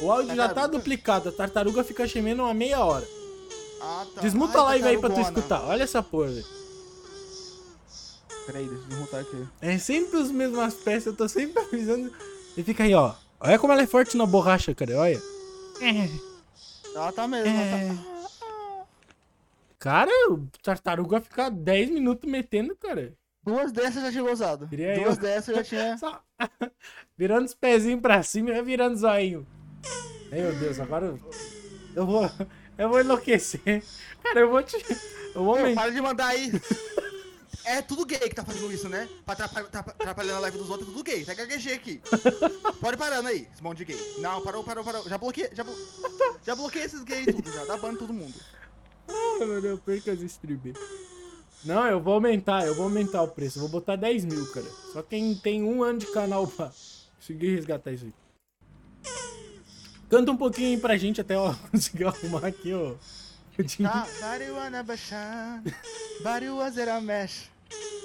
O 0.00 0.10
áudio 0.12 0.34
já 0.36 0.48
tá 0.48 0.54
Tartaruga? 0.54 0.78
duplicado. 0.78 1.28
A 1.28 1.32
tartaruga 1.32 1.82
fica 1.84 2.06
gemendo 2.06 2.42
uma 2.44 2.54
meia 2.54 2.78
hora. 2.84 3.06
Ah, 3.82 4.06
tá. 4.14 4.20
Desmuta 4.20 4.58
Ai, 4.58 4.60
a 4.60 4.64
live 4.64 4.88
aí 4.88 4.98
pra 4.98 5.10
tu 5.10 5.20
escutar. 5.20 5.62
Olha 5.64 5.82
essa 5.82 6.02
porra, 6.02 6.28
velho. 6.28 6.46
Peraí, 8.52 8.66
deixa 8.68 8.82
eu 8.84 8.88
desmutar 8.88 9.20
aqui. 9.20 9.46
É 9.60 9.78
sempre 9.78 10.20
as 10.20 10.30
mesmas 10.30 10.74
peças, 10.74 11.06
eu 11.06 11.16
tô 11.16 11.28
sempre 11.28 11.60
avisando. 11.62 12.12
E 12.56 12.62
fica 12.62 12.84
aí, 12.84 12.94
ó. 12.94 13.14
Olha 13.38 13.58
como 13.58 13.72
ela 13.72 13.82
é 13.82 13.86
forte 13.86 14.16
na 14.16 14.26
borracha, 14.26 14.74
cara. 14.74 14.96
Olha. 14.98 15.20
Ela 16.94 17.12
tá 17.12 17.28
mesmo, 17.28 17.46
É. 17.46 17.88
ela 17.88 17.98
tá. 17.98 18.86
Cara, 19.78 20.10
o 20.30 20.46
tartaruga 20.62 21.20
fica 21.20 21.48
10 21.50 21.90
minutos 21.90 22.28
metendo, 22.30 22.76
cara. 22.76 23.14
Duas 23.42 23.72
dessas 23.72 23.96
eu 23.96 24.02
já 24.12 24.36
tinha. 24.36 24.66
Queria 24.68 24.94
Duas 24.96 25.16
eu. 25.16 25.22
dessas 25.22 25.48
eu 25.48 25.54
já 25.56 25.64
tinha. 25.64 25.96
Só 25.96 26.20
virando 27.16 27.46
os 27.46 27.54
pezinhos 27.54 28.02
pra 28.02 28.22
cima 28.22 28.50
e 28.50 28.62
virando 28.62 28.96
zoinho. 28.98 29.46
Meu 30.30 30.54
Deus, 30.56 30.78
agora 30.78 31.06
eu, 31.06 31.18
eu 31.94 32.06
vou. 32.06 32.30
Eu 32.78 32.88
vou 32.88 32.98
enlouquecer. 32.98 33.84
Cara, 34.22 34.40
eu 34.40 34.48
vou 34.48 34.62
te. 34.62 34.74
Eu 35.34 35.44
vou 35.44 35.54
Meu, 35.60 35.74
para 35.74 35.90
de 35.92 36.00
mandar 36.00 36.28
aí. 36.28 36.50
É 37.64 37.82
tudo 37.82 38.06
gay 38.06 38.18
que 38.18 38.34
tá 38.34 38.44
fazendo 38.44 38.72
isso, 38.72 38.88
né? 38.88 39.08
Pra 39.24 39.34
atrapalhar, 39.34 40.36
a 40.36 40.40
live 40.40 40.58
dos 40.58 40.70
outros, 40.70 40.88
é 40.88 40.92
tudo 40.92 41.04
gay. 41.04 41.24
Tá 41.24 41.34
gaguejei 41.34 41.74
aqui. 41.74 42.00
Pode 42.80 42.96
parando 42.96 43.28
aí, 43.28 43.46
esse 43.52 43.62
monte 43.62 43.78
de 43.78 43.86
gay. 43.86 44.14
Não, 44.18 44.40
parou, 44.42 44.64
parou, 44.64 44.84
parou. 44.84 45.08
Já 45.08 45.18
bloqueei, 45.18 45.50
já, 45.52 45.62
blo... 45.62 45.74
já 46.44 46.54
bloqueei 46.54 46.84
esses 46.84 47.02
gays 47.04 47.26
tudo, 47.26 47.52
já. 47.52 47.64
Dá 47.64 47.76
ban 47.76 47.94
todo 47.94 48.12
mundo. 48.12 48.34
Ai, 49.08 49.46
mano, 49.46 49.66
eu 49.66 49.78
perco 49.78 50.10
as 50.10 50.20
streamers. 50.20 50.78
Não, 51.64 51.86
eu 51.86 52.00
vou 52.00 52.14
aumentar, 52.14 52.66
eu 52.66 52.74
vou 52.74 52.84
aumentar 52.84 53.22
o 53.22 53.28
preço. 53.28 53.58
Eu 53.58 53.62
vou 53.62 53.70
botar 53.70 53.96
10 53.96 54.24
mil, 54.24 54.46
cara. 54.52 54.66
Só 54.92 55.02
quem 55.02 55.34
tem 55.34 55.62
um 55.62 55.82
ano 55.82 55.98
de 55.98 56.06
canal 56.06 56.46
pra 56.46 56.72
conseguir 57.18 57.54
resgatar 57.54 57.92
isso 57.92 58.06
aí. 58.06 58.14
Canta 60.08 60.32
um 60.32 60.36
pouquinho 60.36 60.68
aí 60.68 60.76
pra 60.76 60.96
gente 60.96 61.20
até 61.20 61.36
eu 61.36 61.54
conseguir 61.70 62.04
arrumar 62.04 62.46
aqui, 62.46 62.72
ó. 62.72 62.94
Dinheiro. 63.62 63.98
Tá, 63.98 64.06
Bariwana 64.20 64.82
Bashan, 64.82 65.62
Bariwa 66.22 66.70
Zera 66.70 67.00
Mesh, 67.00 67.50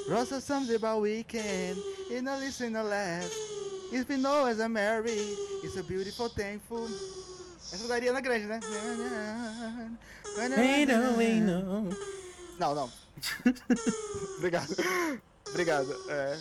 Rosa 0.09 0.41
about 0.75 1.01
weekend, 1.01 1.77
in 2.09 2.27
a 2.27 2.37
listen 2.37 2.75
a 2.75 2.83
laugh. 2.83 3.29
If 3.91 4.09
you 4.09 4.17
know 4.17 4.45
as 4.45 4.59
a 4.59 4.67
Mary, 4.67 5.35
it's 5.63 5.77
a 5.77 5.83
beautiful 5.83 6.29
thankful. 6.29 6.87
Essa 7.71 7.87
daria 7.87 8.13
na 8.13 8.21
grande, 8.21 8.45
né? 8.45 8.59
Ain't 10.57 10.91
no, 10.91 11.19
ain't 11.19 11.45
no. 11.45 11.89
Não, 12.59 12.75
não. 12.75 12.91
Obrigado. 14.37 14.75
Obrigado. 15.49 15.95
É. 16.09 16.37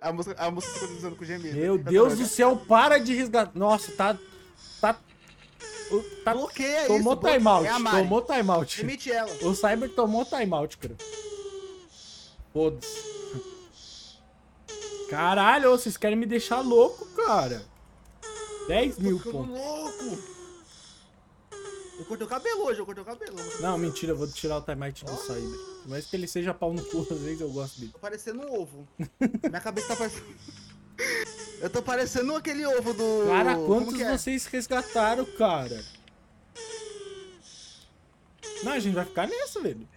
A 0.00 0.12
música, 0.12 0.36
a 0.38 0.50
música 0.50 0.72
sincronizando 0.74 1.16
com 1.16 1.24
o 1.24 1.26
gemido. 1.26 1.56
Meu 1.56 1.78
Deus 1.78 2.18
do 2.18 2.26
céu, 2.26 2.56
para 2.56 2.98
de 2.98 3.14
resgatar. 3.14 3.52
Nossa, 3.54 3.92
tá. 3.92 4.18
Tá. 4.80 4.96
O- 5.90 6.02
tá 6.24 6.32
Bloqueia 6.34 6.86
tomou 6.86 7.14
isso. 7.14 7.22
timeout. 7.32 7.66
É 7.66 7.72
tomou 8.02 8.22
timeout. 8.22 8.76
Demite 8.78 9.10
ela. 9.12 9.32
O 9.42 9.54
Cyber 9.54 9.90
tomou 9.94 10.24
timeout, 10.24 10.76
cara. 10.78 10.96
Foda-se. 12.52 13.08
Caralho, 15.10 15.70
vocês 15.70 15.96
querem 15.96 16.16
me 16.18 16.26
deixar 16.26 16.60
louco, 16.60 17.06
cara. 17.16 17.64
10 18.68 18.98
mil 18.98 19.18
pontos. 19.18 19.48
louco. 19.58 20.18
Eu 21.98 22.04
cortei 22.04 22.26
o 22.26 22.30
cabelo 22.30 22.64
hoje, 22.66 22.78
eu 22.80 22.86
cortei 22.86 23.02
o 23.02 23.06
cabelo. 23.06 23.36
Não, 23.60 23.76
mentira, 23.78 24.12
eu 24.12 24.16
vou 24.16 24.28
tirar 24.28 24.58
o 24.58 24.60
timeout 24.60 25.04
do 25.04 25.16
Cyber. 25.16 25.58
Mas 25.86 26.06
que 26.06 26.14
ele 26.14 26.28
seja 26.28 26.52
pau 26.54 26.72
no 26.72 26.84
cu, 26.84 27.00
às 27.10 27.18
vezes 27.20 27.40
eu 27.40 27.50
gosto 27.50 27.80
dele. 27.80 27.92
Tô 27.92 27.98
parecendo 27.98 28.42
um 28.42 28.60
ovo. 28.60 28.86
Minha 29.48 29.60
cabeça 29.60 29.88
tá 29.88 29.96
parecendo. 29.96 30.26
Eu 31.60 31.68
tô 31.68 31.82
parecendo 31.82 32.34
aquele 32.34 32.64
ovo 32.66 32.94
do. 32.94 33.26
Cara, 33.26 33.56
quantos 33.56 34.00
é? 34.00 34.16
vocês 34.16 34.46
resgataram, 34.46 35.24
cara? 35.24 35.84
Não, 38.62 38.72
a 38.72 38.78
gente 38.78 38.94
vai 38.94 39.04
ficar 39.04 39.26
nessa, 39.28 39.60
velho. 39.60 39.88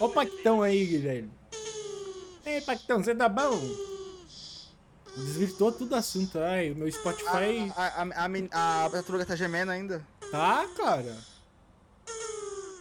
Ó 0.00 0.06
o 0.06 0.10
Pactão 0.10 0.62
aí, 0.62 0.86
Guilherme. 0.86 1.30
Ei, 2.44 2.60
Pactão, 2.60 3.02
você 3.02 3.14
tá 3.14 3.28
bom? 3.28 3.58
Desvirtuou 5.16 5.72
tudo 5.72 5.92
o 5.92 5.96
assunto. 5.96 6.38
Ai, 6.38 6.70
o 6.70 6.76
meu 6.76 6.90
Spotify 6.90 7.70
A, 7.76 7.86
a, 7.86 8.02
a, 8.02 8.84
a, 8.86 8.90
tartaruga 8.90 9.26
tá 9.26 9.36
gemendo 9.36 9.70
ainda. 9.70 10.04
tá, 10.30 10.66
cara. 10.76 11.16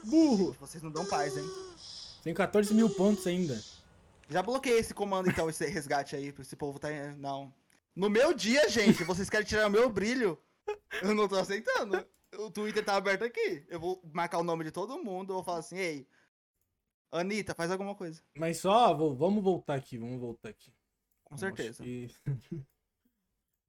Burro. 0.06 0.56
Vocês 0.60 0.82
não 0.82 0.92
dão 0.92 1.06
paz, 1.06 1.38
hein? 1.38 1.50
Tem 2.24 2.34
14 2.34 2.74
mil 2.74 2.90
pontos 2.90 3.28
ainda. 3.28 3.62
Já 4.30 4.42
bloqueei 4.42 4.80
esse 4.80 4.94
comando, 4.94 5.30
então, 5.30 5.50
esse 5.50 5.66
resgate 5.66 6.16
aí, 6.16 6.34
esse 6.40 6.56
povo 6.56 6.80
tá. 6.80 6.88
Não. 7.18 7.54
No 7.96 8.10
meu 8.10 8.34
dia, 8.34 8.68
gente, 8.70 9.04
vocês 9.04 9.30
querem 9.30 9.46
tirar 9.46 9.68
o 9.68 9.72
meu 9.72 9.90
brilho? 9.90 10.42
Eu 11.02 11.14
não 11.14 11.28
tô 11.28 11.36
aceitando. 11.36 12.06
O 12.38 12.50
Twitter 12.50 12.84
tá 12.84 12.96
aberto 12.96 13.24
aqui. 13.24 13.66
Eu 13.68 13.80
vou 13.80 14.02
marcar 14.14 14.38
o 14.40 14.44
nome 14.44 14.64
de 14.64 14.72
todo 14.72 15.04
mundo, 15.04 15.32
eu 15.32 15.36
vou 15.36 15.44
falar 15.44 15.60
assim, 15.60 15.78
ei. 15.78 16.08
Anitta, 17.12 17.54
faz 17.54 17.70
alguma 17.70 17.94
coisa. 17.94 18.22
Mas 18.38 18.58
só, 18.60 18.94
vou- 18.96 19.14
vamos 19.14 19.44
voltar 19.44 19.76
aqui, 19.76 19.98
vamos 19.98 20.20
voltar 20.20 20.50
aqui. 20.50 20.74
Com 21.26 21.36
certeza. 21.38 21.84
Que- 21.84 22.08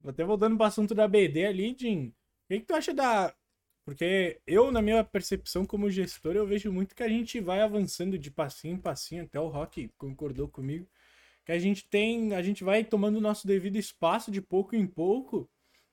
Vou 0.01 0.09
até 0.11 0.23
voltando 0.23 0.55
pro 0.55 0.65
assunto 0.65 0.95
da 0.95 1.07
BD 1.07 1.45
ali, 1.45 1.75
Jim. 1.77 2.07
O 2.07 2.13
que, 2.47 2.59
que 2.61 2.65
tu 2.65 2.73
acha 2.73 2.93
da. 2.93 3.35
Porque 3.85 4.39
eu, 4.47 4.71
na 4.71 4.81
minha 4.81 5.03
percepção 5.03 5.65
como 5.65 5.91
gestor, 5.91 6.35
eu 6.37 6.47
vejo 6.47 6.71
muito 6.71 6.95
que 6.95 7.03
a 7.03 7.09
gente 7.09 7.41
vai 7.41 7.59
avançando 7.59 8.17
de 8.17 8.31
passinho 8.31 8.75
em 8.75 8.79
passinho, 8.79 9.25
até 9.25 9.37
o 9.41 9.49
Rock 9.49 9.89
concordou 9.97 10.47
comigo, 10.47 10.87
que 11.45 11.51
a 11.51 11.59
gente 11.59 11.87
tem. 11.89 12.33
A 12.35 12.41
gente 12.41 12.63
vai 12.63 12.83
tomando 12.83 13.17
o 13.17 13.21
nosso 13.21 13.45
devido 13.47 13.75
espaço 13.77 14.31
de 14.31 14.41
pouco 14.41 14.75
em 14.75 14.85
pouco. 14.87 15.49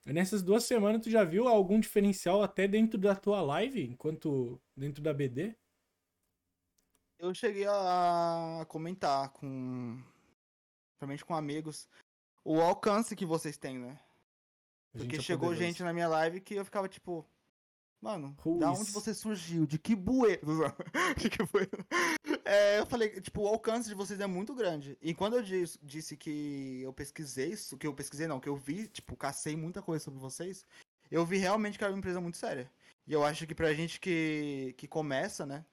E 0.07 0.13
nessas 0.13 0.43
duas 0.43 0.65
semanas, 0.65 1.03
tu 1.03 1.11
já 1.11 1.25
viu 1.25 1.47
algum 1.47 1.79
diferencial 1.79 2.43
até 2.43 2.67
dentro 2.67 2.99
da 2.99 3.15
tua 3.15 3.41
live, 3.43 3.83
enquanto 3.85 4.61
dentro 4.77 5.03
da 5.03 5.13
BD? 5.13 5.55
Eu 7.19 7.35
cheguei 7.35 7.67
a 7.67 8.65
comentar 8.69 9.29
com. 9.31 10.03
Principalmente 10.93 11.25
com 11.25 11.35
amigos. 11.35 11.89
O 12.45 12.61
alcance 12.61 13.15
que 13.15 13.27
vocês 13.27 13.59
têm, 13.59 13.79
né? 13.79 13.99
Porque 14.93 15.21
chegou 15.21 15.55
gente 15.55 15.83
na 15.83 15.93
minha 15.93 16.09
live 16.09 16.41
que 16.41 16.55
eu 16.55 16.65
ficava 16.65 16.89
tipo. 16.89 17.27
Mano, 18.01 18.35
Who 18.45 18.59
da 18.59 18.73
is- 18.73 18.81
onde 18.81 18.91
você 18.93 19.13
surgiu? 19.13 19.67
De 19.67 19.79
que 19.79 19.95
bueiro? 19.95 20.41
De 21.19 21.29
que 21.29 21.45
bueiro? 21.45 21.87
É, 22.53 22.81
eu 22.81 22.87
falei, 22.87 23.09
tipo, 23.21 23.43
o 23.43 23.47
alcance 23.47 23.89
de 23.89 23.95
vocês 23.95 24.19
é 24.19 24.27
muito 24.27 24.55
grande. 24.55 24.99
E 25.01 25.15
quando 25.15 25.37
eu 25.37 25.43
dis- 25.43 25.79
disse 25.81 26.17
que 26.17 26.81
eu 26.83 26.93
pesquisei 26.93 27.51
isso, 27.53 27.79
que 27.79 27.87
eu 27.87 27.95
pesquisei 27.95 28.27
não, 28.27 28.41
que 28.41 28.49
eu 28.49 28.57
vi, 28.57 28.89
tipo, 28.89 29.17
cacei 29.17 29.55
muita 29.57 29.81
coisa 29.81 30.05
sobre 30.05 30.19
vocês, 30.19 30.67
eu 31.11 31.25
vi 31.25 31.37
realmente 31.39 31.79
que 31.79 31.85
era 31.85 31.93
uma 31.93 31.99
empresa 31.99 32.21
muito 32.21 32.37
séria. 32.39 32.69
E 33.07 33.13
eu 33.13 33.23
acho 33.25 33.47
que 33.47 33.55
pra 33.55 33.73
gente 33.73 34.01
que, 34.01 34.75
que 34.77 34.89
começa, 34.89 35.47
né, 35.47 35.65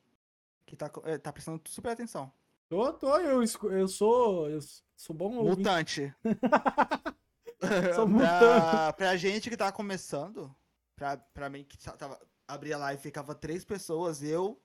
que 0.68 0.76
tá, 0.76 0.92
é, 1.06 1.18
tá 1.18 1.34
prestando 1.34 1.62
super 1.68 1.90
atenção. 1.90 2.32
Tô, 2.70 2.94
tô, 2.94 3.18
eu, 3.18 3.42
eu 3.72 3.88
sou. 3.88 4.50
Eu 4.50 4.60
sou 4.96 5.16
bom 5.16 5.36
ouvinte. 5.38 5.58
Mutante. 5.58 6.14
Sou 7.96 8.06
pra, 8.06 8.06
mutante. 8.06 8.98
pra 8.98 9.18
gente 9.18 9.50
que 9.50 9.58
tá 9.58 9.72
começando, 9.72 10.54
pra, 10.96 11.18
pra 11.18 11.50
mim 11.50 11.64
que 11.64 11.76
tava, 11.98 12.20
abria 12.48 12.76
a 12.76 12.80
live 12.80 13.00
e 13.00 13.04
ficava 13.04 13.34
três 13.34 13.66
pessoas, 13.66 14.22
eu, 14.22 14.62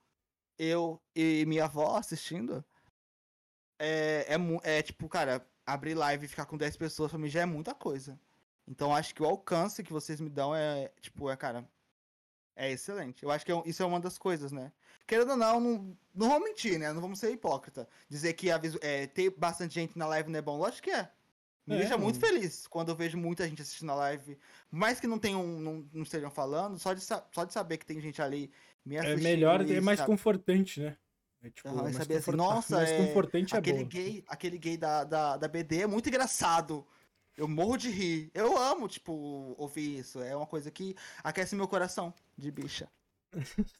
eu 0.63 1.01
e 1.15 1.45
minha 1.47 1.65
avó 1.65 1.97
assistindo. 1.97 2.65
É, 3.79 4.27
é, 4.29 4.79
é 4.79 4.83
tipo, 4.83 5.09
cara, 5.09 5.45
abrir 5.67 5.95
live 5.95 6.25
e 6.25 6.29
ficar 6.29 6.47
com 6.47 6.57
10 6.57 6.77
pessoas 6.77 7.11
pra 7.11 7.19
mim 7.19 7.29
já 7.29 7.41
é 7.41 7.47
muita 7.47 7.75
coisa. 7.75 8.19
Então 8.67 8.95
acho 8.95 9.15
que 9.15 9.23
o 9.23 9.27
alcance 9.27 9.83
que 9.83 9.93
vocês 9.93 10.21
me 10.21 10.31
dão 10.31 10.55
é, 10.55 10.91
tipo, 11.01 11.29
é, 11.29 11.37
cara, 11.37 11.69
é 12.55 12.71
excelente. 12.71 13.23
Eu 13.25 13.31
acho 13.31 13.45
que 13.45 13.51
é, 13.51 13.63
isso 13.67 13.83
é 13.83 13.87
uma 13.87 13.99
das 13.99 14.19
coisas, 14.19 14.53
né? 14.53 14.71
Querendo 15.07 15.31
ou 15.31 15.37
não, 15.37 15.61
não, 15.61 15.99
não 16.15 16.29
vamos 16.29 16.49
mentir, 16.49 16.79
né? 16.79 16.93
Não 16.93 17.01
vamos 17.01 17.19
ser 17.19 17.33
hipócrita. 17.33 17.89
Dizer 18.09 18.35
que 18.35 18.51
a, 18.51 18.61
é, 18.81 19.07
ter 19.09 19.31
bastante 19.31 19.75
gente 19.75 19.99
na 19.99 20.07
live 20.07 20.31
não 20.31 20.39
é 20.39 20.43
bom. 20.43 20.57
Lógico 20.57 20.85
que 20.85 20.91
é. 20.91 21.11
Me 21.67 21.77
é, 21.77 21.79
deixa 21.79 21.97
muito 21.97 22.19
feliz 22.19 22.67
quando 22.67 22.89
eu 22.89 22.97
vejo 22.97 23.17
muita 23.17 23.49
gente 23.49 23.63
assistindo 23.63 23.91
a 23.91 23.97
live. 23.97 24.39
Mais 24.71 25.01
que 25.01 25.07
não 25.07 25.19
tenham, 25.19 25.45
não, 25.45 25.89
não 25.93 26.03
estejam 26.03 26.31
falando, 26.31 26.79
só 26.79 26.93
de, 26.93 27.01
só 27.03 27.45
de 27.45 27.53
saber 27.53 27.79
que 27.79 27.87
tem 27.87 28.01
gente 28.01 28.21
ali 28.21 28.53
me 28.85 28.97
é 28.97 29.17
melhor, 29.17 29.61
é 29.69 29.81
mais 29.81 29.99
sabe? 29.99 30.11
confortante, 30.11 30.81
né? 30.81 30.97
É, 31.43 31.51
tipo, 31.51 31.69
uhum, 31.69 31.83
mais 31.83 31.99
assim, 31.99 32.33
nossa, 32.33 32.77
mais 32.77 32.91
é, 32.91 32.99
confortante 32.99 33.55
é 33.55 33.59
aquele 33.59 33.85
gay, 33.85 34.25
aquele 34.29 34.59
gay 34.59 34.77
da, 34.77 35.03
da, 35.03 35.37
da 35.37 35.49
BD 35.49 35.83
é 35.83 35.87
muito 35.87 36.09
engraçado. 36.09 36.87
Eu 37.37 37.49
morro 37.49 37.77
de 37.77 37.91
rir. 37.91 38.31
Eu 38.35 38.57
amo, 38.57 38.87
tipo, 38.87 39.55
ouvir 39.59 39.99
isso. 39.99 40.23
É 40.23 40.37
uma 40.37 40.47
coisa 40.47 40.71
que 40.71 40.95
aquece 41.25 41.57
meu 41.57 41.67
coração 41.67 42.15
de 42.37 42.51
bicha. 42.51 42.89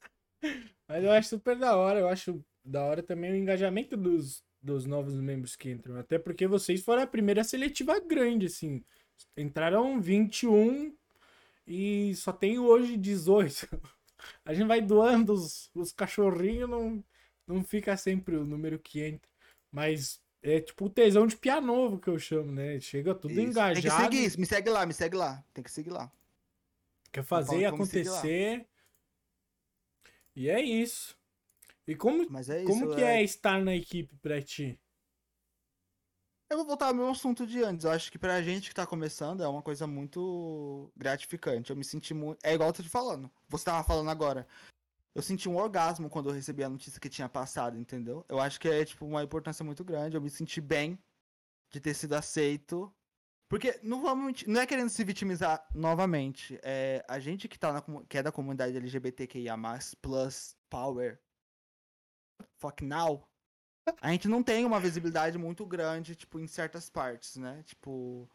Mas 0.89 1.05
eu 1.05 1.13
acho 1.13 1.29
super 1.29 1.57
da 1.57 1.77
hora. 1.77 2.01
Eu 2.01 2.09
acho 2.09 2.43
da 2.65 2.83
hora 2.83 3.03
também 3.03 3.31
o 3.31 3.37
engajamento 3.37 3.97
dos, 3.97 4.43
dos 4.61 4.87
novos 4.87 5.15
membros 5.15 5.55
que 5.55 5.71
entram. 5.71 5.99
Até 5.99 6.19
porque 6.19 6.47
vocês 6.47 6.83
foram 6.83 7.03
a 7.03 7.07
primeira 7.07 7.45
seletiva 7.45 8.01
grande, 8.01 8.47
assim. 8.47 8.83
Entraram 9.37 10.01
21 10.01 10.97
e 11.67 12.15
só 12.17 12.33
tem 12.33 12.59
hoje 12.59 12.97
18. 12.97 13.69
A 14.45 14.53
gente 14.55 14.67
vai 14.67 14.81
doando 14.81 15.33
os, 15.33 15.71
os 15.75 15.93
cachorrinhos, 15.93 16.69
não, 16.69 17.05
não 17.47 17.65
fica 17.65 17.97
sempre 17.97 18.37
o 18.37 18.45
número 18.45 18.79
que 18.79 19.03
entra. 19.03 19.31
Mas 19.71 20.21
é 20.43 20.61
tipo 20.61 20.87
o 20.87 20.91
tesão 20.91 21.27
de 21.27 21.37
pia 21.37 21.61
novo 21.61 21.99
que 21.99 22.09
eu 22.09 22.19
chamo, 22.19 22.51
né? 22.51 22.81
Chega 22.81 23.15
tudo 23.15 23.33
Isso. 23.33 23.41
engajado. 23.41 23.81
Tem 23.81 23.91
que 23.91 24.17
seguir, 24.17 24.39
me 24.41 24.47
segue 24.47 24.71
lá, 24.71 24.87
me 24.87 24.93
segue 24.93 25.17
lá. 25.17 25.45
Tem 25.55 25.63
que 25.63 25.71
seguir 25.71 25.91
lá. 25.91 26.11
Quer 27.13 27.23
fazer 27.23 27.65
acontecer. 27.67 28.67
E 30.35 30.49
é 30.49 30.61
isso. 30.61 31.17
E 31.87 31.95
como, 31.95 32.23
é 32.23 32.41
isso, 32.41 32.67
como 32.67 32.95
que 32.95 33.03
é... 33.03 33.19
é 33.19 33.23
estar 33.23 33.63
na 33.63 33.75
equipe 33.75 34.17
pra 34.17 34.41
ti? 34.41 34.79
Eu 36.53 36.59
vou 36.59 36.67
voltar 36.67 36.89
ao 36.89 36.95
meu 36.95 37.09
assunto 37.09 37.47
de 37.47 37.63
antes. 37.63 37.87
Eu 37.87 37.93
acho 37.93 38.13
que 38.13 38.19
pra 38.19 38.43
gente 38.43 38.69
que 38.69 38.75
tá 38.75 38.87
começando 38.87 39.43
é 39.43 39.49
uma 39.49 39.63
coisa 39.63 39.87
muito 39.87 40.93
gratificante. 40.95 41.71
Eu 41.71 41.77
me 41.77 41.83
senti 41.83 42.13
muito. 42.13 42.45
É 42.45 42.53
igual 42.53 42.69
eu 42.69 42.75
tô 42.75 42.83
te 42.83 42.91
falando. 42.91 43.31
Você 43.49 43.65
tava 43.65 43.83
falando 43.83 44.11
agora 44.11 44.47
eu 45.15 45.23
senti 45.23 45.49
um 45.49 45.57
orgasmo 45.57 46.11
quando 46.11 46.29
eu 46.29 46.35
recebi 46.35 46.63
a 46.63 46.69
notícia 46.69 47.01
que 47.01 47.09
tinha 47.09 47.27
passado, 47.27 47.79
entendeu? 47.79 48.23
Eu 48.29 48.39
acho 48.39 48.61
que 48.61 48.69
é, 48.69 48.85
tipo, 48.85 49.07
uma 49.07 49.23
importância 49.23 49.65
muito 49.65 49.83
grande. 49.83 50.15
Eu 50.15 50.21
me 50.21 50.29
senti 50.29 50.61
bem 50.61 50.99
de 51.71 51.81
ter 51.81 51.95
sido 51.95 52.13
aceito. 52.13 52.95
Porque, 53.49 53.81
não 53.83 54.03
vamos 54.03 54.45
não 54.45 54.61
é 54.61 54.67
querendo 54.67 54.91
se 54.91 55.03
vitimizar 55.05 55.67
novamente. 55.75 56.61
É, 56.63 57.03
a 57.09 57.19
gente 57.19 57.49
que, 57.49 57.59
tá 57.59 57.73
na, 57.73 57.83
que 58.07 58.19
é 58.19 58.23
da 58.23 58.31
comunidade 58.31 58.77
LGBTQIA+, 58.77 59.57
plus 60.03 60.55
power, 60.69 61.19
fuck 62.59 62.85
now, 62.85 63.27
a 64.01 64.11
gente 64.11 64.29
não 64.29 64.43
tem 64.43 64.65
uma 64.65 64.81
visibilidade 64.81 65.39
muito 65.39 65.67
grande, 65.67 66.15
tipo, 66.15 66.39
em 66.39 66.47
certas 66.47 66.89
partes, 66.89 67.37
né? 67.37 67.63
Tipo, 67.65 68.29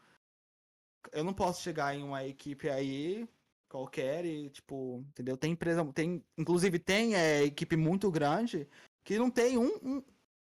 eu 1.11 1.23
não 1.23 1.33
posso 1.33 1.61
chegar 1.61 1.95
em 1.95 2.03
uma 2.03 2.25
equipe 2.25 2.69
aí 2.69 3.27
qualquer 3.69 4.25
e, 4.25 4.49
tipo, 4.49 5.03
entendeu? 5.09 5.37
Tem 5.37 5.51
empresa, 5.51 5.85
tem, 5.93 6.23
inclusive 6.37 6.79
tem 6.79 7.15
é, 7.15 7.43
equipe 7.43 7.75
muito 7.75 8.09
grande 8.11 8.67
que 9.03 9.17
não 9.17 9.29
tem 9.29 9.57
um, 9.57 9.75
um, 9.83 10.03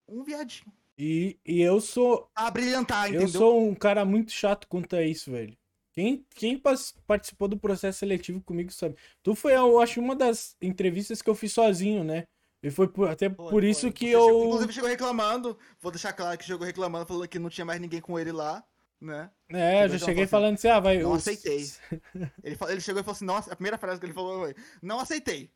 um 0.09 0.23
viadinho. 0.23 0.73
E, 0.97 1.39
e 1.47 1.61
eu 1.61 1.81
sou. 1.81 2.29
A 2.35 2.51
brilhantar, 2.51 3.09
entendeu? 3.09 3.23
Eu 3.23 3.29
sou 3.29 3.69
um 3.69 3.75
cara 3.75 4.05
muito 4.05 4.33
chato 4.33 4.67
quanto 4.67 4.97
a 4.97 5.03
isso, 5.03 5.31
velho. 5.31 5.57
Quem, 5.93 6.25
quem 6.35 6.61
participou 7.07 7.49
do 7.49 7.59
processo 7.59 7.99
seletivo 7.99 8.41
comigo 8.41 8.71
sabe. 8.73 8.97
Tu 9.23 9.35
foi, 9.35 9.55
eu 9.57 9.81
acho, 9.81 10.01
uma 10.01 10.15
das 10.15 10.57
entrevistas 10.63 11.21
que 11.21 11.29
eu 11.29 11.35
fiz 11.35 11.53
sozinho, 11.53 12.05
né? 12.05 12.25
E 12.63 12.71
foi 12.71 12.89
por, 12.89 13.09
até 13.09 13.31
foi, 13.31 13.51
por 13.51 13.65
isso 13.65 13.93
que 13.93 14.11
Você 14.11 14.17
eu. 14.17 14.25
Chegou, 14.25 14.47
inclusive 14.47 14.73
chegou 14.73 14.91
reclamando. 14.91 15.59
Vou 15.81 15.93
deixar 15.93 16.13
claro 16.13 16.37
que 16.37 16.45
chegou 16.45 16.67
reclamando, 16.67 17.07
falando 17.07 17.29
que 17.29 17.39
não 17.39 17.51
tinha 17.51 17.65
mais 17.65 17.81
ninguém 17.81 18.01
com 18.01 18.19
ele 18.19 18.33
lá 18.33 18.65
né? 19.01 19.31
É, 19.49 19.85
eu 19.85 19.91
já 19.91 19.99
cheguei 19.99 20.25
assim, 20.25 20.31
falando 20.31 20.55
assim, 20.55 20.69
ah, 20.69 20.81
vai. 20.81 20.99
Não 20.99 21.13
os... 21.13 21.27
aceitei. 21.27 21.71
ele, 22.43 22.59
ele 22.69 22.81
chegou 22.81 23.01
e 23.01 23.05
falou 23.05 23.17
assim, 23.17 23.25
não, 23.25 23.37
a 23.37 23.43
primeira 23.43 23.79
frase 23.79 24.01
que 24.01 24.07
ele 24.07 24.13
falou 24.13 24.41
foi, 24.41 24.55
não 24.83 25.01
aceitei. 25.01 25.51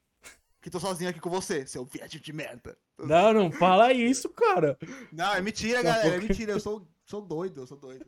Que 0.61 0.71
tô 0.71 0.79
sozinho 0.79 1.11
aqui 1.11 1.19
com 1.19 1.29
você, 1.29 1.67
seu 1.67 1.85
viado 1.85 2.09
de 2.09 2.33
merda. 2.33 2.79
Não, 2.97 3.33
não 3.33 3.51
fala 3.51 3.93
isso, 3.93 4.29
cara. 4.29 4.79
Não, 5.13 5.35
é 5.35 5.41
mentira, 5.41 5.83
galera, 5.83 6.15
é 6.15 6.21
mentira, 6.21 6.53
eu 6.53 6.61
sou, 6.61 6.87
sou 7.05 7.21
doido, 7.21 7.63
eu 7.63 7.67
sou 7.67 7.77
doido. 7.77 8.07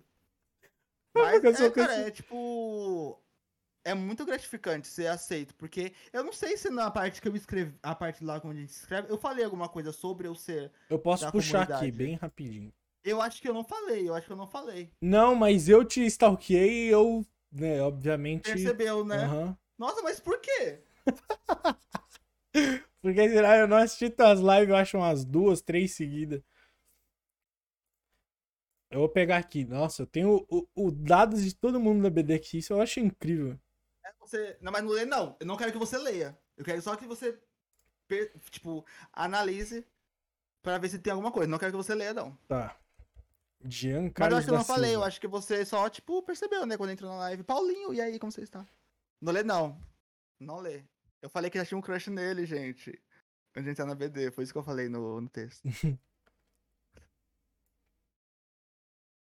Mas, 1.13 1.61
é, 1.61 1.71
cara, 1.71 1.95
é 1.95 2.11
tipo... 2.13 3.21
É 3.85 3.93
muito 3.93 4.25
gratificante 4.25 4.89
ser 4.89 5.09
aceito, 5.09 5.55
porque 5.57 5.93
eu 6.13 6.25
não 6.25 6.33
sei 6.33 6.57
se 6.57 6.71
na 6.71 6.91
parte 6.91 7.21
que 7.21 7.29
eu 7.29 7.37
escrevi, 7.37 7.75
a 7.83 7.95
parte 7.95 8.25
lá 8.25 8.41
onde 8.43 8.59
a 8.59 8.61
gente 8.63 8.71
escreve, 8.71 9.13
eu 9.13 9.19
falei 9.19 9.45
alguma 9.45 9.69
coisa 9.69 9.93
sobre 9.93 10.27
eu 10.27 10.35
ser. 10.35 10.73
Eu 10.89 10.99
posso 10.99 11.31
puxar 11.31 11.71
aqui, 11.71 11.93
bem 11.93 12.15
rapidinho. 12.15 12.73
Eu 13.05 13.21
acho 13.21 13.43
que 13.43 13.49
eu 13.49 13.53
não 13.53 13.63
falei, 13.63 14.09
eu 14.09 14.15
acho 14.15 14.27
que 14.27 14.33
eu 14.33 14.37
não 14.37 14.47
falei. 14.47 14.91
Não, 15.03 15.35
mas 15.35 15.69
eu 15.69 15.85
te 15.85 16.01
stalkeei 16.07 16.87
e 16.87 16.89
eu, 16.89 17.27
né, 17.53 17.83
obviamente. 17.83 18.45
Percebeu, 18.45 19.05
né? 19.05 19.29
Uhum. 19.29 19.55
Nossa, 19.77 20.01
mas 20.01 20.19
por 20.19 20.41
quê? 20.41 20.81
Porque 23.03 23.29
será 23.29 23.59
eu 23.59 23.69
não 23.69 23.77
assisti 23.77 24.09
tuas 24.09 24.41
lives, 24.41 24.71
eu 24.71 24.77
acho 24.77 24.97
umas 24.97 25.27
duas, 25.27 25.61
três 25.61 25.93
seguidas. 25.93 26.43
Eu 28.91 29.01
vou 29.01 29.09
pegar 29.09 29.37
aqui. 29.37 29.65
Nossa, 29.65 30.03
eu 30.03 30.07
tenho 30.07 30.47
o, 30.49 30.67
o, 30.75 30.91
dados 30.91 31.45
de 31.45 31.55
todo 31.55 31.81
mundo 31.81 32.03
da 32.03 32.09
BDX, 32.09 32.55
isso 32.55 32.73
eu 32.73 32.81
acho 32.81 33.01
incrível. 33.01 33.59
É 34.05 34.13
você... 34.21 34.59
Não, 34.61 34.71
mas 34.71 34.83
não 34.83 34.91
lê, 34.91 35.05
não. 35.05 35.37
Eu 35.41 35.47
não 35.47 35.57
quero 35.57 35.73
que 35.73 35.79
você 35.79 35.97
leia. 35.99 36.39
Eu 36.57 36.65
quero 36.65 36.81
só 36.83 36.97
que 36.97 37.07
você, 37.07 37.39
tipo, 38.51 38.85
analise 39.13 39.87
para 40.63 40.79
ver 40.79 40.89
se 40.89 40.99
tem 40.99 41.13
alguma 41.13 41.33
coisa. 41.33 41.51
Não 41.51 41.59
quero 41.59 41.73
que 41.73 41.77
você 41.77 41.95
leia, 41.95 42.15
não. 42.15 42.37
Tá. 42.49 42.77
Jean 43.67 44.11
Carlos 44.11 44.19
Mas 44.19 44.33
eu 44.33 44.37
acho 44.37 44.47
que 44.47 44.51
eu 44.51 44.55
não 44.55 44.65
Silva. 44.65 44.75
falei, 44.75 44.95
eu 44.95 45.05
acho 45.05 45.21
que 45.21 45.27
você 45.27 45.65
só, 45.65 45.89
tipo, 45.89 46.23
percebeu, 46.23 46.67
né, 46.67 46.77
quando 46.77 46.91
entrou 46.91 47.11
na 47.11 47.19
live. 47.19 47.43
Paulinho, 47.43 47.95
e 47.95 48.01
aí, 48.01 48.19
como 48.19 48.31
você 48.31 48.43
está? 48.43 48.67
Não 49.21 49.33
lê, 49.33 49.43
não. 49.43 49.81
Não 50.39 50.61
lê. 50.61 50.85
Eu 51.23 51.31
falei 51.31 51.51
que 51.51 51.59
já 51.59 51.65
tinha 51.65 51.79
um 51.79 51.83
crush 51.83 52.11
nele, 52.11 52.45
gente. 52.45 52.93
Quando 53.53 53.67
a 53.67 53.69
gente 53.69 53.77
tá 53.77 53.87
na 53.87 53.95
BD, 53.95 54.31
foi 54.31 54.45
isso 54.45 54.53
que 54.53 54.59
eu 54.59 54.63
falei 54.63 54.89
no, 54.89 55.21
no 55.21 55.29
texto. 55.29 55.63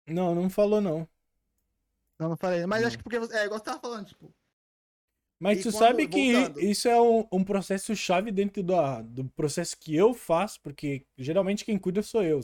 não, 0.06 0.34
não 0.34 0.50
falou, 0.50 0.80
não. 0.80 1.08
Não, 2.18 2.30
não 2.30 2.36
falei. 2.36 2.66
Mas 2.66 2.80
não. 2.80 2.88
acho 2.88 2.96
que 2.96 3.04
porque 3.04 3.18
você. 3.18 3.36
É, 3.36 3.44
igual 3.44 3.58
você 3.58 3.64
tava 3.64 3.78
falando, 3.80 4.06
tipo. 4.06 4.34
Mas 5.42 5.58
e 5.58 5.62
tu 5.62 5.72
quando, 5.72 5.78
sabe 5.78 6.06
que 6.06 6.32
voltando... 6.32 6.60
isso 6.60 6.88
é 6.88 7.00
um, 7.00 7.26
um 7.32 7.44
processo 7.44 7.94
chave 7.96 8.30
dentro 8.30 8.62
do, 8.62 8.74
do 9.02 9.24
processo 9.36 9.76
que 9.78 9.94
eu 9.94 10.14
faço, 10.14 10.60
porque 10.62 11.04
geralmente 11.18 11.64
quem 11.64 11.78
cuida 11.78 12.02
sou 12.02 12.22
eu, 12.22 12.40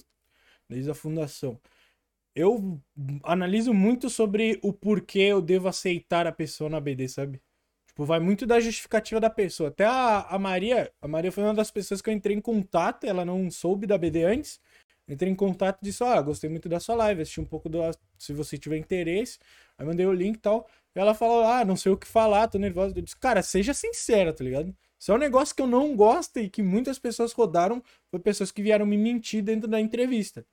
desde 0.68 0.90
a 0.90 0.94
fundação 0.94 1.60
eu 2.38 2.80
analiso 3.24 3.74
muito 3.74 4.08
sobre 4.08 4.60
o 4.62 4.72
porquê 4.72 5.20
eu 5.20 5.42
devo 5.42 5.66
aceitar 5.66 6.24
a 6.24 6.32
pessoa 6.32 6.70
na 6.70 6.78
BD, 6.78 7.08
sabe? 7.08 7.40
Tipo, 7.88 8.04
vai 8.04 8.20
muito 8.20 8.46
da 8.46 8.60
justificativa 8.60 9.20
da 9.20 9.28
pessoa. 9.28 9.70
Até 9.70 9.84
a, 9.84 10.20
a 10.20 10.38
Maria, 10.38 10.92
a 11.02 11.08
Maria 11.08 11.32
foi 11.32 11.42
uma 11.42 11.54
das 11.54 11.70
pessoas 11.72 12.00
que 12.00 12.08
eu 12.08 12.14
entrei 12.14 12.36
em 12.36 12.40
contato, 12.40 13.04
ela 13.04 13.24
não 13.24 13.50
soube 13.50 13.88
da 13.88 13.98
BD 13.98 14.22
antes. 14.22 14.60
Entrei 15.08 15.32
em 15.32 15.34
contato 15.34 15.78
e 15.82 15.86
disse, 15.86 16.04
ah, 16.04 16.20
gostei 16.22 16.48
muito 16.48 16.68
da 16.68 16.78
sua 16.78 16.94
live, 16.94 17.22
assisti 17.22 17.40
um 17.40 17.44
pouco 17.44 17.68
do. 17.68 17.80
Se 18.16 18.32
você 18.32 18.56
tiver 18.56 18.76
interesse. 18.76 19.38
Aí 19.78 19.86
mandei 19.86 20.04
o 20.04 20.12
link 20.12 20.36
e 20.36 20.40
tal. 20.40 20.68
E 20.94 20.98
ela 20.98 21.14
falou, 21.14 21.44
ah, 21.44 21.64
não 21.64 21.76
sei 21.76 21.92
o 21.92 21.96
que 21.96 22.06
falar, 22.06 22.48
tô 22.48 22.58
nervosa. 22.58 22.98
Eu 22.98 23.02
disse, 23.02 23.16
cara, 23.16 23.42
seja 23.42 23.72
sincera, 23.72 24.32
tá 24.32 24.42
ligado? 24.42 24.74
Se 24.98 25.12
é 25.12 25.14
um 25.14 25.18
negócio 25.18 25.54
que 25.54 25.62
eu 25.62 25.66
não 25.66 25.94
gosto 25.94 26.38
e 26.40 26.50
que 26.50 26.60
muitas 26.60 26.98
pessoas 26.98 27.32
rodaram, 27.32 27.82
foi 28.10 28.18
pessoas 28.18 28.50
que 28.50 28.60
vieram 28.60 28.84
me 28.84 28.98
mentir 28.98 29.42
dentro 29.42 29.68
da 29.68 29.80
entrevista. 29.80 30.44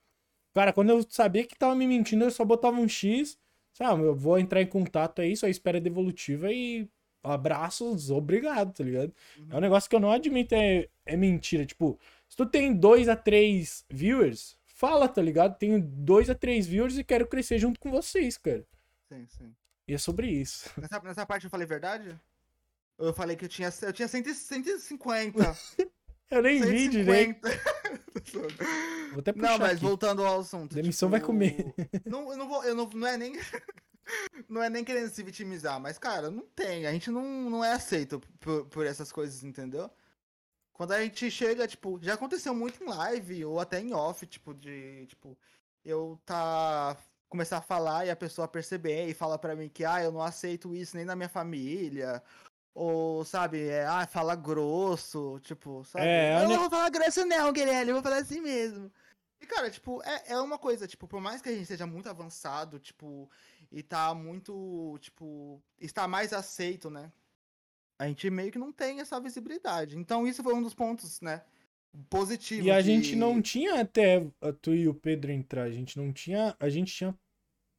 Cara, 0.53 0.72
quando 0.72 0.91
eu 0.91 1.03
sabia 1.10 1.43
que 1.43 1.57
tava 1.57 1.76
me 1.76 1.88
mentindo, 1.88 2.23
eu 2.23 2.31
só 2.31 2.45
botava 2.45 2.77
um 2.80 2.88
X. 2.88 3.38
Sabe, 3.73 4.03
eu 4.03 4.15
vou 4.15 4.39
entrar 4.39 4.61
em 4.61 4.68
contato, 4.68 5.22
é 5.22 5.27
isso, 5.27 5.45
a 5.45 5.49
espera 5.49 5.80
é 5.80 5.81
devolutiva 5.81 6.49
e 6.49 6.88
abraços, 7.22 8.10
obrigado, 8.10 8.73
tá 8.73 8.81
ligado? 8.81 9.14
Uhum. 9.38 9.47
É 9.49 9.57
um 9.57 9.60
negócio 9.60 9.89
que 9.89 9.95
eu 9.95 9.99
não 9.99 10.11
admito, 10.11 10.56
é, 10.56 10.88
é 11.06 11.18
mentira. 11.18 11.65
Tipo, 11.65 11.99
se 12.30 12.38
tu 12.38 12.45
tem 12.45 12.73
dois 12.73 13.10
a 13.10 13.18
três 13.18 13.84
viewers, 13.89 14.57
fala, 14.64 15.10
tá 15.10 15.22
ligado? 15.22 15.57
Tenho 15.57 15.81
dois 15.81 16.30
a 16.30 16.35
três 16.35 16.65
viewers 16.65 16.97
e 16.97 17.03
quero 17.03 17.27
crescer 17.27 17.57
junto 17.57 17.77
com 17.80 17.91
vocês, 17.91 18.38
cara. 18.38 18.64
Sim, 19.10 19.27
sim. 19.27 19.56
E 19.88 19.94
é 19.94 19.98
sobre 19.98 20.27
isso. 20.27 20.69
Nessa, 20.80 20.99
nessa 20.99 21.26
parte 21.26 21.45
eu 21.45 21.49
falei 21.49 21.68
verdade? 21.68 22.19
Eu 22.98 23.14
falei 23.14 23.36
que 23.36 23.45
eu 23.45 23.49
tinha, 23.49 23.69
eu 23.82 23.94
tinha 23.94 24.07
150. 24.07 25.40
Eu 26.32 26.41
nem 26.41 26.57
150. 26.60 26.72
vi 26.73 26.90
direito. 26.90 27.48
vou 29.11 29.19
até 29.19 29.32
puxar 29.32 29.52
Não, 29.52 29.60
mas 29.60 29.73
aqui. 29.73 29.82
voltando 29.82 30.26
ao 30.26 30.40
assunto. 30.40 30.73
Demissão 30.73 31.07
tipo, 31.07 31.11
vai 31.11 31.22
comer. 31.22 31.72
Não, 32.03 32.32
eu 32.32 32.38
não 32.38 32.48
vou, 32.48 32.64
eu 32.64 32.73
não, 32.73 32.90
não 32.90 33.07
é 33.07 33.15
nem 33.15 33.34
não 34.49 34.64
é 34.64 34.69
nem 34.69 34.84
querendo 34.84 35.10
se 35.10 35.22
vitimizar, 35.22 35.80
mas 35.80 35.98
cara, 35.99 36.32
não 36.32 36.44
tem, 36.48 36.88
a 36.88 36.91
gente 36.91 37.11
não, 37.11 37.23
não 37.49 37.64
é 37.64 37.73
aceito 37.73 38.19
por, 38.40 38.65
por 38.65 38.86
essas 38.86 39.11
coisas, 39.11 39.44
entendeu? 39.44 39.90
Quando 40.73 40.91
a 40.94 41.02
gente 41.03 41.30
chega, 41.32 41.68
tipo, 41.68 41.99
já 42.02 42.15
aconteceu 42.15 42.53
muito 42.53 42.84
em 42.84 42.88
live 42.88 43.45
ou 43.45 43.60
até 43.60 43.80
em 43.80 43.94
off, 43.94 44.26
tipo 44.26 44.53
de, 44.53 45.06
tipo, 45.07 45.38
eu 45.84 46.19
tá 46.26 46.98
começar 47.30 47.57
a 47.57 47.61
falar 47.61 48.06
e 48.06 48.10
a 48.10 48.15
pessoa 48.15 48.47
perceber 48.47 49.07
e 49.07 49.14
falar 49.14 49.38
pra 49.38 49.56
mim 49.56 49.69
que 49.69 49.84
ah, 49.84 50.03
eu 50.03 50.11
não 50.11 50.22
aceito 50.22 50.76
isso 50.76 50.95
nem 50.95 51.06
na 51.06 51.15
minha 51.15 51.30
família. 51.30 52.22
Ou, 52.73 53.23
sabe, 53.23 53.68
é, 53.68 53.85
ah, 53.85 54.06
fala 54.06 54.35
grosso, 54.35 55.39
tipo, 55.41 55.84
sabe? 55.85 56.06
É, 56.06 56.43
eu 56.43 56.49
não 56.49 56.60
vou 56.60 56.69
falar 56.69 56.89
grosso 56.89 57.26
não, 57.26 57.53
Guilherme, 57.53 57.91
eu 57.91 57.95
vou 57.95 58.03
falar 58.03 58.18
assim 58.18 58.41
mesmo. 58.41 58.91
E, 59.39 59.45
cara, 59.45 59.69
tipo, 59.69 60.02
é, 60.03 60.34
é 60.34 60.39
uma 60.39 60.57
coisa, 60.57 60.88
tipo, 60.88 61.07
por 61.07 61.22
mais 61.22 61.41
que 61.41 61.49
a 61.49 61.52
gente 61.53 61.65
seja 61.65 61.85
muito 61.85 62.10
avançado, 62.10 62.80
tipo, 62.80 63.30
e 63.72 63.81
tá 63.81 64.14
muito, 64.14 64.97
tipo, 64.99 65.61
está 65.80 66.07
mais 66.07 66.34
aceito, 66.34 66.89
né? 66.89 67.11
A 67.97 68.07
gente 68.07 68.30
meio 68.30 68.52
que 68.52 68.60
não 68.60 68.73
tem 68.73 68.99
essa 68.99 69.19
visibilidade. 69.19 69.97
Então 69.97 70.27
isso 70.27 70.43
foi 70.43 70.53
um 70.53 70.61
dos 70.61 70.73
pontos, 70.73 71.22
né? 71.22 71.43
Positivos. 72.10 72.66
E 72.66 72.72
a 72.72 72.82
gente 72.82 73.16
não 73.16 73.42
tinha 73.42 73.82
até 73.82 74.26
a 74.42 74.52
tu 74.52 74.74
e 74.74 74.88
o 74.88 74.94
Pedro 74.94 75.32
entrar, 75.32 75.64
a 75.64 75.72
gente 75.72 75.98
não 75.98 76.12
tinha, 76.14 76.56
a 76.60 76.70
gente 76.70 76.94
tinha 76.94 77.18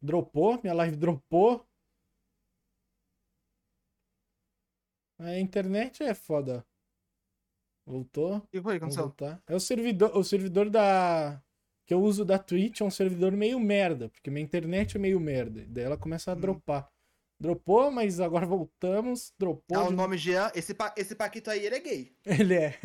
dropou, 0.01 0.61
minha 0.63 0.75
live 0.75 0.97
dropou. 0.97 1.67
A 5.19 5.39
internet 5.39 6.03
é 6.03 6.15
foda. 6.15 6.65
Voltou, 7.87 8.41
que 8.51 8.61
foi 8.61 8.79
voltar. 8.79 9.41
É 9.47 9.55
o 9.55 9.61
servidor, 9.61 10.17
o 10.17 10.25
servidor 10.25 10.69
da 10.69 11.41
que 11.87 11.95
eu 11.95 12.03
uso 12.03 12.25
da 12.25 12.37
Twitch 12.37 12.81
é 12.81 12.85
um 12.85 12.91
servidor 12.91 13.31
meio 13.33 13.61
merda, 13.61 14.09
porque 14.09 14.29
minha 14.29 14.43
internet 14.45 14.97
é 14.97 14.99
meio 15.01 15.21
merda. 15.21 15.65
Daí 15.69 15.85
ela 15.85 15.97
começa 15.97 16.33
a 16.33 16.35
Hum. 16.35 16.41
dropar. 16.41 16.91
Dropou, 17.41 17.91
mas 17.93 18.19
agora 18.19 18.45
voltamos, 18.47 19.33
dropou. 19.39 19.79
Ah, 19.79 19.85
o 19.85 19.91
nome 19.93 20.17
Jean, 20.19 20.51
esse, 20.55 20.75
pa- 20.75 20.93
esse 20.97 21.15
Paquito 21.15 21.49
aí, 21.51 21.65
ele 21.65 21.77
é 21.77 21.81
gay. 21.81 22.17
Ele 22.51 22.55
é. 22.55 22.81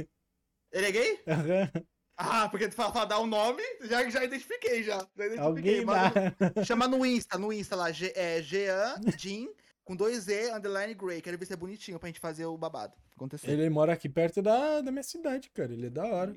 Ele 0.71 0.85
é 0.87 0.91
gay? 0.91 1.19
Aham. 1.27 1.71
Ah, 2.17 2.47
porque 2.49 2.67
tu 2.69 2.75
fala, 2.75 2.93
fala 2.93 3.05
dar 3.05 3.19
o 3.19 3.25
nome, 3.25 3.63
já, 3.81 4.07
já 4.09 4.23
identifiquei 4.23 4.83
já. 4.83 4.97
já 5.15 5.25
identifiquei. 5.25 5.79
Alguém 5.79 5.85
no- 5.85 6.63
Chama 6.63 6.87
no 6.87 7.03
Insta, 7.05 7.37
no 7.37 7.51
Insta 7.51 7.75
lá, 7.75 7.91
G, 7.91 8.13
é, 8.15 8.41
Jean, 8.43 8.95
Jean, 9.17 9.47
com 9.83 9.95
dois 9.95 10.27
E, 10.27 10.51
underline 10.51 10.93
Grey. 10.93 11.19
Quero 11.21 11.37
ver 11.37 11.45
se 11.47 11.53
é 11.53 11.55
bonitinho 11.57 11.97
pra 11.99 12.07
gente 12.07 12.19
fazer 12.19 12.45
o 12.45 12.55
babado. 12.57 12.95
Acontecer. 13.15 13.49
Ele 13.49 13.69
mora 13.71 13.93
aqui 13.93 14.07
perto 14.07 14.41
da, 14.41 14.81
da 14.81 14.91
minha 14.91 15.01
cidade, 15.03 15.49
cara. 15.49 15.73
Ele 15.73 15.87
é 15.87 15.89
da 15.89 16.05
hora. 16.05 16.35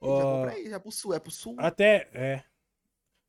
Ó, 0.00 0.18
Já 0.18 0.24
vou 0.24 0.42
pra 0.42 0.52
aí, 0.52 0.68
já 0.68 0.78
pro 0.80 0.92
sul, 0.92 1.14
é 1.14 1.18
pro 1.18 1.30
sul. 1.30 1.54
Até, 1.58 2.08
é. 2.12 2.44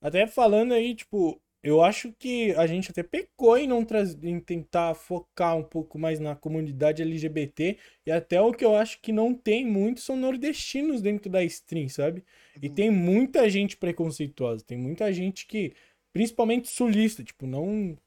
Até 0.02 0.28
falando 0.28 0.74
aí, 0.74 0.94
tipo, 0.94 1.42
eu 1.66 1.84
acho 1.84 2.14
que 2.14 2.52
a 2.56 2.68
gente 2.68 2.92
até 2.92 3.02
pecou 3.04 3.58
em 3.58 3.68
não 3.68 3.86
em 4.24 4.40
tentar 4.40 4.94
focar 4.96 5.58
um 5.58 5.64
pouco 5.64 5.98
mais 5.98 6.20
na 6.20 6.36
comunidade 6.36 7.02
LGBT. 7.02 7.78
E 8.06 8.12
até 8.12 8.40
o 8.40 8.54
que 8.54 8.64
eu 8.64 8.76
acho 8.76 9.02
que 9.02 9.12
não 9.12 9.34
tem 9.34 9.66
muito 9.66 10.00
são 10.02 10.16
nordestinos 10.16 11.02
dentro 11.02 11.30
da 11.30 11.44
stream, 11.44 11.90
sabe? 11.90 12.24
E 12.62 12.70
Uhum. 12.70 12.74
tem 12.76 12.92
muita 12.92 13.50
gente 13.50 13.78
preconceituosa. 13.78 14.64
Tem 14.64 14.78
muita 14.78 15.12
gente 15.12 15.48
que, 15.48 15.74
principalmente 16.14 16.70
sulista, 16.70 17.24
tipo, 17.24 17.48
não. 17.48 17.98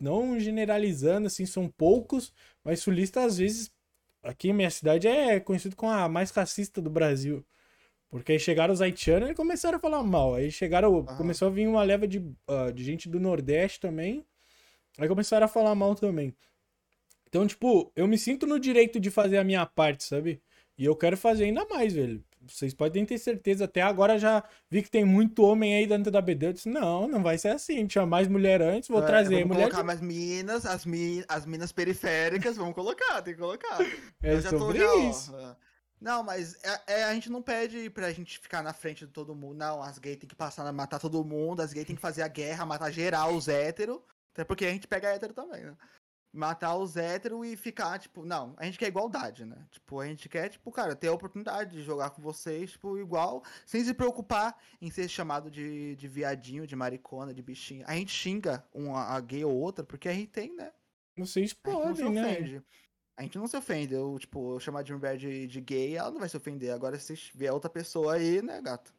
Não 0.00 0.38
generalizando, 0.40 1.28
assim, 1.28 1.46
são 1.46 1.68
poucos, 1.68 2.32
mas 2.64 2.80
sulista 2.80 3.24
às 3.24 3.38
vezes. 3.38 3.70
Aqui 4.22 4.48
em 4.50 4.52
minha 4.52 4.70
cidade 4.70 5.08
é 5.08 5.40
conhecido 5.40 5.74
como 5.76 5.92
a 5.92 6.08
mais 6.08 6.30
racista 6.30 6.80
do 6.82 6.90
Brasil. 6.90 7.44
Porque 8.12 8.32
aí 8.32 8.38
chegaram 8.38 8.74
os 8.74 8.82
haitianos 8.82 9.30
e 9.30 9.34
começaram 9.34 9.78
a 9.78 9.80
falar 9.80 10.02
mal. 10.02 10.34
Aí 10.34 10.50
chegaram. 10.52 10.98
Aham. 10.98 11.16
Começou 11.16 11.48
a 11.48 11.50
vir 11.50 11.66
uma 11.66 11.82
leva 11.82 12.06
de, 12.06 12.22
ah, 12.46 12.70
de 12.70 12.84
gente 12.84 13.08
do 13.08 13.18
Nordeste 13.18 13.80
também. 13.80 14.22
Aí 14.98 15.08
começaram 15.08 15.46
a 15.46 15.48
falar 15.48 15.74
mal 15.74 15.94
também. 15.94 16.36
Então, 17.26 17.46
tipo, 17.46 17.90
eu 17.96 18.06
me 18.06 18.18
sinto 18.18 18.46
no 18.46 18.60
direito 18.60 19.00
de 19.00 19.10
fazer 19.10 19.38
a 19.38 19.44
minha 19.44 19.64
parte, 19.64 20.04
sabe? 20.04 20.42
E 20.76 20.84
eu 20.84 20.94
quero 20.94 21.16
fazer 21.16 21.44
ainda 21.44 21.64
mais, 21.70 21.94
velho. 21.94 22.22
Vocês 22.46 22.74
podem 22.74 23.06
ter 23.06 23.16
certeza. 23.16 23.64
Até 23.64 23.80
agora 23.80 24.18
já 24.18 24.44
vi 24.68 24.82
que 24.82 24.90
tem 24.90 25.06
muito 25.06 25.42
homem 25.42 25.74
aí 25.74 25.86
dentro 25.86 26.10
da 26.10 26.20
BD. 26.20 26.48
Eu 26.48 26.52
disse, 26.52 26.68
não, 26.68 27.08
não 27.08 27.22
vai 27.22 27.38
ser 27.38 27.48
assim. 27.48 27.86
Tinha 27.86 28.04
mais 28.04 28.28
mulher 28.28 28.60
antes, 28.60 28.90
vou 28.90 29.02
É, 29.02 29.06
trazer 29.06 29.36
vamos 29.36 29.48
mulher. 29.56 29.70
colocar 29.70 29.84
mais 29.84 30.02
minas, 30.02 30.66
as, 30.66 30.84
mi, 30.84 31.24
as 31.26 31.46
minas 31.46 31.72
periféricas, 31.72 32.58
vamos 32.58 32.74
colocar, 32.74 33.22
tem 33.22 33.32
que 33.32 33.40
colocar. 33.40 33.78
É 34.22 34.34
Eu 34.34 34.40
já 34.42 34.50
tô 34.50 34.58
sobre 34.58 34.78
já, 34.80 34.92
ó, 34.92 35.10
isso. 35.10 35.34
é. 35.34 35.56
Não, 36.02 36.24
mas 36.24 36.56
é, 36.64 36.82
é, 36.94 37.04
a 37.04 37.14
gente 37.14 37.30
não 37.30 37.40
pede 37.40 37.88
pra 37.88 38.12
gente 38.12 38.36
ficar 38.40 38.60
na 38.60 38.72
frente 38.72 39.06
de 39.06 39.12
todo 39.12 39.36
mundo. 39.36 39.54
Não, 39.54 39.80
as 39.80 39.98
gays 39.98 40.16
tem 40.16 40.28
que 40.28 40.34
passar 40.34 40.66
a 40.66 40.72
matar 40.72 40.98
todo 40.98 41.24
mundo, 41.24 41.62
as 41.62 41.72
gays 41.72 41.86
tem 41.86 41.94
que 41.94 42.02
fazer 42.02 42.22
a 42.22 42.28
guerra, 42.28 42.66
matar 42.66 42.90
geral, 42.90 43.32
os 43.36 43.46
héteros. 43.46 44.00
Até 44.32 44.42
porque 44.42 44.66
a 44.66 44.70
gente 44.70 44.88
pega 44.88 45.14
hétero 45.14 45.32
também, 45.32 45.62
né? 45.62 45.76
Matar 46.34 46.76
os 46.76 46.96
héteros 46.96 47.46
e 47.46 47.56
ficar, 47.56 48.00
tipo, 48.00 48.24
não, 48.24 48.54
a 48.56 48.64
gente 48.64 48.78
quer 48.78 48.88
igualdade, 48.88 49.44
né? 49.44 49.64
Tipo, 49.70 50.00
a 50.00 50.06
gente 50.06 50.28
quer, 50.28 50.48
tipo, 50.48 50.72
cara, 50.72 50.96
ter 50.96 51.06
a 51.06 51.12
oportunidade 51.12 51.70
de 51.70 51.82
jogar 51.82 52.10
com 52.10 52.20
vocês, 52.20 52.72
tipo, 52.72 52.98
igual, 52.98 53.44
sem 53.64 53.84
se 53.84 53.94
preocupar 53.94 54.58
em 54.80 54.90
ser 54.90 55.08
chamado 55.08 55.50
de, 55.52 55.94
de 55.94 56.08
viadinho, 56.08 56.66
de 56.66 56.74
maricona, 56.74 57.32
de 57.32 57.42
bichinho. 57.42 57.84
A 57.86 57.94
gente 57.94 58.10
xinga 58.10 58.66
uma 58.74 59.04
a 59.04 59.20
gay 59.20 59.44
ou 59.44 59.54
outra 59.54 59.84
porque 59.84 60.08
a 60.08 60.12
gente 60.12 60.32
tem, 60.32 60.52
né? 60.56 60.72
Vocês 61.16 61.52
podem, 61.52 62.10
né? 62.10 62.24
ofende. 62.24 62.62
A 63.16 63.22
gente 63.22 63.38
não 63.38 63.46
se 63.46 63.56
ofende. 63.56 63.94
Eu, 63.94 64.18
tipo, 64.18 64.54
eu 64.54 64.60
chamar 64.60 64.82
de 64.82 64.92
mulher 64.92 65.16
de, 65.16 65.46
de 65.46 65.60
gay, 65.60 65.96
ela 65.96 66.10
não 66.10 66.20
vai 66.20 66.28
se 66.28 66.36
ofender. 66.36 66.72
Agora, 66.72 66.98
se 66.98 67.14
vier 67.34 67.52
outra 67.52 67.68
pessoa 67.70 68.14
aí, 68.14 68.40
né, 68.42 68.60
gato? 68.60 68.92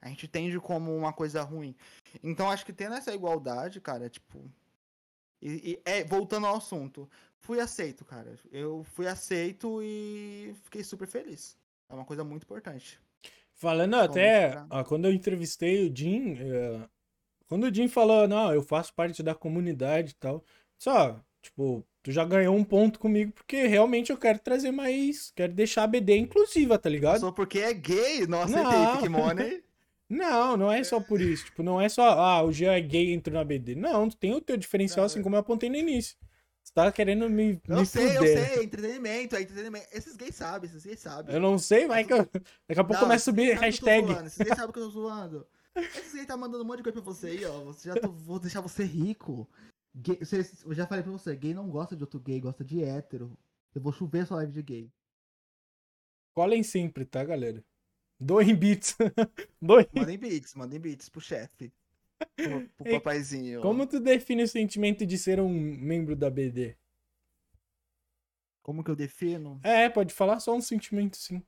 A 0.00 0.08
gente 0.08 0.26
entende 0.26 0.58
como 0.60 0.94
uma 0.96 1.12
coisa 1.12 1.42
ruim. 1.42 1.74
Então, 2.22 2.50
acho 2.50 2.64
que 2.64 2.72
tendo 2.72 2.94
essa 2.94 3.14
igualdade, 3.14 3.80
cara, 3.80 4.08
tipo. 4.08 4.38
E, 5.42 5.72
e- 5.72 5.82
é, 5.84 6.04
voltando 6.04 6.46
ao 6.46 6.56
assunto. 6.56 7.08
Fui 7.40 7.60
aceito, 7.60 8.04
cara. 8.04 8.38
Eu 8.50 8.84
fui 8.84 9.06
aceito 9.06 9.80
e 9.82 10.54
fiquei 10.64 10.82
super 10.84 11.06
feliz. 11.06 11.56
É 11.88 11.94
uma 11.94 12.04
coisa 12.04 12.24
muito 12.24 12.44
importante. 12.44 13.00
Falando 13.54 13.94
até, 13.96 14.50
pra- 14.50 14.66
ó, 14.70 14.84
quando 14.84 15.06
eu 15.06 15.12
entrevistei 15.12 15.88
o 15.88 15.94
Jim, 15.96 16.36
eh, 16.38 16.88
quando 17.48 17.64
o 17.64 17.74
Jim 17.74 17.88
falou, 17.88 18.28
não, 18.28 18.52
eu 18.52 18.62
faço 18.62 18.92
parte 18.94 19.22
da 19.22 19.34
comunidade 19.34 20.10
e 20.12 20.14
tal, 20.14 20.44
só, 20.78 21.18
tipo, 21.40 21.84
tu 22.06 22.12
já 22.12 22.24
ganhou 22.24 22.54
um 22.54 22.62
ponto 22.62 23.00
comigo, 23.00 23.32
porque 23.32 23.66
realmente 23.66 24.12
eu 24.12 24.16
quero 24.16 24.38
trazer 24.38 24.70
mais, 24.70 25.32
quero 25.34 25.52
deixar 25.52 25.82
a 25.82 25.86
BD 25.88 26.16
inclusiva, 26.16 26.78
tá 26.78 26.88
ligado? 26.88 27.18
Só 27.18 27.32
porque 27.32 27.58
é 27.58 27.74
gay, 27.74 28.24
não 28.28 28.42
aceitei 28.42 28.62
Não. 28.62 28.96
Pick 28.98 29.10
Money. 29.10 29.64
Não, 30.08 30.56
não 30.56 30.70
é 30.70 30.84
só 30.84 31.00
por 31.00 31.20
isso, 31.20 31.46
tipo, 31.46 31.64
não 31.64 31.80
é 31.80 31.88
só, 31.88 32.10
ah, 32.10 32.40
o 32.44 32.52
Jean 32.52 32.74
é 32.74 32.80
gay 32.80 33.06
e 33.08 33.12
entrou 33.12 33.34
na 33.36 33.42
BD. 33.42 33.74
Não, 33.74 34.08
tu 34.08 34.16
tem 34.16 34.32
o 34.32 34.40
teu 34.40 34.56
diferencial, 34.56 34.98
Não, 34.98 35.06
assim 35.06 35.18
é- 35.18 35.22
como 35.24 35.34
eu 35.34 35.40
apontei 35.40 35.68
no 35.68 35.74
início. 35.74 36.16
Você 36.62 36.72
tá 36.72 36.92
querendo 36.92 37.28
me, 37.28 37.60
Eu 37.68 37.78
me 37.80 37.86
sei, 37.86 38.06
eu 38.06 38.18
fuder. 38.18 38.48
sei. 38.54 38.64
Entretenimento, 38.64 39.34
é 39.34 39.42
entretenimento. 39.42 39.86
Esses 39.92 40.14
gays 40.16 40.34
sabem, 40.36 40.70
esses 40.70 40.84
gays 40.86 41.00
sabem. 41.00 41.34
Eu 41.34 41.40
não 41.40 41.58
sei, 41.58 41.88
vai 41.88 42.04
que 42.04 42.12
eu... 42.12 42.18
Daqui 42.68 42.80
a 42.80 42.84
pouco 42.84 42.92
Não, 42.94 43.00
começa 43.00 43.22
a 43.22 43.32
subir 43.32 43.48
eu 43.48 43.58
hashtag. 43.60 44.12
Esses 44.26 44.38
gays 44.38 44.56
sabem 44.56 44.72
que 44.72 44.78
eu 44.78 44.84
tô 44.84 44.90
zoando. 44.90 45.44
Esses 45.76 46.12
gays 46.14 46.26
tá 46.26 46.36
mandando 46.36 46.62
um 46.62 46.66
monte 46.66 46.78
de 46.78 46.82
coisa 46.84 47.02
pra 47.02 47.12
você 47.12 47.26
aí, 47.26 47.44
ó. 47.44 47.64
Você 47.64 47.88
já 47.88 47.96
tô- 47.96 48.08
vou 48.12 48.38
deixar 48.38 48.60
você 48.60 48.84
rico. 48.84 49.48
Gay- 49.96 50.18
eu 50.64 50.74
já 50.74 50.86
falei 50.86 51.02
pra 51.02 51.12
você, 51.12 51.34
gay 51.34 51.54
não 51.54 51.70
gosta 51.70 51.96
de 51.96 52.02
outro 52.02 52.20
gay, 52.20 52.38
gosta 52.40 52.64
de 52.64 52.82
hétero. 52.82 53.36
Eu 53.74 53.80
vou 53.80 53.92
chover 53.92 54.26
sua 54.26 54.38
live 54.38 54.52
de 54.52 54.62
gay. 54.62 54.92
Colhem 56.34 56.62
sempre, 56.62 57.04
tá, 57.06 57.24
galera? 57.24 57.64
Doem 58.20 58.54
bits. 58.54 58.96
Doem 59.60 59.86
Mandem 59.94 60.18
beats, 60.18 60.54
mandem 60.54 60.78
beats 60.80 61.08
pro 61.08 61.20
chefe. 61.20 61.72
Pro, 62.36 62.68
pro 62.76 62.86
Ei, 62.88 62.92
papaizinho. 62.94 63.60
Como 63.62 63.86
tu 63.86 64.00
define 64.00 64.42
o 64.42 64.48
sentimento 64.48 65.06
de 65.06 65.18
ser 65.18 65.40
um 65.40 65.48
membro 65.50 66.14
da 66.14 66.30
BD? 66.30 66.76
Como 68.62 68.82
que 68.82 68.90
eu 68.90 68.96
defino? 68.96 69.60
É, 69.62 69.88
pode 69.88 70.12
falar 70.12 70.40
só 70.40 70.54
um 70.54 70.60
sentimento, 70.60 71.16
sim. 71.16 71.42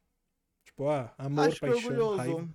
Tipo, 0.64 0.88
ah, 0.88 1.14
amor, 1.18 1.48
Acho 1.48 1.54
que 1.60 1.66
paixão, 1.66 1.78
orgulhoso. 1.90 2.16
raiva. 2.16 2.48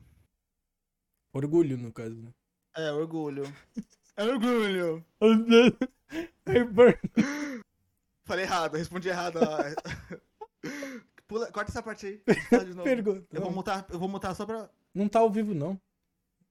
Orgulho, 1.34 1.78
no 1.78 1.91
caso, 1.91 2.15
né? 2.15 2.34
É, 2.76 2.91
orgulho. 2.91 3.44
É 4.15 4.23
orgulho. 4.23 5.03
Falei 8.23 8.45
errado, 8.45 8.77
respondi 8.77 9.10
errado. 9.10 9.40
Pula, 11.27 11.52
corta 11.52 11.72
essa 11.72 11.81
parte 11.81 12.06
aí. 12.06 12.22
Pergunta. 12.84 13.35
Eu 13.35 13.41
vou 13.41 13.52
mutar, 13.52 13.85
eu 13.90 13.99
vou 13.99 14.07
mutar 14.07 14.35
só 14.35 14.45
pra. 14.45 14.69
Não 14.94 15.10
tá 15.10 15.19
ao 15.19 15.31
vivo, 15.31 15.53
não. 15.53 15.80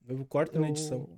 Eu 0.06 0.24
corto 0.26 0.60
na 0.60 0.68
edição. 0.68 1.08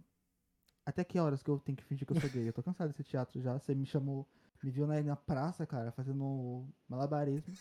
Até 0.85 1.03
que 1.03 1.19
horas 1.19 1.43
que 1.43 1.51
eu 1.51 1.59
tenho 1.59 1.77
que 1.77 1.85
fingir 1.85 2.07
que 2.07 2.13
eu 2.13 2.21
sou 2.21 2.29
gay? 2.29 2.47
Eu 2.47 2.53
tô 2.53 2.63
cansado 2.63 2.91
desse 2.91 3.03
teatro 3.03 3.41
já. 3.41 3.59
Você 3.59 3.75
me 3.75 3.87
chamou, 3.87 4.29
me 4.63 4.71
viu 4.71 4.87
na, 4.87 5.03
na 5.03 5.17
praça, 5.17 5.65
cara, 5.65 5.91
fazendo 5.91 6.67
malabarismo. 6.87 7.55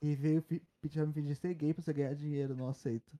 e 0.00 0.14
veio 0.14 0.40
pedir 0.42 0.98
pra 0.98 1.06
me 1.06 1.12
fingir 1.12 1.36
ser 1.36 1.52
gay 1.52 1.74
pra 1.74 1.82
você 1.82 1.92
ganhar 1.92 2.14
dinheiro. 2.14 2.56
Não 2.56 2.68
aceito. 2.68 3.12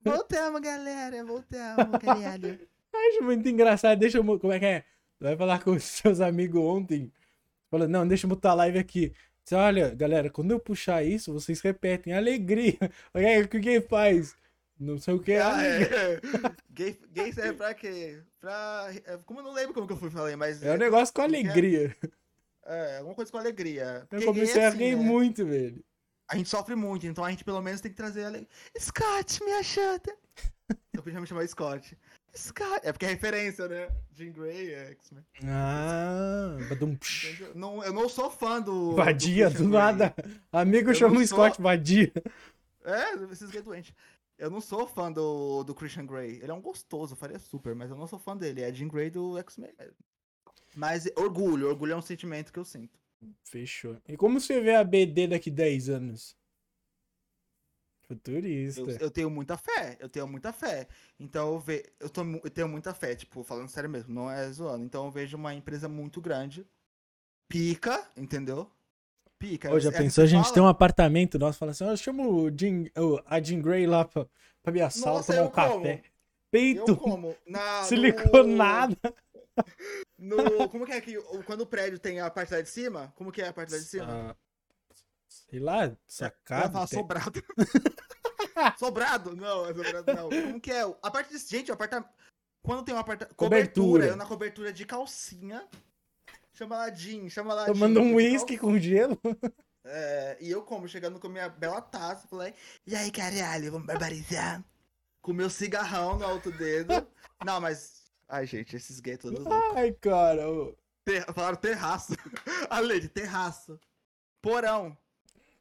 Voltamos, 0.00 0.60
galera. 0.62 1.22
Voltamos, 1.22 1.98
caralho. 2.00 2.58
Acho 2.94 3.22
muito 3.22 3.48
engraçado. 3.48 3.98
Deixa 3.98 4.18
eu. 4.18 4.24
Como 4.38 4.52
é 4.52 4.58
que 4.58 4.66
é? 4.66 4.80
Tu 5.18 5.22
vai 5.24 5.36
falar 5.36 5.58
com 5.64 5.72
os 5.72 5.82
seus 5.84 6.20
amigos 6.20 6.60
ontem. 6.60 7.12
Falando, 7.70 7.90
não, 7.90 8.06
deixa 8.06 8.26
eu 8.26 8.28
botar 8.28 8.50
a 8.50 8.54
live 8.54 8.78
aqui. 8.78 9.12
Diz, 9.44 9.52
Olha, 9.54 9.94
galera, 9.94 10.30
quando 10.30 10.50
eu 10.52 10.60
puxar 10.60 11.02
isso, 11.04 11.32
vocês 11.32 11.60
repetem. 11.60 12.12
Alegria. 12.12 12.76
O 13.44 13.48
que 13.48 13.60
que 13.60 13.80
faz? 13.82 14.36
Não 14.78 14.98
sei 14.98 15.14
o 15.14 15.20
que. 15.20 15.34
Ah, 15.34 15.62
é. 15.64 16.20
gay, 16.70 16.98
gay 17.12 17.32
serve 17.32 17.54
pra 17.54 17.72
quê? 17.74 18.20
Pra. 18.40 18.88
é, 19.06 19.16
Como 19.24 19.40
eu 19.40 19.44
não 19.44 19.52
lembro 19.52 19.72
como 19.74 19.86
que 19.86 19.92
eu 19.92 19.96
fui 19.96 20.10
falei, 20.10 20.34
mas. 20.36 20.62
É 20.62 20.74
um 20.74 20.78
negócio 20.78 21.14
com 21.14 21.22
Porque- 21.22 21.36
alegria. 21.38 21.96
É, 22.64 22.98
alguma 22.98 23.14
coisa 23.14 23.30
com 23.30 23.38
alegria. 23.38 24.00
Eu 24.02 24.06
Porque 24.06 24.24
comecei 24.26 24.54
gay 24.54 24.62
é 24.62 24.66
a 24.66 24.68
assim, 24.68 24.78
rir 24.78 24.96
né? 24.96 25.02
muito, 25.02 25.44
velho. 25.46 25.84
A 26.28 26.36
gente 26.36 26.48
sofre 26.48 26.74
muito, 26.74 27.06
então 27.06 27.24
a 27.24 27.30
gente 27.30 27.44
pelo 27.44 27.60
menos 27.60 27.80
tem 27.80 27.90
que 27.90 27.96
trazer 27.96 28.24
alegria. 28.24 28.48
Scott, 28.78 29.44
me 29.44 29.52
ajuda. 29.52 30.16
Eu 30.94 31.02
podia 31.02 31.20
me 31.20 31.26
chamar 31.26 31.46
Scott. 31.48 31.96
Scott. 32.34 32.80
É 32.82 32.92
porque 32.92 33.04
é 33.06 33.08
referência, 33.10 33.68
né? 33.68 33.88
Jean 34.14 34.32
Grey, 34.32 34.72
é 34.72 34.90
X-Men. 34.92 35.24
Ah, 35.44 36.56
badum? 36.68 36.96
Não, 37.54 37.82
eu 37.84 37.92
não 37.92 38.08
sou 38.08 38.30
fã 38.30 38.60
do. 38.60 38.94
Vadia, 38.96 39.50
do, 39.50 39.58
Grey. 39.58 39.68
nada. 39.68 40.14
Amigo 40.50 40.90
Eu 40.90 40.94
chama 40.94 41.14
o 41.20 41.26
sou- 41.26 41.36
Scott 41.38 41.60
Vadia. 41.60 42.12
É, 42.84 43.14
esses 43.32 43.50
gays 43.50 43.64
doentes. 43.64 43.94
Eu 44.38 44.50
não 44.50 44.60
sou 44.60 44.86
fã 44.88 45.12
do, 45.12 45.62
do 45.62 45.74
Christian 45.74 46.06
Grey. 46.06 46.40
Ele 46.42 46.50
é 46.50 46.54
um 46.54 46.60
gostoso, 46.60 47.12
eu 47.12 47.16
faria 47.16 47.38
super, 47.38 47.74
mas 47.74 47.90
eu 47.90 47.96
não 47.96 48.06
sou 48.06 48.18
fã 48.18 48.36
dele. 48.36 48.62
É 48.62 48.72
Jean 48.72 48.88
Grey 48.88 49.08
do 49.10 49.38
X-Men. 49.38 49.70
Mas 50.74 51.06
orgulho, 51.16 51.68
orgulho 51.68 51.92
é 51.92 51.96
um 51.96 52.02
sentimento 52.02 52.52
que 52.52 52.58
eu 52.58 52.64
sinto. 52.64 52.98
Fechou. 53.44 53.96
E 54.08 54.16
como 54.16 54.40
você 54.40 54.60
vê 54.60 54.74
a 54.74 54.82
BD 54.82 55.28
daqui 55.28 55.50
10 55.50 55.88
anos? 55.90 56.34
Futurista. 58.12 58.72
Eu, 58.74 58.88
eu 58.98 59.10
tenho 59.10 59.30
muita 59.30 59.56
fé, 59.56 59.96
eu 60.00 60.08
tenho 60.08 60.26
muita 60.26 60.52
fé. 60.52 60.88
Então 61.20 61.54
eu, 61.54 61.60
ve, 61.60 61.84
eu, 62.00 62.08
tô, 62.10 62.22
eu 62.22 62.50
tenho 62.50 62.68
muita 62.68 62.94
fé, 62.94 63.14
tipo, 63.14 63.42
falando 63.44 63.68
sério 63.68 63.90
mesmo, 63.90 64.14
não 64.14 64.30
é 64.30 64.50
zoando. 64.50 64.84
Então 64.84 65.04
eu 65.06 65.10
vejo 65.10 65.36
uma 65.36 65.54
empresa 65.54 65.88
muito 65.88 66.20
grande, 66.20 66.66
pica, 67.48 68.10
entendeu? 68.16 68.70
Pica. 69.38 69.70
Ô, 69.70 69.78
já 69.80 69.90
É 69.90 70.04
pensou 70.04 70.24
a 70.24 70.26
que 70.26 70.26
gente 70.26 70.52
fala? 70.52 70.52
tem 70.52 70.62
um 70.62 70.68
apartamento 70.68 71.38
nosso, 71.38 71.58
fala 71.58 71.72
assim, 71.72 71.84
ó, 71.84 71.96
chama 71.96 72.26
o 72.26 72.50
Jean, 72.50 72.84
o- 72.98 73.20
a 73.26 73.40
Jean 73.40 73.60
Grey 73.60 73.86
lá 73.86 74.04
pra, 74.04 74.26
pra 74.62 74.72
minha 74.72 74.90
sala 74.90 75.22
Nossa, 75.22 75.24
tomar 75.24 75.42
um 75.42 75.48
eu 75.48 75.50
café. 75.50 76.00
como. 76.00 76.04
Peito, 76.50 76.90
Eu 76.90 76.98
como? 76.98 77.36
Na, 77.46 77.94
siliconada. 77.96 78.96
No, 80.18 80.68
como 80.70 80.86
que 80.86 80.92
é 80.92 81.00
que 81.00 81.14
quando 81.44 81.62
o 81.62 81.66
prédio 81.66 81.98
tem 81.98 82.20
a 82.20 82.30
parte 82.30 82.52
lá 82.54 82.60
de 82.60 82.68
cima? 82.68 83.12
Como 83.16 83.32
que 83.32 83.42
é 83.42 83.48
a 83.48 83.52
parte 83.52 83.72
lá 83.72 83.78
de 83.78 83.84
cima? 83.86 84.20
Ah, 84.20 84.36
sei 85.52 85.60
lá, 85.60 85.84
Eu 85.84 85.90
ia 85.90 85.98
sacado. 86.06 86.72
falar 86.72 86.86
tem- 86.88 86.98
sobrado. 86.98 87.44
sobrado? 88.78 89.36
Não, 89.36 89.66
é 89.66 89.74
sobrado 89.74 90.14
não. 90.14 90.28
Como 90.30 90.60
que 90.60 90.72
é? 90.72 90.80
A 91.02 91.10
parte 91.10 91.30
de. 91.30 91.38
Gente, 91.38 91.70
o 91.70 91.74
apartamento. 91.74 92.08
Quando 92.62 92.82
tem 92.84 92.94
uma 92.94 93.02
apartamento. 93.02 93.34
Cobertura. 93.36 93.82
Cobertura. 93.84 94.06
Eu 94.06 94.16
na 94.16 94.24
cobertura 94.24 94.72
de 94.72 94.86
calcinha. 94.86 95.68
Chama 96.54 96.76
lá 96.76 96.90
Jean, 96.90 97.28
chama 97.28 97.54
lá 97.54 97.66
Tomando 97.66 98.00
um 98.00 98.14
uísque 98.14 98.56
com 98.56 98.78
gelo. 98.78 99.18
É, 99.84 100.36
e 100.40 100.50
eu 100.50 100.62
como, 100.62 100.88
chegando 100.88 101.18
com 101.18 101.28
minha 101.28 101.48
bela 101.48 101.80
taça, 101.80 102.28
falei, 102.28 102.54
e 102.86 102.94
aí, 102.94 103.10
caralho, 103.10 103.72
vamos 103.72 103.86
barbarizar? 103.86 104.62
Com 105.20 105.32
meu 105.32 105.50
cigarrão 105.50 106.18
no 106.18 106.24
alto 106.24 106.50
dedo. 106.52 107.06
Não, 107.44 107.60
mas. 107.60 108.02
Ai, 108.28 108.46
gente, 108.46 108.76
esses 108.76 109.00
gays 109.00 109.18
todos 109.18 109.44
loucos. 109.44 109.76
Ai, 109.76 109.92
cara. 109.92 110.42
Ter... 111.04 111.24
Falaram 111.34 111.56
terraço. 111.56 112.12
A 112.70 112.78
lei 112.80 113.00
de 113.00 113.08
terraço. 113.08 113.78
Porão. 114.40 114.96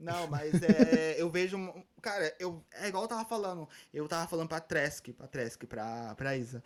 Não, 0.01 0.27
mas 0.27 0.53
é, 0.63 1.21
eu 1.21 1.29
vejo. 1.29 1.57
Cara, 2.01 2.35
eu, 2.39 2.63
é 2.73 2.87
igual 2.87 3.03
eu 3.03 3.07
tava 3.09 3.23
falando. 3.25 3.69
Eu 3.93 4.07
tava 4.07 4.27
falando 4.27 4.49
pra 4.49 4.59
Tresk, 4.59 5.09
pra 5.13 5.27
Tresk, 5.27 5.63
pra, 5.65 6.15
pra 6.15 6.35
Isa. 6.35 6.63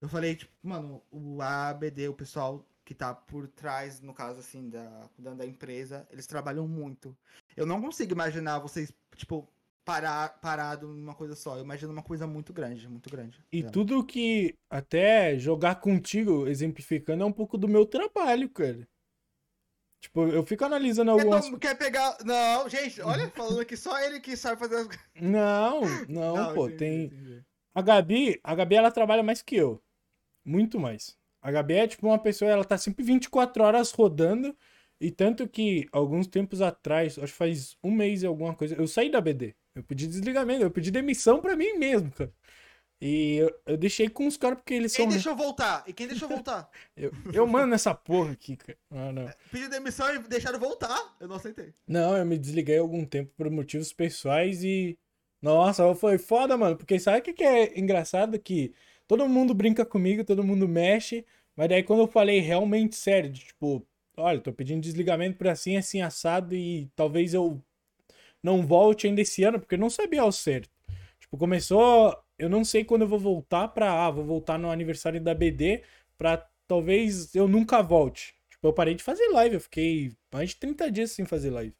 Eu 0.00 0.08
falei, 0.08 0.36
tipo, 0.36 0.52
mano, 0.62 1.02
o 1.10 1.42
ABD, 1.42 2.08
o 2.08 2.14
pessoal 2.14 2.64
que 2.84 2.94
tá 2.94 3.14
por 3.14 3.46
trás, 3.48 4.00
no 4.00 4.14
caso, 4.14 4.40
assim, 4.40 4.70
da, 4.70 5.08
da, 5.18 5.34
da 5.34 5.46
empresa, 5.46 6.06
eles 6.10 6.26
trabalham 6.26 6.66
muito. 6.66 7.14
Eu 7.54 7.66
não 7.66 7.82
consigo 7.82 8.12
imaginar 8.12 8.60
vocês, 8.60 8.90
tipo, 9.14 9.46
parar, 9.84 10.38
parado 10.40 10.88
numa 10.88 11.14
coisa 11.14 11.34
só. 11.34 11.56
Eu 11.56 11.64
imagino 11.64 11.92
uma 11.92 12.02
coisa 12.02 12.26
muito 12.26 12.52
grande, 12.52 12.88
muito 12.88 13.10
grande. 13.10 13.42
E 13.52 13.62
É. 13.62 13.70
tudo 13.70 14.04
que 14.04 14.54
até 14.70 15.38
jogar 15.38 15.76
contigo, 15.76 16.46
exemplificando, 16.46 17.22
é 17.22 17.26
um 17.26 17.32
pouco 17.32 17.58
do 17.58 17.68
meu 17.68 17.84
trabalho, 17.84 18.48
cara. 18.48 18.88
Tipo, 20.00 20.26
eu 20.28 20.44
fico 20.44 20.64
analisando 20.64 21.10
algumas. 21.10 21.48
tom- 21.48 21.58
quer 21.58 21.76
pegar. 21.76 22.16
Não, 22.24 22.68
gente, 22.68 23.00
olha, 23.00 23.28
falando 23.34 23.64
que 23.64 23.76
só 23.76 23.98
ele 24.00 24.20
que 24.20 24.36
sabe 24.36 24.58
fazer 24.58 24.76
as 24.76 24.88
Não, 25.20 25.80
não, 26.08 26.54
pô, 26.54 26.66
entendi, 26.68 26.76
tem. 26.78 27.04
entendi. 27.06 27.44
A 27.74 27.82
Gabi, 27.82 28.40
a 28.42 28.54
Gabi 28.54 28.74
ela 28.76 28.90
trabalha 28.90 29.22
mais 29.22 29.42
que 29.42 29.56
eu. 29.56 29.82
Muito 30.44 30.78
mais. 30.78 31.16
A 31.42 31.50
Gabi 31.50 31.74
é 31.74 31.86
tipo 31.88 32.06
uma 32.06 32.18
pessoa, 32.18 32.50
ela 32.50 32.64
tá 32.64 32.76
sempre 32.78 33.04
24 33.04 33.62
horas 33.62 33.90
rodando. 33.92 34.56
E 35.00 35.12
tanto 35.12 35.46
que, 35.48 35.86
alguns 35.92 36.26
tempos 36.26 36.60
atrás, 36.60 37.16
acho 37.18 37.32
que 37.32 37.38
faz 37.38 37.76
um 37.84 37.90
mês 37.92 38.22
e 38.22 38.26
alguma 38.26 38.52
coisa, 38.54 38.74
eu 38.74 38.86
saí 38.88 39.08
da 39.08 39.20
BD. 39.20 39.54
Eu 39.74 39.84
pedi 39.84 40.08
desligamento, 40.08 40.62
eu 40.64 40.70
pedi 40.72 40.90
demissão 40.90 41.40
pra 41.40 41.54
mim 41.54 41.74
mesmo, 41.78 42.10
cara. 42.10 42.32
E 43.00 43.36
eu, 43.36 43.54
eu 43.66 43.76
deixei 43.76 44.08
com 44.08 44.26
os 44.26 44.36
caras 44.36 44.58
porque 44.58 44.74
eles 44.74 44.94
Quem 44.94 45.04
são. 45.04 45.12
deixou 45.12 45.36
voltar? 45.36 45.84
E 45.86 45.92
quem 45.92 46.08
deixou 46.08 46.28
voltar? 46.28 46.68
Eu, 46.96 47.12
eu 47.32 47.46
mando 47.46 47.72
essa 47.72 47.94
porra 47.94 48.32
aqui, 48.32 48.56
cara. 48.56 48.76
Ah, 48.90 49.12
não. 49.12 49.30
Pediu 49.52 49.70
demissão 49.70 50.12
e 50.12 50.18
deixaram 50.18 50.58
voltar. 50.58 51.14
Eu 51.20 51.28
não 51.28 51.36
aceitei. 51.36 51.72
Não, 51.86 52.16
eu 52.16 52.26
me 52.26 52.36
desliguei 52.36 52.78
algum 52.78 53.04
tempo 53.04 53.32
por 53.36 53.48
motivos 53.50 53.92
pessoais 53.92 54.64
e. 54.64 54.98
Nossa, 55.40 55.94
foi 55.94 56.18
foda, 56.18 56.56
mano. 56.56 56.76
Porque 56.76 56.98
sabe 56.98 57.18
o 57.20 57.22
que, 57.22 57.32
que 57.32 57.44
é 57.44 57.78
engraçado? 57.78 58.36
Que 58.40 58.72
todo 59.06 59.28
mundo 59.28 59.54
brinca 59.54 59.86
comigo, 59.86 60.24
todo 60.24 60.42
mundo 60.42 60.66
mexe. 60.66 61.24
Mas 61.54 61.68
daí 61.68 61.84
quando 61.84 62.00
eu 62.00 62.08
falei 62.08 62.40
realmente 62.40 62.96
sério, 62.96 63.30
de, 63.30 63.44
tipo, 63.44 63.86
olha, 64.16 64.40
tô 64.40 64.52
pedindo 64.52 64.80
desligamento 64.82 65.38
por 65.38 65.46
assim, 65.46 65.76
assim, 65.76 66.00
assado 66.02 66.54
e 66.54 66.90
talvez 66.96 67.32
eu 67.32 67.62
não 68.42 68.66
volte 68.66 69.06
ainda 69.06 69.20
esse 69.20 69.44
ano, 69.44 69.60
porque 69.60 69.76
eu 69.76 69.78
não 69.78 69.90
sabia 69.90 70.22
ao 70.22 70.32
certo. 70.32 70.68
Tipo, 71.20 71.38
começou. 71.38 72.16
Eu 72.38 72.48
não 72.48 72.64
sei 72.64 72.84
quando 72.84 73.02
eu 73.02 73.08
vou 73.08 73.18
voltar 73.18 73.68
pra. 73.68 74.06
Ah, 74.06 74.10
vou 74.10 74.24
voltar 74.24 74.58
no 74.58 74.70
aniversário 74.70 75.20
da 75.20 75.34
BD 75.34 75.82
pra 76.16 76.36
talvez 76.66 77.34
eu 77.34 77.48
nunca 77.48 77.82
volte. 77.82 78.34
Tipo, 78.50 78.68
eu 78.68 78.72
parei 78.72 78.94
de 78.94 79.02
fazer 79.02 79.28
live, 79.28 79.54
eu 79.56 79.60
fiquei 79.60 80.12
mais 80.32 80.50
de 80.50 80.56
30 80.56 80.90
dias 80.90 81.12
sem 81.12 81.24
fazer 81.24 81.50
live. 81.50 81.74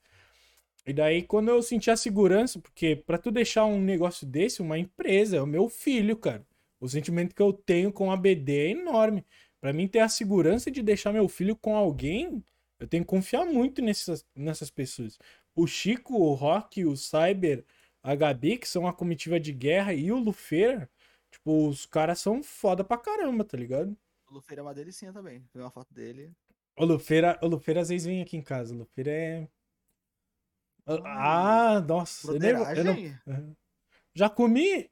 E 0.86 0.92
daí, 0.92 1.22
quando 1.22 1.48
eu 1.50 1.62
senti 1.62 1.90
a 1.90 1.96
segurança, 1.96 2.58
porque 2.58 2.96
pra 2.96 3.18
tu 3.18 3.30
deixar 3.30 3.66
um 3.66 3.80
negócio 3.80 4.26
desse, 4.26 4.62
uma 4.62 4.78
empresa, 4.78 5.36
é 5.36 5.42
o 5.42 5.46
meu 5.46 5.68
filho, 5.68 6.16
cara. 6.16 6.46
O 6.80 6.88
sentimento 6.88 7.34
que 7.34 7.42
eu 7.42 7.52
tenho 7.52 7.92
com 7.92 8.10
a 8.10 8.16
BD 8.16 8.68
é 8.68 8.70
enorme. 8.70 9.24
Pra 9.60 9.72
mim 9.72 9.86
ter 9.86 9.98
a 9.98 10.08
segurança 10.08 10.70
de 10.70 10.82
deixar 10.82 11.12
meu 11.12 11.28
filho 11.28 11.54
com 11.56 11.76
alguém, 11.76 12.42
eu 12.78 12.86
tenho 12.86 13.04
que 13.04 13.08
confiar 13.10 13.44
muito 13.44 13.82
nessas, 13.82 14.24
nessas 14.34 14.70
pessoas. 14.70 15.18
O 15.54 15.66
Chico, 15.66 16.14
o 16.14 16.32
Rock, 16.34 16.84
o 16.84 16.96
Cyber, 16.96 17.64
a 18.10 18.14
Gabi, 18.14 18.56
que 18.58 18.68
são 18.68 18.86
a 18.86 18.92
comitiva 18.92 19.38
de 19.38 19.52
guerra, 19.52 19.92
e 19.92 20.10
o 20.10 20.18
Lufeira, 20.18 20.88
tipo, 21.30 21.68
os 21.68 21.84
caras 21.84 22.18
são 22.20 22.42
foda 22.42 22.82
pra 22.82 22.96
caramba, 22.96 23.44
tá 23.44 23.56
ligado? 23.56 23.96
O 24.30 24.34
Lufeira 24.34 24.60
é 24.60 24.64
uma 24.64 24.74
delicinha 24.74 25.12
também. 25.12 25.42
Tem 25.52 25.60
uma 25.60 25.70
foto 25.70 25.92
dele. 25.92 26.32
O 26.78 26.84
Lufeira, 26.84 27.38
o 27.42 27.46
Lufeira 27.46 27.80
às 27.80 27.88
vezes 27.88 28.06
vem 28.06 28.22
aqui 28.22 28.36
em 28.36 28.42
casa. 28.42 28.74
O 28.74 28.78
Lufeira 28.78 29.10
é. 29.10 29.48
Ah, 31.04 31.80
nossa. 31.86 32.32
Eu 32.32 32.38
nem, 32.38 32.54
vou- 32.54 32.66
eu 32.66 32.84
não-. 32.84 33.56
Já 34.14 34.30
comi. 34.30 34.90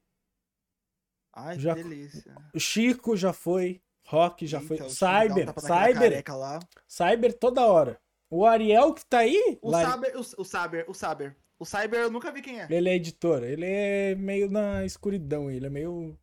Ai, 1.32 1.59
Já- 1.59 1.74
que 1.74 1.82
delícia. 1.82 2.34
O 2.55 2.60
Chico 2.60 3.16
já 3.16 3.32
foi. 3.32 3.80
Rock 4.06 4.47
já 4.47 4.60
foi. 4.60 4.76
Eita, 4.76 4.88
Chico 4.90 5.05
dá 5.09 5.12
um 5.14 5.28
Cyber. 5.28 5.55
Cyber. 5.60 6.24
Cyber 6.86 7.38
toda 7.38 7.66
hora. 7.66 8.01
O 8.30 8.44
Ariel 8.44 8.93
que 8.94 9.05
tá 9.06 9.18
aí. 9.18 9.59
O 9.62 9.70
lá- 9.70 9.90
Saber, 9.90 10.16
o, 10.16 10.20
o 10.20 10.44
Saber, 10.44 10.84
o 10.88 10.94
Saber. 10.94 11.36
O 11.59 11.65
Cyber 11.65 12.01
eu 12.01 12.11
nunca 12.11 12.31
vi 12.31 12.43
quem 12.43 12.61
é. 12.61 12.66
Ele 12.70 12.89
é 12.89 12.95
editor. 12.95 13.43
Ele 13.43 13.65
é 13.65 14.15
meio 14.15 14.51
na 14.51 14.85
escuridão. 14.85 15.51
Ele 15.51 15.66
é 15.66 15.70
meio 15.70 16.19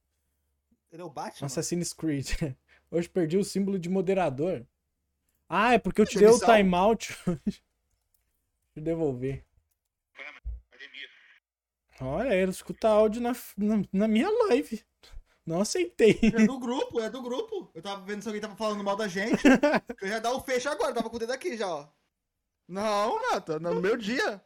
Ele 0.92 1.02
é 1.02 1.06
o 1.06 1.10
Batman? 1.10 1.46
Assassin's 1.46 1.94
Creed. 1.94 2.30
Hoje 2.92 3.10
perdi 3.10 3.38
o 3.38 3.44
símbolo 3.44 3.80
de 3.80 3.90
moderador. 3.90 4.66
Ah, 5.50 5.74
é 5.74 5.80
porque 5.80 6.02
eu 6.02 6.06
tirei 6.06 6.28
o 6.28 6.40
timeout. 6.40 7.16
Deixa 7.26 7.62
eu 8.76 8.84
devolver. 8.84 9.46
Olha, 12.02 12.34
ele 12.34 12.52
escuta 12.52 12.88
áudio 12.88 13.22
na, 13.22 13.34
na, 13.58 13.84
na 13.92 14.08
minha 14.08 14.30
live. 14.48 14.84
Não 15.46 15.62
aceitei. 15.62 16.20
É 16.22 16.46
do 16.46 16.60
grupo, 16.60 17.00
é 17.00 17.10
do 17.10 17.22
grupo. 17.22 17.72
Eu 17.74 17.82
tava 17.82 18.04
vendo 18.04 18.22
se 18.22 18.28
alguém 18.28 18.42
tava 18.42 18.56
falando 18.56 18.84
mal 18.84 18.96
da 18.96 19.08
gente. 19.08 19.44
eu 20.02 20.08
ia 20.08 20.20
dar 20.20 20.34
o 20.34 20.42
fecho 20.42 20.70
agora, 20.70 20.94
tava 20.94 21.10
com 21.10 21.16
o 21.16 21.20
dedo 21.20 21.34
aqui 21.34 21.58
já, 21.58 21.68
ó. 21.68 21.88
Não, 22.68 23.22
Nata, 23.30 23.60
no 23.60 23.82
meu 23.82 23.98
dia. 23.98 24.42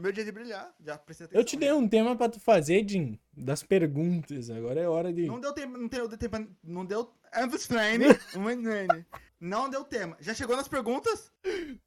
Meu 0.00 0.10
dia 0.12 0.24
de 0.24 0.32
brilhar. 0.32 0.74
Já 0.80 0.98
prestei 0.98 1.26
atenção. 1.26 1.40
Eu 1.40 1.44
te 1.44 1.56
dei 1.56 1.72
um 1.72 1.88
tema 1.88 2.16
pra 2.16 2.28
tu 2.28 2.40
fazer, 2.40 2.88
Jim, 2.88 3.18
das 3.36 3.62
perguntas. 3.62 4.50
Agora 4.50 4.80
é 4.80 4.88
hora 4.88 5.12
de. 5.12 5.26
Não 5.26 5.40
deu 5.40 5.52
tempo, 5.52 5.76
não 5.78 5.88
deu 5.88 6.08
tempo, 6.18 6.36
não 6.62 6.84
deu. 6.84 7.12
Understand. 7.36 7.98
Não 9.40 9.68
deu 9.68 9.84
tema. 9.84 10.16
Já 10.20 10.32
chegou 10.32 10.56
nas 10.56 10.68
perguntas? 10.68 11.30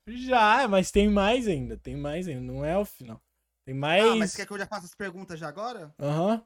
Já, 0.06 0.68
mas 0.68 0.92
tem 0.92 1.10
mais 1.10 1.48
ainda. 1.48 1.76
Tem 1.76 1.96
mais 1.96 2.28
ainda. 2.28 2.42
Não 2.42 2.64
é 2.64 2.78
o 2.78 2.86
final. 2.86 3.20
Tem 3.66 3.74
mais. 3.74 4.04
Ah, 4.04 4.16
mas 4.16 4.36
quer 4.36 4.46
que 4.46 4.54
eu 4.54 4.60
já 4.60 4.68
faça 4.68 4.86
as 4.86 4.94
perguntas 4.94 5.40
já 5.40 5.48
agora? 5.48 5.92
Aham. 6.00 6.46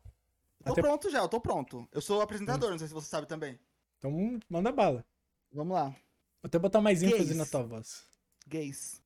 Tô 0.64 0.72
Até- 0.72 0.82
pronto 0.82 1.10
já, 1.10 1.20
eu 1.20 1.28
tô 1.28 1.42
pronto. 1.42 1.86
Eu 1.92 2.02
sou 2.02 2.22
apresentador, 2.22 2.70
não 2.70 2.78
sei 2.78 2.88
se 2.88 2.94
você 2.94 3.10
sabe 3.10 3.28
também. 3.28 3.60
Então 3.98 4.40
manda 4.48 4.72
bala. 4.72 5.04
Vamos 5.52 5.74
lá. 5.74 5.90
Vou 5.90 5.98
até 6.46 6.58
botar 6.58 6.80
mais 6.80 7.04
ênfase 7.04 7.26
Gays. 7.26 7.36
na 7.38 7.46
tua 7.46 7.64
voz. 7.64 8.06
Gays. 8.48 9.02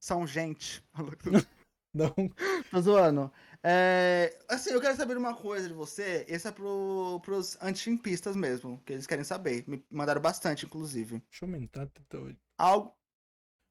São 0.00 0.26
gente. 0.26 0.82
Não. 1.96 2.14
Tô 2.70 2.80
zoando. 2.80 3.32
É, 3.62 4.36
assim, 4.48 4.70
eu 4.70 4.80
quero 4.80 4.96
saber 4.96 5.16
uma 5.16 5.34
coisa 5.34 5.66
de 5.66 5.74
você. 5.74 6.24
Esse 6.28 6.46
é 6.46 6.52
pro, 6.52 7.20
pros 7.24 7.56
anti-chimpistas 7.60 8.36
mesmo, 8.36 8.80
que 8.84 8.92
eles 8.92 9.06
querem 9.06 9.24
saber. 9.24 9.64
Me 9.66 9.84
mandaram 9.90 10.20
bastante, 10.20 10.66
inclusive. 10.66 11.22
Deixa 11.30 11.44
eu 11.44 11.48
aumentar. 11.48 11.86
Tá... 11.86 12.18
Algo. 12.58 12.94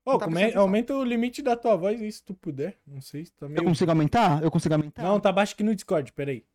Ô, 0.03 0.17
tá 0.17 0.25
come- 0.25 0.53
aumenta 0.53 0.95
o 0.95 1.03
limite 1.03 1.41
da 1.41 1.55
tua 1.55 1.75
voz 1.75 2.01
aí, 2.01 2.11
se 2.11 2.23
tu 2.23 2.33
puder. 2.33 2.77
Não 2.85 3.01
sei 3.01 3.25
se 3.25 3.31
tá 3.33 3.47
meio. 3.47 3.63
consigo 3.63 3.91
aumentar? 3.91 4.43
Eu 4.43 4.51
consigo 4.51 4.73
aumentar? 4.73 5.03
Não, 5.03 5.19
tá 5.19 5.31
baixo 5.31 5.53
aqui 5.53 5.63
no 5.63 5.73
Discord, 5.73 6.11
peraí. 6.13 6.45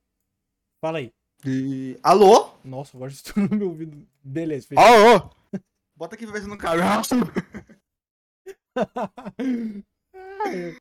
Fala 0.80 0.98
aí. 0.98 1.12
E... 1.44 1.98
Alô? 2.02 2.50
Nossa, 2.64 2.96
agora 2.96 3.10
estourou 3.10 3.48
no 3.48 3.56
meu 3.56 3.68
ouvido. 3.68 4.06
Beleza, 4.22 4.68
fez. 4.68 4.80
Alô? 4.80 5.30
Bota 5.96 6.14
aqui 6.14 6.26
pra 6.26 6.34
ver 6.34 6.42
se 6.42 6.48
no 6.48 6.58
carro. 6.58 6.80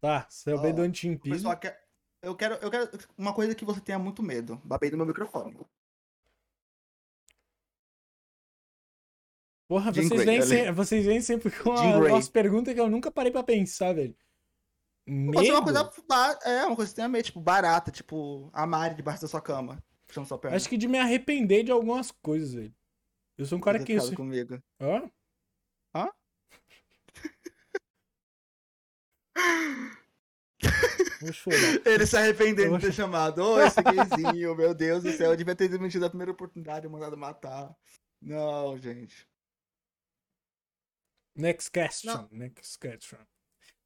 Tá, 0.00 0.26
seu 0.28 0.60
bem 0.60 0.72
Ó, 0.72 0.76
do 0.76 0.82
O 0.82 0.84
anti-impedido. 0.84 1.36
pessoal 1.36 1.56
quer... 1.58 1.84
Eu 2.22 2.34
quero, 2.34 2.54
eu 2.56 2.70
quero 2.70 2.90
uma 3.16 3.32
coisa 3.34 3.54
que 3.54 3.64
você 3.64 3.80
tenha 3.80 3.98
muito 3.98 4.22
medo. 4.22 4.60
Babei 4.64 4.90
no 4.90 4.96
meu 4.96 5.06
microfone. 5.06 5.56
Porra, 9.68 9.92
vocês 9.92 10.08
Grey, 10.08 10.24
vêm, 10.24 10.42
se- 10.42 10.72
vocês 10.72 11.04
vêm 11.06 11.20
sempre 11.20 11.50
com 11.50 11.76
Jean 11.76 11.96
a- 11.96 12.00
Grey. 12.00 12.12
umas 12.12 12.28
perguntas 12.28 12.72
que 12.72 12.80
eu 12.80 12.88
nunca 12.88 13.10
parei 13.10 13.32
pra 13.32 13.42
pensar, 13.42 13.92
velho. 13.94 14.16
Pode 15.32 15.46
ser 15.46 15.52
uma 15.52 15.60
Medo? 15.64 15.90
coisa. 15.90 16.38
É, 16.44 16.64
uma 16.66 16.74
coisa 16.76 16.90
que 16.90 16.90
você 16.90 16.94
tenha 16.96 17.08
medo, 17.08 17.24
tipo, 17.24 17.40
barata, 17.40 17.90
tipo, 17.92 18.48
a 18.52 18.66
Mari 18.66 18.94
debaixo 18.96 19.22
da 19.22 19.28
sua 19.28 19.40
cama. 19.40 19.82
Puxando 20.06 20.26
sua 20.26 20.38
perna. 20.38 20.56
Acho 20.56 20.68
que 20.68 20.76
de 20.76 20.86
me 20.88 20.98
arrepender 20.98 21.64
de 21.64 21.70
algumas 21.72 22.10
coisas, 22.10 22.54
velho. 22.54 22.74
Eu 23.36 23.44
sou 23.44 23.58
um 23.58 23.60
cara 23.60 23.82
que. 23.82 24.00
se- 24.00 24.14
comigo. 24.16 24.54
Hã? 24.80 24.98
Hã? 24.98 25.10
Vou 31.20 31.32
chorar. 31.32 31.80
Ele 31.86 32.06
se 32.06 32.16
arrependendo 32.16 32.78
de 32.78 32.86
ter 32.86 32.92
chamado. 32.92 33.38
Ô, 33.42 33.60
esse 33.60 33.80
gayzinho, 33.82 34.54
meu 34.54 34.74
Deus 34.74 35.02
do 35.02 35.12
céu. 35.12 35.30
Eu 35.30 35.36
devia 35.36 35.54
ter 35.54 35.68
desmentido 35.68 36.04
a 36.06 36.08
primeira 36.10 36.32
oportunidade 36.32 36.86
e 36.86 36.88
mandado 36.88 37.16
matar. 37.16 37.74
Não, 38.20 38.76
gente. 38.78 39.26
Next 41.34 41.70
question. 41.70 42.12
Não. 42.12 42.28
Next 42.32 42.78
question. 42.78 43.18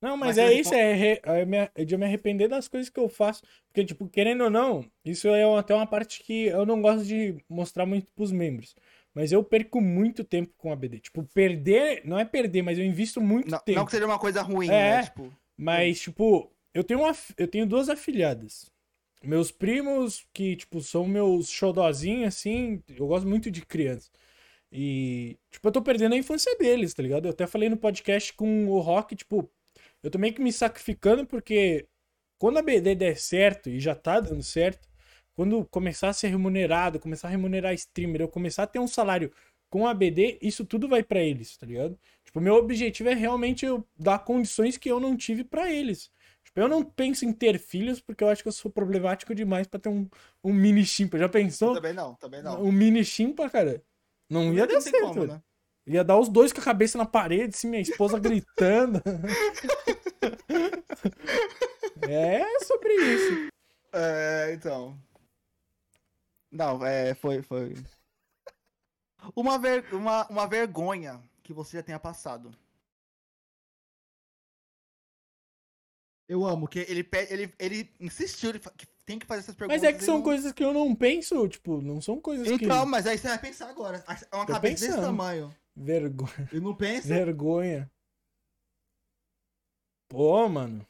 Não, 0.00 0.16
mas, 0.16 0.36
Mas 0.36 0.38
é 0.38 0.52
isso, 0.54 0.70
po- 0.70 0.76
é, 0.76 0.94
re- 0.94 1.20
é 1.24 1.44
me- 1.44 1.70
é 1.74 1.84
de 1.84 1.94
eu 1.94 1.98
me 1.98 2.06
arrepender 2.06 2.48
das 2.48 2.66
coisas 2.68 2.88
que 2.88 2.98
eu 2.98 3.08
faço. 3.08 3.42
Porque, 3.66 3.84
tipo, 3.84 4.08
querendo 4.08 4.44
ou 4.44 4.50
não, 4.50 4.90
isso 5.04 5.28
é 5.28 5.42
até 5.58 5.74
uma 5.74 5.86
parte 5.86 6.22
que 6.22 6.46
eu 6.46 6.64
não 6.64 6.80
gosto 6.80 7.04
de 7.04 7.36
mostrar 7.48 7.84
muito 7.84 8.06
pros 8.12 8.32
membros. 8.32 8.74
Mas 9.12 9.30
eu 9.30 9.44
perco 9.44 9.78
muito 9.80 10.24
tempo 10.24 10.54
com 10.56 10.72
a 10.72 10.76
BD. 10.76 11.00
Tipo, 11.00 11.22
perder, 11.34 12.00
não 12.06 12.18
é 12.18 12.24
perder, 12.24 12.62
mas 12.62 12.78
eu 12.78 12.84
invisto 12.84 13.20
muito 13.20 13.50
Não, 13.50 13.58
tempo. 13.58 13.78
não 13.78 13.84
que 13.84 13.90
seja 13.90 14.06
uma 14.06 14.18
coisa 14.18 14.40
ruim, 14.40 14.68
É. 14.68 14.70
né? 14.70 15.02
Tipo, 15.02 15.30
Mas, 15.60 16.00
tipo, 16.00 16.50
eu 16.72 16.82
tenho, 16.82 17.00
uma, 17.00 17.14
eu 17.36 17.46
tenho 17.46 17.66
duas 17.66 17.90
afilhadas. 17.90 18.70
Meus 19.22 19.50
primos, 19.52 20.26
que, 20.32 20.56
tipo, 20.56 20.80
são 20.80 21.06
meus 21.06 21.50
xodozinhos, 21.50 22.28
assim, 22.28 22.82
eu 22.88 23.06
gosto 23.06 23.28
muito 23.28 23.50
de 23.50 23.64
criança. 23.66 24.10
E, 24.72 25.38
tipo, 25.50 25.68
eu 25.68 25.72
tô 25.72 25.82
perdendo 25.82 26.14
a 26.14 26.18
infância 26.18 26.56
deles, 26.58 26.94
tá 26.94 27.02
ligado? 27.02 27.26
Eu 27.26 27.32
até 27.32 27.46
falei 27.46 27.68
no 27.68 27.76
podcast 27.76 28.32
com 28.34 28.68
o 28.68 28.80
Rock, 28.80 29.14
tipo, 29.16 29.50
eu 30.02 30.10
tô 30.10 30.18
meio 30.18 30.34
que 30.34 30.40
me 30.42 30.52
sacrificando 30.52 31.26
porque 31.26 31.86
quando 32.38 32.58
a 32.58 32.62
BD 32.62 32.94
der 32.94 33.18
certo, 33.18 33.68
e 33.70 33.80
já 33.80 33.94
tá 33.94 34.20
dando 34.20 34.42
certo, 34.42 34.88
quando 35.36 35.64
começar 35.66 36.08
a 36.10 36.12
ser 36.14 36.28
remunerado, 36.28 37.00
começar 37.00 37.28
a 37.28 37.30
remunerar 37.32 37.74
streamer, 37.74 38.22
eu 38.22 38.28
começar 38.28 38.62
a 38.64 38.66
ter 38.66 38.78
um 38.78 38.88
salário 38.88 39.32
com 39.70 39.86
a 39.86 39.94
BD, 39.94 40.38
isso 40.42 40.64
tudo 40.64 40.88
vai 40.88 41.02
pra 41.02 41.20
eles, 41.20 41.56
tá 41.56 41.64
ligado? 41.64 41.98
Tipo, 42.24 42.40
meu 42.40 42.54
objetivo 42.56 43.08
é 43.08 43.14
realmente 43.14 43.64
eu 43.64 43.86
dar 43.96 44.18
condições 44.18 44.76
que 44.76 44.90
eu 44.90 44.98
não 44.98 45.16
tive 45.16 45.44
pra 45.44 45.72
eles. 45.72 46.10
Tipo, 46.44 46.60
eu 46.60 46.68
não 46.68 46.82
penso 46.82 47.24
em 47.24 47.32
ter 47.32 47.58
filhos 47.58 48.00
porque 48.00 48.24
eu 48.24 48.28
acho 48.28 48.42
que 48.42 48.48
eu 48.48 48.52
sou 48.52 48.70
problemático 48.70 49.34
demais 49.34 49.68
pra 49.68 49.78
ter 49.78 49.88
um, 49.88 50.08
um 50.42 50.52
mini 50.52 50.84
chimpa. 50.84 51.16
Já 51.16 51.28
pensou? 51.28 51.74
também 51.74 51.92
não, 51.92 52.14
também 52.16 52.42
não. 52.42 52.60
Um 52.60 52.72
mini 52.72 53.04
chimpa, 53.04 53.48
cara? 53.48 53.82
Não 54.28 54.52
ia 54.52 54.66
dar 54.66 54.80
certo. 54.80 55.00
como, 55.00 55.26
né? 55.26 55.40
Ia 55.86 56.04
dar 56.04 56.18
os 56.18 56.28
dois 56.28 56.52
com 56.52 56.60
a 56.60 56.64
cabeça 56.64 56.98
na 56.98 57.06
parede, 57.06 57.54
assim, 57.54 57.68
minha 57.68 57.82
esposa 57.82 58.18
gritando. 58.20 59.02
é 62.02 62.58
sobre 62.64 62.92
isso. 62.94 63.48
É, 63.92 64.52
então. 64.52 64.98
Não, 66.50 66.84
é, 66.84 67.14
foi, 67.14 67.42
foi. 67.42 67.74
Uma, 69.34 69.58
ver, 69.58 69.84
uma, 69.94 70.26
uma 70.28 70.46
vergonha 70.46 71.22
que 71.42 71.52
você 71.52 71.76
já 71.78 71.82
tenha 71.82 71.98
passado. 71.98 72.50
Eu 76.28 76.44
amo, 76.46 76.68
que 76.68 76.78
ele, 76.80 77.08
ele, 77.28 77.52
ele 77.58 77.90
insistiu, 77.98 78.52
que 78.76 78.86
tem 79.04 79.18
que 79.18 79.26
fazer 79.26 79.40
essas 79.40 79.54
perguntas. 79.56 79.82
Mas 79.82 79.88
é 79.88 79.92
que 79.96 80.04
são 80.04 80.18
não- 80.18 80.22
coisas 80.22 80.52
que 80.52 80.62
eu 80.62 80.72
não 80.72 80.94
penso, 80.94 81.48
tipo, 81.48 81.80
não 81.82 82.00
são 82.00 82.20
coisas 82.20 82.46
que. 82.56 82.64
Então, 82.64 82.86
mas 82.86 83.04
aí 83.06 83.18
você 83.18 83.26
vai 83.28 83.38
pensar 83.38 83.68
agora. 83.68 84.04
É 84.30 84.36
uma 84.36 84.46
Tô 84.46 84.52
cabeça 84.52 84.74
desse 84.74 84.86
pensando. 84.86 85.02
tamanho. 85.06 85.54
Vergonha. 85.74 86.48
E 86.52 86.60
não 86.60 86.74
pensa? 86.74 87.08
Vergonha. 87.08 87.90
Pô, 90.08 90.48
mano. 90.48 90.86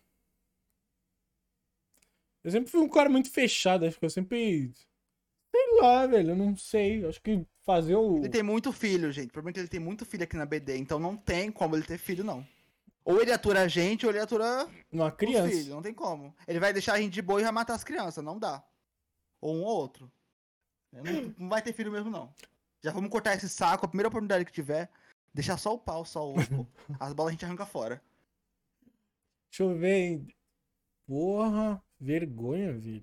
Eu 2.45 2.51
sempre 2.51 2.71
fui 2.71 2.81
um 2.81 2.89
cara 2.89 3.09
muito 3.09 3.31
fechado, 3.31 3.87
acho 3.87 3.99
que 3.99 4.05
eu 4.05 4.11
sempre. 4.11 4.73
Sei 5.55 5.81
lá, 5.81 6.07
velho, 6.07 6.31
eu 6.31 6.37
não 6.37 6.55
sei. 6.57 7.05
Acho 7.07 7.21
que 7.23 7.47
fazer 7.65 7.97
o. 7.97 8.19
Ele 8.19 8.29
tem 8.29 8.43
muito 8.43 8.73
filho, 8.73 9.13
gente. 9.13 9.29
O 9.29 9.33
problema 9.33 9.51
é 9.51 9.55
que 9.55 9.61
ele 9.61 9.69
tem 9.69 9.81
muito 9.81 10.05
filho 10.05 10.25
aqui 10.25 10.37
na 10.37 10.47
BD, 10.47 10.77
então 10.77 10.99
não 10.99 11.17
tem 11.17 11.51
como 11.51 11.77
ele 11.77 11.85
ter 11.85 11.99
filho, 11.99 12.25
não. 12.25 12.47
Ou 13.05 13.21
ele 13.21 13.33
atura 13.33 13.63
a 13.63 13.69
gente, 13.69 14.05
ou 14.05 14.13
ele 14.13 14.21
atura 14.21 14.69
Uma 14.93 15.11
criança. 15.11 15.49
filhos, 15.49 15.69
não 15.69 15.83
tem 15.83 15.95
como. 15.95 16.35
Ele 16.47 16.61
vai 16.61 16.73
deixar 16.73 16.95
a 16.95 17.01
gente 17.01 17.13
de 17.13 17.23
boa 17.23 17.41
e 17.41 17.45
vai 17.45 17.53
matar 17.53 17.75
as 17.75 17.85
crianças, 17.85 18.23
não 18.23 18.39
dá. 18.39 18.63
Ou 19.41 19.57
um 19.57 19.63
ou 19.63 19.77
outro. 19.77 20.11
Não, 20.93 21.35
não 21.39 21.49
vai 21.49 21.63
ter 21.63 21.73
filho 21.73 21.91
mesmo, 21.91 22.11
não. 22.11 22.33
Já 22.83 22.93
vamos 22.93 23.11
cortar 23.11 23.35
esse 23.35 23.49
saco, 23.49 23.85
a 23.85 23.89
primeira 23.89 24.09
oportunidade 24.09 24.45
que 24.45 24.53
tiver, 24.53 24.91
deixar 25.33 25.57
só 25.57 25.75
o 25.75 25.79
pau, 25.79 26.05
só 26.05 26.31
o. 26.31 26.35
As 26.99 27.13
bolas 27.13 27.31
a 27.31 27.33
gente 27.33 27.45
arranca 27.45 27.67
fora. 27.67 28.03
Deixa 29.51 29.63
eu 29.65 29.77
ver. 29.77 30.27
Porra, 31.07 31.83
vergonha, 31.99 32.73
velho. 32.73 33.03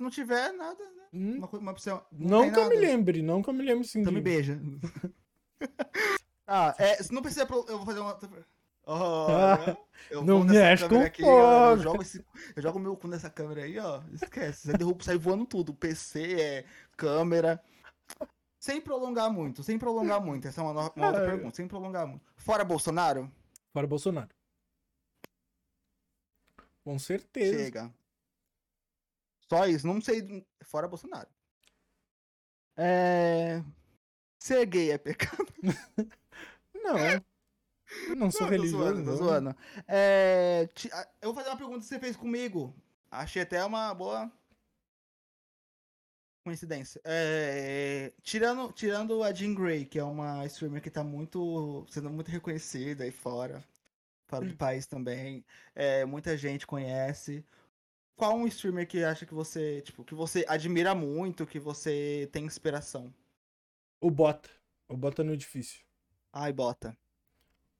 Se 0.00 0.02
não 0.02 0.10
tiver, 0.10 0.50
nada, 0.54 0.82
né? 0.82 1.02
Hum, 1.12 1.36
Uma, 1.36 1.48
uma 1.58 1.72
opção. 1.72 2.02
Não, 2.10 2.40
tem 2.40 2.52
que 2.54 2.58
eu 2.58 2.68
me 2.70 2.76
lembre, 2.76 3.20
não 3.20 3.42
que 3.42 3.50
eu 3.50 3.52
me 3.52 3.62
lembre 3.62 3.86
sim. 3.86 4.00
Então 4.00 4.10
me 4.10 4.22
beija. 4.22 4.58
ah, 6.48 6.74
é, 6.78 7.02
se 7.02 7.12
não 7.12 7.20
precisa, 7.20 7.42
eu 7.68 7.76
vou 7.76 7.84
fazer 7.84 8.00
uma. 8.00 8.18
Ah, 8.86 9.58
Olha, 9.60 9.78
eu 10.10 10.24
não 10.24 10.42
mexe 10.42 10.88
com 10.88 11.02
aqui, 11.02 11.22
ó, 11.22 11.72
eu 11.72 11.78
jogo, 11.80 12.00
esse, 12.00 12.24
eu 12.56 12.62
jogo 12.62 12.78
meu 12.78 12.96
cu 12.96 13.08
nessa 13.08 13.28
câmera 13.28 13.64
aí, 13.64 13.78
ó. 13.78 14.00
Esquece. 14.14 14.68
Você 14.68 14.72
derruba, 14.78 15.04
sai 15.04 15.18
voando 15.18 15.44
tudo. 15.44 15.74
PC, 15.74 16.40
é, 16.40 16.64
câmera. 16.96 17.62
Sem 18.58 18.80
prolongar 18.80 19.30
muito, 19.30 19.62
sem 19.62 19.78
prolongar 19.78 20.18
muito. 20.24 20.48
Essa 20.48 20.62
é 20.62 20.64
uma, 20.64 20.72
no- 20.72 20.92
uma 20.96 21.06
outra 21.08 21.22
Ah, 21.24 21.26
pergunta. 21.30 21.56
Sem 21.56 21.68
prolongar 21.68 22.06
muito. 22.06 22.24
Fora 22.38 22.64
Bolsonaro? 22.64 23.30
Fora 23.70 23.86
Bolsonaro. 23.86 24.30
Com 26.82 26.98
certeza. 26.98 27.64
Chega. 27.64 27.99
Só 29.50 29.66
isso, 29.66 29.86
não 29.86 30.00
sei. 30.00 30.46
Fora 30.64 30.88
Bolsonaro. 30.88 31.28
É. 32.76 33.62
Ser 34.42 34.64
gay 34.66 34.92
é 34.92 34.98
pecado? 34.98 35.46
Não. 36.74 36.96
Eu 38.08 38.16
não 38.16 38.30
sou 38.30 38.42
Não, 38.42 38.48
tô 38.48 38.52
religioso. 38.52 39.02
zoando, 39.02 39.04
tô 39.04 39.10
não. 39.10 39.16
zoando. 39.16 39.56
É, 39.88 40.68
a- 40.92 41.08
eu 41.20 41.28
vou 41.28 41.34
fazer 41.34 41.48
uma 41.50 41.56
pergunta 41.58 41.80
que 41.80 41.84
você 41.86 41.98
fez 42.00 42.16
comigo. 42.16 42.74
Achei 43.10 43.42
até 43.42 43.64
uma 43.64 43.92
boa 43.94 44.30
coincidência. 46.44 47.00
É, 47.04 48.12
tirando, 48.22 48.72
tirando 48.72 49.22
a 49.22 49.32
Jean 49.32 49.54
Grey, 49.54 49.84
que 49.84 49.98
é 49.98 50.04
uma 50.04 50.44
streamer 50.46 50.82
que 50.82 50.90
tá 50.90 51.04
muito 51.04 51.86
sendo 51.90 52.10
muito 52.10 52.30
reconhecida 52.30 53.04
aí 53.04 53.10
fora, 53.10 53.62
fora 54.28 54.44
Hum. 54.44 54.48
do 54.48 54.56
país 54.56 54.86
também. 54.86 55.44
É, 55.74 56.04
muita 56.04 56.36
gente 56.36 56.66
conhece. 56.66 57.44
Qual 58.20 58.36
um 58.36 58.46
streamer 58.46 58.86
que 58.86 59.02
acha 59.02 59.24
que 59.24 59.32
você, 59.32 59.80
tipo, 59.80 60.04
que 60.04 60.14
você 60.14 60.44
admira 60.46 60.94
muito, 60.94 61.46
que 61.46 61.58
você 61.58 62.28
tem 62.30 62.44
inspiração? 62.44 63.10
O 63.98 64.10
Bota. 64.10 64.50
O 64.86 64.94
Bota 64.94 65.24
no 65.24 65.34
difícil. 65.34 65.80
Ai, 66.30 66.52
bota. 66.52 66.94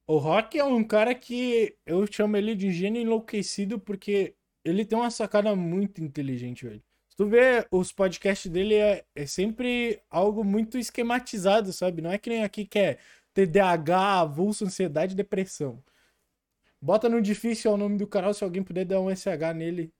O 0.07 0.17
Rock 0.17 0.59
é 0.59 0.65
um 0.65 0.83
cara 0.83 1.15
que 1.15 1.77
eu 1.85 2.11
chamo 2.11 2.39
ele 2.39 2.55
de 2.55 2.73
gênio 2.73 3.03
enlouquecido 3.03 3.79
porque 3.79 4.35
ele 4.65 4.83
tem 4.83 4.97
uma 4.97 5.11
sacada 5.11 5.55
muito 5.55 6.03
inteligente, 6.03 6.65
velho. 6.65 6.83
Se 7.11 7.17
tu 7.19 7.27
vê 7.27 7.67
os 7.71 7.93
podcasts 7.93 8.51
dele, 8.51 8.77
é, 8.77 9.05
é 9.15 9.27
sempre 9.27 10.01
algo 10.09 10.43
muito 10.43 10.79
esquematizado, 10.79 11.71
sabe? 11.71 12.01
Não 12.01 12.11
é 12.11 12.17
que 12.17 12.31
nem 12.31 12.45
aqui 12.45 12.65
que 12.65 12.79
é 12.79 12.99
TDAH, 13.35 14.21
avulso, 14.21 14.65
ansiedade 14.65 15.13
e 15.13 15.17
depressão. 15.17 15.85
Bota 16.81 17.11
no 17.11 17.21
difícil 17.21 17.71
é 17.71 17.75
o 17.75 17.77
nome 17.77 17.99
do 17.99 18.07
canal, 18.07 18.33
se 18.33 18.43
alguém 18.43 18.63
puder 18.63 18.87
dar 18.87 19.03
um 19.03 19.15
SH 19.15 19.55
nele. 19.55 19.93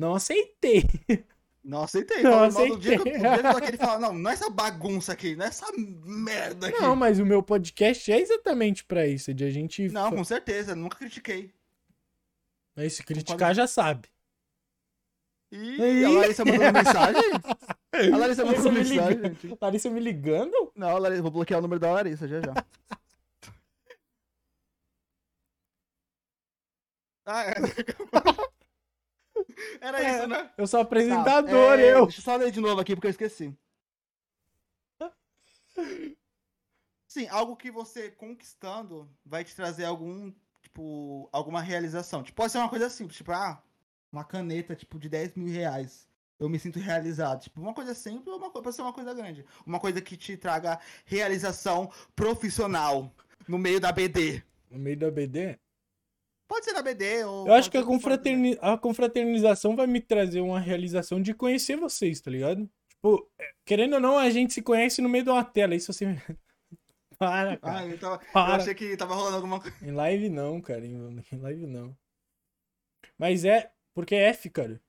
Não 0.00 0.14
aceitei. 0.14 0.82
Não 1.62 1.82
aceitei. 1.82 2.22
Não 2.22 2.44
aceitei. 2.44 2.72
O 2.72 2.78
dia 2.78 2.98
que 2.98 3.10
o 3.10 3.12
dia 3.12 3.68
ele 3.68 3.76
fala, 3.76 3.98
não, 3.98 4.14
não 4.14 4.30
é 4.30 4.32
essa 4.32 4.48
bagunça 4.48 5.12
aqui, 5.12 5.36
não 5.36 5.44
é 5.44 5.48
essa 5.48 5.66
merda 5.76 6.68
aqui. 6.68 6.80
Não, 6.80 6.96
mas 6.96 7.18
o 7.18 7.26
meu 7.26 7.42
podcast 7.42 8.10
é 8.10 8.18
exatamente 8.18 8.82
pra 8.82 9.06
isso, 9.06 9.34
de 9.34 9.44
a 9.44 9.50
gente. 9.50 9.90
Não, 9.90 10.10
com 10.10 10.24
certeza, 10.24 10.74
nunca 10.74 10.96
critiquei. 10.96 11.52
Mas 12.74 12.94
se 12.94 13.04
criticar 13.04 13.54
já 13.54 13.66
sabe. 13.66 14.08
E 15.52 15.76
Ih. 15.76 16.04
a 16.06 16.08
Larissa 16.08 16.44
mandando 16.46 16.78
mensagem. 16.78 17.22
A 17.92 18.16
Larissa 18.16 18.44
mandando 18.44 18.68
Larissa 18.68 18.70
me 18.70 18.78
mensagem, 18.78 19.16
ligando. 19.16 19.40
gente. 19.42 19.58
Larissa 19.60 19.90
me 19.90 20.00
ligando? 20.00 20.72
Não, 20.76 20.96
Larissa, 20.96 21.22
vou 21.22 21.30
bloquear 21.30 21.58
o 21.58 21.62
número 21.62 21.78
da 21.80 21.92
Larissa 21.92 22.26
já 22.26 22.40
já. 22.40 22.54
Ah, 27.26 27.44
é. 27.44 27.54
Era 29.80 30.02
É. 30.02 30.18
isso, 30.18 30.26
né? 30.28 30.50
Eu 30.56 30.66
sou 30.66 30.80
Tá, 30.80 30.86
apresentador, 30.86 31.78
é, 31.78 31.94
eu. 31.94 32.04
Deixa 32.06 32.20
eu 32.20 32.24
só 32.24 32.36
ler 32.36 32.50
de 32.50 32.60
novo 32.60 32.80
aqui 32.80 32.94
porque 32.94 33.06
eu 33.06 33.10
esqueci. 33.10 33.56
Sim, 37.06 37.26
algo 37.28 37.56
que 37.56 37.70
você 37.70 38.10
conquistando 38.10 39.10
vai 39.24 39.42
te 39.42 39.54
trazer 39.56 39.84
algum, 39.84 40.32
tipo, 40.62 41.28
alguma 41.32 41.60
realização. 41.60 42.22
Tipo, 42.22 42.36
pode 42.36 42.52
ser 42.52 42.58
uma 42.58 42.68
coisa 42.68 42.88
simples, 42.88 43.16
tipo, 43.16 43.32
ah, 43.32 43.60
uma 44.12 44.24
caneta, 44.24 44.76
tipo, 44.76 44.98
de 44.98 45.08
10 45.08 45.34
mil 45.34 45.52
reais. 45.52 46.08
Eu 46.38 46.48
me 46.48 46.58
sinto 46.58 46.78
realizado. 46.78 47.42
Tipo, 47.42 47.60
uma 47.60 47.74
coisa 47.74 47.94
simples 47.94 48.28
ou 48.28 48.36
uma, 48.38 48.50
pode 48.50 48.74
ser 48.74 48.82
uma 48.82 48.92
coisa 48.92 49.12
grande. 49.12 49.44
Uma 49.66 49.80
coisa 49.80 50.00
que 50.00 50.16
te 50.16 50.36
traga 50.36 50.78
realização 51.04 51.90
profissional 52.14 53.12
no 53.48 53.58
meio 53.58 53.80
da 53.80 53.90
BD. 53.92 54.42
No 54.70 54.78
meio 54.78 54.96
da 54.96 55.10
BD? 55.10 55.58
Pode 56.50 56.64
ser 56.64 56.72
na 56.72 56.82
BD 56.82 57.22
ou... 57.22 57.46
Eu 57.46 57.54
acho 57.54 57.70
que 57.70 57.76
a, 57.78 57.84
confraterni... 57.84 58.58
a 58.60 58.76
confraternização 58.76 59.76
vai 59.76 59.86
me 59.86 60.00
trazer 60.00 60.40
uma 60.40 60.58
realização 60.58 61.22
de 61.22 61.32
conhecer 61.32 61.76
vocês, 61.76 62.20
tá 62.20 62.28
ligado? 62.28 62.68
Tipo, 62.88 63.30
é, 63.40 63.52
querendo 63.64 63.94
ou 63.94 64.00
não, 64.00 64.18
a 64.18 64.28
gente 64.30 64.52
se 64.52 64.60
conhece 64.60 65.00
no 65.00 65.08
meio 65.08 65.22
de 65.22 65.30
uma 65.30 65.44
tela. 65.44 65.76
Isso 65.76 65.92
assim. 65.92 66.06
Para, 67.16 67.52
Ah, 67.52 67.56
cara. 67.56 67.86
eu, 67.86 67.98
tava, 68.00 68.14
eu 68.16 68.32
Para. 68.32 68.56
achei 68.56 68.74
que 68.74 68.96
tava 68.96 69.14
rolando 69.14 69.36
alguma 69.36 69.60
coisa. 69.60 69.76
Em 69.80 69.92
live 69.92 70.28
não, 70.28 70.60
cara. 70.60 70.84
Em 70.84 71.22
em 71.30 71.38
live 71.38 71.66
não. 71.68 71.96
Mas 73.16 73.44
é. 73.44 73.70
Porque 73.94 74.16
é 74.16 74.30
F, 74.30 74.50
cara. 74.50 74.82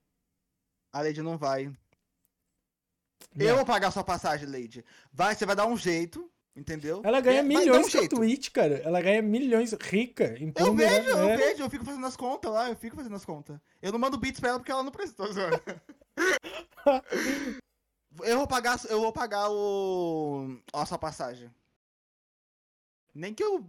A 0.92 1.00
Lady 1.00 1.22
não 1.22 1.38
vai. 1.38 1.66
Não. 3.36 3.46
Eu 3.46 3.54
vou 3.54 3.64
pagar 3.64 3.92
sua 3.92 4.02
passagem, 4.02 4.48
Lady. 4.48 4.84
Vai, 5.12 5.36
você 5.36 5.46
vai 5.46 5.54
dar 5.54 5.66
um 5.66 5.76
jeito, 5.76 6.28
entendeu? 6.56 7.00
Ela 7.04 7.20
ganha 7.20 7.42
milhões 7.42 7.80
um 7.80 7.82
com 7.82 7.88
jeito. 7.88 8.16
Twitch, 8.16 8.50
cara. 8.50 8.76
Ela 8.84 9.00
ganha 9.00 9.22
milhões. 9.22 9.72
Rica. 9.80 10.34
Eu 10.38 10.48
impondo, 10.48 10.74
vejo, 10.74 11.14
né? 11.16 11.22
eu 11.22 11.28
É. 11.30 11.36
vejo, 11.36 11.62
eu 11.62 11.70
fico 11.70 11.84
fazendo 11.84 12.06
as 12.06 12.16
contas 12.16 12.52
lá, 12.52 12.68
eu 12.68 12.76
fico 12.76 12.96
fazendo 12.96 13.14
as 13.16 13.24
contas. 13.24 13.58
Eu 13.80 13.92
não 13.92 13.98
mando 13.98 14.18
bits 14.18 14.40
pra 14.40 14.50
ela 14.50 14.58
porque 14.58 14.72
ela 14.72 14.82
não 14.82 14.92
precisa. 14.92 15.22
eu 18.24 18.38
vou 18.38 18.46
pagar, 18.46 18.78
eu 18.88 19.00
vou 19.00 19.12
pagar 19.12 19.48
o 19.50 20.58
a 20.72 20.84
sua 20.86 20.98
passagem. 20.98 21.50
Nem 23.14 23.34
que 23.34 23.42
eu 23.42 23.64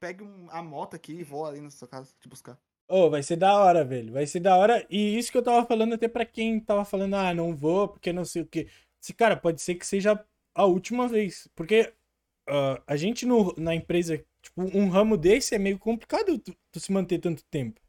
pegue 0.00 0.22
um- 0.22 0.48
a 0.50 0.62
moto 0.62 0.94
aqui 0.94 1.12
e 1.12 1.22
vou 1.24 1.46
ali 1.46 1.60
na 1.60 1.70
sua 1.70 1.88
casa 1.88 2.12
te 2.20 2.28
buscar. 2.28 2.58
Ô, 2.88 3.10
vai 3.10 3.22
ser 3.22 3.36
da 3.36 3.58
hora, 3.58 3.84
velho. 3.84 4.12
Vai 4.12 4.26
ser 4.26 4.40
da 4.40 4.56
hora. 4.56 4.86
E 4.88 5.18
isso 5.18 5.32
que 5.32 5.38
eu 5.38 5.42
tava 5.42 5.66
falando 5.66 5.94
até 5.94 6.06
pra 6.08 6.24
quem 6.24 6.60
tava 6.60 6.84
falando, 6.84 7.14
ah, 7.14 7.34
não 7.34 7.54
vou, 7.56 7.88
porque 7.88 8.12
não 8.12 8.24
sei 8.24 8.42
o 8.42 8.46
quê. 8.46 8.68
Se, 9.00 9.12
cara, 9.12 9.36
pode 9.36 9.60
ser 9.60 9.74
que 9.74 9.86
seja 9.86 10.22
a 10.54 10.64
última 10.66 11.08
vez. 11.08 11.48
Porque 11.56 11.92
ah, 12.46 12.80
a 12.86 12.96
gente 12.96 13.24
no, 13.26 13.54
na 13.56 13.74
empresa, 13.74 14.22
tipo, 14.42 14.62
um 14.76 14.88
ramo 14.88 15.16
desse 15.16 15.54
é 15.54 15.58
meio 15.58 15.78
complicado 15.78 16.38
tu, 16.38 16.54
tu 16.72 16.80
se 16.80 16.92
manter 16.92 17.18
tanto 17.18 17.42
tempo. 17.50 17.80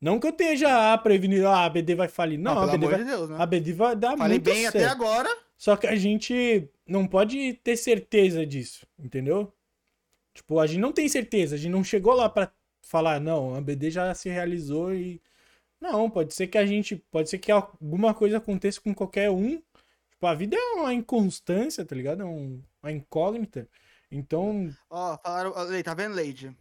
Não 0.00 0.20
que 0.20 0.26
eu 0.26 0.30
esteja 0.30 0.92
ah, 0.92 0.98
prevenido, 0.98 1.48
ah, 1.48 1.64
a 1.64 1.68
BD 1.68 1.94
vai 1.96 2.06
falir. 2.08 2.38
Não, 2.38 2.56
Ah, 2.58 2.64
a, 2.64 2.66
BD 2.76 2.86
vai, 2.86 2.98
de 2.98 3.04
Deus, 3.04 3.28
né? 3.30 3.36
a 3.38 3.46
BD 3.46 3.72
vai 3.72 3.96
dar 3.96 4.16
Falei 4.16 4.34
muito 4.38 4.44
bem 4.44 4.62
certo. 4.62 4.76
até 4.76 4.84
agora. 4.86 5.28
Só 5.56 5.76
que 5.76 5.88
a 5.88 5.96
gente 5.96 6.68
não 6.86 7.04
pode 7.06 7.54
ter 7.64 7.76
certeza 7.76 8.46
disso, 8.46 8.86
entendeu? 8.96 9.52
Tipo, 10.32 10.60
a 10.60 10.66
gente 10.68 10.78
não 10.78 10.92
tem 10.92 11.08
certeza, 11.08 11.56
a 11.56 11.58
gente 11.58 11.72
não 11.72 11.82
chegou 11.82 12.14
lá 12.14 12.28
pra 12.28 12.52
falar, 12.80 13.20
não, 13.20 13.56
a 13.56 13.60
BD 13.60 13.90
já 13.90 14.14
se 14.14 14.28
realizou 14.28 14.94
e. 14.94 15.20
Não, 15.80 16.08
pode 16.08 16.32
ser 16.32 16.46
que 16.46 16.58
a 16.58 16.64
gente. 16.66 16.94
Pode 17.10 17.28
ser 17.28 17.38
que 17.38 17.50
alguma 17.50 18.14
coisa 18.14 18.36
aconteça 18.38 18.80
com 18.80 18.94
qualquer 18.94 19.30
um. 19.30 19.60
Tipo, 20.10 20.26
a 20.26 20.34
vida 20.34 20.56
é 20.56 20.74
uma 20.74 20.94
inconstância, 20.94 21.84
tá 21.84 21.94
ligado? 21.96 22.22
É 22.22 22.24
um- 22.24 22.62
uma 22.82 22.92
incógnita. 22.92 23.68
Então, 24.10 24.70
Ó, 24.90 25.18
falaram. 25.18 25.52
ó, 25.54 25.62
Lei, 25.64 25.82
tá 25.82 25.94
vendo, 25.94 26.14
Lady? 26.16 26.56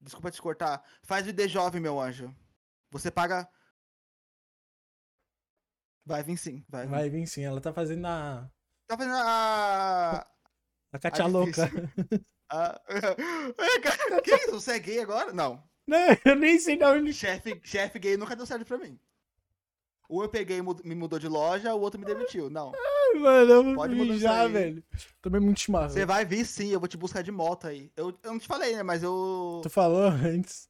Desculpa 0.00 0.30
te 0.30 0.40
cortar. 0.42 0.84
Faz 1.02 1.26
o 1.26 1.30
ID 1.30 1.48
jovem, 1.48 1.80
meu 1.80 2.00
anjo. 2.00 2.34
Você 2.90 3.10
paga. 3.10 3.48
Vai 6.04 6.22
vir 6.22 6.36
sim, 6.38 6.64
vai 6.68 6.86
vir. 6.86 6.90
vai 6.90 7.10
vir 7.10 7.26
sim. 7.26 7.42
Ela 7.44 7.60
tá 7.60 7.72
fazendo 7.72 8.06
a. 8.06 8.50
Tá 8.86 8.96
fazendo 8.96 9.14
a. 9.16 10.26
A 10.92 10.98
Katia 10.98 11.24
Ah, 11.24 11.28
louca. 11.28 11.66
difícil. 11.66 11.90
a... 12.50 12.80
Cara, 13.82 14.22
que 14.22 14.34
isso? 14.34 14.52
Você 14.52 14.72
é 14.72 14.78
gay 14.78 15.00
agora? 15.00 15.32
Não. 15.34 15.62
Não, 15.86 15.98
eu 16.24 16.34
nem 16.36 16.58
sei 16.58 16.76
de 16.78 16.84
onde. 16.84 17.12
Chefe, 17.12 17.60
chefe 17.64 17.98
gay 17.98 18.16
nunca 18.16 18.34
deu 18.34 18.46
certo 18.46 18.64
pra 18.64 18.78
mim. 18.78 18.98
Ou 20.08 20.22
eu 20.22 20.28
peguei 20.28 20.58
e 20.58 20.62
me 20.88 20.94
mudou 20.94 21.18
de 21.18 21.28
loja, 21.28 21.74
ou 21.74 21.80
o 21.80 21.82
outro 21.82 22.00
me 22.00 22.06
demitiu. 22.06 22.48
Não. 22.48 22.72
Mano, 23.14 23.52
eu 23.52 23.74
Pode 23.74 23.94
mijar, 23.94 24.48
velho. 24.50 24.82
Tomei 25.20 25.40
muito 25.40 25.60
chimarrão. 25.60 25.90
Você 25.90 26.06
vai 26.06 26.24
vir 26.24 26.46
sim, 26.46 26.68
eu 26.68 26.80
vou 26.80 26.88
te 26.88 26.96
buscar 26.96 27.22
de 27.22 27.30
moto 27.30 27.66
aí. 27.66 27.90
Eu, 27.94 28.08
eu 28.22 28.32
não 28.32 28.38
te 28.38 28.46
falei, 28.46 28.74
né? 28.74 28.82
Mas 28.82 29.02
eu. 29.02 29.60
Tu 29.62 29.68
falou 29.68 30.08
antes. 30.08 30.68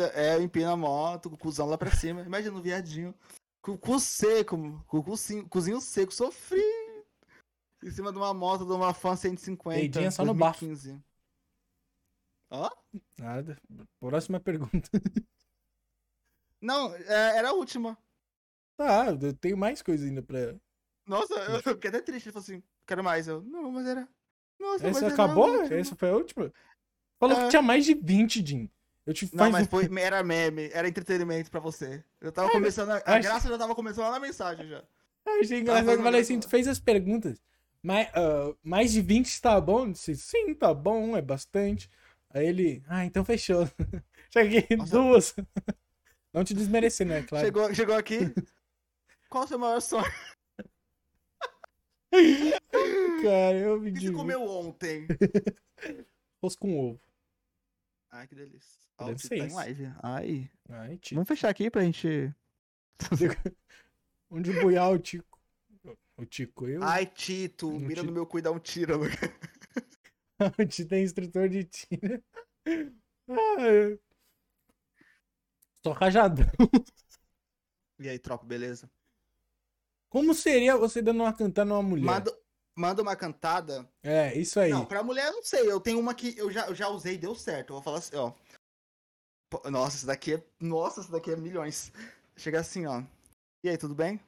eu. 0.00 0.10
É, 0.14 0.36
eu 0.36 0.42
empino 0.42 0.70
a 0.70 0.76
moto, 0.76 1.30
com 1.30 1.36
o 1.36 1.38
cuzão 1.38 1.66
lá 1.66 1.78
pra 1.78 1.90
cima. 1.90 2.20
Imagina 2.22 2.56
o 2.56 2.62
viadinho. 2.62 3.14
Com 3.62 3.72
o 3.72 3.78
cu 3.78 3.98
seco, 3.98 4.84
com 4.86 4.98
o 4.98 5.48
cozinho 5.48 5.80
seco, 5.80 6.12
sofri. 6.12 6.60
Em 7.82 7.90
cima 7.90 8.12
de 8.12 8.18
uma 8.18 8.34
moto 8.34 8.64
de 8.64 8.72
uma 8.72 8.92
fan 8.92 9.16
150. 9.16 9.78
Peidinha 9.78 10.10
só 10.10 10.24
no 10.24 10.34
bafo. 10.34 10.66
2015. 10.66 11.00
Ó? 12.50 12.70
Nada. 13.18 13.56
Próxima 13.98 14.38
pergunta. 14.38 14.90
Não, 16.62 16.94
é, 16.94 17.36
era 17.38 17.50
a 17.50 17.52
última. 17.52 17.98
Tá, 18.76 19.06
eu 19.20 19.32
tenho 19.34 19.56
mais 19.56 19.80
coisa 19.82 20.04
ainda 20.04 20.22
pra. 20.22 20.54
Nossa, 21.06 21.34
eu 21.34 21.60
fiquei 21.62 21.88
até 21.90 22.00
triste. 22.00 22.26
Ele 22.26 22.32
falou 22.32 22.44
assim, 22.44 22.62
quero 22.86 23.02
mais. 23.04 23.28
Eu, 23.28 23.42
não, 23.42 23.70
mas 23.70 23.86
era. 23.86 24.08
Nossa, 24.58 24.88
mas 24.88 24.96
Essa 24.98 25.06
era 25.06 25.14
acabou? 25.14 25.44
a 25.46 25.58
última. 25.58 25.78
Essa 25.78 25.96
foi 25.96 26.10
a 26.10 26.16
última? 26.16 26.52
Falou 27.18 27.36
que 27.36 27.44
É. 27.44 27.50
tinha 27.50 27.62
mais 27.62 27.84
de 27.84 27.94
20, 27.94 28.44
Jim. 28.46 28.68
Eu 29.06 29.14
te 29.14 29.26
Não, 29.32 29.50
faz 29.50 29.52
mas 29.52 29.66
foi, 29.66 29.88
era 30.00 30.22
meme, 30.22 30.70
era 30.72 30.86
entretenimento 30.88 31.50
pra 31.50 31.60
você. 31.60 32.04
Eu 32.20 32.30
tava 32.32 32.48
É, 32.48 32.50
começando, 32.50 32.90
a, 32.90 32.96
a 32.96 33.18
acho- 33.18 33.18
graça 33.18 33.48
já 33.48 33.58
tava 33.58 33.74
começando 33.74 34.04
lá 34.04 34.12
na 34.12 34.20
mensagem 34.20 34.68
já. 34.68 34.84
Achei 35.26 35.60
engraçado. 35.60 35.98
Eu 35.98 36.02
falei 36.02 36.20
assim, 36.20 36.38
tu 36.40 36.48
fez 36.48 36.68
as 36.68 36.78
perguntas. 36.80 37.40
Mas, 37.82 38.08
ah, 38.14 38.54
mais 38.62 38.92
de 38.92 39.00
20 39.00 39.40
tá 39.40 39.60
bom? 39.60 39.86
Eu 39.86 39.92
disse, 39.92 40.16
sim, 40.16 40.54
tá 40.54 40.72
bom, 40.72 41.16
é 41.16 41.22
bastante. 41.22 41.88
Aí 42.30 42.46
ele, 42.46 42.82
ah, 42.88 43.04
então 43.04 43.24
fechou. 43.24 43.68
Cheguei 44.32 44.66
Nossa. 44.76 44.92
duas. 44.92 45.34
Não 46.32 46.44
te 46.44 46.54
desmerecer, 46.54 47.06
né? 47.06 47.22
Claro. 47.22 47.44
Chegou, 47.44 47.74
chegou 47.74 47.94
aqui. 47.96 48.18
Qual 49.28 49.44
o 49.44 49.46
seu 49.48 49.58
maior 49.58 49.80
sonho? 49.80 50.04
Cara, 53.22 53.58
eu 53.58 53.80
me 53.80 53.90
O 53.90 53.94
que 53.94 54.00
você 54.00 54.12
comeu 54.12 54.42
ontem? 54.42 55.06
Arroz 56.42 56.56
com 56.56 56.78
ovo. 56.78 57.00
Ai, 58.10 58.26
que 58.26 58.34
delícia. 58.34 58.80
Ó, 58.98 59.06
Deve 59.06 59.18
ser 59.20 59.28
tá 59.28 59.36
em 59.36 59.46
isso. 59.46 59.56
live. 59.56 59.92
Ai. 60.02 60.50
Ai, 60.68 60.98
Tico. 60.98 61.14
Vamos 61.16 61.28
fechar 61.28 61.48
aqui 61.48 61.70
pra 61.70 61.82
gente. 61.82 62.34
Onde 64.30 64.52
buiar 64.60 64.90
o 64.90 64.98
Tico? 64.98 65.38
O 66.16 66.24
Tico, 66.26 66.68
eu. 66.68 66.82
Ai, 66.82 67.06
Tito, 67.06 67.68
Um 67.68 67.78
mira 67.78 68.00
Tito. 68.00 68.06
no 68.06 68.12
meu 68.12 68.26
cu 68.26 68.38
e 68.38 68.42
dá 68.42 68.50
um 68.50 68.58
tiro. 68.58 69.00
O 70.58 70.66
Tito 70.66 70.92
é 70.94 71.00
instrutor 71.00 71.48
de 71.48 71.64
tiro. 71.64 72.22
Ah, 73.28 73.96
Só 75.84 75.92
rajadão. 75.92 76.46
E 77.98 78.08
aí, 78.08 78.18
tropa, 78.18 78.44
beleza? 78.44 78.90
Como 80.08 80.34
seria 80.34 80.76
você 80.76 81.00
dando 81.00 81.22
uma 81.22 81.32
cantada 81.32 81.68
numa 81.68 81.82
mulher? 81.82 82.04
Manda, 82.04 82.38
manda 82.76 83.02
uma 83.02 83.14
cantada. 83.14 83.88
É, 84.02 84.36
isso 84.36 84.58
aí. 84.58 84.70
Não, 84.70 84.84
pra 84.84 85.02
mulher 85.02 85.28
eu 85.28 85.34
não 85.34 85.42
sei. 85.42 85.70
Eu 85.70 85.80
tenho 85.80 86.00
uma 86.00 86.14
que 86.14 86.36
eu 86.36 86.50
já, 86.50 86.66
eu 86.66 86.74
já 86.74 86.88
usei 86.88 87.14
e 87.14 87.18
deu 87.18 87.34
certo. 87.34 87.70
Eu 87.70 87.74
vou 87.76 87.82
falar 87.82 87.98
assim, 87.98 88.16
ó. 88.16 88.32
Nossa, 89.70 89.98
essa 89.98 90.06
daqui 90.06 90.34
é. 90.34 90.46
Nossa, 90.60 91.00
essa 91.00 91.12
daqui 91.12 91.30
é 91.30 91.36
milhões. 91.36 91.92
Chega 92.36 92.60
assim, 92.60 92.86
ó. 92.86 93.02
E 93.62 93.68
aí, 93.68 93.78
tudo 93.78 93.94
bem? 93.94 94.20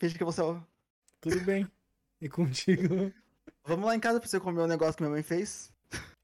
Finge 0.00 0.16
que 0.16 0.24
você. 0.24 0.40
é 0.42 0.60
Tudo 1.20 1.40
bem. 1.42 1.70
E 2.20 2.28
contigo? 2.28 3.12
Vamos 3.64 3.86
lá 3.86 3.94
em 3.94 4.00
casa 4.00 4.18
pra 4.18 4.28
você 4.28 4.40
comer 4.40 4.62
o 4.62 4.66
negócio 4.66 4.96
que 4.96 5.02
minha 5.02 5.12
mãe 5.12 5.22
fez? 5.22 5.72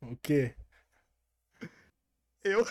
O 0.00 0.16
quê? 0.16 0.54
Eu. 2.42 2.64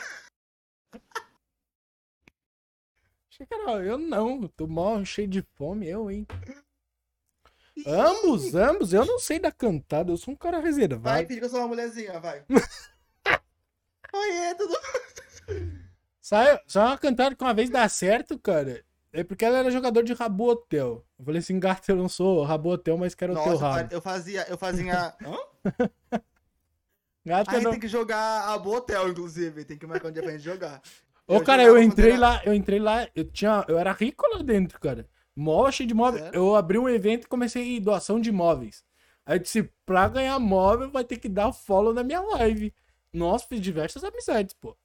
Cara, 3.49 3.83
eu 3.83 3.97
não. 3.97 4.47
Tô 4.47 4.67
mó 4.67 5.03
cheio 5.03 5.27
de 5.27 5.41
fome, 5.55 5.87
eu, 5.87 6.09
hein? 6.11 6.27
Ambos, 7.85 8.53
ambos. 8.53 8.93
Eu 8.93 9.05
não 9.05 9.17
sei 9.19 9.39
da 9.39 9.51
cantada. 9.51 10.11
Eu 10.11 10.17
sou 10.17 10.33
um 10.33 10.37
cara 10.37 10.57
Vai, 10.57 10.65
reservado. 10.67 11.27
finge 11.27 11.39
que 11.39 11.45
eu 11.45 11.49
sou 11.49 11.59
uma 11.59 11.67
mulherzinha, 11.69 12.19
vai. 12.19 12.45
Oi, 14.13 14.29
é, 14.29 14.53
tudo. 14.53 14.77
Sai, 16.21 16.59
só 16.67 16.85
uma 16.85 16.97
cantada 16.97 17.35
que 17.35 17.43
uma 17.43 17.53
vez 17.53 17.69
dá 17.69 17.89
certo, 17.89 18.37
cara. 18.37 18.85
É 19.11 19.23
porque 19.23 19.43
ela 19.45 19.59
era 19.59 19.71
jogador 19.71 20.03
de 20.03 20.13
Rabo 20.13 20.49
Hotel. 20.49 21.05
Eu 21.19 21.25
falei 21.25 21.39
assim, 21.39 21.59
gata, 21.59 21.91
eu 21.91 21.95
não 21.95 22.09
sou 22.09 22.43
Rabo 22.43 22.69
Hotel, 22.71 22.97
mas 22.97 23.13
quero 23.13 23.33
o 23.33 23.35
teu 23.35 23.53
Nossa, 23.53 23.67
rabo. 23.69 23.93
eu 23.93 24.01
fazia. 24.01 24.45
Eu 24.47 24.57
fazia. 24.57 25.15
Hã? 25.23 26.19
Gata, 27.25 27.51
A 27.51 27.53
gente 27.55 27.63
não... 27.63 27.71
tem 27.71 27.79
que 27.79 27.87
jogar 27.87 28.49
a 28.49 28.57
Botel, 28.57 29.09
inclusive. 29.09 29.65
Tem 29.65 29.77
que 29.77 29.85
marcar 29.87 30.09
um 30.09 30.11
dia 30.11 30.21
pra 30.21 30.31
gente 30.31 30.43
jogar. 30.43 30.81
Ô, 31.27 31.35
eu 31.35 31.43
cara, 31.43 31.63
eu 31.63 31.81
entrei 31.81 32.17
lá, 32.17 32.41
eu 32.45 32.53
entrei 32.53 32.79
lá, 32.79 33.07
eu 33.15 33.23
tinha, 33.25 33.65
eu 33.67 33.77
era 33.79 33.91
rico 33.91 34.25
lá 34.33 34.41
dentro, 34.41 34.79
cara. 34.79 35.07
Mó 35.35 35.69
cheio 35.71 35.87
de 35.87 35.93
móveis. 35.93 36.23
Sério? 36.23 36.37
Eu 36.37 36.55
abri 36.55 36.77
um 36.77 36.89
evento 36.89 37.25
e 37.25 37.27
comecei 37.27 37.79
doação 37.79 38.19
de 38.19 38.31
móveis. 38.31 38.83
Aí 39.25 39.37
eu 39.37 39.39
disse, 39.39 39.63
pra 39.85 40.07
ganhar 40.09 40.37
móvel 40.39 40.91
vai 40.91 41.03
ter 41.03 41.17
que 41.17 41.29
dar 41.29 41.51
follow 41.53 41.93
na 41.93 42.03
minha 42.03 42.21
live. 42.21 42.73
Nossa, 43.11 43.47
fiz 43.47 43.61
diversas 43.61 44.03
amizades, 44.03 44.53
pô. 44.53 44.77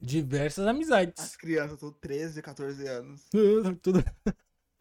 Diversas 0.00 0.64
As 0.64 0.70
amizades. 0.70 1.36
crianças, 1.36 1.78
tô 1.78 1.92
13, 1.92 2.40
14 2.40 2.86
anos. 2.86 3.28
Tudo 3.82 4.04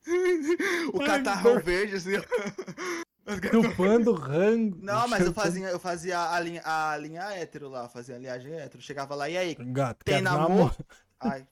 o 0.93 1.01
Ai, 1.01 1.07
catarrão 1.07 1.55
meu- 1.55 1.63
verde, 1.63 1.95
assim. 1.95 2.11
chupando 3.51 4.13
rango. 4.13 4.77
Não, 4.81 5.07
mas 5.07 5.25
eu 5.25 5.33
fazia, 5.35 5.67
eu 5.69 5.79
fazia 5.79 6.31
a 6.31 6.39
linha, 6.39 6.61
a 6.63 6.95
linha 6.97 7.23
hétero 7.31 7.67
lá, 7.69 7.89
fazia 7.89 8.15
a 8.15 8.19
linhagem 8.19 8.53
hétero. 8.53 8.81
Chegava 8.81 9.15
lá, 9.15 9.29
e 9.29 9.37
aí? 9.37 9.55
Gato, 9.55 10.03
Tem 10.05 10.21
namoro? 10.21 10.49
namoro? 10.49 10.75
Ai, 11.19 11.47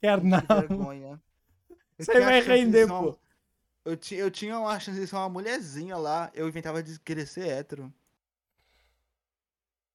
Quer 0.00 0.20
que 0.20 0.26
namoro? 0.26 0.68
vergonha. 0.68 1.22
Eu 1.98 2.04
Você 2.04 2.20
vai 2.20 2.40
render, 2.40 2.84
uma- 2.86 3.12
pô. 3.12 3.18
Eu 3.84 3.96
tinha, 3.96 4.20
eu 4.20 4.30
tinha 4.30 4.58
uma 4.58 4.78
chance 4.78 5.00
de 5.00 5.06
ser 5.06 5.16
uma 5.16 5.28
mulherzinha 5.28 5.96
lá, 5.96 6.30
eu 6.34 6.46
inventava 6.48 6.82
de 6.82 7.00
querer 7.00 7.26
ser 7.26 7.48
hétero. 7.48 7.92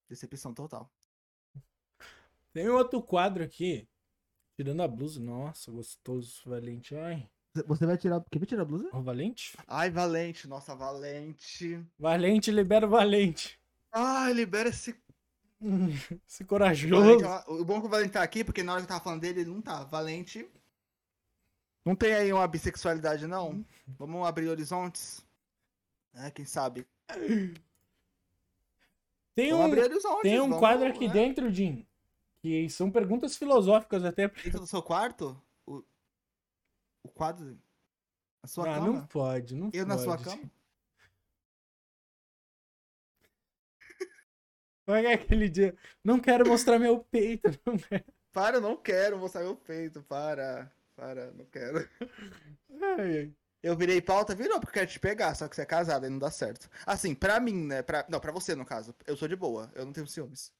Decepção 0.09 0.53
total. 0.53 0.89
Tem 2.53 2.67
outro 2.69 3.01
quadro 3.01 3.43
aqui. 3.43 3.87
Tirando 4.55 4.81
a 4.81 4.87
blusa. 4.87 5.19
Nossa, 5.19 5.71
gostoso, 5.71 6.41
Valente. 6.45 6.95
Ai. 6.95 7.29
Você 7.65 7.85
vai 7.85 7.97
tirar. 7.97 8.21
Quem 8.31 8.39
vai 8.39 8.47
tirar 8.47 8.61
a 8.63 8.65
blusa? 8.65 8.89
O 8.93 9.01
Valente? 9.01 9.57
Ai, 9.67 9.89
Valente, 9.89 10.47
nossa, 10.47 10.75
Valente. 10.75 11.79
Valente, 11.99 12.51
libera 12.51 12.85
o 12.85 12.89
Valente. 12.89 13.59
Ai, 13.91 14.33
libera 14.33 14.69
esse. 14.69 14.95
Esse 16.27 16.43
Valente 16.43 16.45
corajoso. 16.45 17.17
uma- 17.25 17.49
O 17.49 17.65
bom 17.65 17.77
é 17.77 17.79
que 17.81 17.85
o 17.87 17.89
Valente 17.89 18.11
tá 18.13 18.21
aqui, 18.21 18.43
porque 18.43 18.61
na 18.61 18.73
hora 18.73 18.81
que 18.81 18.85
eu 18.85 18.89
tava 18.89 19.03
falando 19.03 19.21
dele, 19.21 19.41
ele 19.41 19.49
não 19.49 19.61
tá. 19.61 19.83
Valente. 19.85 20.47
Não 21.83 21.95
tem 21.95 22.13
aí 22.13 22.31
uma 22.33 22.47
bissexualidade, 22.47 23.25
não? 23.25 23.65
Vamos 23.97 24.27
abrir 24.27 24.49
horizontes? 24.49 25.25
É, 26.13 26.29
quem 26.29 26.45
sabe? 26.45 26.85
Tem 29.33 29.51
Vamos 29.51 29.65
um, 29.65 29.67
abrir 29.67 29.81
horizontes. 29.83 30.21
tem 30.21 30.39
um 30.39 30.43
vamos, 30.43 30.59
quadro 30.59 30.87
aqui 30.87 31.07
né? 31.07 31.13
dentro, 31.13 31.49
Jim. 31.51 31.85
Que 32.39 32.69
são 32.69 32.91
perguntas 32.91 33.35
filosóficas 33.37 34.03
até. 34.03 34.27
Dentro 34.27 34.59
do 34.59 34.67
seu 34.67 34.81
quarto? 34.81 35.39
O, 37.07 37.09
quadro? 37.09 37.57
Na 38.43 38.49
sua 38.49 38.69
ah, 38.69 38.75
cama? 38.75 38.87
não 38.87 39.07
pode, 39.07 39.55
não 39.55 39.67
Eu 39.67 39.85
pode. 39.85 39.85
na 39.85 39.97
sua 39.97 40.17
cama? 40.17 40.51
Vai 44.85 45.05
é 45.05 45.13
aquele 45.13 45.49
dia. 45.49 45.75
Não 46.03 46.19
quero 46.19 46.47
mostrar 46.47 46.77
meu 46.79 46.99
peito. 46.99 47.49
Não 47.65 47.77
quero. 47.77 48.05
Para, 48.31 48.57
eu 48.57 48.61
não 48.61 48.77
quero 48.77 49.17
mostrar 49.17 49.41
meu 49.41 49.55
peito. 49.55 50.03
Para. 50.03 50.71
Para, 50.95 51.31
não 51.31 51.45
quero. 51.45 51.89
Ai, 52.81 53.17
ai. 53.19 53.33
Eu 53.63 53.75
virei 53.75 54.01
pauta, 54.01 54.35
virou, 54.35 54.59
porque 54.59 54.77
eu 54.79 54.81
quero 54.81 54.91
te 54.91 54.99
pegar, 54.99 55.33
só 55.35 55.47
que 55.47 55.55
você 55.55 55.63
é 55.63 55.65
casado 55.65 56.05
e 56.05 56.09
não 56.09 56.19
dá 56.19 56.29
certo. 56.29 56.69
Assim, 56.85 57.15
pra 57.15 57.39
mim, 57.39 57.65
né? 57.65 57.81
Pra... 57.81 58.05
Não, 58.07 58.19
pra 58.19 58.31
você, 58.31 58.55
no 58.55 58.65
caso. 58.65 58.95
Eu 59.05 59.17
sou 59.17 59.27
de 59.27 59.35
boa, 59.35 59.71
eu 59.75 59.85
não 59.85 59.91
tenho 59.91 60.07
ciúmes. 60.07 60.53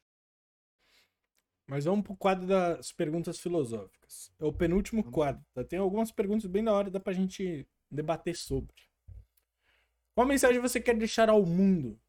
Mas 1.68 1.84
vamos 1.86 2.06
pro 2.06 2.16
quadro 2.16 2.48
das 2.48 2.92
perguntas 2.94 3.40
filosóficas. 3.40 4.32
É 4.40 4.46
o 4.46 4.54
penúltimo 4.54 5.02
Vamos. 5.02 5.14
quadro. 5.14 5.46
Tá? 5.54 5.64
Tem 5.64 5.78
algumas 5.80 6.12
perguntas 6.12 6.46
bem 6.46 6.64
da 6.64 6.72
hora, 6.74 6.90
dá 6.90 7.00
pra 7.00 7.12
gente 7.14 7.68
debater 7.92 8.36
sobre. 8.38 8.74
Qual 10.16 10.26
mensagem 10.26 10.60
você 10.62 10.80
quer 10.80 10.96
deixar 10.98 11.30
ao 11.30 11.46
mundo? 11.46 12.00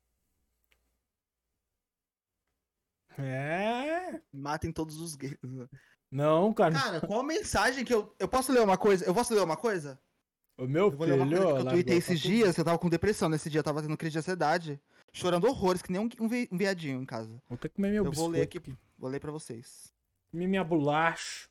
É. 3.19 4.21
Matem 4.33 4.73
todos 4.73 5.01
os 5.01 5.15
gays. 5.17 5.37
Não, 6.11 6.53
cara. 6.55 6.73
Cara, 6.75 7.01
qual 7.01 7.23
mensagem 7.23 7.85
que 7.85 7.93
eu. 7.93 8.15
Eu 8.19 8.29
posso 8.29 8.53
ler 8.53 8.61
uma 8.63 8.79
coisa? 8.79 9.05
Eu 9.05 9.13
posso 9.15 9.35
ler 9.35 9.43
uma 9.43 9.57
coisa? 9.57 10.01
O 10.57 10.67
meu 10.67 10.87
Eu 10.87 10.91
vou 10.97 11.07
ler 11.07 11.15
uma 11.15 11.27
filho. 11.27 11.41
coisa 11.43 11.59
eu 11.69 11.73
tuitei 11.73 11.97
esses 11.99 12.19
dias, 12.21 12.55
que 12.55 12.61
eu 12.61 12.65
tava 12.65 12.79
com 12.79 12.89
depressão 12.89 13.29
nesse 13.29 13.49
dia, 13.51 13.61
eu 13.61 13.65
tava 13.65 13.83
tendo 13.83 13.97
crise 13.97 14.13
de 14.13 14.19
ansiedade. 14.19 14.81
Chorando 15.13 15.47
horrores, 15.47 15.83
que 15.83 15.91
nem 15.93 16.01
um, 16.01 16.09
um 16.21 16.29
vi- 16.29 16.49
um 16.53 16.57
viadinho 16.59 17.01
em 17.01 17.07
casa. 17.07 17.43
Vou 17.49 17.57
ter 17.59 17.69
que 17.69 17.77
comer 17.77 17.91
meu 17.93 18.05
Eu 18.05 18.13
vou 18.13 18.29
ler 18.29 18.47
biscoito 18.47 18.71
aqui. 18.71 18.88
Vou 18.99 19.09
ler 19.09 19.21
pra 19.21 19.31
vocês. 19.33 19.95
Minha 20.33 20.63
bolacha. 20.65 21.49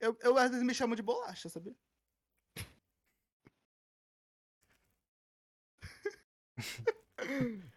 Eu, 0.00 0.16
eu 0.20 0.36
às 0.38 0.50
vezes 0.50 0.64
me 0.64 0.74
chamo 0.74 0.96
de 0.96 1.02
bolacha, 1.02 1.48
sabia? 1.48 1.76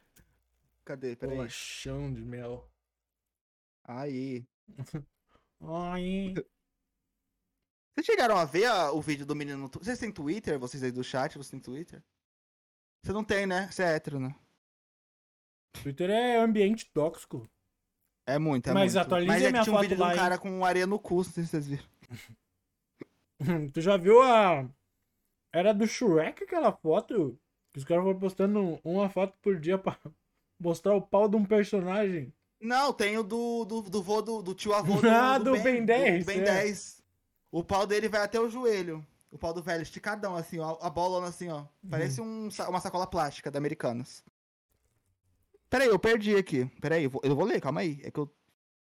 Cadê? 0.84 1.16
Peraí. 1.16 1.36
Bolachão 1.38 2.14
de 2.14 2.24
mel. 2.24 2.70
Aí. 3.84 4.48
Ai. 5.62 6.34
Vocês 7.94 8.06
chegaram 8.06 8.38
a 8.38 8.46
ver 8.46 8.66
a- 8.66 8.92
o 8.92 9.02
vídeo 9.02 9.26
do 9.26 9.36
menino 9.36 9.58
no 9.58 9.70
tu- 9.70 9.80
Vocês 9.80 10.00
têm 10.00 10.12
Twitter? 10.12 10.60
Vocês 10.60 10.84
aí 10.84 10.92
do 10.92 11.04
chat, 11.04 11.34
vocês 11.38 11.50
têm 11.50 11.60
Twitter? 11.60 12.04
Você 13.02 13.14
não 13.14 13.24
tem, 13.24 13.46
né? 13.46 13.72
Você 13.72 13.84
é 13.84 13.96
hétero, 13.96 14.20
né? 14.20 14.36
Twitter 15.82 16.10
é 16.10 16.38
ambiente 16.38 16.90
tóxico. 16.92 17.50
É 18.28 18.40
muito, 18.40 18.70
é 18.70 18.74
Mas 18.74 18.94
muito. 18.94 19.06
atualiza 19.06 19.32
Mas 19.34 19.42
é 19.44 19.46
que 19.46 19.52
minha 19.52 19.64
tinha 19.64 19.76
um 19.76 19.80
vídeo 19.82 19.96
de 19.96 20.02
lá, 20.02 20.08
um 20.08 20.12
hein? 20.12 20.18
cara 20.18 20.38
com 20.38 20.66
areia 20.66 20.88
no 20.88 20.98
cu, 21.00 21.18
não 21.18 21.24
sei 21.24 21.44
se 21.44 21.50
vocês 21.50 21.68
viram. 21.68 21.84
tu 23.74 23.82
já 23.82 23.98
viu 23.98 24.22
a. 24.22 24.66
Era 25.54 25.74
do 25.74 25.88
Shrek 25.88 26.44
aquela 26.44 26.72
foto? 26.72 27.38
Que 27.72 27.80
os 27.80 27.86
caras 27.86 28.04
foram 28.04 28.20
postando 28.20 28.80
uma 28.84 29.10
foto 29.10 29.34
por 29.42 29.60
dia 29.60 29.78
pra 29.78 29.98
mostrar 30.60 30.96
o 30.96 31.02
pau 31.02 31.28
de 31.28 31.36
um 31.36 31.46
personagem. 31.46 32.34
Não, 32.60 32.92
tem 32.94 33.18
o 33.18 33.24
do, 33.24 33.66
do, 33.66 33.82
do 33.84 34.02
vô 34.02 34.22
do, 34.22 34.42
do 34.42 34.56
tio 34.56 34.74
avô 34.74 35.00
do, 35.02 35.10
Ah, 35.10 35.38
do 35.38 35.52
Ben 35.60 35.86
10, 35.86 36.24
Do 36.24 36.28
Ben 36.28 36.40
é. 36.40 36.44
10. 36.44 37.04
O 37.52 37.64
pau 37.64 37.86
dele 37.86 38.10
vai 38.10 38.22
até 38.24 38.40
o 38.40 38.50
joelho. 38.50 39.06
O 39.32 39.38
pau 39.38 39.54
do 39.54 39.62
velho 39.62 39.82
esticadão, 39.84 40.36
assim, 40.36 40.60
ó. 40.60 40.78
A 40.82 40.90
bolona 40.90 41.28
assim, 41.28 41.50
ó. 41.50 41.66
Parece 41.90 42.22
um, 42.22 42.50
sa- 42.50 42.70
uma 42.70 42.80
sacola 42.80 43.06
plástica 43.06 43.52
da 43.52 43.58
Americanas. 43.60 44.24
Peraí, 45.70 45.88
eu 45.88 46.00
perdi 46.00 46.36
aqui. 46.36 46.66
Peraí, 46.82 47.04
eu 47.06 47.10
vou, 47.10 47.22
eu 47.24 47.36
vou 47.36 47.46
ler, 47.46 47.62
calma 47.62 47.82
aí. 47.82 48.00
É 48.04 48.12
que 48.12 48.20
eu 48.20 48.34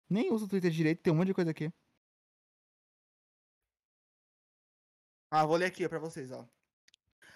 nem 0.08 0.32
uso 0.32 0.46
o 0.46 0.48
Twitter 0.48 0.70
direito, 0.70 1.02
tem 1.02 1.12
um 1.12 1.16
monte 1.16 1.28
de 1.28 1.34
coisa 1.34 1.50
aqui. 1.50 1.72
Ah, 5.30 5.44
vou 5.44 5.56
ler 5.56 5.66
aqui 5.66 5.88
pra 5.88 5.98
vocês, 5.98 6.30
ó. 6.30 6.46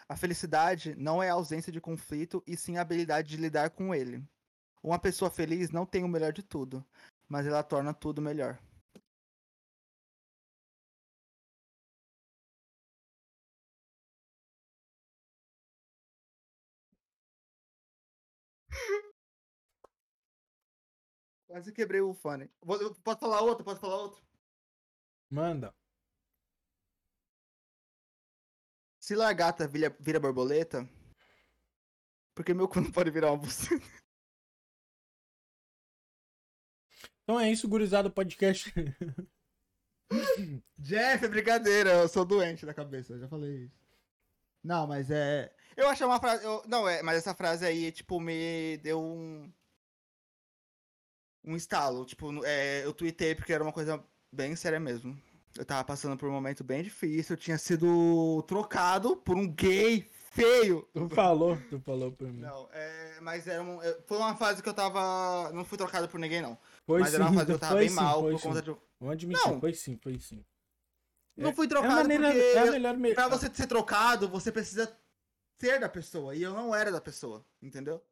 A 0.08 0.16
felicidade 0.16 0.94
não 0.96 1.22
é 1.22 1.30
a 1.30 1.34
ausência 1.34 1.72
de 1.72 1.80
conflito, 1.80 2.42
e 2.46 2.56
sim 2.56 2.76
a 2.76 2.80
habilidade 2.82 3.28
de 3.28 3.36
lidar 3.36 3.70
com 3.70 3.94
ele. 3.94 4.24
Uma 4.82 4.98
pessoa 4.98 5.30
feliz 5.30 5.70
não 5.70 5.86
tem 5.86 6.02
o 6.04 6.08
melhor 6.08 6.32
de 6.32 6.42
tudo, 6.42 6.84
mas 7.28 7.46
ela 7.46 7.62
torna 7.62 7.92
tudo 7.92 8.22
melhor. 8.22 8.58
Quase 21.50 21.72
quebrei 21.72 22.00
o 22.00 22.14
fone. 22.14 22.48
Pode 23.02 23.18
falar 23.18 23.40
outro? 23.40 23.64
Pode 23.64 23.80
falar 23.80 23.96
outro? 23.96 24.22
Manda. 25.28 25.74
Se 29.00 29.16
lagarta 29.16 29.66
vira, 29.66 29.90
vira 29.98 30.20
borboleta, 30.20 30.88
porque 32.36 32.54
meu 32.54 32.68
cu 32.68 32.80
não 32.80 32.92
pode 32.92 33.10
virar 33.10 33.32
uma 33.32 33.38
buceta? 33.38 33.84
Então 37.24 37.40
é 37.40 37.50
isso, 37.50 37.68
gurizada 37.68 38.08
podcast. 38.08 38.72
Jeff, 40.78 41.24
é 41.24 41.28
brincadeira, 41.28 41.90
eu 41.94 42.08
sou 42.08 42.24
doente 42.24 42.64
da 42.64 42.72
cabeça, 42.72 43.14
eu 43.14 43.18
já 43.18 43.28
falei 43.28 43.64
isso. 43.64 43.80
Não, 44.62 44.86
mas 44.86 45.10
é. 45.10 45.52
Eu 45.76 45.88
achei 45.88 46.06
uma 46.06 46.20
frase. 46.20 46.44
eu- 46.44 46.62
Não, 46.68 46.88
é, 46.88 47.02
mas 47.02 47.16
essa 47.18 47.34
frase 47.34 47.66
aí, 47.66 47.90
tipo, 47.90 48.20
me 48.20 48.76
deu 48.78 49.02
um. 49.02 49.52
Um 51.44 51.56
estalo. 51.56 52.04
Tipo, 52.04 52.44
é, 52.44 52.84
eu 52.84 52.92
tuitei 52.92 53.34
porque 53.34 53.52
era 53.52 53.62
uma 53.62 53.72
coisa 53.72 54.02
bem 54.32 54.54
séria 54.56 54.80
mesmo. 54.80 55.16
Eu 55.56 55.64
tava 55.64 55.82
passando 55.84 56.16
por 56.16 56.28
um 56.28 56.32
momento 56.32 56.62
bem 56.62 56.82
difícil, 56.82 57.34
eu 57.34 57.40
tinha 57.40 57.58
sido 57.58 58.42
trocado 58.46 59.16
por 59.16 59.36
um 59.36 59.48
gay 59.48 60.08
feio. 60.30 60.88
Tu 60.94 61.08
falou, 61.08 61.58
tu 61.68 61.80
falou 61.80 62.12
pra 62.12 62.28
mim. 62.28 62.40
Não, 62.40 62.68
é, 62.72 63.18
mas 63.20 63.46
era 63.48 63.62
um, 63.62 63.82
é, 63.82 63.98
foi 64.06 64.16
uma 64.18 64.36
fase 64.36 64.62
que 64.62 64.68
eu 64.68 64.74
tava. 64.74 65.50
Não 65.52 65.64
fui 65.64 65.76
trocado 65.76 66.08
por 66.08 66.20
ninguém, 66.20 66.40
não. 66.40 66.56
Foi 66.86 67.00
mas 67.00 67.14
era 67.14 67.24
uma 67.24 67.32
fase 67.32 67.46
que 67.46 67.52
eu 67.52 67.58
tava 67.58 67.76
bem 67.76 67.90
mal 67.90 68.20
foi 68.20 68.32
por 68.32 68.42
conta 68.42 68.62
de. 68.62 68.76
Vamos 69.00 69.14
admitir, 69.14 69.46
Não. 69.46 69.60
foi 69.60 69.74
sim, 69.74 69.98
foi 70.00 70.18
sim. 70.18 70.44
Não 71.36 71.54
fui 71.54 71.66
É 71.66 71.68
trocado 71.68 71.94
maneira, 71.94 72.26
porque. 72.30 72.38
é 72.38 72.58
a 72.58 72.70
melhor 72.70 72.96
me... 72.96 73.14
Pra 73.14 73.28
você 73.28 73.50
ser 73.52 73.66
trocado, 73.66 74.28
você 74.28 74.52
precisa 74.52 74.94
ser 75.58 75.80
da 75.80 75.88
pessoa. 75.88 76.34
E 76.34 76.42
eu 76.42 76.52
não 76.52 76.74
era 76.74 76.92
da 76.92 77.00
pessoa, 77.00 77.44
entendeu? 77.62 78.02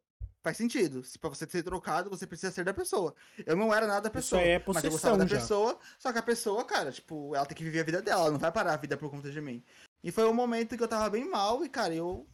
Faz 0.49 0.57
sentido. 0.57 1.05
Se 1.05 1.19
pra 1.19 1.29
você 1.29 1.47
ser 1.47 1.63
trocado, 1.63 2.09
você 2.09 2.27
precisa 2.27 2.51
ser 2.51 2.65
da 2.65 2.73
pessoa. 2.73 3.15
Eu 3.45 3.55
não 3.55 3.75
era 3.75 3.87
nada 3.87 4.01
da 4.01 4.09
Isso 4.19 4.31
pessoa. 4.31 4.41
aí 4.41 4.49
é 4.49 4.59
mas 4.59 4.67
eu 4.67 4.91
possessão 4.91 4.91
gostava 4.93 5.19
da 5.19 5.27
já. 5.27 5.37
pessoa. 5.39 5.79
Só 5.99 6.11
que 6.11 6.19
a 6.19 6.23
pessoa, 6.23 6.65
cara, 6.65 6.91
tipo, 6.91 7.37
ela 7.37 7.45
tem 7.45 7.55
que 7.55 7.63
viver 7.63 7.81
a 7.81 7.85
vida 7.85 8.01
dela. 8.01 8.23
Ela 8.23 8.31
não 8.31 8.39
vai 8.39 8.51
parar 8.51 8.73
a 8.73 8.77
vida 8.79 8.97
por 8.97 9.11
conta 9.11 9.31
de 9.31 9.43
mim. 9.43 9.63
E 10.03 10.11
foi 10.11 10.25
um 10.25 10.33
momento 10.33 10.75
que 10.75 10.83
eu 10.83 10.89
tava 10.89 11.11
bem 11.11 11.29
mal 11.29 11.63
e, 11.63 11.69
cara, 11.69 11.95
eu. 11.95 12.27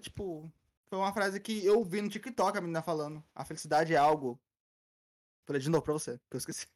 Tipo. 0.00 0.52
Foi 0.88 0.98
uma 0.98 1.12
frase 1.12 1.38
que 1.38 1.64
eu 1.64 1.84
vi 1.84 2.02
no 2.02 2.08
TikTok 2.10 2.58
a 2.58 2.60
menina 2.60 2.82
falando. 2.82 3.24
A 3.36 3.44
felicidade 3.44 3.94
é 3.94 3.96
algo. 3.96 4.36
Falei 5.46 5.62
de 5.62 5.70
novo 5.70 5.84
pra 5.84 5.92
você, 5.92 6.18
que 6.28 6.34
eu 6.36 6.38
esqueci. 6.38 6.66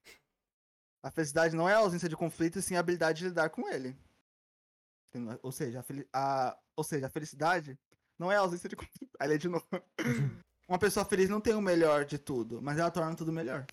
A 1.02 1.10
felicidade 1.10 1.56
não 1.56 1.68
é 1.68 1.74
a 1.74 1.78
ausência 1.78 2.09
de 2.09 2.16
conflito, 2.16 2.60
e 2.60 2.62
sim 2.62 2.77
a 2.77 2.81
habilidade 2.81 3.18
de 3.18 3.24
lidar 3.28 3.51
com 3.51 3.68
ele. 3.68 3.98
Ou 5.43 5.51
seja, 5.51 5.85
a, 6.12 6.48
a- 6.51 6.59
ou 6.77 6.85
seja, 6.85 7.06
a 7.09 7.10
felicidade 7.10 7.77
não 8.18 8.30
é 8.30 8.36
ausência 8.36 8.68
de 8.68 8.76
conflito. 8.76 9.16
Aí 9.18 9.28
lê 9.28 9.38
de 9.38 9.48
novo. 9.48 9.66
Uma 10.68 10.78
pessoa 10.78 11.05
feliz 11.05 11.28
não 11.28 11.40
tem 11.40 11.55
o 11.55 11.60
melhor 11.60 12.05
de 12.05 12.18
tudo, 12.18 12.60
mas 12.60 12.78
ela 12.78 12.90
torna 12.90 13.14
tudo 13.14 13.32
melhor. 13.32 13.64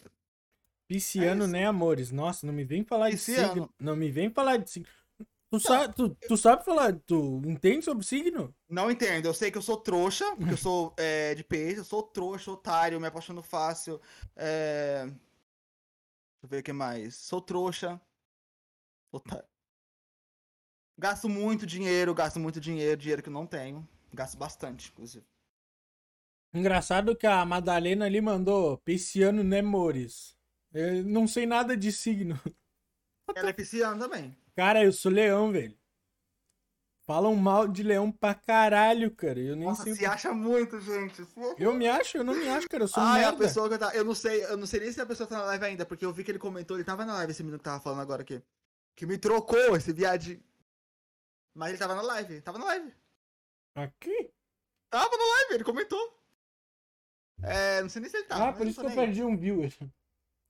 Pisciano, 0.87 1.45
É 1.45 1.47
né, 1.47 1.65
amores? 1.65 2.11
Nossa, 2.11 2.45
não 2.45 2.53
me 2.53 2.63
vem 2.63 2.83
falar 2.83 3.09
de 3.09 3.15
Pisciano. 3.15 3.47
signo. 3.47 3.73
Não 3.79 3.95
me 3.95 4.11
vem 4.11 4.29
falar 4.29 4.57
de 4.57 4.69
signo. 4.69 4.87
Tu, 5.49 5.59
sa 5.59 5.87
tu, 5.87 6.09
tu 6.27 6.35
sabe 6.35 6.65
falar, 6.65 6.93
tu 7.05 7.41
entende 7.45 7.85
sobre 7.85 8.03
signo? 8.03 8.53
Não 8.67 8.89
entendo, 8.89 9.27
eu 9.27 9.33
sei 9.35 9.51
que 9.51 9.57
eu 9.57 9.61
sou 9.61 9.77
trouxa, 9.77 10.35
porque 10.35 10.53
eu 10.53 10.57
sou 10.57 10.93
é, 10.97 11.35
de 11.35 11.43
peixe, 11.43 11.77
eu 11.77 11.83
sou 11.83 12.01
trouxa, 12.01 12.51
otário, 12.51 12.99
me 12.99 13.07
apaixono 13.07 13.41
fácil. 13.43 14.01
É... 14.35 15.05
Deixa 15.05 15.17
eu 16.43 16.49
ver 16.49 16.59
o 16.59 16.63
que 16.63 16.73
mais. 16.73 17.15
Sou 17.15 17.39
trouxa. 17.39 18.01
Otário. 19.11 19.45
Gasto 20.97 21.29
muito 21.29 21.65
dinheiro, 21.65 22.13
gasto 22.13 22.39
muito 22.39 22.59
dinheiro, 22.59 22.97
dinheiro 22.97 23.21
que 23.23 23.29
eu 23.29 23.33
não 23.33 23.47
tenho. 23.47 23.87
Gasto 24.13 24.37
bastante, 24.37 24.91
inclusive. 24.91 25.25
Engraçado 26.53 27.15
que 27.15 27.25
a 27.25 27.43
Madalena 27.45 28.05
ali 28.05 28.21
mandou 28.21 28.77
Pisciano, 28.79 29.43
né, 29.43 29.59
amores? 29.59 30.37
Eu 30.71 31.03
não 31.03 31.27
sei 31.27 31.45
nada 31.45 31.75
de 31.75 31.91
signo. 31.91 32.39
Ela 33.35 33.49
é 33.49 33.53
pisciana 33.53 33.97
também. 33.97 34.35
Cara, 34.55 34.83
eu 34.83 34.91
sou 34.91 35.11
leão, 35.11 35.51
velho. 35.51 35.75
Falam 37.05 37.35
mal 37.35 37.67
de 37.67 37.83
leão 37.83 38.11
pra 38.11 38.33
caralho, 38.33 39.13
cara. 39.13 39.39
Eu 39.39 39.55
nem 39.55 39.65
Nossa, 39.67 39.83
sei. 39.83 39.95
se 39.95 40.05
acha 40.05 40.31
muito, 40.31 40.79
gente. 40.79 41.25
Eu 41.57 41.73
me 41.73 41.87
acho, 41.87 42.17
eu 42.17 42.23
não 42.23 42.33
me 42.33 42.47
acho, 42.47 42.69
cara. 42.69 42.83
Eu 42.83 42.87
sou 42.87 43.03
um 43.03 43.05
Ah, 43.05 43.19
é 43.19 43.23
a 43.25 43.29
merda. 43.31 43.45
pessoa 43.45 43.69
que 43.69 43.77
tá. 43.77 43.93
Eu 43.95 44.05
não 44.05 44.15
sei, 44.15 44.43
eu 44.45 44.55
não 44.55 44.65
sei 44.65 44.79
nem 44.79 44.91
se 44.91 45.01
a 45.01 45.05
pessoa 45.05 45.27
tá 45.27 45.37
na 45.37 45.43
live 45.45 45.65
ainda, 45.65 45.85
porque 45.85 46.05
eu 46.05 46.13
vi 46.13 46.23
que 46.23 46.31
ele 46.31 46.39
comentou, 46.39 46.77
ele 46.77 46.83
tava 46.85 47.03
na 47.05 47.13
live, 47.15 47.31
esse 47.31 47.43
menino 47.43 47.57
que 47.57 47.63
tava 47.65 47.81
falando 47.81 48.01
agora 48.01 48.21
aqui. 48.21 48.41
Que 48.95 49.05
me 49.05 49.17
trocou 49.17 49.75
esse 49.75 49.91
viadinho. 49.91 50.41
Mas 51.53 51.69
ele 51.69 51.77
tava 51.79 51.95
na 51.95 52.01
live, 52.01 52.41
tava 52.41 52.57
na 52.57 52.65
live. 52.65 52.93
Aqui? 53.75 54.31
Tava 54.89 55.17
na 55.17 55.23
live, 55.23 55.53
ele 55.55 55.63
comentou. 55.63 56.19
É, 57.41 57.81
não 57.81 57.89
sei 57.89 58.01
nem 58.01 58.09
se 58.09 58.17
ele 58.17 58.25
tava. 58.27 58.43
Ah, 58.43 58.45
mas 58.47 58.57
por 58.57 58.67
isso 58.67 58.79
que 58.79 58.85
eu 58.85 58.89
nem 58.89 58.99
aí. 58.99 59.05
perdi 59.05 59.23
um 59.23 59.35
viewer. 59.37 59.73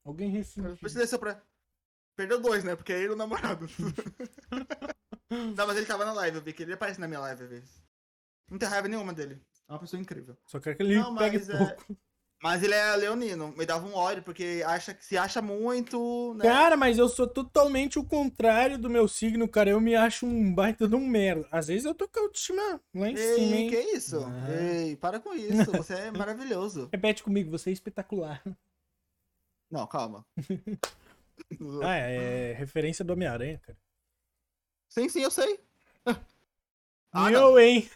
Alguém 0.06 0.30
ressentiu. 0.30 0.78
Por 0.78 0.88
isso 0.88 0.98
desceu 0.98 1.18
pra. 1.20 1.42
Perdeu 2.16 2.40
dois, 2.42 2.64
né? 2.64 2.76
Porque 2.76 2.94
é 2.94 2.98
ele 3.00 3.08
e 3.08 3.12
o 3.12 3.16
namorado. 3.16 3.66
não, 5.32 5.66
mas 5.68 5.78
ele 5.78 5.86
tava 5.86 6.06
na 6.06 6.14
live, 6.14 6.38
eu 6.38 6.44
vi 6.44 6.54
que 6.54 6.62
ele 6.64 6.74
aparece 6.74 7.00
na 7.00 7.08
minha 7.08 7.20
live 7.22 7.44
às 7.44 7.50
vezes. 7.50 7.84
Não 8.52 8.58
tem 8.60 8.68
raiva 8.70 8.88
nenhuma 8.88 9.14
dele. 9.14 9.42
É 9.68 9.74
uma 9.74 9.80
pessoa 9.80 10.00
incrível. 10.00 10.38
Só 10.46 10.60
quero 10.60 10.76
que 10.78 10.84
ele 10.84 10.96
Não, 11.00 11.16
pegue 11.16 11.40
mas 11.40 11.50
é- 11.50 11.58
pouco. 11.58 11.98
Mas 12.44 12.62
ele 12.62 12.74
é 12.74 12.94
leonino, 12.98 13.54
me 13.58 13.66
dava 13.66 13.88
um 13.88 13.94
ódio, 13.94 14.22
porque 14.22 14.62
acha 14.68 14.94
que 14.94 15.06
se 15.06 15.18
acha 15.18 15.42
muito, 15.42 16.34
né? 16.34 16.44
Cara, 16.44 16.76
mas 16.76 16.98
eu 16.98 17.08
sou 17.08 17.26
totalmente 17.26 17.98
o 17.98 18.04
contrário 18.04 18.78
do 18.78 18.90
meu 18.90 19.08
signo, 19.08 19.48
cara. 19.48 19.70
Eu 19.70 19.80
me 19.80 19.96
acho 19.96 20.26
um 20.26 20.54
baita 20.54 20.86
de 20.86 20.94
um 20.94 21.08
merda. 21.08 21.48
Às 21.50 21.68
vezes 21.68 21.86
eu 21.86 21.96
tô 21.96 22.06
com 22.06 22.20
a 22.20 22.24
autoestima 22.24 22.82
lá 22.94 23.10
em 23.10 23.16
cima, 23.16 23.38
Ei, 23.38 23.54
hein? 23.54 23.70
que 23.70 23.80
isso? 23.96 24.26
Ah. 24.26 24.52
Ei, 24.62 24.98
para 24.98 25.22
com 25.22 25.34
isso, 25.34 25.72
você 25.72 25.94
é 25.94 26.12
maravilhoso. 26.12 26.90
Repete 26.92 27.24
comigo, 27.24 27.50
você 27.50 27.70
é 27.70 27.74
espetacular. 27.74 28.44
Não, 29.72 29.88
calma. 29.88 30.26
Ah, 31.84 31.96
é 31.96 32.54
referência 32.54 33.04
do 33.04 33.14
Homem-Aranha, 33.14 33.60
cara. 33.60 33.78
Sim, 34.88 35.10
sim, 35.10 35.22
eu 35.22 35.32
sei. 35.32 35.60
Ah, 37.14 37.30
não. 37.30 37.52
eu, 37.52 37.60
hein? 37.60 37.90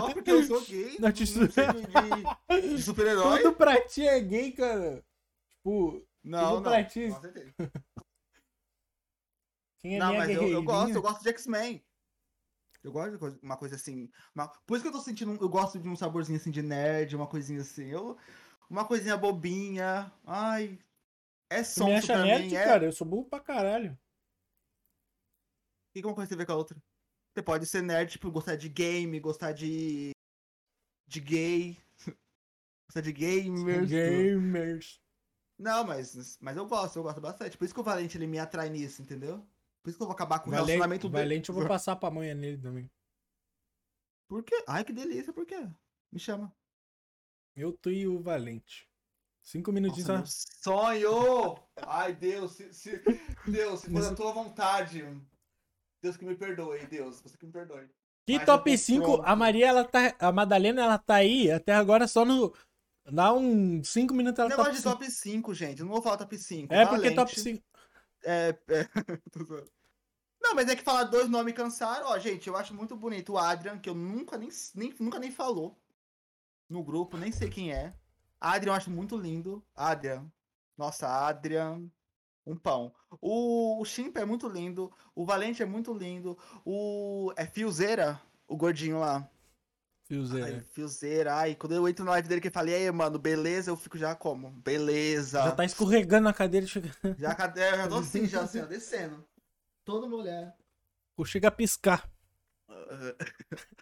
Só 0.00 0.12
porque 0.12 0.30
eu 0.30 0.42
sou 0.44 0.60
gay, 0.66 0.96
Não 0.98 1.08
não 1.08 1.12
te- 1.12 1.24
de, 1.24 2.76
de 2.76 2.82
super-herói. 2.82 3.42
Tudo 3.42 3.56
pra 3.56 3.80
ti 3.86 4.06
é 4.06 4.20
gay, 4.20 4.52
cara. 4.52 5.02
Tipo, 5.50 6.06
Não, 6.22 6.40
tudo 6.48 6.54
não. 6.56 6.62
pra 6.62 6.84
ti. 6.84 7.08
Quem 9.80 9.96
é 9.96 9.98
Não, 9.98 10.14
mas 10.14 10.28
eu, 10.30 10.48
eu 10.48 10.62
gosto, 10.62 10.94
eu 10.94 11.02
gosto 11.02 11.22
de 11.22 11.28
X-Men. 11.30 11.82
Eu 12.82 12.92
gosto 12.92 13.12
de 13.12 13.18
coisa- 13.18 13.38
uma 13.42 13.56
coisa 13.56 13.76
assim. 13.76 14.10
uma- 14.34 14.48
Por 14.48 14.74
isso 14.74 14.82
que 14.82 14.88
eu 14.88 14.92
tô 14.92 15.00
sentindo. 15.00 15.32
Eu 15.40 15.48
gosto 15.48 15.78
de 15.78 15.88
um 15.88 15.96
saborzinho 15.96 16.38
assim 16.38 16.50
de 16.50 16.60
nerd, 16.62 17.16
uma 17.16 17.26
coisinha 17.26 17.62
assim. 17.62 17.86
Eu... 17.86 18.16
Uma 18.68 18.84
coisinha 18.86 19.16
bobinha. 19.16 20.12
Ai. 20.26 20.78
É 21.50 21.62
som 21.64 21.86
me 21.86 21.94
acha 21.96 22.22
nerd, 22.22 22.46
mim. 22.48 22.54
É... 22.54 22.64
cara? 22.64 22.84
Eu 22.84 22.92
sou 22.92 23.06
burro 23.06 23.24
pra 23.28 23.40
caralho. 23.40 23.92
O 25.96 26.00
que 26.00 26.04
uma 26.06 26.14
coisa 26.14 26.28
tem 26.28 26.36
a 26.36 26.38
ver 26.38 26.46
com 26.46 26.52
a 26.52 26.56
outra? 26.56 26.76
Você 27.34 27.42
pode 27.42 27.66
ser 27.66 27.82
nerd, 27.82 28.12
tipo, 28.12 28.30
gostar 28.30 28.54
de 28.56 28.68
game, 28.68 29.18
gostar 29.18 29.52
de. 29.52 30.12
de 31.08 31.20
gay. 31.20 31.76
gostar 32.88 33.00
de 33.00 33.12
gamers. 33.12 33.90
Gamers. 33.90 35.00
Não, 35.58 35.84
mas, 35.84 36.38
mas 36.40 36.56
eu 36.56 36.66
gosto, 36.66 36.96
eu 36.96 37.02
gosto 37.02 37.20
bastante. 37.20 37.56
Por 37.58 37.64
isso 37.64 37.74
que 37.74 37.80
o 37.80 37.84
Valente 37.84 38.16
ele 38.16 38.26
me 38.26 38.38
atrai 38.38 38.68
nisso, 38.70 39.02
entendeu? 39.02 39.38
Por 39.82 39.90
isso 39.90 39.98
que 39.98 40.02
eu 40.02 40.06
vou 40.06 40.14
acabar 40.14 40.38
com 40.38 40.48
o 40.48 40.50
Valente, 40.50 40.66
relacionamento 40.66 41.08
dele. 41.08 41.22
Valente 41.24 41.48
eu 41.50 41.54
vou 41.54 41.66
passar 41.68 41.96
pra 41.96 42.10
manhã 42.10 42.34
nele 42.34 42.58
também. 42.58 42.90
Por 44.28 44.42
quê? 44.42 44.64
Ai, 44.66 44.84
que 44.84 44.92
delícia, 44.92 45.32
por 45.32 45.44
quê? 45.44 45.68
Me 46.12 46.18
chama. 46.18 46.54
Eu 47.56 47.72
tô 47.72 47.90
e 47.90 48.06
o 48.06 48.20
Valente. 48.20 48.88
Cinco 49.42 49.70
Nossa, 49.70 49.80
minutinhos. 49.80 50.08
meu 50.08 50.26
só. 50.26 50.92
sonho! 50.94 51.58
Ai, 51.86 52.14
Deus, 52.14 52.52
se, 52.52 52.72
se- 52.72 53.02
Deus, 53.46 53.80
se 53.80 53.86
for 53.86 53.92
Mas- 53.92 54.08
da 54.08 54.14
tua 54.14 54.32
vontade. 54.32 55.02
Deus 56.04 56.18
que 56.18 56.24
me 56.26 56.34
perdoe, 56.34 56.86
Deus, 56.86 57.22
você 57.22 57.38
que 57.38 57.46
me 57.46 57.52
perdoe. 57.52 57.88
Que 58.26 58.36
Mas 58.36 58.44
top 58.44 58.70
tô 58.70 58.76
5? 58.76 59.02
pronto. 59.02 59.22
A 59.24 59.34
Maria, 59.34 59.68
ela 59.68 59.84
tá. 59.84 60.14
A 60.18 60.30
Madalena, 60.30 60.82
ela 60.82 60.98
tá 60.98 61.14
aí 61.14 61.50
até 61.50 61.72
agora 61.72 62.06
só 62.06 62.26
no. 62.26 62.54
Dá 63.10 63.32
uns 63.32 63.88
5 63.88 64.12
minutos 64.12 64.38
ela 64.38 64.50
Negócio 64.50 64.82
top 64.82 65.02
de 65.04 65.10
5. 65.10 65.32
top 65.32 65.50
5, 65.50 65.54
gente. 65.54 65.82
Não 65.82 65.88
vou 65.88 66.02
falar 66.02 66.18
top 66.18 66.36
5. 66.36 66.72
É 66.72 66.84
porque 66.84 67.10
Valente, 67.10 67.14
top 67.16 67.40
5. 67.40 67.64
É, 68.22 68.58
é... 68.68 68.88
Não, 70.42 70.54
mas 70.54 70.68
é 70.68 70.76
que 70.76 70.82
falar 70.82 71.04
dois 71.04 71.28
nomes 71.28 71.54
cansaram. 71.54 72.06
Ó, 72.06 72.18
gente, 72.18 72.48
eu 72.48 72.56
acho 72.56 72.74
muito 72.74 72.94
bonito 72.94 73.32
o 73.32 73.38
Adrian, 73.38 73.78
que 73.78 73.88
eu 73.88 73.94
nunca 73.94 74.36
nem, 74.36 74.50
nem, 74.74 74.94
nunca 75.00 75.18
nem 75.18 75.30
falou 75.30 75.74
no 76.68 76.84
grupo, 76.84 77.16
nem 77.16 77.32
sei 77.32 77.48
quem 77.48 77.72
é. 77.72 77.94
Adrian 78.38 78.72
eu 78.72 78.76
acho 78.76 78.90
muito 78.90 79.16
lindo. 79.16 79.64
Adrian. 79.74 80.30
Nossa, 80.76 81.08
Adrian. 81.08 81.90
Um 82.46 82.56
pão. 82.56 82.92
O, 83.20 83.82
o 83.82 83.84
é 84.16 84.24
muito 84.24 84.48
lindo. 84.48 84.92
O 85.14 85.24
Valente 85.24 85.62
é 85.62 85.66
muito 85.66 85.94
lindo. 85.94 86.36
O. 86.64 87.32
É 87.36 87.46
Fiozeira, 87.46 88.20
o 88.46 88.56
gordinho 88.56 89.00
lá. 89.00 89.16
Ai, 89.16 89.28
Fiozeira. 90.04 90.64
Fiozeira. 90.72 91.34
Ai, 91.34 91.54
quando 91.54 91.74
eu 91.74 91.88
entro 91.88 92.04
na 92.04 92.12
live 92.12 92.28
dele 92.28 92.40
que 92.40 92.48
eu 92.48 92.52
falei, 92.52 92.74
aí, 92.74 92.90
mano, 92.90 93.18
beleza, 93.18 93.70
eu 93.70 93.76
fico 93.76 93.96
já 93.96 94.14
como? 94.14 94.50
Beleza. 94.50 95.42
Já 95.42 95.52
tá 95.52 95.64
escorregando 95.64 96.24
na 96.24 96.34
cadeira. 96.34 96.66
Chega, 96.66 96.90
Já, 97.18 97.34
cadê? 97.34 97.70
Eu 97.70 97.76
já 97.76 97.88
tô 97.88 97.96
assim, 97.96 98.26
já 98.26 98.42
assim, 98.42 98.60
ó, 98.60 98.66
descendo. 98.66 99.24
Toda 99.84 100.06
mulher. 100.06 100.54
chega 101.24 101.48
a 101.48 101.50
piscar. 101.50 102.08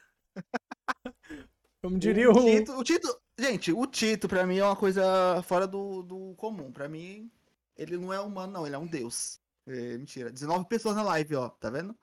Como 1.82 1.98
diria 1.98 2.30
o 2.30 2.32
o. 2.32 2.44
Tito, 2.44 2.72
o 2.78 2.84
Tito, 2.84 3.20
gente, 3.36 3.72
o 3.72 3.84
Tito 3.86 4.28
pra 4.28 4.46
mim 4.46 4.58
é 4.58 4.64
uma 4.64 4.76
coisa 4.76 5.42
fora 5.42 5.66
do, 5.66 6.04
do 6.04 6.34
comum. 6.36 6.70
Pra 6.70 6.88
mim, 6.88 7.28
ele 7.76 7.96
não 7.96 8.12
é 8.12 8.20
humano, 8.20 8.52
não, 8.52 8.66
ele 8.66 8.74
é 8.74 8.78
um 8.78 8.86
deus. 8.86 9.40
É, 9.66 9.96
mentira. 9.98 10.30
19 10.30 10.66
pessoas 10.66 10.96
na 10.96 11.02
live, 11.02 11.36
ó, 11.36 11.48
tá 11.48 11.70
vendo? 11.70 11.96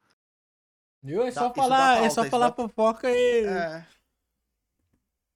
Viu? 1.03 1.23
É 1.23 1.31
Dá- 1.31 1.41
só 1.41 1.47
isso 1.47 1.55
falar, 1.55 1.77
dá 1.77 1.93
é 1.95 1.99
pauta, 1.99 2.09
só 2.15 2.21
isso 2.21 2.31
falar 2.31 2.49
dá- 2.49 2.55
fofoca 2.55 3.09
e. 3.11 3.45
É. 3.45 3.87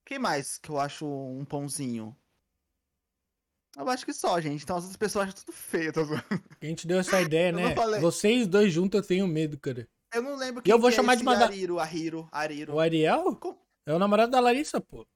Quem 0.05 0.19
mais 0.19 0.57
que 0.57 0.69
eu 0.69 0.80
acho 0.80 1.05
um 1.05 1.45
pãozinho? 1.45 2.15
Eu 3.76 3.89
acho 3.89 4.05
que 4.05 4.14
só, 4.14 4.39
gente. 4.39 4.64
Então 4.64 4.76
as 4.77 4.84
outras 4.84 4.97
pessoas 4.97 5.30
acham 5.30 5.43
tudo 5.43 5.53
feio. 5.55 5.91
Zoando. 5.93 6.23
Quem 6.60 6.76
te 6.76 6.85
deu 6.85 6.99
essa 6.99 7.19
ideia, 7.22 7.51
né? 7.53 7.73
Vocês 7.99 8.45
dois 8.47 8.72
juntos 8.72 8.99
eu 9.01 9.07
tenho 9.07 9.27
medo, 9.27 9.57
cara. 9.60 9.88
Eu 10.14 10.22
não 10.22 10.35
lembro 10.35 10.61
E 10.64 10.69
eu 10.69 10.77
vou 10.77 10.89
que 10.91 10.95
chamar 10.95 11.14
é 11.14 11.15
de 11.15 11.23
Mada- 11.23 11.45
Ariro, 11.45 11.80
Ariro, 11.80 12.30
Ariro. 12.31 12.73
O 12.76 12.80
Ariel? 12.80 13.39
É 13.85 13.93
o 13.93 13.97
namorado 13.97 14.31
da 14.31 14.39
Larissa, 14.39 14.80
pô. 14.80 15.07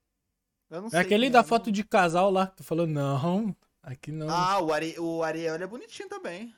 Eu 0.72 0.82
não 0.82 0.88
É 0.88 0.92
sei 0.92 1.00
aquele 1.02 1.26
quem 1.26 1.32
da 1.32 1.40
é, 1.40 1.44
foto 1.44 1.72
de 1.72 1.84
casal 1.84 2.32
lá 2.32 2.48
que 2.48 2.56
tu 2.58 2.64
falou, 2.64 2.88
não, 2.88 3.56
aqui 3.92 4.12
não. 4.12 4.30
Ah, 4.30 4.60
o, 4.60 4.72
Ari... 4.72 4.96
o 5.00 5.24
Ariel 5.24 5.56
é 5.56 5.68
bonitinho 5.68 6.10
também. 6.10 6.54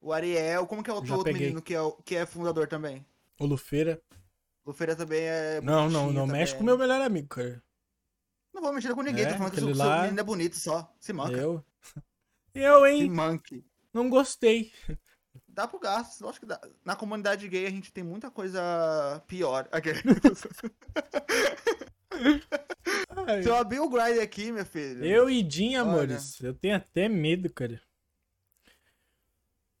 O 0.00 0.12
Ariel, 0.12 0.66
como 0.66 0.82
que 0.82 0.90
é 0.90 0.92
o 0.92 0.96
outro 0.96 1.24
menino 1.32 1.60
que 1.60 1.74
é, 1.74 1.80
o- 1.80 1.92
que 2.04 2.14
é 2.16 2.24
fundador 2.24 2.68
também? 2.68 3.04
O 3.38 3.46
Lufeira. 3.46 4.00
O 4.64 4.72
Feira 4.72 4.94
também 4.94 5.20
é 5.22 5.60
Não, 5.62 5.88
não, 5.88 6.12
não 6.12 6.26
também. 6.26 6.40
mexe 6.40 6.54
com 6.54 6.62
o 6.62 6.66
meu 6.66 6.76
melhor 6.76 7.00
amigo, 7.00 7.28
cara. 7.28 7.62
Não 8.52 8.60
vou 8.62 8.72
mexer 8.72 8.94
com 8.94 9.02
ninguém, 9.02 9.24
É, 9.24 9.32
tô 9.32 9.38
falando 9.38 9.52
que 9.54 9.60
o 9.64 9.74
lá- 9.76 10.02
menino 10.02 10.20
é 10.20 10.22
bonito 10.22 10.56
só. 10.56 10.92
Se 11.00 11.12
manca. 11.12 11.36
Eu. 11.36 11.64
Eu, 12.54 12.84
Se 12.84 12.90
hein? 12.90 13.10
manque. 13.10 13.64
Não 13.94 14.10
gostei. 14.10 14.72
Dá 15.46 15.66
pro 15.66 15.78
gasto, 15.78 16.28
acho 16.28 16.40
que 16.40 16.46
dá. 16.46 16.60
Na 16.84 16.94
comunidade 16.96 17.48
gay 17.48 17.66
a 17.66 17.70
gente 17.70 17.92
tem 17.92 18.04
muita 18.04 18.30
coisa 18.30 19.22
pior. 19.26 19.68
Se 23.42 23.48
eu 23.48 23.54
abrir 23.56 23.80
o 23.80 23.88
grind 23.88 24.18
aqui, 24.20 24.50
meu 24.50 24.64
filho. 24.64 25.04
Eu 25.04 25.28
e 25.28 25.48
Jim, 25.48 25.76
Olha. 25.76 25.80
amores, 25.82 26.40
eu 26.42 26.54
tenho 26.54 26.76
até 26.76 27.08
medo, 27.08 27.52
cara. 27.52 27.80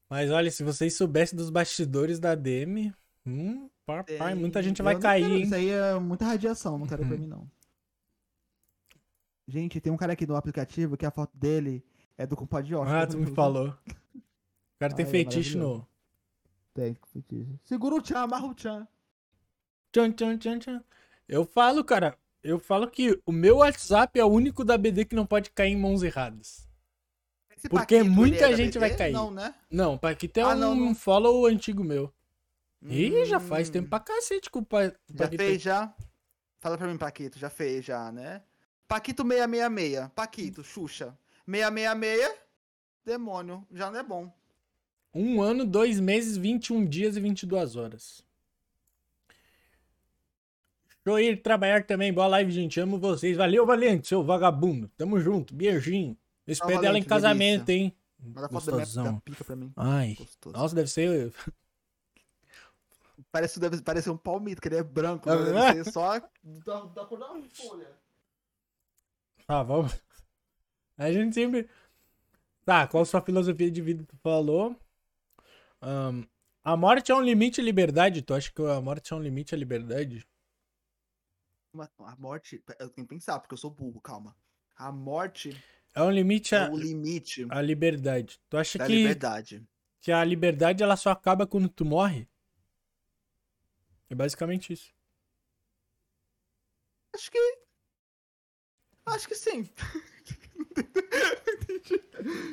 Mas 0.08 0.30
olha, 0.30 0.50
se 0.50 0.62
vocês 0.62 0.94
soubessem 0.94 1.36
dos 1.36 1.50
bastidores 1.50 2.18
da 2.18 2.34
DM, 2.34 2.92
hum, 3.26 3.68
papai, 3.84 4.34
muita 4.34 4.62
gente 4.62 4.78
eu 4.80 4.84
vai 4.84 4.98
cair, 4.98 5.22
quero- 5.22 5.34
hein? 5.34 5.42
Isso 5.42 5.54
aí 5.54 5.68
é 5.70 5.98
muita 5.98 6.24
radiação, 6.24 6.78
não 6.78 6.86
quero 6.86 7.04
pra 7.04 7.14
Uhum. 7.14 7.20
mim, 7.20 7.26
não. 7.26 7.50
Gente, 9.46 9.80
tem 9.80 9.92
um 9.92 9.96
cara 9.96 10.12
aqui 10.12 10.26
no 10.26 10.36
aplicativo 10.36 10.96
que 10.96 11.06
a 11.06 11.10
foto 11.10 11.36
dele 11.36 11.82
é 12.18 12.26
do 12.26 12.36
compadre 12.36 12.72
Yoshi. 12.74 12.92
Ah, 12.92 13.06
tu 13.06 13.18
me 13.18 13.34
falou. 13.34 13.68
O 14.14 14.78
cara 14.78 14.94
tem 14.94 15.04
Ah, 15.04 15.08
é 15.08 15.10
feitiço 15.10 15.58
no. 15.58 15.86
Tem, 16.74 16.96
feitiço. 17.12 17.58
Segura 17.64 17.94
o 17.96 18.02
tchan, 18.02 18.18
amarra 18.20 18.46
o 18.46 18.54
tchan. 18.54 18.86
Tchan, 19.90 20.12
tchan, 20.12 20.36
tchan, 20.38 20.58
tchan. 20.58 20.84
Eu 21.28 21.44
falo, 21.44 21.84
cara, 21.84 22.16
eu 22.42 22.58
falo 22.58 22.90
que 22.90 23.20
o 23.26 23.32
meu 23.32 23.58
WhatsApp 23.58 24.18
é 24.18 24.24
o 24.24 24.28
único 24.28 24.64
da 24.64 24.78
BD 24.78 25.04
que 25.04 25.14
não 25.14 25.26
pode 25.26 25.50
cair 25.50 25.72
em 25.72 25.76
mãos 25.76 26.02
erradas. 26.02 26.66
Esse 27.56 27.68
Porque 27.68 27.96
Paquito, 27.98 28.14
muita 28.14 28.44
é 28.50 28.56
gente 28.56 28.78
vai 28.78 28.94
cair. 28.96 29.12
Não, 29.12 29.30
né? 29.30 29.54
Não, 29.70 29.98
Paquito 29.98 30.38
é 30.40 30.42
Ah, 30.44 30.48
um 30.50 30.56
não, 30.58 30.74
não. 30.74 30.94
follow 30.94 31.44
antigo 31.46 31.84
meu. 31.84 32.12
Ih, 32.82 33.24
já 33.26 33.40
faz 33.40 33.68
Hum, 33.68 33.72
tempo 33.72 33.88
pra 33.90 33.98
cacete 34.00 34.48
com 34.48 34.60
o 34.60 34.64
Pa- 34.64 34.84
Já 34.84 34.92
Paquito. 35.16 35.42
fez, 35.42 35.60
já? 35.62 35.92
Fala 36.60 36.78
pra 36.78 36.86
mim, 36.86 36.96
Paquito. 36.96 37.38
Já 37.38 37.50
fez, 37.50 37.84
já, 37.84 38.10
né? 38.12 38.42
Paquito 38.86 39.22
666. 39.24 40.08
Paquito, 40.14 40.62
Xuxa. 40.64 41.18
666. 41.46 42.32
Demônio. 43.04 43.66
Já 43.72 43.90
não 43.90 43.98
é 43.98 44.02
bom. 44.02 44.32
Um 45.12 45.42
ano, 45.42 45.64
dois 45.66 45.98
meses, 45.98 46.36
21 46.36 46.86
dias 46.86 47.16
e 47.16 47.20
22 47.20 47.74
horas. 47.74 48.24
Eu 51.08 51.18
ir 51.18 51.42
trabalhar 51.42 51.84
também. 51.86 52.12
Boa 52.12 52.26
live, 52.26 52.50
gente. 52.52 52.78
Amo 52.80 52.98
vocês. 52.98 53.36
Valeu, 53.36 53.64
Valente, 53.66 54.08
seu 54.08 54.22
vagabundo. 54.22 54.88
Tamo 54.96 55.18
junto. 55.20 55.54
Beijinho. 55.54 56.16
Eu 56.46 56.52
espero 56.52 56.70
Valente, 56.74 56.86
ela 56.88 56.98
em 56.98 57.02
casamento, 57.02 57.64
delícia. 57.64 57.84
hein? 57.86 57.96
Manda 58.20 58.48
foto 58.48 58.66
da 58.66 58.72
minha 58.72 58.84
Gostosão. 58.84 59.20
pica 59.20 59.44
pra 59.44 59.56
mim. 59.56 59.72
Ai. 59.76 60.14
Gostoso. 60.18 60.56
Nossa, 60.56 60.74
deve 60.74 60.88
ser. 60.90 61.32
Parece, 63.32 63.58
deve 63.60 63.80
parecer 63.82 64.10
um 64.10 64.16
palmito, 64.16 64.60
que 64.60 64.68
ele 64.68 64.76
é 64.76 64.82
branco. 64.82 65.28
Ah, 65.28 65.36
Né? 65.36 65.50
é? 65.50 65.72
Deve 65.74 65.84
ser 65.84 65.92
só 65.92 66.18
da, 66.18 66.80
da 66.84 67.04
cor 67.04 67.18
da 67.18 67.26
folha. 67.52 67.86
Tá, 69.46 69.62
vamos. 69.62 69.92
A 70.96 71.12
gente 71.12 71.34
sempre. 71.34 71.68
Tá, 72.64 72.86
qual 72.86 73.02
a 73.02 73.06
sua 73.06 73.20
filosofia 73.22 73.70
de 73.70 73.80
vida? 73.80 74.04
Tu 74.04 74.16
falou. 74.22 74.76
Ahn, 75.80 76.24
a 76.64 76.76
morte 76.76 77.10
é 77.10 77.14
um 77.14 77.22
limite 77.22 77.60
à 77.60 77.64
liberdade. 77.64 78.20
Tu 78.20 78.34
acha 78.34 78.50
que 78.52 78.60
a 78.62 78.80
morte 78.80 79.12
é 79.12 79.16
um 79.16 79.22
limite 79.22 79.54
à 79.54 79.58
liberdade? 79.58 80.26
A 81.98 82.16
morte... 82.16 82.62
Eu 82.78 82.88
tenho 82.90 83.06
que 83.06 83.14
pensar, 83.14 83.38
porque 83.38 83.54
eu 83.54 83.58
sou 83.58 83.70
burro, 83.70 84.00
calma. 84.00 84.36
A 84.76 84.90
morte 84.92 85.50
É 85.94 86.02
um 86.02 86.10
limite 86.10 86.54
é 86.54 86.58
à, 86.58 86.70
o 86.70 86.76
limite 86.76 87.46
à 87.50 87.60
liberdade. 87.60 88.40
Tu 88.48 88.56
acha 88.56 88.78
que, 88.78 88.92
liberdade. 88.92 89.66
que 90.00 90.12
a 90.12 90.24
liberdade 90.24 90.82
ela 90.82 90.96
só 90.96 91.10
acaba 91.10 91.46
quando 91.46 91.68
tu 91.68 91.84
morre? 91.84 92.28
É 94.08 94.14
basicamente 94.14 94.72
isso. 94.72 94.92
Acho 97.14 97.30
que... 97.30 97.58
Acho 99.06 99.28
que 99.28 99.34
sim. 99.34 99.68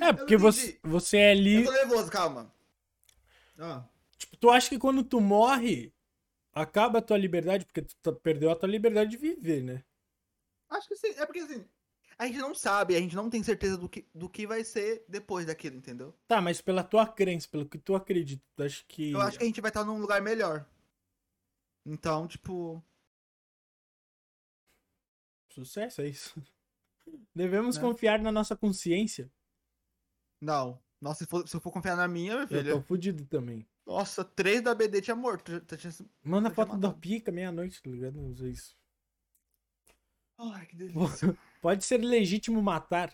É, 0.01 0.13
porque 0.13 0.37
você, 0.37 0.79
você 0.83 1.17
é 1.17 1.33
Eu 1.33 1.39
livre. 1.39 1.65
tô 1.65 1.71
nervoso, 1.71 2.11
calma. 2.11 2.53
Ah. 3.57 3.83
Tipo, 4.17 4.37
tu 4.37 4.49
acha 4.49 4.69
que 4.69 4.77
quando 4.79 5.03
tu 5.03 5.19
morre, 5.19 5.93
acaba 6.55 6.99
a 6.99 7.01
tua 7.01 7.17
liberdade, 7.17 7.65
porque 7.65 7.81
tu 7.83 7.95
tá- 7.97 8.11
perdeu 8.13 8.49
a 8.49 8.55
tua 8.55 8.67
liberdade 8.69 9.11
de 9.11 9.17
viver, 9.17 9.61
né? 9.61 9.83
Acho 10.69 10.87
que 10.87 10.95
sim. 10.95 11.09
É 11.17 11.25
porque 11.25 11.39
assim, 11.39 11.63
a 12.17 12.25
gente 12.25 12.39
não 12.39 12.55
sabe, 12.55 12.95
a 12.95 12.99
gente 12.99 13.15
não 13.15 13.29
tem 13.29 13.43
certeza 13.43 13.77
do 13.77 13.87
que, 13.89 14.07
do 14.15 14.29
que 14.29 14.47
vai 14.47 14.63
ser 14.63 15.05
depois 15.07 15.45
daquilo, 15.45 15.75
entendeu? 15.77 16.17
Tá, 16.27 16.41
mas 16.41 16.61
pela 16.61 16.83
tua 16.83 17.05
crença, 17.05 17.47
pelo 17.49 17.67
que 17.67 17.77
tu 17.77 17.93
acredita, 17.93 18.43
tu 18.55 18.63
acha 18.63 18.83
que. 18.87 19.11
Eu 19.11 19.21
acho 19.21 19.37
que 19.37 19.43
a 19.43 19.47
gente 19.47 19.61
vai 19.61 19.69
estar 19.69 19.83
num 19.83 19.99
lugar 19.99 20.21
melhor. 20.21 20.65
Então, 21.85 22.27
tipo. 22.27 22.83
Sucesso, 25.49 26.01
é 26.01 26.07
isso. 26.07 26.33
Devemos 27.35 27.75
Né? 27.77 27.81
confiar 27.81 28.19
na 28.19 28.31
nossa 28.31 28.55
consciência. 28.55 29.31
Não. 30.41 30.81
Nossa, 30.99 31.23
se, 31.23 31.29
for- 31.29 31.47
se 31.47 31.55
eu 31.55 31.61
for 31.61 31.71
confiar 31.71 31.95
na 31.95 32.07
minha, 32.07 32.33
meu 32.33 32.41
Eu 32.43 32.47
filho. 32.47 32.73
tô 32.75 32.81
fudido 32.81 33.25
também. 33.25 33.65
Nossa, 33.85 34.25
três 34.25 34.61
da 34.61 34.73
BD 34.73 35.01
tinha 35.01 35.15
morto. 35.15 35.59
Tinha- 35.61 35.93
Manda 36.23 36.49
tinha 36.49 36.55
foto 36.55 36.69
da 36.79 36.87
matado. 36.89 36.99
pica 36.99 37.31
meia-noite, 37.31 37.81
tá 37.81 37.89
ligado? 37.89 38.19
Não 38.19 38.35
sei 38.35 38.51
isso. 38.51 38.75
Ai, 40.37 40.65
que 40.65 40.75
delícia. 40.75 40.95
Pode 41.61 41.83
ser 41.85 41.97
legítimo 41.99 42.61
matar. 42.61 43.13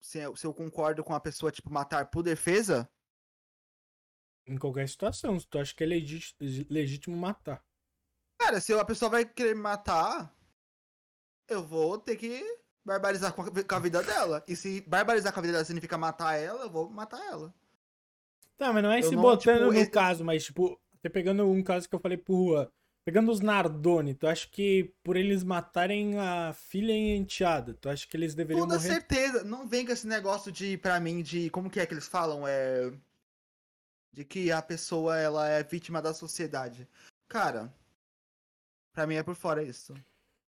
se, 0.00 0.18
eu, 0.20 0.34
se 0.34 0.46
eu 0.46 0.54
concordo 0.54 1.04
com 1.04 1.12
a 1.14 1.20
pessoa, 1.20 1.52
tipo, 1.52 1.70
matar 1.70 2.10
por 2.10 2.22
defesa, 2.22 2.90
Em 4.46 4.56
qualquer 4.56 4.88
situação. 4.88 5.38
Se 5.38 5.46
tu 5.46 5.58
acha 5.58 5.74
que 5.74 5.84
é 5.84 5.86
legí- 5.86 6.34
legítimo 6.70 7.14
matar. 7.14 7.62
cara, 8.40 8.60
se 8.62 8.72
a 8.72 8.84
pessoa 8.84 9.10
vai 9.10 9.26
querer 9.26 9.54
me 9.54 9.60
matar, 9.60 10.34
eu 11.46 11.62
vou 11.66 11.98
ter 11.98 12.16
que 12.16 12.42
barbarizar 12.88 13.32
com 13.32 13.42
a, 13.42 13.50
com 13.50 13.74
a 13.74 13.78
vida 13.78 14.02
dela. 14.02 14.42
E 14.48 14.56
se 14.56 14.80
barbarizar 14.80 15.32
com 15.32 15.38
a 15.38 15.42
vida 15.42 15.52
dela 15.52 15.64
significa 15.64 15.96
matar 15.98 16.34
ela, 16.34 16.64
eu 16.64 16.70
vou 16.70 16.88
matar 16.90 17.20
ela. 17.26 17.54
Tá, 18.56 18.72
mas 18.72 18.82
não 18.82 18.90
é 18.90 18.98
Eu 18.98 19.02
se 19.04 19.14
não, 19.14 19.22
botando 19.22 19.58
tipo, 19.58 19.66
no 19.72 19.74
esse- 19.74 19.90
caso, 19.90 20.24
mas 20.24 20.44
tipo, 20.44 20.80
até 20.98 21.08
pegando 21.08 21.48
um 21.48 21.62
caso 21.62 21.88
que 21.88 21.94
eu 21.94 22.00
falei 22.00 22.16
pro 22.18 22.34
Juan. 22.52 22.68
Pegando 23.04 23.30
os 23.32 23.40
Nardoni, 23.40 24.14
tu 24.14 24.26
acha 24.26 24.46
que 24.48 24.92
por 25.02 25.16
eles 25.16 25.42
matarem 25.42 26.18
a 26.18 26.52
filha 26.52 26.92
e 26.92 27.12
a 27.12 27.16
enteada, 27.16 27.72
tu 27.72 27.88
acha 27.88 28.06
que 28.06 28.14
eles 28.16 28.34
deveriam 28.34 28.66
Toda 28.66 28.74
morrer? 28.78 28.86
certeza. 28.88 29.44
Não 29.44 29.66
vem 29.66 29.86
com 29.86 29.92
esse 29.92 30.06
negócio 30.06 30.52
de, 30.52 30.76
pra 30.76 31.00
mim, 31.00 31.22
de. 31.22 31.48
Como 31.48 31.70
que 31.70 31.80
é 31.80 31.86
que 31.86 31.94
eles 31.94 32.06
falam? 32.06 32.46
É. 32.46 32.92
De 34.12 34.24
que 34.24 34.50
a 34.52 34.60
pessoa 34.60 35.16
ela 35.16 35.48
é 35.48 35.62
vítima 35.62 36.02
da 36.02 36.12
sociedade. 36.12 36.86
Cara, 37.28 37.72
pra 38.92 39.06
mim 39.06 39.14
é 39.14 39.22
por 39.22 39.34
fora 39.34 39.62
isso. 39.62 39.94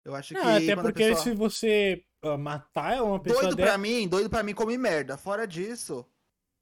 Eu 0.04 0.14
acho 0.14 0.34
que. 0.34 0.40
Não, 0.40 0.48
até 0.56 0.66
quando 0.76 0.78
a 0.78 0.82
porque 0.82 1.08
pessoa- 1.08 1.24
se 1.24 1.32
você 1.34 2.04
matar 2.38 3.02
uma 3.02 3.20
pessoa 3.20 3.42
Doido 3.42 3.56
dessa, 3.56 3.68
pra 3.70 3.78
mim, 3.78 4.08
doido 4.08 4.30
pra 4.30 4.42
mim 4.42 4.54
come 4.54 4.76
merda. 4.78 5.16
Fora 5.16 5.46
disso. 5.46 6.04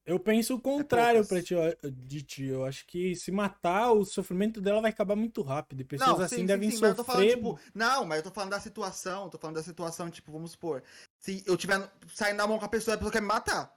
eu 0.05 0.19
penso 0.19 0.55
o 0.57 0.61
contrário 0.61 1.25
poucas. 1.27 1.49
pra 1.49 1.81
ti, 1.81 1.91
de 1.93 2.23
ti. 2.23 2.45
Eu 2.47 2.65
acho 2.65 2.87
que 2.87 3.15
se 3.15 3.31
matar, 3.31 3.93
o 3.93 4.05
sofrimento 4.05 4.61
dela 4.61 4.81
vai 4.81 4.91
acabar 4.91 5.15
muito 5.17 5.43
rápido. 5.43 5.81
E 5.81 5.85
pessoas 5.85 6.19
não, 6.19 6.25
assim 6.25 6.37
sim, 6.37 6.47
devem 6.47 6.71
sim, 6.71 6.79
mas 6.81 6.91
eu 6.91 6.97
tô 6.97 7.05
falando, 7.05 7.23
sofrer. 7.23 7.37
tipo, 7.37 7.61
não, 7.75 8.05
mas 8.05 8.19
eu 8.19 8.25
tô 8.25 8.31
falando 8.31 8.51
da 8.51 8.61
situação, 8.61 9.31
tô 9.31 9.39
falando 9.39 9.57
da 9.57 9.63
situação, 9.63 10.11
tipo, 10.11 10.33
vamos 10.33 10.51
supor, 10.53 10.83
se 11.21 11.43
eu 11.47 11.57
tiver 11.57 11.89
saindo 12.15 12.37
na 12.39 12.47
mão 12.47 12.59
com 12.59 12.65
a 12.65 12.69
pessoa, 12.69 12.95
a 12.95 12.99
pessoa 12.99 13.13
quer 13.13 13.21
me 13.21 13.29
matar. 13.29 13.73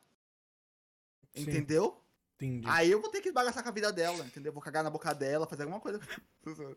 Sim, 1.36 1.42
Entendeu? 1.44 2.02
entendi. 2.38 2.68
Aí 2.70 2.90
eu 2.92 3.02
vou 3.02 3.10
ter 3.10 3.22
que 3.22 3.32
bagaçar 3.32 3.62
com 3.62 3.70
a 3.70 3.72
vida 3.72 3.92
dela, 3.94 4.26
entendeu? 4.26 4.52
Vou 4.54 4.62
cagar 4.62 4.84
na 4.84 4.90
boca 4.90 5.14
dela, 5.14 5.46
fazer 5.48 5.64
alguma 5.64 5.80
coisa. 5.80 6.00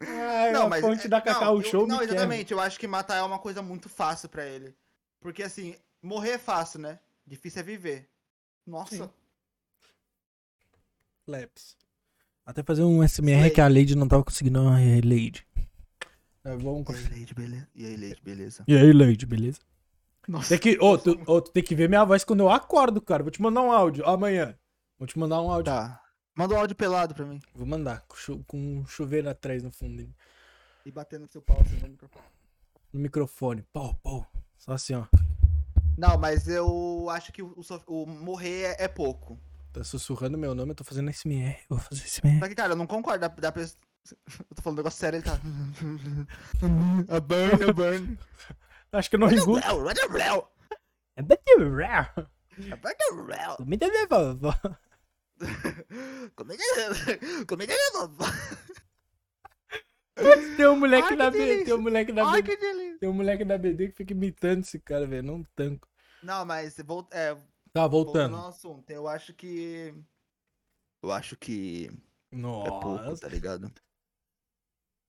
Ah, 0.01 0.51
não, 0.52 0.62
a 0.66 0.68
mas 0.68 0.80
fonte 0.80 1.06
é- 1.06 1.09
da 1.09 1.20
Cacau 1.20 1.55
não, 1.56 1.62
eu- 1.62 1.68
Show 1.70 1.86
Não, 1.86 1.97
me 1.97 2.01
quebra. 2.01 2.14
exatamente, 2.16 2.52
eu 2.52 2.60
acho 2.60 2.78
que 2.78 2.86
matar 2.86 3.16
é 3.16 3.22
uma 3.22 3.39
coisa 3.39 3.60
muito 3.62 3.89
fácil 3.89 4.28
pra 4.28 4.47
ele. 4.47 4.74
Porque 5.20 5.43
assim, 5.43 5.74
morrer 6.03 6.31
é 6.32 6.39
fácil, 6.39 6.81
né? 6.81 6.99
Difícil 7.27 7.61
é 7.61 7.62
viver. 7.62 8.09
Nossa. 8.66 8.97
Sim. 8.97 9.11
Laps. 11.27 11.77
Até 12.45 12.62
fazer 12.62 12.82
um 12.82 13.03
SMR 13.07 13.36
Slay. 13.39 13.51
que 13.51 13.61
a 13.61 13.69
Lady 13.69 13.95
não 13.95 14.09
tava 14.09 14.24
conseguindo. 14.24 14.62
Lady. 14.65 15.47
É, 16.45 16.57
vamos... 16.57 16.86
E 16.89 16.95
aí, 16.95 17.09
Leide, 17.11 17.35
beleza? 17.35 17.69
E 17.74 17.86
aí, 17.86 17.97
Leide, 17.97 18.23
beleza? 18.23 18.65
E 18.66 18.77
aí, 18.77 18.93
Lady, 18.93 19.27
beleza? 19.27 19.59
Nossa. 20.27 20.49
Tem 20.51 20.59
que, 20.59 20.78
ô, 20.82 20.97
tu, 20.97 21.20
ô, 21.27 21.40
tu 21.43 21.51
tem 21.51 21.62
que 21.62 21.74
ver 21.74 21.89
minha 21.89 22.05
voz 22.05 22.24
quando 22.24 22.40
eu 22.40 22.51
acordo, 22.51 23.01
cara. 23.03 23.23
Vou 23.23 23.31
te 23.31 23.43
mandar 23.43 23.62
um 23.62 23.73
áudio 23.73 24.07
amanhã. 24.07 24.57
Vou 24.99 25.07
te 25.07 25.19
mandar 25.19 25.43
um 25.43 25.51
áudio. 25.51 25.73
Tá. 25.73 26.03
Manda 26.35 26.55
um 26.55 26.59
áudio 26.59 26.77
pelado 26.77 27.15
pra 27.15 27.27
mim. 27.27 27.40
Vou 27.55 27.66
mandar, 27.66 28.03
com, 28.07 28.16
chu- 28.16 28.45
com 28.47 28.57
um 28.59 28.86
chuveiro 28.86 29.28
atrás 29.28 29.62
no 29.62 29.70
fundo 29.73 29.97
dele. 29.97 30.15
E 30.86 30.90
batendo 30.90 31.23
no 31.23 31.28
seu 31.28 31.43
pau 31.43 31.61
assim 31.61 31.77
no 31.81 31.89
microfone. 31.89 32.24
No 32.93 33.01
microfone. 33.01 33.62
Pau, 33.73 33.95
pau. 34.03 34.27
Só 34.59 34.72
assim, 34.72 34.94
ó. 34.94 35.05
Não, 35.97 36.16
mas 36.18 36.47
eu 36.48 37.09
acho 37.10 37.32
que 37.32 37.43
o, 37.43 37.62
sof- 37.62 37.85
o 37.86 38.06
morrer 38.06 38.74
é, 38.78 38.85
é 38.85 38.89
pouco. 38.89 39.39
Tá 39.72 39.82
sussurrando 39.85 40.39
meu 40.39 40.55
nome, 40.55 40.70
eu 40.72 40.74
tô 40.76 40.85
fazendo 40.85 41.10
SMR. 41.12 41.56
Eu 41.70 41.76
vou 41.76 41.78
fazer 41.78 42.02
SMR. 42.06 42.39
Só 42.40 42.48
que, 42.48 42.55
cara, 42.55 42.72
eu 42.72 42.76
não 42.76 42.86
concordo 42.86 43.20
da, 43.20 43.28
da 43.28 43.52
pessoa. 43.52 43.78
Eu 44.10 44.56
tô 44.56 44.62
falando 44.62 44.78
um 44.78 44.80
negócio 44.82 44.98
sério, 45.01 45.16
ele 45.18 45.24
tá. 45.24 45.39
a 47.16 47.20
burn, 47.20 47.64
a 47.68 47.72
burn. 47.72 48.18
Acho 48.93 49.10
que 49.10 49.16
eu 49.16 49.20
não 49.20 49.28
engulo. 49.30 49.59
É 51.16 51.22
muito 51.22 51.78
raro. 51.78 52.28
Me 53.66 53.76
dá 53.76 53.89
minha 53.89 54.06
vovó. 54.06 54.55
Comida 57.47 57.74
de 57.74 57.90
vovó. 57.93 58.24
Tem 60.57 60.66
um 60.66 60.77
moleque 60.78 61.09
Ai, 61.11 61.16
da 61.16 61.31
BD. 61.31 61.65
Tem 61.65 61.74
um 61.74 61.81
moleque 61.82 62.12
da 62.12 62.28
Ai, 62.28 62.43
BD. 62.43 62.99
Tem 62.99 63.09
um 63.09 63.12
moleque 63.12 63.45
da 63.45 63.59
BD 63.59 63.89
que 63.89 63.97
fica 63.97 64.12
imitando 64.12 64.61
esse 64.61 64.78
cara, 64.78 65.07
velho. 65.07 65.23
Não 65.23 65.43
tanco. 65.55 65.89
Não, 66.23 66.45
mas 66.45 66.77
vol- 66.85 67.09
é, 67.12 67.35
Tá, 67.73 67.86
voltando 67.86 68.31
voltando. 68.32 68.36
ao 68.36 68.49
assunto, 68.49 68.90
eu 68.90 69.07
acho 69.07 69.32
que. 69.35 69.95
Eu 71.03 71.12
acho 71.12 71.36
que 71.36 71.86
é 72.32 72.36
pouco, 72.70 72.89
Nossa. 73.05 73.23
tá 73.23 73.28
ligado? 73.28 73.73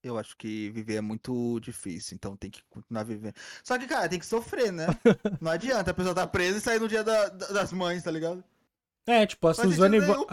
Eu 0.02 0.18
acho 0.18 0.38
que 0.38 0.70
viver 0.70 0.96
é 0.96 1.02
muito 1.02 1.60
difícil, 1.60 2.16
então 2.16 2.38
tem 2.38 2.50
que 2.50 2.64
continuar 2.70 3.04
vivendo. 3.04 3.34
Só 3.64 3.78
que, 3.78 3.86
cara, 3.88 4.08
tem 4.08 4.20
que 4.20 4.26
sofrer, 4.26 4.72
né? 4.72 4.86
Não 5.42 5.52
adianta 5.52 5.92
a 5.92 5.94
pessoa 5.94 6.16
tá 6.16 6.26
presa 6.26 6.58
e 6.58 6.62
sair 6.62 6.80
no 6.80 6.88
dia 6.88 7.04
da- 7.04 7.28
da- 7.30 7.48
das 7.48 7.74
mães, 7.74 8.04
tá 8.04 8.12
ligado? 8.12 8.42
É, 9.08 9.26
tipo, 9.26 9.48
a 9.48 9.54
Suzane, 9.54 10.00
nenhum, 10.00 10.26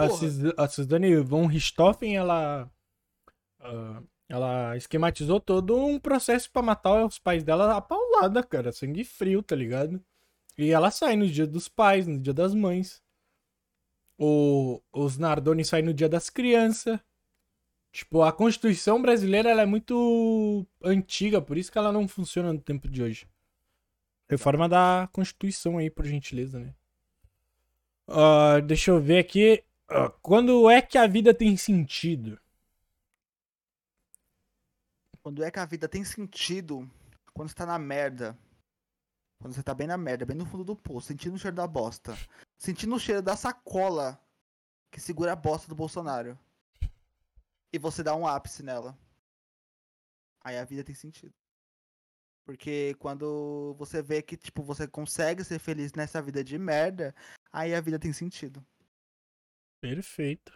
a, 0.57 0.69
Suzane 0.69 1.16
von 1.23 1.47
Richthofen, 1.47 2.16
ela. 2.16 2.70
ah, 3.61 4.03
ela 4.28 4.77
esquematizou 4.77 5.40
todo 5.40 5.77
um 5.77 5.98
processo 5.98 6.51
pra 6.51 6.62
matar 6.62 7.05
os 7.05 7.19
pais 7.19 7.44
dela 7.44 7.77
a 7.77 7.81
paulada, 7.81 8.43
cara. 8.43 8.73
Sangue 8.73 9.05
frio, 9.05 9.43
tá 9.43 9.55
ligado? 9.55 10.03
E 10.59 10.70
ela 10.70 10.90
sai 10.90 11.16
no 11.16 11.28
dia 11.28 11.47
dos 11.47 11.69
pais, 11.69 12.07
no 12.07 12.19
dia 12.19 12.35
das 12.35 12.55
mães. 12.55 13.03
O, 14.19 14.81
os 14.93 15.19
Nardoni 15.19 15.65
saem 15.65 15.85
no 15.85 15.94
dia 15.94 16.09
das 16.09 16.31
crianças. 16.31 16.98
Tipo, 17.93 18.23
a 18.23 18.32
Constituição 18.32 19.01
brasileira 19.01 19.51
ela 19.51 19.62
é 19.62 19.66
muito 19.66 20.66
antiga, 20.82 21.40
por 21.40 21.57
isso 21.57 21.73
que 21.73 21.78
ela 21.78 21.93
não 21.93 22.07
funciona 22.09 22.53
no 22.53 22.61
tempo 22.61 22.89
de 22.89 23.03
hoje. 23.03 23.28
Reforma 24.28 24.69
da 24.69 25.09
Constituição 25.12 25.78
aí, 25.78 25.89
por 25.89 26.05
gentileza, 26.05 26.59
né? 26.59 26.74
Ah, 28.09 28.61
deixa 28.61 28.90
eu 28.90 29.01
ver 29.01 29.19
aqui. 29.19 29.62
Ah, 29.89 30.11
quando 30.20 30.69
é 30.69 30.82
que 30.82 30.98
a 30.98 31.07
vida 31.07 31.32
tem 31.32 31.57
sentido? 31.57 32.39
Quando 35.27 35.43
é 35.43 35.51
que 35.51 35.59
a 35.59 35.66
vida 35.66 35.89
tem 35.89 36.05
sentido? 36.05 36.89
Quando 37.35 37.48
você 37.48 37.55
tá 37.57 37.66
na 37.66 37.81
merda. 37.81 38.39
Quando 39.40 39.53
você 39.55 39.61
tá 39.61 39.74
bem 39.74 39.89
na 39.89 39.98
merda, 39.98 40.24
bem 40.24 40.36
no 40.36 40.47
fundo 40.47 40.62
do 40.62 40.77
poço, 40.77 41.09
sentindo 41.09 41.35
o 41.35 41.39
cheiro 41.39 41.57
da 41.57 41.66
bosta. 41.66 42.16
Sentindo 42.57 42.94
o 42.94 43.01
cheiro 43.01 43.20
da 43.20 43.35
sacola 43.35 44.24
que 44.89 45.01
segura 45.01 45.32
a 45.32 45.35
bosta 45.35 45.66
do 45.66 45.74
Bolsonaro. 45.74 46.39
E 47.73 47.77
você 47.77 48.05
dá 48.05 48.15
um 48.15 48.24
ápice 48.24 48.62
nela. 48.62 48.97
Aí 50.44 50.57
a 50.57 50.65
vida 50.65 50.85
tem 50.85 50.94
sentido. 50.94 51.35
Porque 52.44 52.94
quando 53.01 53.74
você 53.77 54.01
vê 54.01 54.23
que, 54.23 54.36
tipo, 54.36 54.62
você 54.62 54.86
consegue 54.86 55.43
ser 55.43 55.59
feliz 55.59 55.93
nessa 55.93 56.23
vida 56.23 56.44
de 56.44 56.57
merda, 56.57 57.12
aí 57.53 57.74
a 57.74 57.81
vida 57.81 57.98
tem 57.98 58.12
sentido. 58.12 58.65
Perfeito. 59.81 60.53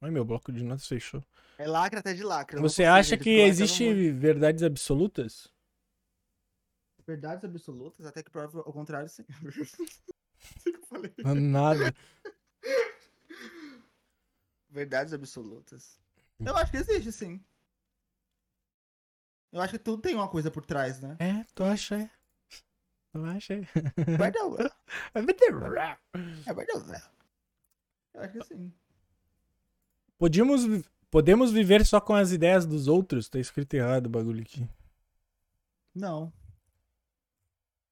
Ai, 0.00 0.10
meu 0.10 0.24
bloco 0.24 0.52
de 0.52 0.62
notas 0.62 0.86
fechou. 0.86 1.24
É 1.58 1.66
lacre 1.66 1.98
até 1.98 2.14
de 2.14 2.22
não 2.22 2.62
Você 2.62 2.84
acha 2.84 3.16
que 3.16 3.30
existe 3.30 4.12
verdades 4.12 4.62
absolutas? 4.62 5.48
Verdades 7.04 7.44
absolutas, 7.44 8.06
até 8.06 8.22
que 8.22 8.30
prova 8.30 8.58
ao 8.60 8.72
contrário, 8.72 9.08
sim. 9.08 9.24
Sei 10.62 10.72
que 10.72 10.78
eu 10.78 10.86
falei. 10.86 11.12
Nada. 11.40 11.94
Verdades 14.70 15.12
absolutas. 15.12 15.98
Eu 16.38 16.56
acho 16.56 16.70
que 16.70 16.76
existe, 16.76 17.10
sim. 17.10 17.42
Eu 19.50 19.60
acho 19.60 19.72
que 19.72 19.78
tudo 19.78 20.02
tem 20.02 20.14
uma 20.14 20.28
coisa 20.28 20.50
por 20.50 20.64
trás, 20.64 21.00
né? 21.00 21.16
É, 21.18 21.44
tu 21.54 21.64
acha? 21.64 21.96
é? 21.96 22.10
Tu 23.12 23.24
acha? 23.24 23.54
é? 23.54 23.60
É 25.14 25.22
verdade. 25.22 25.98
É 26.46 26.54
verdade. 26.54 27.02
Eu 28.14 28.20
acho 28.20 28.32
que 28.34 28.44
sim. 28.44 28.72
Podíamos, 30.18 30.62
podemos 31.10 31.52
viver 31.52 31.86
só 31.86 32.00
com 32.00 32.14
as 32.14 32.32
ideias 32.32 32.66
dos 32.66 32.88
outros? 32.88 33.28
Tá 33.28 33.38
escrito 33.38 33.74
errado 33.74 34.06
o 34.06 34.10
bagulho 34.10 34.42
aqui. 34.42 34.68
Não. 35.94 36.32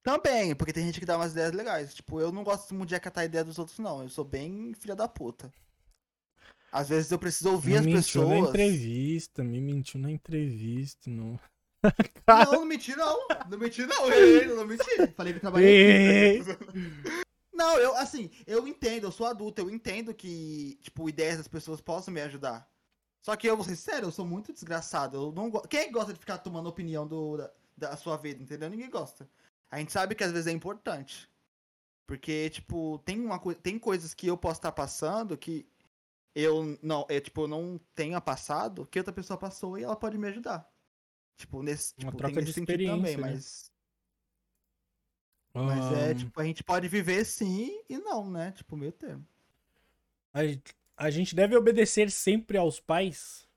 Também, 0.03 0.55
porque 0.55 0.73
tem 0.73 0.85
gente 0.86 1.01
que 1.01 1.07
dá 1.07 1.16
umas 1.16 1.32
ideias 1.32 1.53
legais. 1.53 1.94
Tipo, 1.94 2.20
eu 2.20 2.31
não 2.31 2.44
gosto 2.44 2.74
muito 2.74 2.89
de 2.90 2.94
acatar 2.94 3.23
a 3.23 3.24
ideia 3.27 3.44
dos 3.44 3.59
outros, 3.59 3.78
não. 3.78 4.03
Eu 4.03 4.09
sou 4.09 4.24
bem 4.24 4.73
filha 4.74 4.94
da 4.94 5.09
puta. 5.09 5.53
Às 6.70 6.89
vezes 6.89 7.11
eu 7.11 7.19
preciso 7.19 7.53
ouvir 7.53 7.73
me 7.73 7.78
as 7.78 7.86
mentiu 7.86 8.23
na 8.23 8.28
pessoas. 8.35 8.48
entrevista, 8.48 9.43
me 9.44 9.61
mentiu 9.61 10.01
na 10.01 10.11
entrevista, 10.11 11.11
não. 11.11 11.39
Não, 12.27 12.53
não 12.53 12.65
menti, 12.65 12.94
não. 12.97 13.28
Não 13.48 13.59
menti, 13.59 13.86
não. 13.86 14.09
Eu 14.12 14.57
não 14.57 14.66
menti. 14.66 15.07
Falei 15.16 15.32
que 15.32 15.40
trabalhei. 15.40 16.43
Não, 17.57 17.78
eu, 17.78 17.97
assim, 17.97 18.31
eu 18.47 18.69
entendo, 18.69 19.05
eu 19.05 19.12
sou 19.12 19.27
adulto, 19.27 19.62
eu 19.62 19.70
entendo 19.70 20.12
que, 20.12 20.78
tipo, 20.83 21.09
ideias 21.09 21.39
das 21.39 21.49
pessoas 21.49 21.81
possam 21.81 22.12
me 22.12 22.20
ajudar. 22.20 22.70
Só 23.23 23.35
que 23.35 23.49
eu 23.49 23.57
vou 23.57 23.65
ser 23.65 23.77
sério, 23.77 24.07
eu 24.07 24.12
sou 24.12 24.27
muito 24.27 24.53
desgraçado. 24.53 25.16
Eu 25.16 25.33
não. 25.33 25.51
Quem 25.62 25.87
que 25.87 25.93
gosta 25.93 26.12
de 26.12 26.20
ficar 26.20 26.39
tomando 26.39 26.69
opinião 26.69 27.07
do, 27.07 27.39
da, 27.39 27.51
da 27.77 27.97
sua 27.97 28.16
vida, 28.19 28.43
entendeu? 28.43 28.69
Ninguém 28.69 28.91
gosta. 28.91 29.28
A 29.70 29.78
gente 29.78 29.91
sabe 29.91 30.15
que 30.15 30.23
às 30.23 30.31
vezes 30.33 30.47
é 30.47 30.53
importante. 30.53 31.28
Porque, 32.07 32.51
tipo, 32.51 33.01
tem, 33.05 33.19
uma 33.19 33.41
tem 33.57 33.78
coisas 33.78 34.15
que 34.15 34.28
eu 34.28 34.37
posso 34.37 34.59
estar 34.59 34.70
passando 34.70 35.37
que 35.37 35.66
eu 36.35 36.78
não, 36.83 37.07
é, 37.09 37.19
tipo, 37.19 37.49
não 37.49 37.81
tenha 37.95 38.20
passado, 38.20 38.87
que 38.87 38.99
outra 38.99 39.12
pessoa 39.12 39.39
passou 39.39 39.78
e 39.78 39.83
ela 39.83 39.97
pode 39.97 40.19
me 40.19 40.28
ajudar. 40.28 40.70
Tipo, 41.37 41.62
nesse, 41.62 41.95
Uma 41.95 42.12
tipo, 42.12 42.19
troca 42.19 42.43
de 42.43 42.53
sentido 42.53 42.85
também, 42.85 42.97
experiência, 42.97 43.16
né? 43.16 43.33
mas 43.33 43.73
mas 45.65 45.93
é, 45.93 46.15
tipo, 46.15 46.41
a 46.41 46.45
gente 46.45 46.62
pode 46.62 46.89
viver 46.89 47.24
sim 47.24 47.83
e 47.89 47.99
não, 47.99 48.31
né? 48.31 48.53
Tipo, 48.53 48.77
meio 48.77 48.93
termo. 48.93 49.27
a, 50.33 50.41
a 50.97 51.11
gente 51.11 51.35
deve 51.35 51.57
obedecer 51.57 52.11
sempre 52.11 52.59
aos 52.59 52.81
pais? 52.81 53.49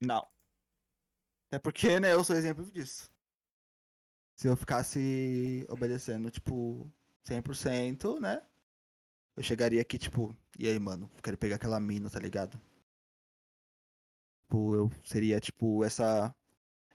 Não. 0.00 0.26
Até 1.48 1.58
porque, 1.58 2.00
né, 2.00 2.12
eu 2.12 2.24
sou 2.24 2.34
exemplo 2.36 2.64
disso. 2.70 3.10
Se 4.36 4.48
eu 4.48 4.56
ficasse 4.56 5.66
obedecendo, 5.68 6.30
tipo, 6.30 6.90
100%, 7.24 8.18
né? 8.18 8.42
Eu 9.36 9.42
chegaria 9.42 9.80
aqui, 9.80 9.98
tipo, 9.98 10.36
e 10.58 10.66
aí, 10.66 10.78
mano, 10.78 11.10
quero 11.22 11.38
pegar 11.38 11.56
aquela 11.56 11.78
mina, 11.78 12.10
tá 12.10 12.18
ligado? 12.18 12.60
Tipo, 14.42 14.74
eu 14.74 14.90
seria, 15.04 15.40
tipo, 15.40 15.84
essa 15.84 16.34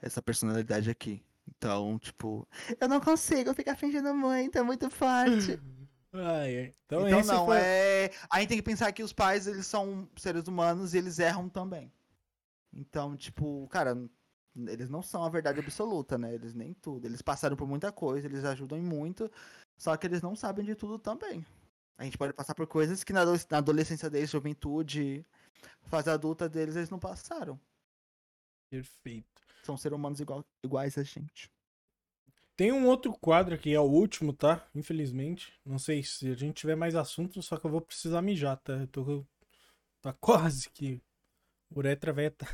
essa 0.02 0.22
personalidade 0.22 0.90
aqui. 0.90 1.24
Então, 1.48 1.98
tipo, 2.00 2.48
eu 2.80 2.88
não 2.88 3.00
consigo 3.00 3.54
ficar 3.54 3.76
fingindo 3.76 4.14
muito, 4.14 4.58
é 4.58 4.62
muito 4.62 4.90
forte. 4.90 5.60
Ai, 6.14 6.58
ai. 6.58 6.74
Então, 6.86 7.08
Então 7.08 7.24
não, 7.26 7.46
foi... 7.46 7.58
é. 7.58 8.12
A 8.30 8.40
gente 8.40 8.50
tem 8.50 8.58
que 8.58 8.64
pensar 8.64 8.92
que 8.92 9.04
os 9.04 9.14
pais, 9.14 9.46
eles 9.46 9.68
são 9.68 10.10
seres 10.18 10.48
humanos 10.48 10.94
e 10.94 10.98
eles 10.98 11.20
erram 11.20 11.48
também. 11.50 11.92
Então, 12.74 13.16
tipo, 13.16 13.68
cara, 13.68 13.96
eles 14.56 14.90
não 14.90 15.04
são 15.04 15.24
a 15.24 15.30
verdade 15.30 15.60
absoluta, 15.60 16.18
né? 16.18 16.34
Eles 16.34 16.56
nem 16.56 16.74
tudo. 16.74 17.06
Eles 17.06 17.22
passaram 17.22 17.56
por 17.56 17.68
muita 17.68 17.92
coisa, 17.92 18.26
eles 18.26 18.44
ajudam 18.46 18.80
muito, 18.80 19.30
só 19.78 19.96
que 19.96 20.08
eles 20.08 20.22
não 20.22 20.36
sabem 20.36 20.66
de 20.66 20.76
tudo 20.76 20.98
também. 20.98 21.46
A 21.98 22.04
gente 22.04 22.18
pode 22.18 22.34
passar 22.34 22.56
por 22.56 22.66
coisas 22.68 23.04
que 23.04 23.14
na 23.14 23.24
adolescência 23.52 24.10
deles, 24.10 24.30
juventude, 24.30 25.26
fase 25.84 26.10
adulta 26.10 26.48
deles, 26.48 26.76
eles 26.76 26.90
não 26.90 27.00
passaram. 27.00 27.60
Perfeito. 28.70 29.37
São 29.64 29.78
seres 29.78 29.98
humanos 29.98 30.20
igual, 30.20 30.46
iguais 30.64 30.98
a 30.98 31.04
gente. 31.04 31.52
Tem 32.58 32.72
um 32.72 32.88
outro 32.88 33.14
quadro 33.14 33.54
aqui, 33.54 33.72
é 33.74 33.80
o 33.80 33.84
último, 33.84 34.34
tá? 34.34 34.68
Infelizmente. 34.74 35.54
Não 35.64 35.78
sei 35.78 36.02
se 36.02 36.32
a 36.32 36.34
gente 36.34 36.56
tiver 36.56 36.76
mais 36.76 36.96
assuntos, 36.96 37.46
só 37.46 37.58
que 37.58 37.66
eu 37.66 37.72
vou 37.72 37.82
precisar 37.82 38.22
mijar, 38.22 38.58
tá? 38.58 38.74
Eu 38.74 38.88
tô. 38.88 39.26
Tá 40.02 40.12
quase 40.14 40.70
que. 40.72 41.00
Uretra 41.76 42.32
tá. 42.32 42.48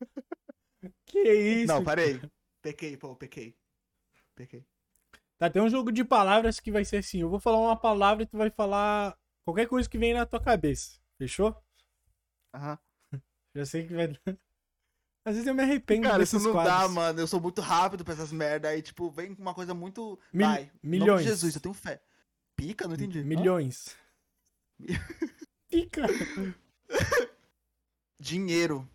que 1.06 1.18
isso? 1.18 1.72
não, 1.72 1.82
parei. 1.82 2.20
Pequei, 2.62 2.96
pô, 2.96 3.16
pequei. 3.16 3.56
Pequei. 4.34 4.64
Tá, 5.36 5.50
tem 5.50 5.60
um 5.60 5.68
jogo 5.68 5.90
de 5.90 6.04
palavras 6.04 6.60
que 6.60 6.70
vai 6.70 6.84
ser 6.84 6.98
assim. 6.98 7.20
Eu 7.20 7.28
vou 7.28 7.40
falar 7.40 7.58
uma 7.58 7.76
palavra 7.76 8.22
e 8.22 8.26
tu 8.26 8.36
vai 8.36 8.50
falar 8.50 9.18
qualquer 9.44 9.66
coisa 9.66 9.88
que 9.88 9.98
vem 9.98 10.14
na 10.14 10.24
tua 10.24 10.40
cabeça. 10.40 11.00
Fechou? 11.18 11.60
Aham. 12.54 12.78
Já 13.54 13.66
sei 13.66 13.86
que 13.86 13.94
vai. 13.94 14.08
Às 15.24 15.34
vezes 15.36 15.46
eu 15.46 15.54
me 15.54 15.62
arrependo 15.62 16.02
Cara, 16.08 16.22
isso 16.22 16.38
não 16.38 16.52
quadros. 16.52 16.74
dá, 16.74 16.88
mano. 16.88 17.18
Eu 17.20 17.26
sou 17.26 17.40
muito 17.40 17.60
rápido 17.62 18.04
pra 18.04 18.12
essas 18.12 18.30
merda. 18.30 18.68
Aí, 18.68 18.82
tipo, 18.82 19.10
vem 19.10 19.34
com 19.34 19.40
uma 19.40 19.54
coisa 19.54 19.72
muito. 19.72 20.18
Mil- 20.32 20.46
Vai. 20.46 20.62
em 20.62 20.66
nome 20.66 20.80
de 20.82 20.88
milhões. 20.88 21.24
Jesus, 21.24 21.54
eu 21.54 21.60
tenho 21.62 21.74
fé. 21.74 22.02
Pica? 22.54 22.86
Não 22.86 22.94
entendi. 22.94 23.24
Milhões. 23.24 23.96
Fica. 25.68 26.02
Dinheiro. 28.20 28.88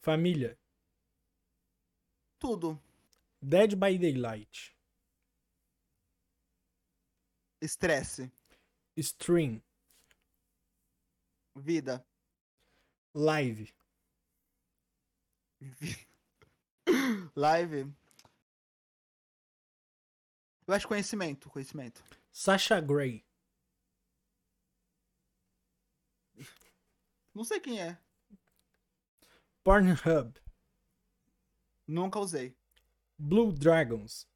Família. 0.00 0.58
Tudo. 2.40 2.80
Dead 3.40 3.74
by 3.76 3.96
Daylight. 3.98 4.76
Estresse. 7.60 8.30
Stream. 8.96 9.62
Vida. 11.56 12.04
Live. 13.14 13.72
Live. 17.36 17.92
Eu 20.66 20.74
acho 20.74 20.88
conhecimento. 20.88 21.48
Conhecimento. 21.48 22.02
Sasha 22.30 22.80
Grey. 22.80 23.24
Não 27.34 27.44
sei 27.44 27.60
quem 27.60 27.80
é. 27.80 27.98
Pornhub. 29.64 30.34
Nunca 31.86 32.18
usei. 32.18 32.56
Blue 33.18 33.52
Dragons. 33.52 34.28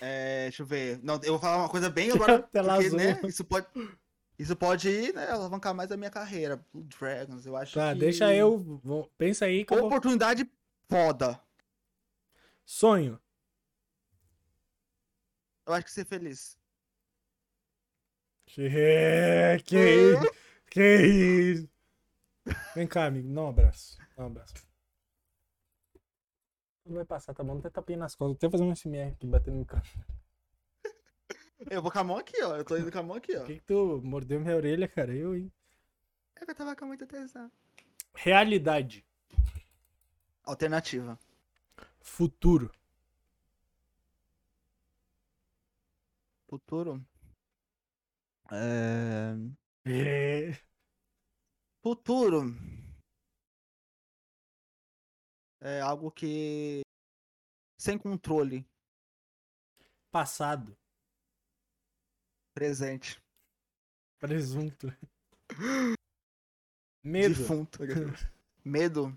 É, 0.00 0.44
deixa 0.44 0.62
eu 0.62 0.66
ver. 0.66 1.02
Não, 1.02 1.14
eu 1.22 1.32
vou 1.32 1.38
falar 1.38 1.58
uma 1.58 1.68
coisa 1.68 1.88
bem 1.88 2.10
agora. 2.12 2.42
Tela 2.42 2.74
porque, 2.74 2.86
azul. 2.86 2.98
né, 2.98 3.20
isso 3.24 3.44
pode. 3.44 3.66
Isso 4.38 4.54
pode 4.54 5.12
né, 5.12 5.30
alavancar 5.30 5.74
mais 5.74 5.90
a 5.90 5.96
minha 5.96 6.10
carreira. 6.10 6.56
Blue 6.72 6.84
Dragons, 6.84 7.46
eu 7.46 7.56
acho 7.56 7.74
Tá, 7.74 7.94
que. 7.94 8.00
deixa 8.00 8.34
eu. 8.34 8.80
Pensa 9.16 9.46
aí 9.46 9.64
que 9.64 9.72
eu 9.72 9.78
vou... 9.78 9.86
Oportunidade 9.86 10.50
foda. 10.88 11.40
Sonho. 12.64 13.18
Eu 15.66 15.72
acho 15.72 15.86
que 15.86 15.92
ser 15.92 16.04
feliz. 16.04 16.58
Que, 18.46 18.68
que 19.64 19.76
isso? 19.78 20.30
Que 20.70 20.96
isso? 21.02 21.68
Vem 22.74 22.86
cá, 22.86 23.06
amigo. 23.06 23.32
Dá 23.32 23.40
um 23.42 23.48
abraço. 23.48 23.98
Dá 24.16 24.22
um 24.24 24.26
abraço. 24.26 24.54
Tudo 26.84 26.94
vai 26.94 27.04
passar, 27.04 27.34
tá 27.34 27.42
bom? 27.42 27.54
Não 27.54 27.60
tem 27.60 27.70
tapinha 27.70 27.98
nas 27.98 28.14
costas. 28.14 28.36
Até 28.36 28.50
fazer 28.50 28.62
um 28.64 28.74
SMR 28.74 29.12
aqui, 29.12 29.26
batendo 29.26 29.54
no 29.54 29.60
microfone. 29.60 30.04
Eu 31.70 31.80
vou 31.82 31.90
com 31.90 31.98
a 31.98 32.04
mão 32.04 32.18
aqui, 32.18 32.42
ó. 32.42 32.56
Eu 32.56 32.64
tô 32.64 32.76
indo 32.76 32.92
com 32.92 32.98
a 32.98 33.02
mão 33.02 33.16
aqui, 33.16 33.34
ó. 33.34 33.40
Por 33.40 33.46
que, 33.46 33.54
que 33.54 33.64
tu 33.64 34.00
mordeu 34.04 34.40
minha 34.40 34.56
orelha, 34.56 34.86
cara? 34.86 35.14
Eu, 35.14 35.34
hein? 35.34 35.52
É 36.36 36.44
que 36.44 36.50
eu 36.50 36.54
tava 36.54 36.76
com 36.76 36.86
muita 36.86 37.06
tesão. 37.06 37.50
Realidade. 38.14 39.04
Alternativa. 40.44 41.18
Futuro. 42.00 42.70
Futuro. 46.48 47.04
É... 48.52 49.34
É. 49.86 50.58
Futuro. 51.82 52.54
É 55.60 55.80
algo 55.80 56.10
que. 56.10 56.82
Sem 57.78 57.98
controle. 57.98 58.64
Passado. 60.10 60.76
Presente. 62.56 63.22
Presunto. 64.18 64.86
Medo. 67.04 67.34
Defunto. 67.34 67.80
Medo. 68.64 69.14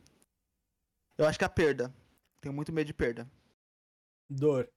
Eu 1.18 1.26
acho 1.26 1.40
que 1.40 1.46
é 1.46 1.48
a 1.48 1.50
perda. 1.50 1.96
Tenho 2.42 2.54
muito 2.54 2.74
medo 2.74 2.88
de 2.88 2.94
perda. 2.94 3.32
Dor. 4.30 4.70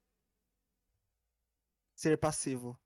Ser 1.96 2.16
passivo. 2.16 2.78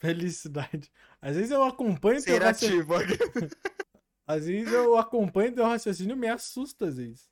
Felicidade. 0.00 0.90
Às 1.20 1.36
vezes 1.36 1.52
eu 1.52 1.62
acompanho 1.62 2.20
teu 2.20 2.34
Ser 2.34 2.42
raciocínio. 2.42 2.92
ativo. 2.92 2.94
Às 4.26 4.46
vezes 4.46 4.72
eu 4.72 4.98
acompanho 4.98 5.54
teu 5.54 5.64
raciocínio 5.64 6.16
e 6.16 6.18
me 6.18 6.26
assusta 6.26 6.88
às 6.88 6.96
vezes. 6.96 7.30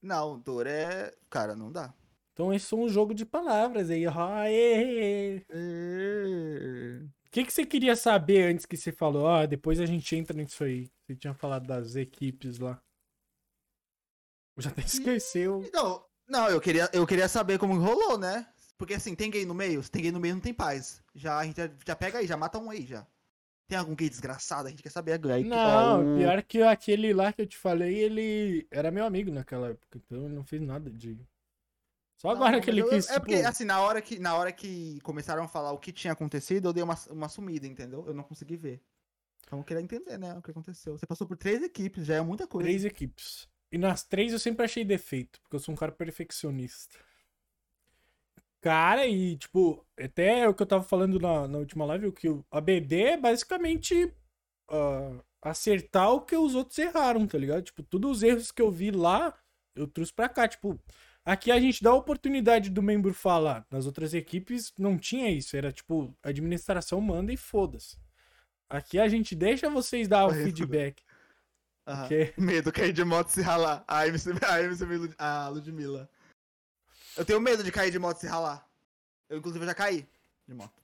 Não, 0.00 0.38
dor 0.38 0.68
é. 0.68 1.12
Cara, 1.28 1.56
não 1.56 1.72
dá. 1.72 1.92
Então 2.32 2.52
isso 2.52 2.74
é 2.74 2.78
um 2.78 2.88
jogo 2.88 3.14
de 3.14 3.26
palavras 3.26 3.90
aí. 3.90 4.06
Aê! 4.06 5.44
O 7.26 7.30
que, 7.30 7.44
que 7.44 7.52
você 7.52 7.64
queria 7.64 7.96
saber 7.96 8.52
antes 8.52 8.66
que 8.66 8.76
você 8.76 8.92
falou? 8.92 9.26
Ah, 9.28 9.46
depois 9.46 9.80
a 9.80 9.86
gente 9.86 10.14
entra 10.16 10.36
nisso 10.36 10.64
aí. 10.64 10.90
Você 11.06 11.16
tinha 11.16 11.34
falado 11.34 11.66
das 11.66 11.96
equipes 11.96 12.58
lá. 12.58 12.80
Já 14.58 14.70
até 14.70 14.82
esqueceu. 14.82 15.68
Não, 15.72 16.04
não 16.28 16.48
eu, 16.48 16.60
queria, 16.60 16.88
eu 16.92 17.06
queria 17.06 17.28
saber 17.28 17.58
como 17.58 17.78
rolou, 17.78 18.18
né? 18.18 18.46
Porque 18.76 18.94
assim, 18.94 19.14
tem 19.14 19.30
gay 19.30 19.46
no 19.46 19.54
meio? 19.54 19.82
Se 19.82 19.90
tem 19.90 20.02
gay 20.02 20.12
no 20.12 20.20
meio, 20.20 20.34
não 20.34 20.42
tem 20.42 20.52
paz. 20.52 21.02
Já, 21.14 21.38
a 21.38 21.44
gente 21.44 21.56
já, 21.56 21.70
já 21.86 21.96
pega 21.96 22.18
aí, 22.18 22.26
já 22.26 22.36
mata 22.36 22.58
um 22.58 22.70
aí 22.70 22.84
já. 22.84 23.06
Tem 23.68 23.78
algum 23.78 23.94
gay 23.94 24.08
desgraçado? 24.08 24.66
A 24.66 24.70
gente 24.70 24.82
quer 24.82 24.90
saber. 24.90 25.12
Aí, 25.30 25.44
Não, 25.44 26.16
pior 26.16 26.42
que 26.42 26.62
aquele 26.62 27.14
lá 27.14 27.32
que 27.32 27.42
eu 27.42 27.46
te 27.46 27.56
falei, 27.56 27.94
ele 27.94 28.66
era 28.70 28.90
meu 28.90 29.04
amigo 29.04 29.30
naquela 29.30 29.68
época, 29.68 29.98
então 30.04 30.26
ele 30.26 30.34
não 30.34 30.44
fez 30.44 30.60
nada 30.60 30.90
de. 30.90 31.18
Só 32.22 32.30
agora 32.30 32.52
não, 32.52 32.60
que 32.60 32.70
ele 32.70 32.82
eu- 32.82 32.88
quis, 32.88 33.08
É 33.08 33.14
tipo, 33.14 33.26
porque, 33.26 33.34
assim, 33.42 33.64
na 33.64 33.80
hora, 33.80 34.00
que, 34.00 34.18
na 34.18 34.36
hora 34.36 34.52
que 34.52 35.00
começaram 35.02 35.42
a 35.42 35.48
falar 35.48 35.72
o 35.72 35.78
que 35.78 35.90
tinha 35.92 36.12
acontecido, 36.12 36.68
eu 36.68 36.72
dei 36.72 36.82
uma, 36.82 36.96
uma 37.10 37.28
sumida, 37.28 37.66
entendeu? 37.66 38.04
Eu 38.06 38.14
não 38.14 38.22
consegui 38.22 38.56
ver. 38.56 38.80
Então 39.44 39.58
eu 39.58 39.64
queria 39.64 39.82
entender, 39.82 40.16
né, 40.18 40.32
o 40.38 40.40
que 40.40 40.52
aconteceu. 40.52 40.96
Você 40.96 41.04
passou 41.04 41.26
por 41.26 41.36
três 41.36 41.62
equipes, 41.62 42.06
já 42.06 42.14
é 42.14 42.20
muita 42.20 42.46
coisa. 42.46 42.64
três 42.66 42.84
equipes. 42.84 43.48
E 43.72 43.76
nas 43.76 44.04
três 44.04 44.32
eu 44.32 44.38
sempre 44.38 44.64
achei 44.64 44.84
defeito, 44.84 45.40
porque 45.42 45.56
eu 45.56 45.60
sou 45.60 45.74
um 45.74 45.76
cara 45.76 45.90
perfeccionista. 45.90 46.96
Cara, 48.60 49.06
e 49.08 49.36
tipo, 49.36 49.84
até 49.98 50.48
o 50.48 50.54
que 50.54 50.62
eu 50.62 50.66
tava 50.66 50.84
falando 50.84 51.18
na, 51.18 51.48
na 51.48 51.58
última 51.58 51.84
live, 51.86 52.12
que 52.12 52.28
o 52.28 52.44
ABD 52.50 53.02
é 53.02 53.16
basicamente 53.16 54.14
ah, 54.70 55.18
acertar 55.42 56.12
o 56.12 56.20
que 56.20 56.36
os 56.36 56.54
outros 56.54 56.78
erraram, 56.78 57.26
tá 57.26 57.36
ligado? 57.36 57.62
Tipo, 57.62 57.82
todos 57.82 58.18
os 58.18 58.22
erros 58.22 58.52
que 58.52 58.62
eu 58.62 58.70
vi 58.70 58.92
lá, 58.92 59.36
eu 59.74 59.88
trouxe 59.88 60.12
pra 60.12 60.28
cá. 60.28 60.46
Tipo, 60.46 60.78
aqui 61.24 61.50
a 61.50 61.60
gente 61.60 61.82
dá 61.82 61.90
a 61.90 61.94
oportunidade 61.94 62.70
do 62.70 62.82
membro 62.82 63.12
falar. 63.14 63.66
Nas 63.70 63.86
outras 63.86 64.14
equipes 64.14 64.72
não 64.78 64.98
tinha 64.98 65.30
isso. 65.30 65.56
Era 65.56 65.72
tipo, 65.72 66.14
a 66.22 66.28
administração 66.28 67.00
manda 67.00 67.32
e 67.32 67.36
foda-se. 67.36 67.96
Aqui 68.68 68.98
a 68.98 69.08
gente 69.08 69.34
deixa 69.34 69.68
vocês 69.68 70.08
dar 70.08 70.26
o 70.26 70.32
feedback. 70.32 71.02
Aham. 71.86 72.00
porque- 72.02 72.32
Medo, 72.38 72.72
cair 72.72 72.92
de 72.92 73.04
moto 73.04 73.28
e 73.28 73.32
se 73.32 73.42
ralar. 73.42 73.84
A 73.88 74.06
MC, 74.06 74.30
a 74.46 74.62
MC 74.62 74.84
a 75.18 75.48
Ludmilla. 75.48 76.08
Eu 77.16 77.24
tenho 77.24 77.40
medo 77.40 77.62
de 77.62 77.70
cair 77.72 77.90
de 77.90 77.98
moto 77.98 78.16
e 78.18 78.20
se 78.20 78.26
ralar. 78.26 78.66
Eu, 79.28 79.38
inclusive, 79.38 79.66
já 79.66 79.74
caí 79.74 80.08
de 80.46 80.54
moto. 80.54 80.80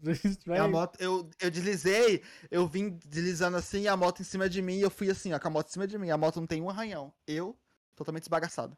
A 0.58 0.66
moto, 0.66 0.98
eu, 0.98 1.28
eu 1.38 1.50
deslizei, 1.50 2.22
eu 2.50 2.66
vim 2.66 2.88
deslizando 3.06 3.58
assim, 3.58 3.86
a 3.86 3.94
moto 3.94 4.20
em 4.20 4.24
cima 4.24 4.48
de 4.48 4.62
mim, 4.62 4.76
e 4.78 4.80
eu 4.80 4.90
fui 4.90 5.10
assim, 5.10 5.34
ó, 5.34 5.38
com 5.38 5.48
a 5.48 5.50
moto 5.50 5.68
em 5.68 5.72
cima 5.72 5.86
de 5.86 5.98
mim. 5.98 6.08
A 6.10 6.16
moto 6.16 6.40
não 6.40 6.46
tem 6.46 6.62
um 6.62 6.70
arranhão. 6.70 7.12
Eu, 7.26 7.54
totalmente 8.00 8.22
esbagaçado. 8.22 8.76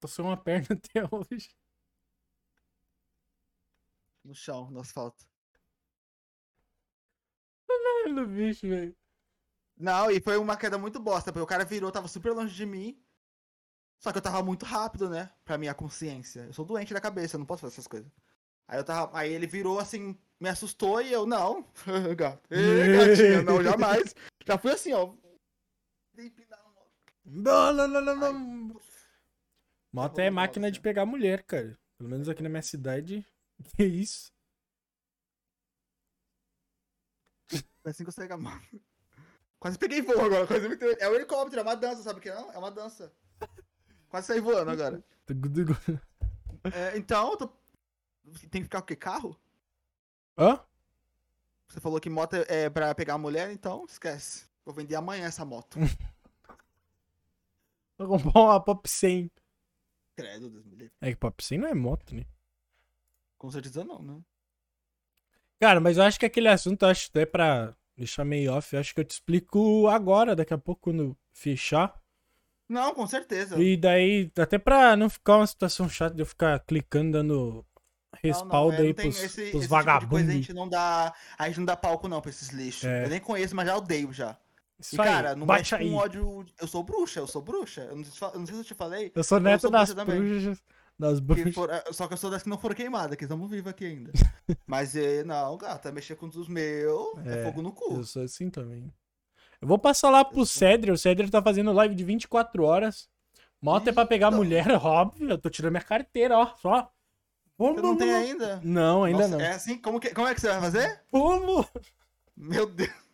Passou 0.00 0.24
uma 0.24 0.36
perna 0.36 0.68
até 0.78 1.02
hoje. 1.10 1.50
No 4.24 4.34
chão, 4.34 4.70
no 4.70 4.80
asfalto. 4.80 5.26
Olha 7.68 8.22
o 8.22 8.26
bicho, 8.26 8.68
velho. 8.68 8.96
Não, 9.76 10.10
e 10.10 10.20
foi 10.20 10.36
uma 10.36 10.56
queda 10.56 10.78
muito 10.78 11.00
bosta, 11.00 11.32
porque 11.32 11.42
o 11.42 11.46
cara 11.46 11.64
virou, 11.64 11.90
tava 11.90 12.08
super 12.08 12.32
longe 12.32 12.54
de 12.54 12.64
mim. 12.64 13.00
Só 13.98 14.12
que 14.12 14.18
eu 14.18 14.22
tava 14.22 14.42
muito 14.42 14.64
rápido, 14.64 15.10
né? 15.10 15.32
Pra 15.44 15.58
minha 15.58 15.74
consciência. 15.74 16.42
Eu 16.42 16.52
sou 16.52 16.64
doente 16.64 16.94
da 16.94 17.00
cabeça, 17.00 17.34
eu 17.34 17.38
não 17.40 17.46
posso 17.46 17.62
fazer 17.62 17.74
essas 17.74 17.88
coisas. 17.88 18.10
Aí 18.68 18.78
eu 18.78 18.84
tava. 18.84 19.16
Aí 19.18 19.32
ele 19.32 19.46
virou 19.46 19.80
assim, 19.80 20.16
me 20.38 20.48
assustou 20.48 21.00
e 21.00 21.12
eu, 21.12 21.26
não. 21.26 21.66
Gato. 22.16 22.48
Gatinha, 22.48 23.42
não, 23.42 23.62
jamais. 23.62 24.14
Já 24.46 24.56
fui 24.56 24.70
assim, 24.70 24.92
ó. 24.92 25.06
Moto. 25.06 26.67
Não, 27.30 27.72
não, 27.72 27.88
não, 27.88 28.00
não, 28.00 28.16
não. 28.16 28.26
Ai, 28.26 28.82
Moto 29.92 30.18
é 30.18 30.30
máquina 30.30 30.66
moto, 30.66 30.74
de 30.74 30.80
pegar 30.80 31.06
mulher, 31.06 31.42
cara. 31.42 31.78
Pelo 31.98 32.10
menos 32.10 32.28
aqui 32.28 32.42
na 32.42 32.48
minha 32.48 32.62
cidade. 32.62 33.26
Que 33.76 33.84
isso? 33.84 34.32
Foi 37.82 37.90
assim 37.90 38.04
que 38.04 38.28
com 38.28 38.34
a 38.34 38.36
mão. 38.36 38.60
Quase 39.58 39.76
peguei 39.76 40.00
voo 40.00 40.20
agora. 40.20 40.46
Quase 40.46 40.68
me... 40.68 40.76
É 41.00 41.08
um 41.08 41.14
helicóptero, 41.14 41.60
é 41.60 41.62
uma 41.62 41.74
dança, 41.74 42.02
sabe 42.02 42.20
o 42.20 42.22
que 42.22 42.30
não? 42.30 42.52
É 42.52 42.58
uma 42.58 42.70
dança. 42.70 43.12
Quase 44.08 44.28
saí 44.28 44.40
voando 44.40 44.70
agora. 44.70 45.02
É, 46.72 46.96
então, 46.96 47.32
eu 47.32 47.36
tô... 47.36 47.48
tem 48.48 48.60
que 48.60 48.64
ficar 48.64 48.78
o 48.78 48.82
quê? 48.82 48.94
Carro? 48.94 49.36
Hã? 50.36 50.60
Você 51.66 51.80
falou 51.80 52.00
que 52.00 52.08
moto 52.08 52.34
é 52.34 52.46
é 52.48 52.70
pra 52.70 52.94
pegar 52.94 53.18
mulher, 53.18 53.50
então 53.50 53.84
esquece. 53.86 54.46
Vou 54.64 54.72
vender 54.72 54.94
amanhã 54.94 55.26
essa 55.26 55.44
moto. 55.44 55.78
Vou 57.98 58.06
comprar 58.08 58.40
uma 58.40 58.60
Pop 58.64 58.88
100. 58.88 59.30
Credo, 60.16 60.48
Deus 60.50 60.64
me 60.64 60.76
livre. 60.76 60.92
É 61.00 61.10
que 61.10 61.16
Pop 61.16 61.42
100 61.44 61.58
não 61.58 61.68
é 61.68 61.74
moto, 61.74 62.14
né? 62.14 62.24
Com 63.36 63.50
certeza 63.50 63.84
não, 63.84 64.02
né? 64.02 64.20
Cara, 65.60 65.80
mas 65.80 65.96
eu 65.96 66.04
acho 66.04 66.18
que 66.18 66.26
aquele 66.26 66.48
assunto, 66.48 66.82
eu 66.84 66.88
acho 66.88 67.08
até 67.10 67.26
pra 67.26 67.74
deixar 67.96 68.24
meio 68.24 68.52
off, 68.52 68.74
eu 68.74 68.80
acho 68.80 68.94
que 68.94 69.00
eu 69.00 69.04
te 69.04 69.10
explico 69.12 69.88
agora, 69.88 70.36
daqui 70.36 70.54
a 70.54 70.58
pouco, 70.58 70.82
quando 70.82 71.16
fechar. 71.32 72.00
Não, 72.68 72.94
com 72.94 73.06
certeza. 73.06 73.58
E 73.60 73.76
daí, 73.76 74.30
até 74.38 74.58
pra 74.58 74.94
não 74.96 75.08
ficar 75.10 75.36
uma 75.38 75.46
situação 75.46 75.88
chata 75.88 76.14
de 76.14 76.22
eu 76.22 76.26
ficar 76.26 76.60
clicando, 76.60 77.12
dando 77.12 77.34
Não, 77.34 77.54
não, 77.54 78.18
respaldo 78.22 78.74
é, 78.76 78.80
aí 78.82 78.94
pros, 78.94 79.16
esse- 79.16 79.24
pros 79.26 79.44
esse 79.44 79.52
tipo 79.60 79.68
vagabundos. 79.68 80.28
a 80.28 80.32
gente 80.32 80.52
não 80.52 80.68
dá. 80.68 81.14
A 81.38 81.48
gente 81.48 81.58
não 81.58 81.64
dá 81.64 81.76
palco, 81.76 82.06
não, 82.08 82.20
pra 82.20 82.30
esses 82.30 82.50
lixos. 82.50 82.84
É. 82.84 83.04
Eu 83.04 83.08
nem 83.08 83.20
conheço, 83.20 83.56
mas 83.56 83.66
já 83.66 83.76
odeio 83.76 84.12
já. 84.12 84.36
Isso 84.80 84.94
e, 84.94 84.98
cara, 84.98 85.34
não 85.34 85.46
bate 85.46 85.60
mexe 85.60 85.74
aí. 85.74 85.90
com 85.90 85.96
ódio. 85.96 86.46
Eu 86.60 86.68
sou 86.68 86.82
bruxa, 86.84 87.20
eu 87.20 87.26
sou 87.26 87.42
bruxa. 87.42 87.82
Eu 87.82 87.96
não, 87.96 88.04
sei 88.04 88.12
se 88.12 88.18
fa- 88.18 88.30
eu 88.32 88.38
não 88.38 88.46
sei 88.46 88.54
se 88.54 88.60
eu 88.60 88.64
te 88.64 88.74
falei. 88.74 89.12
Eu 89.14 89.24
sou 89.24 89.38
eu 89.38 89.42
neto 89.42 89.62
sou 89.62 89.70
das 89.70 89.92
bruxas. 89.92 90.62
Das 90.98 91.18
que 91.20 91.24
bruxas. 91.24 91.54
for- 91.54 91.70
é, 91.70 91.84
só 91.92 92.06
que 92.06 92.14
eu 92.14 92.18
sou 92.18 92.30
das 92.30 92.42
que 92.42 92.48
não 92.48 92.58
foram 92.58 92.74
queimadas, 92.74 93.16
que 93.16 93.24
estamos 93.24 93.50
vivos 93.50 93.70
aqui 93.70 93.86
ainda. 93.86 94.12
Mas 94.66 94.94
é, 94.96 95.24
não, 95.24 95.56
gata, 95.56 95.90
mexer 95.92 96.14
com 96.16 96.26
os 96.26 96.48
meus 96.48 97.18
é, 97.26 97.40
É, 97.40 97.44
fogo 97.44 97.60
no 97.62 97.72
cu. 97.72 97.94
Eu 97.94 98.04
sou 98.04 98.22
assim 98.22 98.50
também. 98.50 98.92
Eu 99.60 99.66
vou 99.66 99.78
passar 99.78 100.10
lá 100.10 100.24
pro 100.24 100.40
Eu 100.40 100.46
Cedro. 100.46 100.92
O 100.92 100.98
Cedro 100.98 101.28
tá 101.30 101.42
fazendo 101.42 101.72
live 101.72 101.94
de 101.94 102.04
24 102.04 102.62
horas. 102.64 103.08
Moto 103.60 103.88
é 103.88 103.92
pra 103.92 104.06
pegar 104.06 104.28
Eita. 104.28 104.36
mulher, 104.36 104.66
óbvio. 104.80 105.30
Eu 105.30 105.38
tô 105.38 105.50
tirando 105.50 105.72
minha 105.72 105.82
carteira, 105.82 106.38
ó. 106.38 106.54
Só. 106.56 106.88
Você 107.58 107.80
não 107.82 107.96
tem 107.96 108.14
ainda? 108.14 108.60
Não, 108.62 109.02
ainda 109.02 109.22
Nossa, 109.26 109.36
não. 109.36 109.40
É 109.40 109.50
assim? 109.54 109.76
Como, 109.78 109.98
que, 109.98 110.14
como 110.14 110.28
é 110.28 110.34
que 110.34 110.40
você 110.40 110.46
vai 110.48 110.60
fazer? 110.60 111.02
Como? 111.10 111.66
Meu 112.36 112.66
Deus. 112.66 113.07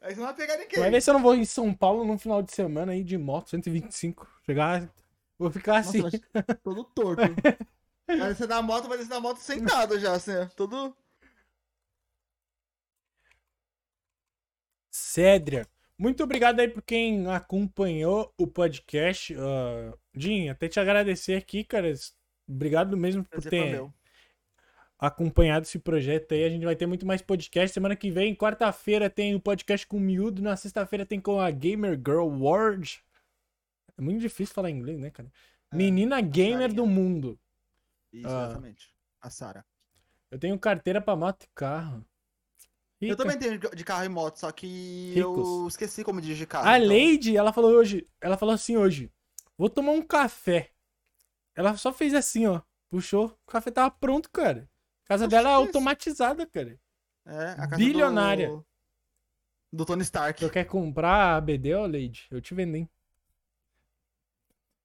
Aí 0.00 0.14
você 0.14 0.20
não 0.20 0.26
vai 0.26 0.36
pegar 0.36 0.56
ninguém. 0.56 0.78
Vai 0.78 0.90
ver 0.90 1.00
se 1.00 1.10
eu 1.10 1.14
não 1.14 1.22
vou 1.22 1.34
em 1.34 1.44
São 1.44 1.74
Paulo 1.74 2.04
num 2.04 2.18
final 2.18 2.42
de 2.42 2.52
semana 2.52 2.92
aí 2.92 3.02
de 3.02 3.16
moto, 3.18 3.50
125. 3.50 4.26
Chegar. 4.44 4.88
Vou 5.38 5.50
ficar 5.50 5.84
Nossa, 5.84 6.06
assim. 6.06 6.20
mas 6.32 6.44
todo 6.62 6.84
torto. 6.84 7.22
Vai 8.06 8.28
descer 8.28 8.46
da 8.46 8.62
moto, 8.62 8.88
vai 8.88 8.98
descer 8.98 9.10
da 9.10 9.20
moto 9.20 9.38
sentado 9.38 9.98
já, 9.98 10.12
assim, 10.12 10.34
ó, 10.36 10.46
todo... 10.46 10.96
Cédria. 14.90 15.66
Muito 15.98 16.22
obrigado 16.22 16.60
aí 16.60 16.68
por 16.68 16.82
quem 16.82 17.26
acompanhou 17.30 18.32
o 18.38 18.46
podcast. 18.46 19.34
Uh, 19.34 19.98
Jim, 20.14 20.48
até 20.48 20.68
te 20.68 20.78
agradecer 20.78 21.34
aqui, 21.34 21.64
cara. 21.64 21.92
Obrigado 22.48 22.96
mesmo 22.96 23.24
por 23.24 23.40
Prazer 23.42 23.50
ter. 23.50 23.92
Acompanhado 24.98 25.64
esse 25.64 25.78
projeto 25.78 26.32
aí. 26.32 26.44
A 26.44 26.48
gente 26.50 26.64
vai 26.64 26.74
ter 26.76 26.86
muito 26.86 27.06
mais 27.06 27.20
podcast. 27.22 27.72
Semana 27.74 27.94
que 27.96 28.10
vem, 28.10 28.34
quarta-feira, 28.34 29.10
tem 29.10 29.34
o 29.34 29.40
podcast 29.40 29.86
com 29.86 29.96
o 29.96 30.00
Miúdo. 30.00 30.42
Na 30.42 30.56
sexta-feira 30.56 31.04
tem 31.06 31.20
com 31.20 31.40
a 31.40 31.50
Gamer 31.50 31.96
Girl 31.96 32.26
World. 32.28 33.02
É 33.98 34.02
muito 34.02 34.20
difícil 34.20 34.54
falar 34.54 34.70
inglês, 34.70 34.98
né, 34.98 35.10
cara? 35.10 35.30
É, 35.72 35.76
Menina 35.76 36.20
gamer 36.20 36.72
do 36.72 36.86
mundo. 36.86 37.38
Isso, 38.12 38.26
Ah. 38.28 38.44
exatamente. 38.46 38.94
A 39.20 39.30
Sara. 39.30 39.64
Eu 40.30 40.38
tenho 40.38 40.58
carteira 40.58 41.00
pra 41.00 41.16
moto 41.16 41.44
e 41.44 41.48
carro. 41.54 42.04
Eu 43.00 43.08
Rica. 43.10 43.16
também 43.16 43.38
tenho 43.38 43.58
de 43.58 43.84
carro 43.84 44.04
e 44.04 44.08
moto, 44.08 44.36
só 44.38 44.50
que 44.50 45.12
Ricos. 45.14 45.46
eu 45.46 45.68
esqueci 45.68 46.02
como 46.02 46.20
dirigir 46.20 46.46
carro. 46.46 46.66
A 46.66 46.78
então- 46.78 46.88
Lady, 46.88 47.36
ela 47.36 47.52
falou 47.52 47.72
hoje, 47.72 48.06
ela 48.20 48.38
falou 48.38 48.54
assim 48.54 48.76
hoje, 48.76 49.12
vou 49.58 49.68
tomar 49.68 49.92
um 49.92 50.00
café. 50.02 50.70
Ela 51.54 51.76
só 51.76 51.92
fez 51.92 52.14
assim, 52.14 52.46
ó, 52.46 52.62
puxou, 52.88 53.26
o 53.46 53.50
café 53.50 53.70
tava 53.70 53.90
pronto, 53.90 54.30
cara. 54.30 54.68
A 55.06 55.08
casa 55.08 55.28
dela 55.28 55.48
é 55.50 55.52
isso? 55.52 55.60
automatizada, 55.66 56.44
cara. 56.46 56.78
É, 57.26 57.50
a 57.52 57.56
casa 57.68 57.76
Bilionária. 57.76 58.48
Do, 58.48 58.66
do 59.72 59.84
Tony 59.84 60.02
Stark. 60.02 60.40
Tu 60.44 60.50
quer 60.50 60.64
comprar 60.64 61.08
a 61.10 61.36
ABD, 61.36 61.74
ó, 61.74 61.82
Lady? 61.86 62.26
Eu 62.30 62.40
te 62.40 62.54
vendo, 62.54 62.74
hein? 62.76 62.88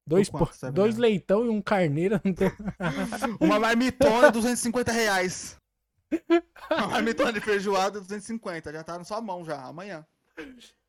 Dois, 0.06 0.30
Por 0.30 0.40
quanto 0.40 0.50
po- 0.50 0.56
você 0.56 0.66
vai 0.68 0.72
dois 0.74 0.96
vender? 0.96 1.08
leitão 1.08 1.46
e 1.46 1.50
um 1.50 1.62
carneiro. 1.62 2.20
Uma 3.40 3.60
marmitona, 3.60 4.32
250 4.32 4.92
reais. 4.92 5.58
Uma 6.70 6.88
marmitona 6.88 7.32
de 7.32 7.40
feijoada, 7.40 8.00
250. 8.02 8.72
Já 8.74 8.84
tá 8.84 8.98
na 8.98 9.04
sua 9.04 9.22
mão 9.22 9.46
já, 9.46 9.62
amanhã. 9.64 10.06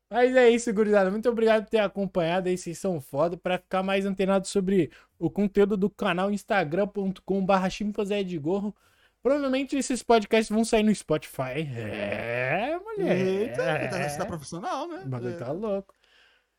Mas 0.09 0.35
é 0.35 0.49
isso, 0.49 0.71
gurizada. 0.73 1.09
Muito 1.09 1.29
obrigado 1.29 1.63
por 1.63 1.69
ter 1.69 1.79
acompanhado 1.79 2.49
aí, 2.49 2.57
vocês 2.57 2.77
são 2.77 2.99
foda. 2.99 3.37
Pra 3.37 3.57
ficar 3.57 3.81
mais 3.83 4.05
antenado 4.05 4.47
sobre 4.47 4.91
o 5.17 5.29
conteúdo 5.29 5.77
do 5.77 5.89
canal, 5.89 6.29
instagram.com.br 6.31 7.69
chimpanzé 7.69 8.23
de 8.23 8.37
gorro. 8.37 8.75
Provavelmente 9.23 9.77
esses 9.77 10.03
podcasts 10.03 10.49
vão 10.49 10.65
sair 10.65 10.83
no 10.83 10.93
Spotify. 10.93 11.61
É, 11.77 12.77
mulher. 12.77 13.17
Eita, 13.17 14.09
você 14.09 14.17
tá 14.17 14.25
profissional, 14.25 14.85
né? 14.87 15.03
O 15.05 15.07
bagulho 15.07 15.33
É. 15.33 15.37
tá 15.37 15.49
louco. 15.51 15.95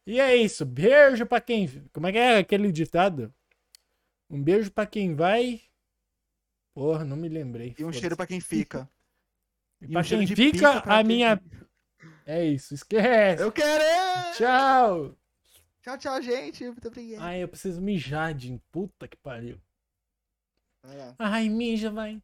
E 0.06 0.18
é 0.18 0.34
isso. 0.34 0.64
Beijo 0.64 1.26
pra 1.26 1.40
quem. 1.42 1.68
Como 1.92 2.06
é 2.06 2.12
que 2.12 2.18
é 2.18 2.38
aquele 2.38 2.72
ditado? 2.72 3.32
Um 4.30 4.42
beijo 4.42 4.70
pra 4.72 4.86
quem 4.86 5.14
vai. 5.14 5.60
Porra, 6.74 7.04
não 7.04 7.16
me 7.16 7.28
lembrei. 7.28 7.74
E 7.78 7.84
um 7.84 7.92
cheiro 7.92 8.16
pra 8.16 8.26
quem 8.26 8.40
fica. 8.40 8.88
E 9.82 9.86
E 9.86 9.88
pra 9.92 10.00
um 10.00 10.04
quem 10.04 10.24
de 10.24 10.34
fica, 10.34 10.80
pra 10.80 10.94
a 10.94 10.98
quem 10.98 11.06
minha. 11.06 11.42
É 12.24 12.42
isso, 12.42 12.72
esquece. 12.72 13.42
Eu 13.42 13.52
quero! 13.52 13.82
é! 13.84 14.32
Tchau. 14.32 15.14
Tchau, 15.82 15.98
tchau, 15.98 16.22
gente. 16.22 16.64
Muito 16.64 16.88
obrigado. 16.88 17.20
Ai, 17.22 17.42
eu 17.42 17.48
preciso 17.48 17.82
mijar, 17.82 18.38
Jim. 18.38 18.58
Puta 18.72 19.06
que 19.06 19.16
pariu. 19.18 19.60
Ai, 21.18 21.50
mija, 21.50 21.90
vai. 21.90 22.22